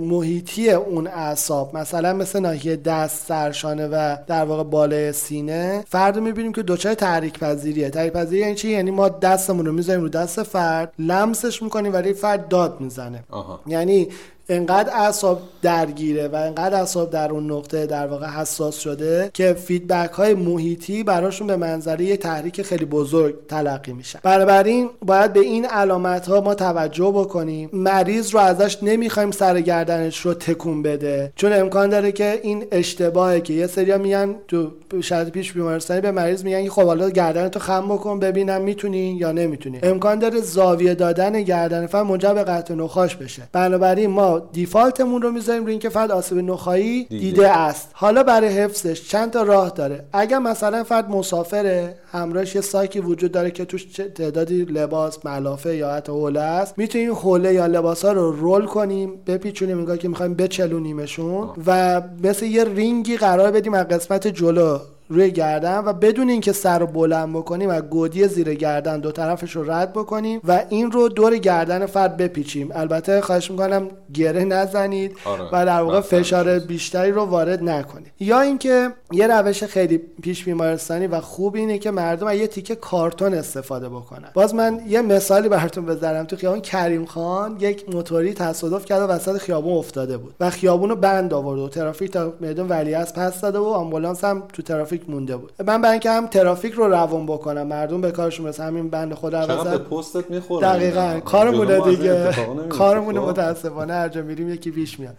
محیطی 0.00 0.70
اون 0.70 1.06
اعصاب 1.06 1.76
مثلا 1.76 2.12
مثل 2.12 2.40
ناحیه 2.40 2.76
دست 2.76 3.26
سرشانه 3.26 3.86
و 3.86 4.16
در 4.26 4.44
واقع 4.44 4.62
بالای 4.62 5.12
سینه 5.12 5.84
فرد 5.88 6.18
می‌بینیم 6.18 6.52
که 6.52 6.62
دچار 6.62 6.94
تحریک 6.94 7.38
پذیریه 7.38 7.90
تحریک 7.90 8.12
پذیری 8.12 8.42
یعنی 8.42 8.54
چی؟ 8.54 8.68
یعنی 8.68 8.90
ما 8.90 9.08
دستمون 9.08 9.66
رو 9.66 9.72
می‌ذاریم 9.72 10.02
رو 10.02 10.08
دست 10.08 10.42
فرد 10.42 10.92
لمسش 10.98 11.62
می‌کنیم 11.62 11.92
ولی 11.92 12.12
فرد 12.12 12.48
داد 12.48 12.80
می‌زنه. 12.80 13.24
یعنی 13.66 14.08
انقدر 14.48 14.92
اعصاب 14.94 15.42
درگیره 15.62 16.28
و 16.28 16.34
انقدر 16.34 16.74
اعصاب 16.76 17.10
در 17.10 17.30
اون 17.30 17.52
نقطه 17.52 17.86
در 17.86 18.06
واقع 18.06 18.26
حساس 18.26 18.78
شده 18.78 19.30
که 19.34 19.52
فیدبک 19.52 20.10
های 20.10 20.34
محیطی 20.34 21.02
براشون 21.02 21.46
به 21.46 21.56
منظره 21.56 22.04
یه 22.04 22.16
تحریک 22.16 22.62
خیلی 22.62 22.84
بزرگ 22.84 23.34
تلقی 23.48 23.92
میشن. 23.92 24.18
بنابراین 24.22 24.90
باید 25.06 25.32
به 25.32 25.40
این 25.40 25.64
علامت 25.64 26.28
ها 26.28 26.40
ما 26.40 26.54
توجه 26.54 27.12
بکنیم. 27.14 27.70
مریض 27.72 28.30
رو 28.30 28.40
ازش 28.40 28.82
نمی‌خوایم 28.82 29.30
سر 29.30 29.60
گردنش 29.60 30.20
رو 30.20 30.34
تکون 30.34 30.82
بده. 30.82 31.32
چون 31.36 31.52
امکان 31.52 31.88
داره 31.88 32.12
که 32.12 32.40
این 32.42 32.64
اشتباهه 32.72 33.40
که 33.40 33.52
یه 33.52 33.66
سریا 33.66 33.98
میگن 33.98 34.34
تو 34.48 34.70
شاید 35.00 35.28
پیش 35.28 35.52
بیمارستانی 35.52 36.00
به 36.00 36.10
مریض 36.10 36.44
میگن 36.44 36.68
خب 36.68 36.82
حالا 36.82 37.10
گردنتو 37.10 37.60
خم 37.60 37.88
بکن 37.88 38.20
ببینم 38.20 38.62
می‌تونی 38.62 39.16
یا 39.20 39.32
نمی‌تونی. 39.32 39.78
امکان 39.82 40.18
داره 40.18 40.40
زاویه 40.40 40.94
دادن 40.94 41.42
گردن 41.42 41.86
فهم 41.86 42.06
منجر 42.06 42.34
به 42.34 42.44
قطع 42.44 42.74
نخاش 42.74 43.16
بشه. 43.16 43.42
بنابراین 43.52 44.10
ما 44.10 44.35
دیفالتمون 44.38 45.22
رو 45.22 45.30
می‌ذاریم 45.30 45.62
روی 45.62 45.70
اینکه 45.70 45.88
فرد 45.88 46.10
آسیب 46.10 46.38
نخایی 46.38 47.04
دیده. 47.04 47.48
است. 47.48 47.90
حالا 47.92 48.22
برای 48.22 48.48
حفظش 48.48 49.08
چند 49.08 49.30
تا 49.30 49.42
راه 49.42 49.70
داره. 49.70 50.04
اگر 50.12 50.38
مثلا 50.38 50.84
فرد 50.84 51.10
مسافره 51.10 51.94
همراهش 52.12 52.54
یه 52.54 52.60
ساکی 52.60 53.00
وجود 53.00 53.32
داره 53.32 53.50
که 53.50 53.64
توش 53.64 53.84
تعدادی 54.14 54.64
لباس 54.64 55.26
ملافه 55.26 55.76
یا 55.76 55.90
حتی 55.90 56.12
حوله 56.12 56.40
است 56.40 56.78
می‌تونیم 56.78 57.12
حوله 57.12 57.54
یا 57.54 57.66
لباس 57.66 58.04
ها 58.04 58.12
رو 58.12 58.32
رول 58.32 58.66
کنیم 58.66 59.12
بپیچونیم 59.26 59.78
انگار 59.78 59.96
که 59.96 60.08
می‌خوایم 60.08 60.34
بچلونیمشون 60.34 61.48
و 61.66 62.02
مثل 62.22 62.46
یه 62.46 62.64
رینگی 62.64 63.16
قرار 63.16 63.50
بدیم 63.50 63.74
از 63.74 63.88
قسمت 63.88 64.26
جلو. 64.28 64.78
روی 65.08 65.30
گردن 65.30 65.78
و 65.78 65.92
بدون 65.92 66.28
اینکه 66.28 66.52
سر 66.52 66.78
رو 66.78 66.86
بلند 66.86 67.32
بکنیم 67.32 67.70
و 67.70 67.80
گودی 67.80 68.28
زیر 68.28 68.54
گردن 68.54 69.00
دو 69.00 69.12
طرفش 69.12 69.56
رو 69.56 69.70
رد 69.70 69.92
بکنیم 69.92 70.40
و 70.44 70.64
این 70.68 70.92
رو 70.92 71.08
دور 71.08 71.36
گردن 71.36 71.86
فرد 71.86 72.16
بپیچیم. 72.16 72.70
البته 72.74 73.20
خواهش 73.20 73.50
می‌کنم 73.50 73.88
گره 74.14 74.44
نزنید 74.44 75.16
آره. 75.24 75.44
و 75.52 75.66
در 75.66 75.80
واقع 75.80 76.00
فشار 76.00 76.58
بیشتری 76.58 77.12
رو 77.12 77.24
وارد 77.24 77.62
نکنید. 77.62 78.12
یا 78.20 78.40
اینکه 78.40 78.90
یه 79.12 79.26
روش 79.26 79.64
خیلی 79.64 79.98
پیش 80.22 80.44
بیمارستانی 80.44 81.06
و 81.06 81.20
خوب 81.20 81.54
اینه 81.54 81.78
که 81.78 81.90
مردم 81.90 82.28
یه 82.28 82.46
تیکه 82.46 82.74
کارتون 82.74 83.34
استفاده 83.34 83.88
بکنن. 83.88 84.28
باز 84.34 84.54
من 84.54 84.80
یه 84.88 85.02
مثالی 85.02 85.48
براتون 85.48 85.86
بذارم. 85.86 86.24
تو 86.24 86.36
خیابون 86.36 86.60
کریم 86.60 87.04
خان 87.04 87.56
یک 87.60 87.94
موتوری 87.94 88.34
تصادف 88.34 88.84
کرده 88.84 89.04
و 89.04 89.06
وسط 89.06 89.38
خیابون 89.38 89.78
افتاده 89.78 90.16
بود 90.16 90.34
و 90.40 90.50
خیابون 90.50 90.90
رو 90.90 90.96
بند 90.96 91.34
آورد 91.34 91.60
و 91.60 91.68
ترافیک 91.68 92.10
تا 92.10 92.32
میدون 92.40 92.68
ولیعصر 92.68 93.12
پس 93.12 93.40
داده 93.40 93.58
و 93.58 93.64
آمبولانس 93.64 94.24
هم 94.24 94.42
تو 94.52 94.62
ترافیک 94.62 94.95
ترافیک 94.96 95.10
مونده 95.10 95.36
بود. 95.36 95.52
من 95.66 95.82
برای 95.82 95.92
اینکه 95.92 96.10
هم 96.10 96.26
ترافیک 96.26 96.72
رو 96.72 96.88
روون 96.88 97.26
بکنم 97.26 97.62
مردم 97.62 98.00
به 98.00 98.10
کارشون 98.10 98.48
مثل 98.48 98.62
همین 98.62 98.90
بند 98.90 99.14
خود 99.14 99.32
به 99.32 99.78
پستت 99.78 100.30
می‌خوره 100.30 100.66
دقیقاً 100.66 101.20
کارمونه 101.24 101.80
دیگه. 101.80 102.30
کارمونه 102.68 103.20
متاسفانه 103.20 103.92
هر 103.92 104.08
جا 104.08 104.22
میریم 104.22 104.48
یکی 104.48 104.70
پیش 104.70 105.00
میاد. 105.00 105.16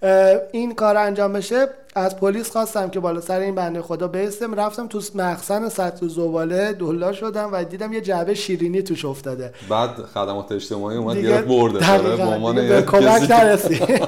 این 0.51 0.75
کار 0.75 0.97
انجام 0.97 1.33
بشه 1.33 1.67
از 1.97 2.15
پلیس 2.15 2.51
خواستم 2.51 2.89
که 2.89 2.99
بالا 2.99 3.21
سر 3.21 3.39
این 3.39 3.55
بنده 3.55 3.81
خدا 3.81 4.07
بیستم 4.07 4.55
رفتم 4.55 4.87
تو 4.87 5.01
مخزن 5.15 5.69
سطح 5.69 6.07
زباله 6.07 6.73
دلا 6.73 7.13
شدم 7.13 7.49
و 7.53 7.63
دیدم 7.63 7.93
یه 7.93 8.01
جعبه 8.01 8.33
شیرینی 8.33 8.81
توش 8.81 9.05
افتاده. 9.05 9.53
بعد 9.69 9.89
خدمات 10.13 10.51
اجتماعی 10.51 10.97
اومد 10.97 11.17
گرفت 11.17 11.47
برده 11.47 12.15
به 12.17 12.23
عنوان 12.23 12.81
کمک 12.81 13.31
نرسید. 13.31 14.07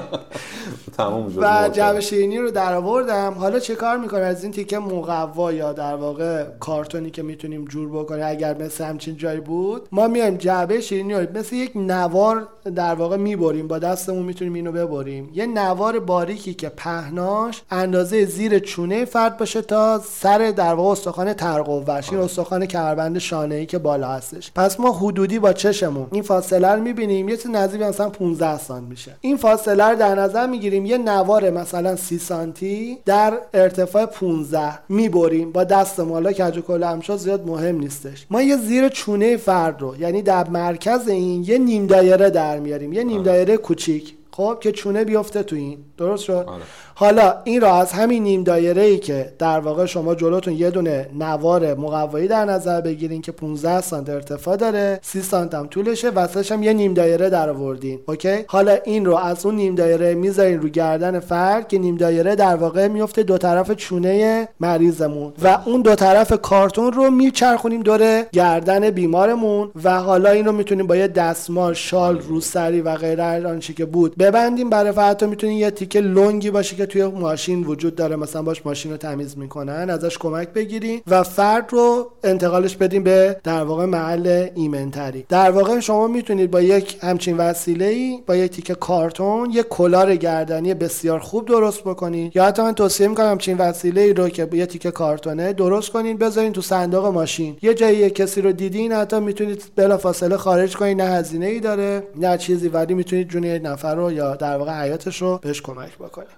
و 1.36 1.70
جعبه 1.72 2.00
شیرینی 2.00 2.38
رو 2.38 2.50
در 2.50 2.74
آوردم 2.74 3.34
حالا 3.38 3.58
چه 3.58 3.74
کار 3.74 3.96
می‌کنه؟ 3.96 4.20
از 4.20 4.42
این 4.42 4.52
تیکه 4.52 4.78
مقوا 4.78 5.52
یا 5.52 5.72
در 5.72 5.94
واقع 5.94 6.44
کارتونی 6.60 7.10
که 7.10 7.22
می‌تونیم 7.22 7.64
جور 7.64 7.88
بکنیم 7.88 8.24
اگر 8.26 8.62
مثل 8.62 8.84
همچین 8.84 9.16
جایی 9.16 9.40
بود 9.40 9.88
ما 9.92 10.08
میایم 10.08 10.36
جعبه 10.36 10.80
شیرینی 10.80 11.14
رو 11.14 11.26
مثل 11.34 11.56
یک 11.56 11.72
نوار 11.74 12.48
در 12.74 12.94
واقع 12.94 13.16
می‌بریم. 13.16 13.68
با 13.68 13.78
دستمون 13.78 14.22
می‌تونیم 14.22 14.54
اینو 14.54 14.72
ببریم. 14.72 15.30
یه 15.34 15.46
نوار 15.46 15.98
باریکی 15.98 16.54
که 16.54 16.68
پهناش 16.68 17.62
اندازه 17.80 18.24
زیر 18.24 18.58
چونه 18.58 19.04
فرد 19.04 19.36
باشه 19.36 19.62
تا 19.62 20.02
سر 20.20 20.50
در 20.50 20.74
واقع 20.74 20.90
استخوان 20.90 21.32
ترقوش 21.32 22.12
این 22.12 22.20
استخوان 22.20 22.66
کمربند 22.66 23.18
شانه 23.18 23.54
ای 23.54 23.66
که 23.66 23.78
بالا 23.78 24.08
هستش. 24.08 24.52
پس 24.54 24.80
ما 24.80 24.92
حدودی 24.92 25.38
با 25.38 25.52
چشمون 25.52 26.06
این 26.12 26.22
فاصله 26.22 26.68
رو 26.68 26.82
می‌بینیم 26.82 27.28
یه 27.28 27.36
چیز 27.36 27.50
نزدیک 27.50 27.82
مثلا 27.82 28.08
15 28.08 28.58
سانت 28.58 28.88
میشه. 28.88 29.16
این 29.20 29.36
فاصله 29.36 29.84
رو 29.84 29.96
در 29.96 30.14
نظر 30.14 30.46
می‌گیریم 30.46 30.86
یه 30.86 30.98
نوار 30.98 31.50
مثلا 31.50 31.96
30 31.96 32.18
سانتی 32.18 32.98
در 33.06 33.38
ارتفاع 33.54 34.06
15 34.06 34.78
می‌بریم. 34.88 35.52
با 35.52 35.64
دست 35.64 36.00
حالا 36.00 36.32
کج 36.32 36.62
و 37.08 37.16
زیاد 37.16 37.46
مهم 37.46 37.78
نیستش. 37.78 38.26
ما 38.30 38.42
یه 38.42 38.56
زیر 38.56 38.88
چونه 38.88 39.36
فرد 39.36 39.80
رو 39.80 39.96
یعنی 39.96 40.22
در 40.22 40.48
مرکز 40.48 41.08
این 41.08 41.44
یه 41.44 41.58
نیم 41.58 41.86
دایره 41.86 42.30
در 42.30 42.58
میاریم. 42.58 42.92
یه 42.92 43.04
نیم 43.04 43.22
دایره 43.22 43.56
کوچیک 43.56 44.14
خب 44.32 44.58
که 44.60 44.72
چونه 44.72 45.04
بیفته 45.04 45.42
تو 45.42 45.56
این. 45.56 45.78
درست 45.98 46.24
شد؟ 46.24 46.32
آره. 46.32 46.62
حالا 47.00 47.34
این 47.44 47.60
را 47.60 47.74
از 47.74 47.92
همین 47.92 48.22
نیم 48.22 48.44
دایره 48.44 48.82
ای 48.82 48.98
که 48.98 49.32
در 49.38 49.60
واقع 49.60 49.86
شما 49.86 50.14
جلوتون 50.14 50.54
یه 50.54 50.70
دونه 50.70 51.08
نوار 51.18 51.74
مقوایی 51.74 52.28
در 52.28 52.44
نظر 52.44 52.80
بگیرین 52.80 53.22
که 53.22 53.32
15 53.32 53.80
سانت 53.80 54.08
ارتفاع 54.08 54.56
داره 54.56 54.98
30 55.02 55.22
سانت 55.22 55.54
هم 55.54 55.66
طولشه 55.66 56.08
وسطش 56.10 56.52
هم 56.52 56.62
یه 56.62 56.72
نیم 56.72 56.94
دایره 56.94 57.30
در 57.30 57.50
آوردین 57.50 57.98
اوکی؟ 58.08 58.44
حالا 58.46 58.78
این 58.84 59.04
رو 59.04 59.16
از 59.16 59.46
اون 59.46 59.54
نیم 59.54 59.74
دایره 59.74 60.14
می‌ذارین 60.14 60.62
رو 60.62 60.68
گردن 60.68 61.20
فرد 61.20 61.68
که 61.68 61.78
نیم 61.78 61.96
دایره 61.96 62.34
در 62.34 62.56
واقع 62.56 62.88
میفته 62.88 63.22
دو 63.22 63.38
طرف 63.38 63.70
چونه 63.70 64.48
مریضمون 64.60 65.32
و 65.42 65.58
اون 65.66 65.82
دو 65.82 65.94
طرف 65.94 66.32
کارتون 66.42 66.92
رو 66.92 67.10
میچرخونیم 67.10 67.82
دور 67.82 68.22
گردن 68.32 68.90
بیمارمون 68.90 69.70
و 69.84 70.00
حالا 70.00 70.30
این 70.30 70.44
رو 70.44 70.52
می‌تونیم 70.52 70.86
با 70.86 70.96
یه 70.96 71.08
دستمال 71.08 71.74
شال 71.74 72.18
روسری 72.18 72.80
و 72.80 72.94
غیره 72.94 73.46
آنچه 73.46 73.72
که 73.72 73.84
بود 73.84 74.16
ببندیم. 74.16 74.70
برای 74.70 74.92
فرد 74.92 75.24
می‌تونین 75.24 75.58
یه 75.58 75.70
تیکه 75.70 76.00
لنگی 76.00 76.50
باشه 76.50 76.76
که 76.76 76.89
توی 76.90 77.06
ماشین 77.06 77.64
وجود 77.64 77.94
داره 77.94 78.16
مثلا 78.16 78.42
باش 78.42 78.66
ماشین 78.66 78.90
رو 78.92 78.96
تمیز 78.96 79.38
می‌کنن 79.38 79.90
ازش 79.90 80.18
کمک 80.18 80.48
بگیریم 80.48 81.02
و 81.06 81.22
فرد 81.22 81.72
رو 81.72 82.10
انتقالش 82.24 82.76
بدیم 82.76 83.02
به 83.02 83.36
در 83.44 83.64
واقع 83.64 83.84
محل 83.84 84.48
ایمنتری. 84.54 85.26
در 85.28 85.50
واقع 85.50 85.80
شما 85.80 86.06
می‌تونید 86.06 86.50
با 86.50 86.60
یک 86.60 86.98
همچین 87.02 87.36
وسیله 87.36 87.84
ای 87.84 88.22
با 88.26 88.36
یک 88.36 88.50
تیکه 88.50 88.74
کارتون 88.74 89.50
یک 89.50 89.68
کلار 89.68 90.16
گردنی 90.16 90.74
بسیار 90.74 91.18
خوب 91.18 91.46
درست 91.46 91.80
بکنید 91.80 92.36
یا 92.36 92.44
حتی 92.44 92.62
من 92.62 92.74
توصیه 92.74 93.08
می‌کنم 93.08 93.30
همچین 93.30 93.58
وسیله 93.58 94.00
ای 94.00 94.12
رو 94.12 94.28
که 94.28 94.48
یه 94.52 94.66
تیکه 94.66 94.90
کارتونه 94.90 95.52
درست 95.52 95.90
کنین 95.90 96.16
بذارین 96.16 96.52
تو 96.52 96.60
صندوق 96.60 97.06
ماشین. 97.06 97.56
یه 97.62 97.74
جایی 97.74 98.10
کسی 98.10 98.40
رو 98.40 98.52
دیدین 98.52 98.92
حتی 98.92 99.20
می‌تونید 99.20 99.62
بلافاصله 99.76 100.36
خارج 100.36 100.76
کنین 100.76 101.00
نه 101.00 101.08
هزینه 101.08 101.46
ای 101.46 101.60
داره 101.60 102.02
نه 102.16 102.38
چیزی 102.38 102.68
ولی 102.68 102.94
می‌تونید 102.94 103.28
جون 103.28 103.44
نفر 103.44 103.94
رو 103.94 104.12
یا 104.12 104.36
در 104.36 104.56
واقع 104.56 104.82
حیاتش 104.82 105.22
رو 105.22 105.38
بهش 105.42 105.62
کمک 105.62 105.98
بکنید. 105.98 106.28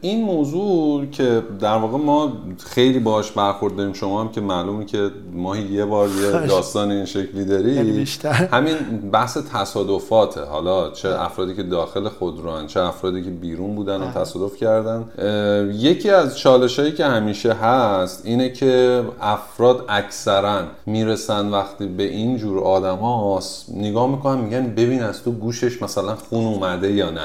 این 0.00 0.24
موضوع 0.24 1.06
که 1.06 1.42
در 1.60 1.76
واقع 1.76 1.98
ما 1.98 2.32
خیلی 2.66 2.98
باش 2.98 3.32
برخورد 3.32 3.76
داریم 3.76 3.92
شما 3.92 4.20
هم 4.20 4.28
که 4.28 4.40
معلومه 4.40 4.84
که 4.84 5.10
ماهی 5.32 5.62
یه 5.62 5.84
بار 5.84 6.08
یه 6.08 6.46
داستان 6.46 6.90
این 6.90 7.04
شکلی 7.04 7.44
داری 7.44 7.72
یعنی 7.72 8.06
همین 8.52 8.76
بحث 9.12 9.38
تصادفاته. 9.52 10.44
حالا 10.44 10.90
چه 10.90 11.08
افرادی 11.08 11.54
که 11.54 11.62
داخل 11.62 12.08
خودروان 12.08 12.66
چه 12.66 12.80
افرادی 12.80 13.22
که 13.22 13.30
بیرون 13.30 13.74
بودن 13.74 14.00
و 14.02 14.12
تصادف 14.12 14.56
کردن. 14.56 15.04
یکی 15.74 16.10
از 16.10 16.38
چالشایی 16.38 16.92
که 16.92 17.04
همیشه 17.06 17.52
هست 17.52 18.26
اینه 18.26 18.52
که 18.52 19.02
افراد 19.20 19.84
اکثرا 19.88 20.62
می‌رسن 20.86 21.50
وقتی 21.50 21.86
به 21.86 22.02
این 22.02 22.36
جور 22.36 22.58
آدم 22.58 22.96
هاست 22.96 23.66
نگاه 23.74 24.10
می‌کنن 24.10 24.40
میگن 24.40 24.74
ببین 24.74 25.02
از 25.02 25.22
تو 25.22 25.30
گوشش 25.30 25.82
مثلا 25.82 26.14
خون 26.14 26.44
اومده 26.44 26.92
یا 26.92 27.10
نه. 27.10 27.20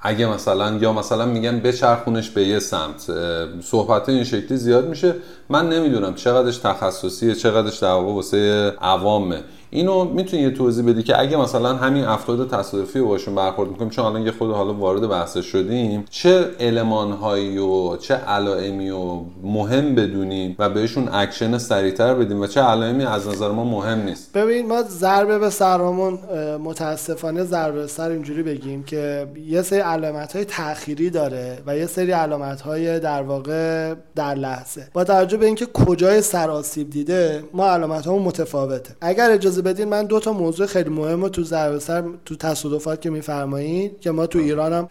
اگه 0.00 0.26
مثلا 0.26 0.76
یا 0.76 0.92
مثلا 0.92 1.26
میگن 1.26 1.60
بچرخونش 1.80 2.30
به 2.30 2.44
یه 2.44 2.58
سمت. 2.58 3.10
صحبت 3.62 4.08
این 4.08 4.24
شکلی 4.24 4.58
زیاد 4.58 4.88
میشه. 4.88 5.14
من 5.48 5.68
نمی‌دونم 5.68 6.14
چقدرش 6.14 6.56
تخصصیه 6.56 7.34
چقدرش 7.34 7.78
در 7.78 7.88
واقع 7.88 8.12
واسه 8.12 8.72
عوامه. 8.80 9.42
اینو 9.70 10.04
می‌تونی 10.04 10.42
یه 10.42 10.50
توضیح 10.50 10.84
بدی 10.86 11.02
که 11.02 11.20
اگه 11.20 11.36
مثلا 11.36 11.74
همین 11.74 12.04
افراد 12.04 12.50
تصادفی 12.50 13.00
باشون 13.00 13.34
برخورد 13.34 13.70
می‌کنیم 13.70 13.90
چون 13.90 14.04
الان 14.04 14.22
یه 14.22 14.32
خود 14.32 14.50
حالا 14.50 14.74
وارد 14.74 15.08
بحث 15.08 15.38
شدیم 15.38 16.04
چه 16.10 16.46
المان 16.60 17.12
هایی 17.12 17.58
و 17.58 17.96
چه 17.96 18.14
علائمی 18.14 18.90
و 18.90 19.20
مهم 19.42 19.94
بدونیم 19.94 20.56
و 20.58 20.70
بهشون 20.70 21.08
اکشن 21.12 21.58
سریعتر 21.58 22.14
بدیم 22.14 22.40
و 22.40 22.46
چه 22.46 22.60
علائمی 22.60 23.04
از 23.04 23.28
نظر 23.28 23.48
ما 23.48 23.64
مهم 23.64 24.02
نیست. 24.02 24.32
ببین 24.32 24.68
ما 24.68 24.82
ضربه 24.82 25.38
به 25.38 25.50
سرمون 25.50 26.18
متاسفانه 26.64 27.44
ضربه 27.44 27.86
سر 27.86 28.10
اینجوری 28.10 28.42
بگیم 28.42 28.82
که 28.82 29.26
یه 29.46 29.62
سری 29.62 29.80
علامت 29.80 30.32
های 30.36 30.44
تأخیری 30.44 31.10
داره 31.10 31.58
و 31.66 31.76
یه 31.76 31.86
سری 31.86 32.12
علامت 32.12 32.60
های 32.60 33.00
در 33.00 33.22
واقع 33.22 33.94
در 34.16 34.34
لحظه. 34.34 34.88
با 34.92 35.04
توجه 35.04 35.36
به 35.36 35.46
اینکه 35.46 35.66
کجای 35.66 36.20
سر 36.20 36.50
آسیب 36.50 36.90
دیده 36.90 37.44
ما 37.52 37.66
علامت 37.66 38.06
ها 38.06 38.18
متفاوته. 38.18 38.94
اگر 39.00 39.30
اجازه 39.30 39.59
بدین 39.62 39.88
من 39.88 40.06
دو 40.06 40.20
تا 40.20 40.32
موضوع 40.32 40.66
خیلی 40.66 40.90
مهم 40.90 41.28
تو 41.28 41.44
سر 41.44 42.04
تو 42.24 42.36
تصادفات 42.36 43.00
که 43.00 43.10
میفرمایید 43.10 44.00
که 44.00 44.10
ما 44.10 44.26
تو 44.26 44.38
ایران 44.38 44.72
هم 44.72 44.88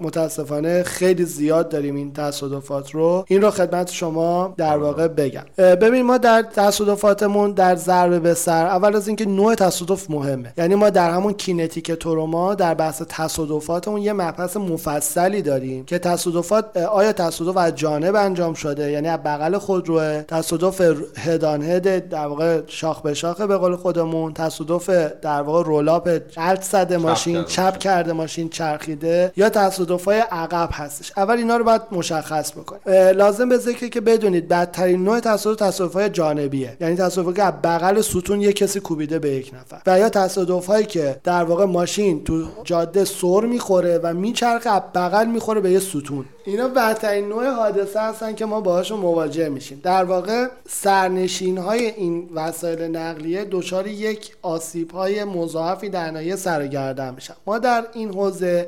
متاسفانه 0.00 0.82
خیلی 0.82 1.24
زیاد 1.24 1.68
داریم 1.68 1.94
این 1.94 2.12
تصادفات 2.12 2.90
رو. 2.90 3.24
این 3.28 3.42
رو 3.42 3.50
خدمت 3.50 3.90
شما 3.90 4.54
در 4.56 4.78
واقع 4.78 5.08
بگم. 5.08 5.44
ببین 5.58 6.02
ما 6.02 6.18
در 6.18 6.42
تصادفاتمون 6.42 7.52
در 7.52 7.76
ضربه 7.76 8.20
به 8.20 8.34
سر 8.34 8.66
اول 8.66 8.96
از 8.96 9.08
اینکه 9.08 9.26
نوع 9.26 9.54
تصادف 9.54 10.10
مهمه. 10.10 10.52
یعنی 10.58 10.74
ما 10.74 10.90
در 10.90 11.10
همون 11.10 11.32
کینتیک 11.32 11.92
تروما 11.92 12.54
در 12.54 12.74
بحث 12.74 13.02
تصادفاتمون 13.08 14.02
یه 14.02 14.12
مبحث 14.12 14.56
مفصلی 14.56 15.42
داریم 15.42 15.84
که 15.84 15.98
تصادفات 15.98 16.76
آیا 16.76 17.12
تصادف 17.12 17.56
از 17.56 17.74
جانب 17.74 18.14
انجام 18.14 18.54
شده؟ 18.54 18.90
یعنی 18.90 19.08
از 19.08 19.18
بغل 19.22 19.58
خودروه؟ 19.58 20.22
تصادف 20.28 20.80
هدان 21.18 21.62
هد 21.62 22.08
در 22.08 22.26
واقع 22.26 22.60
شاخ 22.66 23.02
به 23.02 23.14
شاخ 23.14 23.40
به 23.40 23.56
قول 23.56 23.76
خودمون. 23.76 24.05
تصادف 24.34 24.90
در 25.22 25.42
واقع 25.42 25.62
رولاپ 25.62 26.08
جلد 26.08 26.62
زده 26.62 26.96
ماشین 26.96 27.44
چپ 27.44 27.78
کرده 27.78 28.12
ماشین 28.12 28.48
چرخیده 28.48 29.32
یا 29.36 29.48
تصادف 29.48 30.04
های 30.04 30.18
عقب 30.18 30.68
هستش. 30.72 31.12
اول 31.16 31.36
اینا 31.36 31.56
رو 31.56 31.64
باید 31.64 31.82
مشخص 31.92 32.52
بکنیم. 32.52 32.82
لازم 33.16 33.48
به 33.48 33.58
ذکر 33.58 33.88
که 33.88 34.00
بدونید 34.00 34.48
بدترین 34.48 35.04
نوع 35.04 35.20
تصادف 35.20 35.58
تصادف 35.58 35.92
های 35.92 36.08
جانبیه. 36.08 36.76
یعنی 36.80 36.96
تصادفی 36.96 37.32
که 37.32 37.42
بغل 37.42 38.00
ستون 38.00 38.40
یه 38.40 38.52
کسی 38.52 38.80
کوبیده 38.80 39.18
به 39.18 39.30
یک 39.30 39.52
نفر. 39.54 39.82
و 39.86 39.98
یا 39.98 40.08
تصادف 40.08 40.66
هایی 40.66 40.86
که 40.86 41.20
در 41.24 41.44
واقع 41.44 41.64
ماشین 41.64 42.24
تو 42.24 42.44
جاده 42.64 43.04
سر 43.04 43.40
می‌خوره 43.40 44.00
و 44.02 44.14
میچرخه 44.14 44.70
بغل 44.94 45.26
می‌خوره 45.26 45.60
به 45.60 45.70
یه 45.70 45.78
ستون. 45.78 46.24
اینا 46.44 46.68
بدترین 46.68 47.28
نوع 47.28 47.50
حادثه 47.50 48.00
هستن 48.00 48.34
که 48.34 48.46
ما 48.46 48.60
باهاشون 48.60 49.00
مواجه 49.00 49.48
میشیم. 49.48 49.80
در 49.82 50.04
واقع 50.04 50.46
سرنشین 50.68 51.58
های 51.58 51.86
این 51.86 52.28
وسایل 52.34 52.82
نقلیه 52.82 53.46
دچار 53.50 53.86
یک 53.96 54.36
آسیب 54.42 54.90
های 54.90 55.24
مضاعفی 55.24 55.88
در 55.88 56.10
نهایه 56.10 56.36
سرگردن 56.36 57.14
میشن. 57.14 57.34
ما 57.46 57.58
در 57.58 57.86
این 57.92 58.14
حوزه 58.14 58.66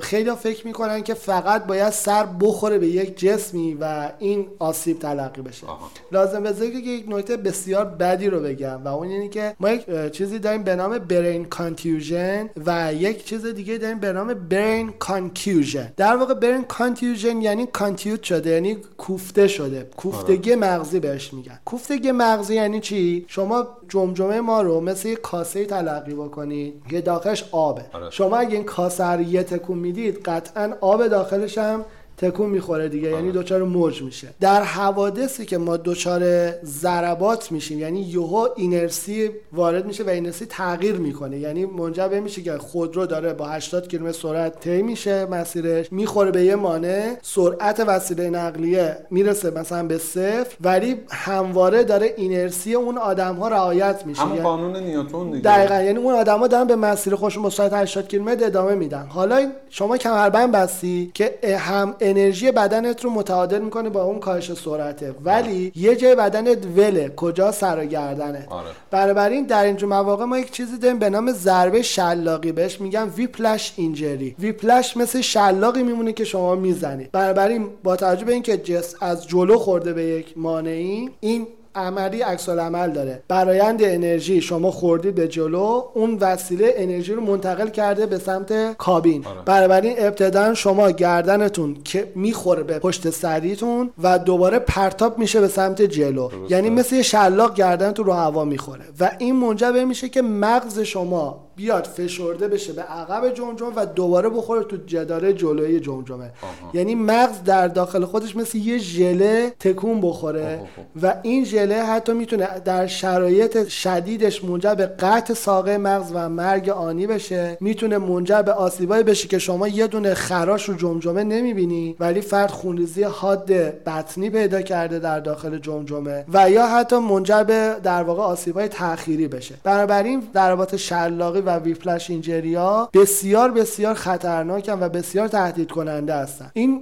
خیلی 0.00 0.30
فکر 0.30 0.66
می‌کنن 0.66 1.02
که 1.02 1.14
فقط 1.14 1.66
باید 1.66 1.90
سر 1.90 2.26
بخوره 2.40 2.78
به 2.78 2.86
یک 2.86 3.18
جسمی 3.18 3.74
و 3.80 4.10
این 4.18 4.46
آسیب 4.58 4.98
تلقی 4.98 5.42
بشه. 5.42 5.66
لازم 6.12 6.42
به 6.42 6.52
ذکر 6.52 6.80
که 6.80 6.90
یک 6.90 7.04
نکته 7.08 7.36
بسیار 7.36 7.84
بدی 7.84 8.28
رو 8.28 8.40
بگم 8.40 8.84
و 8.84 8.88
اون 8.88 9.08
اینه 9.08 9.28
که 9.28 9.56
ما 9.60 9.70
یک 9.70 10.12
چیزی 10.12 10.38
داریم 10.38 10.62
به 10.62 10.76
نام 10.76 10.98
brain 10.98 11.44
contusion 11.44 12.50
و 12.66 12.94
یک 12.94 13.24
چیز 13.24 13.46
دیگه 13.46 13.78
داریم 13.78 13.98
به 13.98 14.12
نام 14.12 14.34
brain 14.34 14.92
concussion 14.98 15.92
در 15.96 16.16
واقع 16.16 16.34
brain 16.34 16.64
contusion 16.64 17.42
یعنی 17.42 17.66
contused 17.66 18.22
شده 18.22 18.50
یعنی 18.50 18.76
کوفته 18.98 19.48
شده. 19.48 19.90
کوفتگی 19.96 20.54
مغزی 20.54 21.00
بهش 21.00 21.32
میگن. 21.32 21.58
کوفتگی 21.64 22.12
مغزی 22.12 22.54
یعنی 22.54 22.80
چی؟ 22.80 23.24
شما 23.28 23.66
جمجمه 23.88 24.40
ما 24.40 24.61
رو 24.62 24.80
مثل 24.80 25.08
یک 25.08 25.20
کاسه 25.20 25.64
تلقی 25.64 26.14
بکنید 26.14 26.82
که 26.90 27.00
داخلش 27.00 27.44
آبه. 27.52 27.84
شما 28.10 28.36
اگه 28.36 28.54
این 28.54 28.64
کاسه 28.64 29.04
رو 29.04 29.20
یه 29.20 29.42
تکون 29.42 29.78
می‌دید 29.78 30.22
قطعا 30.24 30.74
آب 30.80 31.06
داخلش 31.06 31.58
هم 31.58 31.84
تکون 32.22 32.50
می‌خوره 32.50 32.88
دیگه. 32.88 33.08
یعنی 33.10 33.30
آره. 33.30 33.40
دچار 33.40 33.62
موج 33.62 34.02
میشه. 34.02 34.28
در 34.40 34.62
حوادثی 34.62 35.46
که 35.46 35.58
ما 35.58 35.76
دچار 35.76 36.50
ضربات 36.64 37.52
میشیم 37.52 37.78
یعنی 37.78 38.00
یوهو 38.02 38.48
اینرسی 38.56 39.30
وارد 39.52 39.86
میشه 39.86 40.04
و 40.04 40.08
اینرسی 40.08 40.46
تغییر 40.46 40.94
می‌کنه. 40.94 41.38
یعنی 41.38 41.64
منجر 41.64 42.08
به 42.08 42.20
میشه 42.20 42.42
که 42.42 42.58
خودرو 42.58 43.06
داره 43.06 43.32
با 43.32 43.46
80 43.46 43.88
کیلومتر 43.88 44.18
سرعت 44.18 44.60
طی 44.60 44.82
میشه 44.82 45.26
مسیرش 45.26 45.92
می‌خوره 45.92 46.30
به 46.30 46.44
یه 46.44 46.54
مانع 46.56 47.16
سرعت 47.22 47.80
وسیله 47.80 48.30
نقلیه 48.30 48.96
می‌رسه 49.10 49.50
مثلا 49.50 49.86
به 49.86 49.98
صفر 49.98 50.46
ولی 50.60 50.96
همواره 51.10 51.84
داره 51.84 52.14
اینرسی 52.16 52.74
اون 52.74 52.98
آدم 52.98 53.34
ها 53.34 53.48
رعایت 53.48 54.06
میشه. 54.06 54.20
همون 54.22 54.32
یعنی 54.32 54.44
قانون 54.48 54.76
نیوتن 54.76 55.30
دیگه. 55.30 55.40
دقیقاً. 55.40 55.82
یعنی 55.82 55.98
اون 55.98 56.14
آدما 56.14 56.46
دارن 56.46 56.66
به 56.66 56.76
مسیر 56.76 57.14
خودشون 57.14 57.42
با 57.42 57.50
سرعت 57.50 57.72
80 57.72 58.08
کیلومتر 58.08 58.46
ادامه 58.46 58.74
میدن. 58.74 59.06
حالا 59.08 59.50
شما 59.70 59.96
کمربند 59.96 60.52
بستی 60.52 61.10
که 61.14 61.38
هم 61.58 61.94
انرژی 62.12 62.50
بدنت 62.50 63.04
رو 63.04 63.10
متعادل 63.10 63.58
می‌کنه 63.58 63.88
با 63.88 64.02
اون 64.02 64.18
کاهش 64.18 64.52
سرعته. 64.52 65.14
ولی 65.24 65.72
یه 65.76 65.96
جای 65.96 66.14
بدنت 66.14 66.58
وله 66.76 67.12
کجا؟ 67.16 67.52
سر 67.52 67.78
و 67.78 67.84
گردنه. 67.84 68.46
آره. 68.50 68.68
بنابراین 68.90 69.46
در 69.46 69.64
اینجور 69.64 69.88
مواقع 69.88 70.24
ما 70.24 70.38
یک 70.38 70.50
چیزی 70.50 70.78
داریم 70.78 70.98
به 70.98 71.10
نام 71.10 71.32
ضربه 71.32 71.82
شلاقی 71.82 72.52
بهش 72.52 72.80
میگن 72.80 73.08
ویپلش 73.16 73.72
اینجری. 73.76 74.36
ویپلش 74.38 74.96
مثل 74.96 75.20
شلاقی 75.20 75.82
میمونه 75.82 76.12
که 76.12 76.24
شما 76.24 76.54
می‌زنید 76.54 77.12
بنابراین 77.12 77.68
با 77.84 77.96
توجه 77.96 78.24
به 78.24 78.32
اینکه 78.32 78.56
جس 78.56 78.94
از 79.00 79.26
جلو 79.26 79.58
خورده 79.58 79.92
به 79.92 80.04
یک 80.04 80.38
مانعی 80.38 81.10
این 81.20 81.46
عملی 81.74 82.20
عکس 82.20 82.48
عمل 82.48 82.90
داره. 82.90 83.22
برایند 83.28 83.82
انرژی 83.82 84.40
شما 84.40 84.70
خوردید 84.70 85.14
به 85.14 85.28
جلو 85.28 85.82
اون 85.94 86.18
وسیله 86.20 86.74
انرژی 86.76 87.12
رو 87.12 87.22
منتقل 87.22 87.68
کرده 87.68 88.06
به 88.06 88.18
سمت 88.18 88.76
کابین. 88.76 89.26
آره. 89.26 89.42
بنابراین 89.44 89.94
ابتدا 89.98 90.54
شما 90.54 90.90
گردنتون 90.90 91.76
که 91.84 92.12
می‌خوره 92.14 92.62
به 92.62 92.78
پشت 92.78 93.10
سریتون 93.10 93.90
و 94.02 94.18
دوباره 94.18 94.58
پرتاب 94.58 95.18
میشه 95.18 95.40
به 95.40 95.48
سمت 95.48 95.82
جلو. 95.82 96.28
یعنی 96.48 96.70
مثل 96.70 97.02
شلاق 97.02 97.54
گردنتون 97.54 98.06
رو 98.06 98.12
هوا 98.12 98.44
می‌خوره. 98.44 98.84
و 99.00 99.10
این 99.18 99.36
منجر 99.36 99.84
میشه 99.84 100.08
که 100.08 100.22
مغز 100.22 100.80
شما 100.80 101.51
بیاد 101.62 101.84
فشرده 101.84 102.48
بشه 102.48 102.72
به 102.72 102.82
عقب 102.82 103.34
جمجمه 103.34 103.72
و 103.76 103.86
دوباره 103.86 104.28
بخوره 104.28 104.64
تو 104.64 104.76
جداره 104.86 105.32
جلوی 105.32 105.80
جمجمه. 105.80 106.30
یعنی 106.74 106.94
مغز 106.94 107.42
در 107.44 107.68
داخل 107.68 108.04
خودش 108.04 108.36
مثل 108.36 108.58
یه 108.58 108.78
ژله 108.78 109.52
تکون 109.60 110.00
بخوره 110.00 110.60
و 111.02 111.14
این 111.22 111.44
ژله 111.44 111.82
حتی 111.82 112.12
می‌تونه 112.12 112.48
در 112.64 112.86
شرایط 112.86 113.68
شدیدش 113.68 114.44
منجر 114.44 114.74
به 114.74 114.86
قطع 114.86 115.34
ساقه 115.34 115.78
مغز 115.78 116.10
و 116.14 116.28
مرگ 116.28 116.68
آنی 116.68 117.06
بشه. 117.06 117.56
می‌تونه 117.60 117.98
منجر 117.98 118.42
به 118.42 118.52
آسیبایی 118.52 119.02
بشه 119.02 119.28
که 119.28 119.38
شما 119.38 119.68
یه 119.68 119.86
دونه 119.86 120.14
خراش 120.14 120.68
رو 120.68 120.74
جمجمه 120.74 121.24
نمی‌بینی 121.24 121.96
ولی 122.00 122.20
فرد 122.20 122.50
خونریزی 122.50 123.02
حاد 123.02 123.52
بطنی 123.86 124.30
پیدا 124.30 124.62
کرده 124.62 124.98
در 124.98 125.20
داخل 125.20 125.58
جمجمه 125.58 126.24
و 126.32 126.50
یا 126.50 126.66
حتی 126.66 126.96
منجر 126.96 127.44
به 127.44 127.76
در 127.82 128.02
واقع 128.02 128.22
آسیبای 128.22 128.68
تأخیری 128.68 129.28
بشه. 129.28 129.54
بنابراین 129.64 130.22
ضربات 130.34 130.76
شلاقی 130.76 131.40
و 131.40 131.51
ویپلش 131.58 132.10
اینجریا 132.10 132.88
بسیار 132.92 133.50
بسیار 133.50 133.94
خطرناکن 133.94 134.80
و 134.80 134.88
بسیار 134.88 135.28
تهدید 135.28 135.70
کننده 135.70 136.14
هستن. 136.14 136.50
این 136.52 136.80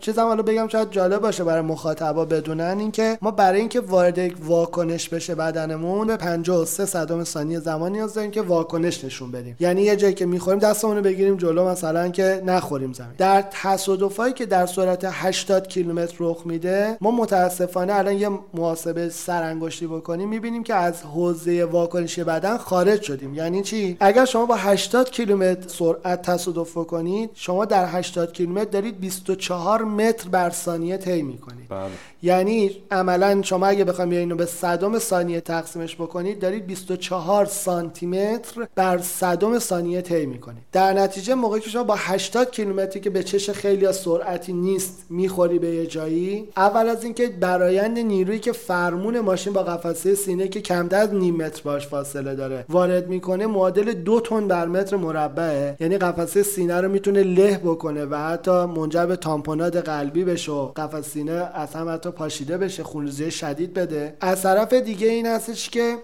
چیزم 0.00 0.22
حالا 0.22 0.42
بگم 0.42 0.68
شاید 0.68 0.90
جالب 0.90 1.20
باشه 1.20 1.44
برای 1.44 1.62
مخاطبا 1.62 2.24
بدونن 2.24 2.76
اینکه 2.78 3.18
ما 3.22 3.30
برای 3.30 3.60
اینکه 3.60 3.80
وارد 3.80 4.18
یک 4.18 4.36
واکنش 4.44 5.08
بشه 5.08 5.34
بدنمون 5.34 6.06
به 6.06 6.16
53 6.16 6.86
صدم 6.86 7.24
ثانیه 7.24 7.58
زمان 7.58 7.92
نیاز 7.92 8.14
داریم 8.14 8.30
که 8.30 8.42
واکنش 8.42 9.04
نشون 9.04 9.30
بدیم. 9.30 9.56
یعنی 9.60 9.82
یه 9.82 9.96
جایی 9.96 10.14
که 10.14 10.26
می‌خوریم 10.26 10.58
دستمون 10.58 10.96
رو 10.96 11.02
بگیریم 11.02 11.36
جلو 11.36 11.68
مثلا 11.68 12.08
که 12.08 12.42
نخوریم 12.46 12.92
زمین. 12.92 13.12
در 13.18 13.44
تصادفایی 13.50 14.32
که 14.32 14.46
در 14.46 14.66
سرعت 14.66 15.00
80 15.10 15.68
کیلومتر 15.68 16.16
رخ 16.18 16.42
میده 16.46 16.96
ما 17.00 17.10
متاسفانه 17.10 17.94
الان 17.94 18.14
یه 18.14 18.28
محاسبه 18.54 19.08
سرانگشتی 19.08 19.86
بکنیم 19.86 20.28
می‌بینیم 20.28 20.62
که 20.62 20.74
از 20.74 21.02
حوزه 21.02 21.64
واکنشی 21.64 22.24
بدن 22.24 22.56
خارج 22.56 23.02
شدیم. 23.02 23.34
یعنی 23.34 23.62
چی؟ 23.62 23.87
اگر 24.00 24.24
شما 24.24 24.46
با 24.46 24.54
80 24.56 25.10
کیلومتر 25.10 25.68
سرعت 25.68 26.22
تصادف 26.22 26.74
کنید 26.74 27.30
شما 27.34 27.64
در 27.64 27.86
80 27.98 28.32
کیلومتر 28.32 28.70
دارید 28.70 29.00
24 29.00 29.84
متر 29.84 30.28
بر 30.28 30.50
ثانیه 30.50 30.96
طی 30.96 31.22
می‌کنید 31.22 31.68
بله. 31.68 31.90
یعنی 32.22 32.70
عملا 32.90 33.42
شما 33.42 33.66
اگه 33.66 33.84
بخوایم 33.84 34.10
اینو 34.10 34.36
به 34.36 34.46
صدم 34.46 34.98
ثانیه 34.98 35.40
تقسیمش 35.40 35.96
بکنید 35.96 36.38
دارید 36.38 36.66
24 36.66 37.44
سانتی 37.46 38.06
متر 38.06 38.66
بر 38.74 38.98
صدم 38.98 39.58
ثانیه 39.58 40.02
طی 40.02 40.26
می‌کنید 40.26 40.62
در 40.72 40.92
نتیجه 40.92 41.34
موقعی 41.34 41.60
که 41.60 41.70
شما 41.70 41.84
با 41.84 41.94
80 41.98 42.50
کیلومتری 42.50 43.00
که 43.00 43.10
به 43.10 43.22
چش 43.22 43.50
خیلی 43.50 43.86
از 43.86 43.96
سرعتی 43.96 44.52
نیست 44.52 45.06
می‌خوری 45.10 45.58
به 45.58 45.68
یه 45.68 45.86
جایی 45.86 46.48
اول 46.56 46.88
از 46.88 47.04
اینکه 47.04 47.28
برایند 47.28 47.98
نیرویی 47.98 48.38
که 48.38 48.52
فرمون 48.52 49.20
ماشین 49.20 49.52
با 49.52 49.62
قفسه 49.62 50.14
سینه 50.14 50.48
که 50.48 50.60
کمتر 50.60 50.96
از 50.96 51.14
نیم 51.14 51.36
متر 51.36 51.62
باش 51.62 51.86
فاصله 51.86 52.34
داره 52.34 52.64
وارد 52.68 53.08
می‌کنه 53.08 53.46
معادل 53.46 53.77
دو 53.84 54.20
تن 54.20 54.48
بر 54.48 54.66
متر 54.66 54.96
مربعه. 54.96 55.76
یعنی 55.80 55.98
قفسه 55.98 56.42
سینه 56.42 56.80
رو 56.80 56.88
می‌تونه 56.88 57.22
له 57.22 57.60
بکنه 57.64 58.04
و 58.04 58.14
حتی 58.14 58.50
منجر 58.50 59.06
به 59.06 59.16
تامپونات 59.16 59.76
قلبی 59.76 60.24
بشه 60.24 60.52
و 60.52 60.66
قفسه 60.66 61.02
سینه 61.02 61.32
اصلا 61.32 61.92
حتی 61.92 62.10
پاشیده 62.10 62.58
بشه 62.58 62.82
خونریزی 62.82 63.30
شدید 63.30 63.74
بده. 63.74 64.16
از 64.20 64.42
طرف 64.42 64.72
دیگه 64.72 65.08
این 65.08 65.26
هستش 65.26 65.70
که 65.70 65.94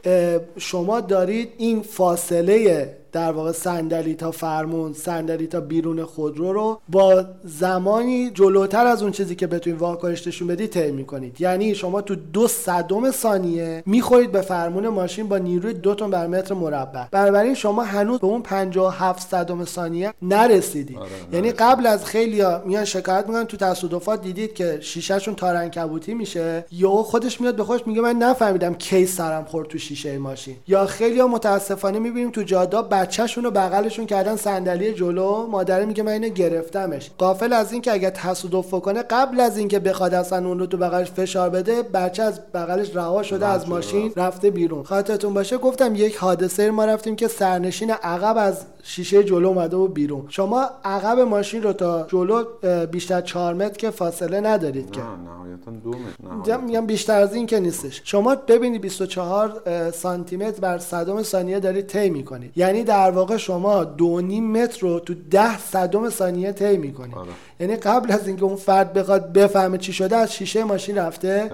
شما 0.57 1.01
دارید 1.01 1.53
این 1.59 1.83
فاصله 1.83 2.87
در 3.15 3.33
واقع 3.33 3.53
صندلی 3.53 4.15
تا 4.15 4.31
فرمون 4.31 4.93
صندلی 4.93 5.47
تا 5.47 5.61
بیرون 5.61 6.05
خودرو 6.05 6.53
رو 6.53 6.81
با 6.89 7.25
زمانی 7.45 8.31
جلوتر 8.31 8.87
از 8.87 9.03
اون 9.03 9.13
چیزی 9.13 9.35
که 9.35 9.47
بتونید 9.47 9.81
واکنش 9.81 10.27
نشون 10.27 10.49
بدید 10.49 10.71
طی 10.71 10.91
می‌کنید. 10.91 11.41
یعنی 11.41 11.75
شما 11.75 12.01
تو 12.01 12.15
دو 12.15 12.49
صدم 12.49 13.11
ثانیه 13.11 13.83
می‌خورید 13.87 14.33
به 14.33 14.41
فرمون 14.41 14.89
ماشین 14.89 15.29
با 15.29 15.39
نیروی 15.39 15.75
دو 15.75 15.95
تن 15.95 16.11
بر 16.11 16.27
متر 16.27 16.55
مربع. 16.55 17.05
بنابراین 17.11 17.55
شما 17.55 17.83
هنوز 17.83 18.21
به 18.21 18.27
اون 18.27 18.43
57 18.43 19.29
صدم 19.29 19.65
ثانیه 19.65 20.15
نرسیدید. 20.23 20.99
آره 20.99 21.09
یعنی 21.33 21.51
قبل 21.51 21.87
از 21.87 22.05
خیلیا 22.05 22.63
میان 22.67 22.85
شکایت 22.85 23.27
می‌کنن 23.27 23.45
تو 23.45 23.57
تصادفات 23.57 24.23
دیدید 24.23 24.55
که 24.55 24.79
شیشهشون 24.81 25.35
تارنکبوتی 25.35 26.15
میشه. 26.15 26.65
یا 26.73 26.91
خودش 26.91 27.41
میاد 27.41 27.57
به 27.57 27.65
خودش 27.65 27.87
میگه 27.87 28.01
من 28.01 28.17
نفهمیدم 28.17 28.75
کی 28.75 29.07
سرم 29.07 29.45
خورد 29.45 29.69
تو 29.69 29.79
شیشه 29.79 30.19
ماشین. 30.19 30.57
یا 30.69 30.87
خیلیا 30.87 31.27
متاسفانه 31.27 31.99
می‌بینیم 31.99 32.31
تو 32.31 32.43
جاده 32.43 32.83
بچهشون 33.05 33.45
رو 33.45 33.51
بغلشون 33.51 34.07
کردن 34.07 34.37
صندلی 34.37 34.93
جلو 34.93 35.47
مادر 35.47 35.85
میگه 35.85 36.03
من 36.03 36.13
اینو 36.13 36.29
گرفتمش. 36.29 37.11
قافل 37.19 37.53
از 37.53 37.73
اینکه 37.73 37.93
اگه 37.93 38.11
تصادف 38.11 38.71
کنه 38.71 39.03
قبل 39.03 39.41
از 39.41 39.59
اینکه 39.59 39.79
بخواد 39.79 40.15
اصلا 40.15 40.49
اون 40.49 40.59
رو 40.59 40.67
تو 40.67 40.77
بغلش 40.77 41.11
فشار 41.11 41.51
بده 41.51 41.83
بچه 41.83 42.23
از 42.23 42.41
بغلش 42.55 42.97
رها 42.97 43.23
شده 43.23 43.47
از 43.47 43.69
ماشین 43.69 44.13
رفته 44.17 44.51
بیرون. 44.51 44.83
خاطرتون 44.83 45.35
باشه 45.35 45.59
گفتم 45.59 45.95
یک 45.95 46.17
حادثه 46.17 46.71
ما 46.71 46.85
رفتیم 46.85 47.17
که 47.17 47.29
سرنشین 47.29 47.91
عقب 47.91 48.37
از 48.39 48.65
شیشه 48.83 49.25
جلو 49.25 49.49
اومده 49.49 49.77
و 49.77 49.89
بیرون. 49.89 50.25
شما 50.29 50.71
عقب 50.85 51.19
ماشین 51.19 51.63
رو 51.63 51.73
تا 51.73 52.07
جلو 52.09 52.45
بیشتر 52.87 53.21
4 53.21 53.55
متر 53.55 53.77
که 53.77 53.91
فاصله 53.91 54.41
ندارید 54.41 54.91
که. 54.91 55.01
نهایتا 55.01 55.71
دو 55.85 55.95
متر 56.39 56.57
میگم 56.57 56.87
بیشتر 56.87 57.21
از 57.21 57.35
این 57.35 57.47
که 57.47 57.61
نیستش. 57.61 58.01
شما 58.05 58.35
ببینید 58.35 58.81
24 58.81 59.63
سانتی 59.91 60.37
متر 60.37 60.61
بر 60.61 60.79
صدم 60.79 61.23
ثانیه 61.23 61.61
دارید 61.61 61.87
طی 61.87 62.11
می‌کنید. 62.11 62.59
یعنی 62.59 62.85
در 62.95 63.11
واقع 63.11 63.37
شما 63.37 63.85
دو 63.85 64.21
نیم 64.21 64.53
متر 64.53 64.81
رو 64.81 65.01
تو 65.01 65.15
ده 65.15 65.59
صدم 65.59 66.11
ثانیه 66.11 66.53
طی 66.53 66.77
می‌کنید 66.77 67.15
آره. 67.15 67.29
یعنی 67.65 67.77
قبل 67.77 68.13
از 68.13 68.27
اینکه 68.29 68.45
اون 68.45 68.57
فرد 68.57 68.93
بخواد 68.93 69.33
بفهمه 69.33 69.79
چی 69.79 69.93
شده 69.93 70.17
از 70.17 70.33
شیشه 70.33 70.65
ماشین 70.65 70.99
رفته 70.99 71.51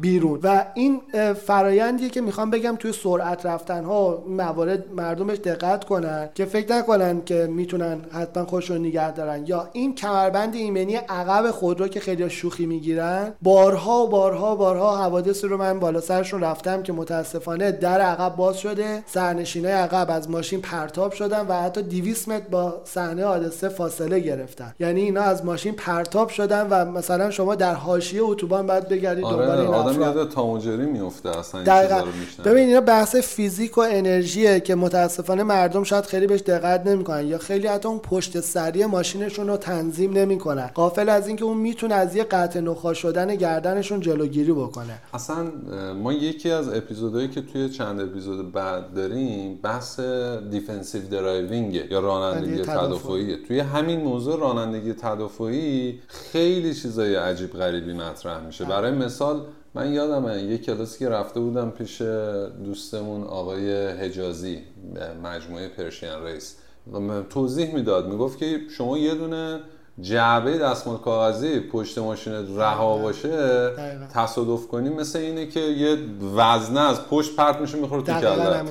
بیرون. 0.00 0.40
و 0.42 0.64
این 0.74 1.00
فرایندیه 1.46 2.08
که 2.08 2.20
می‌خوام 2.20 2.50
بگم 2.50 2.76
توی 2.76 2.92
سرعت 2.92 3.46
رفتن 3.46 3.84
ها 3.84 4.24
موارد 4.28 4.92
مردمش 4.92 5.38
دقت 5.38 5.84
کنن 5.84 6.28
که 6.34 6.44
فکر 6.44 6.72
نکنن 6.72 7.24
که 7.24 7.48
می‌تونن 7.50 7.98
حتما 8.12 8.44
خودشون 8.44 8.78
نگه 8.78 9.12
دارن. 9.12 9.44
یا 9.46 9.68
این 9.72 9.94
کمربند 9.94 10.54
ایمنی 10.54 10.96
عقب 10.96 11.50
خودرو 11.50 11.88
که 11.88 12.00
خیلی 12.00 12.30
شوخی 12.30 12.66
می‌گیرن 12.66 13.32
بارها 13.42 14.04
و 14.04 14.08
بارها 14.08 14.56
بارها 14.56 14.96
حوادث 14.96 15.44
رو 15.44 15.56
من 15.56 15.80
بالا 15.80 16.00
سرشون 16.00 16.40
رفتم 16.40 16.82
که 16.82 16.92
متاسفانه 16.92 17.72
در 17.72 18.00
عقب 18.00 18.36
باز 18.36 18.58
شده 18.58 19.02
سرنشینای 19.06 19.72
عقب 19.72 20.06
از 20.10 20.30
ماشین 20.30 20.60
پرتاب 20.60 21.12
شدن 21.12 21.46
و 21.46 21.52
حتی 21.52 21.82
200 21.82 22.28
متر 22.28 22.48
با 22.50 22.80
صحنه 22.84 23.24
حادثه 23.24 23.68
فاصله 23.68 24.20
گرفتن. 24.20 24.74
یعنی 24.80 25.00
اینا 25.00 25.22
از 25.22 25.44
ماشین 25.54 25.72
پرتاب 25.72 26.28
شدن 26.28 26.66
و 26.70 26.84
مثلا 26.84 27.30
شما 27.30 27.54
در 27.54 27.74
حاشیه 27.74 28.22
اتوبان 28.22 28.66
بعد 28.66 28.88
بگردید 28.88 29.24
آره 29.24 29.46
دنبال 29.46 29.58
این 29.58 29.74
آدم 29.74 30.00
یاد 30.00 30.30
تام 30.30 30.49
و 30.49 30.58
جری 30.58 30.86
میفته 30.86 31.38
اصلا 31.38 31.62
دقیقاً. 31.62 32.02
ببین 32.44 32.68
اینا 32.68 32.80
بحث 32.80 33.16
فیزیک 33.16 33.78
و 33.78 33.80
انرژیه 33.80 34.60
که 34.60 34.74
متاسفانه 34.74 35.42
مردم 35.42 35.82
شاید 35.82 36.04
خیلی 36.04 36.26
بهش 36.26 36.40
دقت 36.40 36.86
نمی‌کنن 36.86 37.26
یا 37.26 37.38
خیلی 37.38 37.66
حتی 37.66 37.88
اون 37.88 37.98
پشت‌سری 37.98 38.86
ماشینشون 38.86 39.48
رو 39.48 39.56
تنظیم 39.56 40.12
نمی‌کنن. 40.12 40.70
غافل 40.74 41.08
از 41.08 41.28
اینکه 41.28 41.44
اون 41.44 41.56
می‌تونه 41.56 41.94
از 41.94 42.16
یه 42.16 42.24
قطع 42.24 42.60
نخا 42.60 42.94
شدن 42.94 43.34
گردنشون 43.34 44.00
جلوگیری 44.00 44.52
بکنه. 44.52 44.98
اصلا 45.14 45.36
ما 46.02 46.12
یکی 46.12 46.50
از 46.50 46.68
اپیزودهایی 46.68 47.28
که 47.28 47.42
توی 47.42 47.68
چند 47.68 48.00
اپیزود 48.00 48.52
بعد 48.52 48.94
داریم 48.94 49.58
بحث 49.62 50.00
defensive 50.50 51.08
driving 51.08 51.74
یا 51.74 52.00
رانندگی 52.00 52.62
تدافعی. 52.62 53.36
توی 53.48 53.60
همین 53.60 54.00
موضوع 54.00 54.40
رانندگی 54.40 54.92
تدافعی 54.92 55.33
خیلی 56.08 56.74
چیزای 56.74 57.14
عجیب 57.14 57.52
غریبی 57.52 57.92
مطرح 57.92 58.46
میشه. 58.46 58.64
برای 58.64 58.90
مثال 58.90 59.46
من 59.74 59.92
یادمه 59.92 60.42
یه 60.42 60.58
کلاسی 60.58 60.98
که 60.98 61.08
رفته 61.08 61.40
بودم 61.40 61.70
پیش 61.70 62.02
دوستمون 62.64 63.24
آقای 63.24 63.86
حجازی 63.86 64.58
مجموعه 65.24 65.68
پرشین 65.68 66.24
ریس 66.24 66.56
و 66.92 67.22
توضیح 67.22 67.74
می‌داد. 67.74 68.08
می‌گفت 68.08 68.38
که 68.38 68.60
شما 68.76 68.98
یه 68.98 69.14
دونه 69.14 69.60
جعبه 70.00 70.58
دستمال 70.58 70.96
کاغذی 70.96 71.60
پشت 71.60 71.98
ماشین 71.98 72.58
رها 72.58 72.98
باشه 72.98 73.70
تصادف 74.14 74.66
کنیم 74.66 74.92
مثل 74.92 75.18
اینه 75.18 75.46
که 75.46 75.60
یه 75.60 75.98
وزنه 76.36 76.80
از 76.80 77.06
پشت 77.10 77.36
پرت 77.36 77.60
میشه 77.60 77.78
می‌خوره 77.78 78.02
تو 78.02 78.12
کلت. 78.12 78.64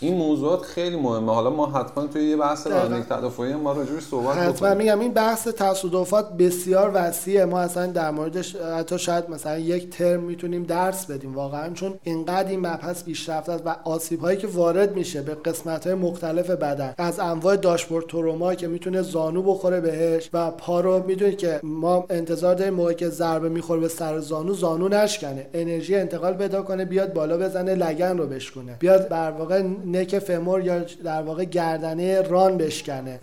این 0.00 0.16
موضوعات 0.16 0.62
خیلی 0.62 0.96
مهمه. 0.96 1.34
حالا 1.34 1.50
ما 1.50 1.66
حتما 1.66 2.06
توی 2.06 2.24
یه 2.24 2.36
بحث 2.36 2.66
رانندگی 2.66 3.02
تدافعی 3.02 3.54
ما 3.54 3.72
راجعش 3.72 4.02
صحبت 4.02 4.36
حتما 4.36 4.74
میگم 4.74 5.00
این 5.00 5.12
بحث 5.12 5.48
تصادفات 5.48 6.36
بسیار 6.36 6.90
وسیعه. 6.94 7.44
ما 7.44 7.60
اصلا 7.60 7.86
در 7.86 8.10
موردش 8.10 8.56
حتی 8.56 8.98
شاید 8.98 9.30
مثلا 9.30 9.58
یک 9.58 9.90
ترم 9.90 10.20
می‌تونیم 10.20 10.62
درس 10.62 11.06
بدیم 11.06 11.34
واقعا 11.34 11.74
چون 11.74 11.94
اینقدر 12.02 12.48
این 12.48 12.60
مبحث 12.60 13.04
پیشرفته 13.04 13.52
است 13.52 13.62
و 13.66 13.76
آسیب 13.84 14.20
هایی 14.20 14.38
که 14.38 14.46
وارد 14.46 14.94
میشه 14.94 15.22
به 15.22 15.34
قسمت 15.34 15.86
های 15.86 15.94
مختلف 15.94 16.50
بدن. 16.50 16.94
از 16.98 17.20
انواع 17.20 17.56
داشبورد 17.56 18.06
تروما 18.06 18.54
که 18.54 18.68
می‌تونه 18.68 19.02
زانو 19.02 19.42
بخوره 19.42 19.80
بهش 19.80 20.30
و 20.32 20.50
پا 20.58 20.80
رو 20.80 21.06
می‌دونید 21.06 21.38
که 21.38 21.60
ما 21.62 22.06
انتظار 22.10 22.54
داریم 22.54 22.74
موقعی 22.74 22.94
که 22.94 23.08
ضربه 23.08 23.48
می‌خوره 23.48 23.80
به 23.80 23.88
سر 23.88 24.18
زانو 24.20 24.54
زانو 24.54 24.88
نشکنه. 24.88 25.46
انرژی 25.54 25.94
انتقال 25.96 26.34
پیدا 26.34 26.62
کنه 26.62 26.84
بیاد 26.84 27.12
بالا 27.12 27.38
بزنه 27.38 27.74
لگن 27.74 28.18
رو 28.18 28.26
بشکنه 28.26 28.76
بیاد 28.78 29.08
در 29.08 29.30
واقع 29.30 29.62
نک 29.86 30.18
فمور 30.18 30.64
یا 30.64 30.78
در 31.04 31.22
واقع 31.22 31.44
گردنه 31.44 32.22
ران 32.22 32.56
بشکنه. 32.56 33.18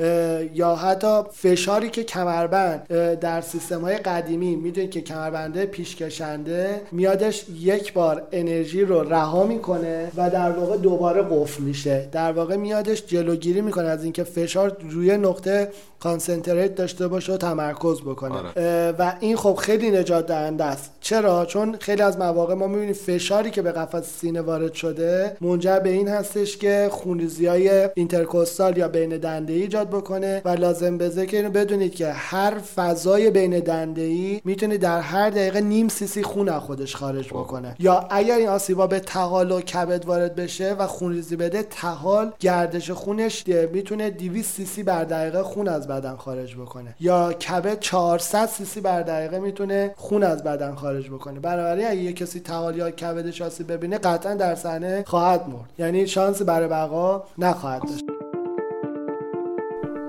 یا 0.53 0.75
حتی 0.75 1.21
فشاری 1.33 1.89
که 1.89 2.03
کمربند 2.03 2.87
در 3.19 3.41
سیستم 3.41 3.81
های 3.81 3.97
قدیمی 3.97 4.55
می‌دونید 4.55 4.91
که 4.91 5.01
کمربنده 5.01 5.65
پیش‌کشنده 5.65 6.81
میادش 6.91 7.45
یک 7.59 7.93
بار 7.93 8.27
انرژی 8.31 8.81
رو 8.81 9.13
رها 9.13 9.43
می‌کنه 9.43 10.11
و 10.17 10.29
در 10.29 10.51
واقع 10.51 10.77
دوباره 10.77 11.21
قفل 11.21 11.63
میشه. 11.63 12.09
در 12.11 12.31
واقع 12.31 12.55
میادش 12.55 13.05
جلوگیری 13.05 13.61
می‌کنه 13.61 13.87
از 13.87 14.03
اینکه 14.03 14.23
فشار 14.23 14.77
روی 14.89 15.17
نقطه 15.17 15.69
concentrate 15.99 16.75
داشته 16.75 17.07
باشه 17.07 17.22
و 17.29 17.37
تمرکز 17.37 18.01
بکنه. 18.01 18.35
آره. 18.37 18.91
و 18.99 19.13
این 19.19 19.35
خب 19.37 19.55
خیلی 19.55 19.91
نجات 19.91 20.27
دهنده 20.27 20.63
است. 20.63 20.91
چرا؟ 21.01 21.45
چون 21.45 21.75
خیلی 21.79 22.01
از 22.01 22.17
مواقع 22.17 22.53
ما 22.53 22.67
می‌بینیم 22.67 22.93
فشاری 22.93 23.51
که 23.51 23.61
به 23.61 23.71
قفسه 23.71 24.19
سینه 24.19 24.41
وارد 24.41 24.73
شده 24.73 25.37
منجر 25.41 25.79
به 25.79 25.89
این 25.89 26.07
هستش 26.07 26.57
که 26.57 26.89
خونریزی 26.91 27.45
های 27.45 27.89
intercostal 27.95 28.77
یا 28.77 28.87
بین 28.87 29.17
دنده 29.17 29.53
ایجاد 29.53 29.89
بکنه 29.89 30.41
و 30.45 30.49
لازم 30.49 30.97
به 30.97 31.09
ذکر 31.09 31.37
اینو 31.37 31.49
بدونید 31.49 31.95
که 31.95 32.07
هر 32.07 32.53
فضای 32.75 33.31
بین 33.31 33.59
دنده 33.59 34.01
ای 34.01 34.41
می‌تونه 34.45 34.77
در 34.77 34.99
هر 34.99 35.29
دقیقه 35.29 35.61
نیم 35.61 35.87
سی‌سی 35.87 36.23
خون 36.23 36.49
از 36.49 36.61
خودش 36.61 36.95
خارج 36.95 37.27
خب. 37.27 37.35
بکنه. 37.35 37.75
یا 37.79 38.07
اگر 38.09 38.37
این 38.37 38.49
آسیبا 38.49 38.87
به 38.87 38.99
تحال 38.99 39.51
و 39.51 39.61
کبد 39.61 40.05
وارد 40.05 40.35
بشه 40.35 40.73
و 40.79 40.87
خونریزی 40.87 41.35
بده 41.35 41.63
تحال 41.63 42.31
گردش 42.39 42.91
خونش 42.91 43.43
می‌تونه 43.73 44.09
200 44.09 44.55
سیسی 44.55 44.83
بر 44.83 45.03
دقیقه 45.03 45.43
خون 45.43 45.67
از 45.67 45.87
بدن 45.87 46.15
خارج 46.15 46.55
بکنه. 46.55 46.95
یا 46.99 47.12
کبد 47.33 47.79
400 47.79 48.45
سیسی 48.45 48.81
بر 48.81 49.01
دقیقه 49.01 49.39
می‌تونه 49.39 49.93
خون 49.97 50.23
از 50.23 50.43
بدن 50.43 50.75
خارج 50.75 51.09
بکنه. 51.09 51.39
بنابراین 51.39 51.87
اگه 51.87 52.01
یه 52.01 52.13
کسی 52.13 52.39
تحال 52.39 52.77
یا 52.77 52.91
کبدش 52.91 53.41
آسیب 53.41 53.71
ببینه 53.71 53.97
قطعا 53.97 54.35
در 54.35 54.55
صحنه 54.55 55.03
خواهد 55.07 55.49
مرد. 55.49 55.69
یعنی 55.79 56.07
شانس 56.07 56.41
برای 56.41 56.67
بقا 56.67 57.23
نخواهد 57.37 57.81
داشت. 57.81 58.03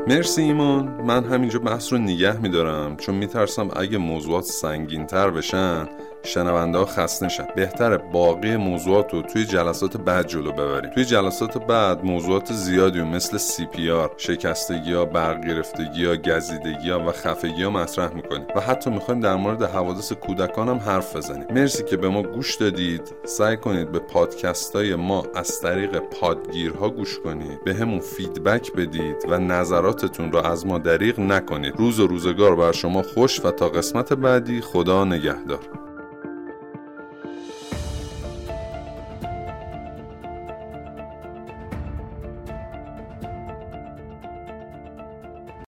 مرسی 0.07 0.43
ایمان. 0.43 0.89
من 0.89 1.25
همینجا 1.25 1.59
بحث 1.59 1.93
رو 1.93 1.99
نگه 1.99 2.41
میدارم 2.41 2.97
چون 2.97 3.15
میترسم 3.15 3.69
اگه 3.77 3.99
موضوعات 3.99 4.45
سنگین 4.45 5.07
تر 5.07 5.31
بشن 5.31 5.89
شنونده 6.25 6.85
خسته 6.85 7.27
نشن. 7.27 7.47
بهتره 7.57 7.97
باقی 7.97 8.57
موضوعات 8.57 9.15
رو 9.15 9.23
توی 9.23 9.45
جلسات 9.45 9.97
بعد 9.97 10.27
جلو 10.27 10.53
ببریم. 10.53 10.91
توی 10.91 11.05
جلسات 11.05 11.67
بعد 11.67 12.05
موضوعات 12.05 12.53
زیادی 12.53 13.01
و 13.01 13.05
مثل 13.05 13.37
CPR 13.37 14.11
شکستگی 14.17 14.93
ها 14.93 15.05
برق 15.05 15.45
گرفتگی 15.47 16.05
ها 16.05 16.17
گزیدگی 16.17 16.91
ها 16.91 17.09
و 17.09 17.13
خفگی 17.13 17.63
ها 17.63 17.71
مطرح 17.71 18.15
می‌کنیم 18.15 18.47
و 18.57 18.61
حتی 18.61 18.91
می‌خوایم 18.91 19.21
در 19.21 19.35
مورد 19.35 19.63
حوادث 19.63 20.13
کودکان 20.13 20.69
هم 20.69 20.79
حرف 20.79 21.17
بزنیم. 21.17 21.47
مرسی 21.51 21.85
که 21.85 21.97
به 21.97 22.09
ما 22.09 22.23
گوش 22.23 22.55
دادید. 22.55 23.15
سعی 23.25 23.57
کنید 23.57 23.93
به 23.93 23.99
پادکست 23.99 24.77
های 24.77 24.95
ما 24.95 25.27
از 25.35 25.61
طریق 25.61 25.99
پادگیرها 25.99 26.91
گوش 26.91 27.19
کنید. 27.19 27.65
بهمون 27.65 28.01
feedback 28.01 28.73
بدید 28.73 29.17
و 29.29 29.39
نظراتتون 29.39 30.33
رو 30.33 30.47
از 30.47 30.67
ما 30.67 30.79
دریغ 30.79 31.21
نکنید. 31.21 31.75
روز 31.77 32.01
و 32.01 32.07
روزگار 32.07 32.57
بر 32.57 32.73
شما 32.73 33.03
خوش 33.03 33.45
و 33.45 33.51
تا 33.51 33.69
قسمت 33.69 34.13
بعدی 34.13 34.61
خدا 34.61 35.05
نگهدار. 35.05 35.61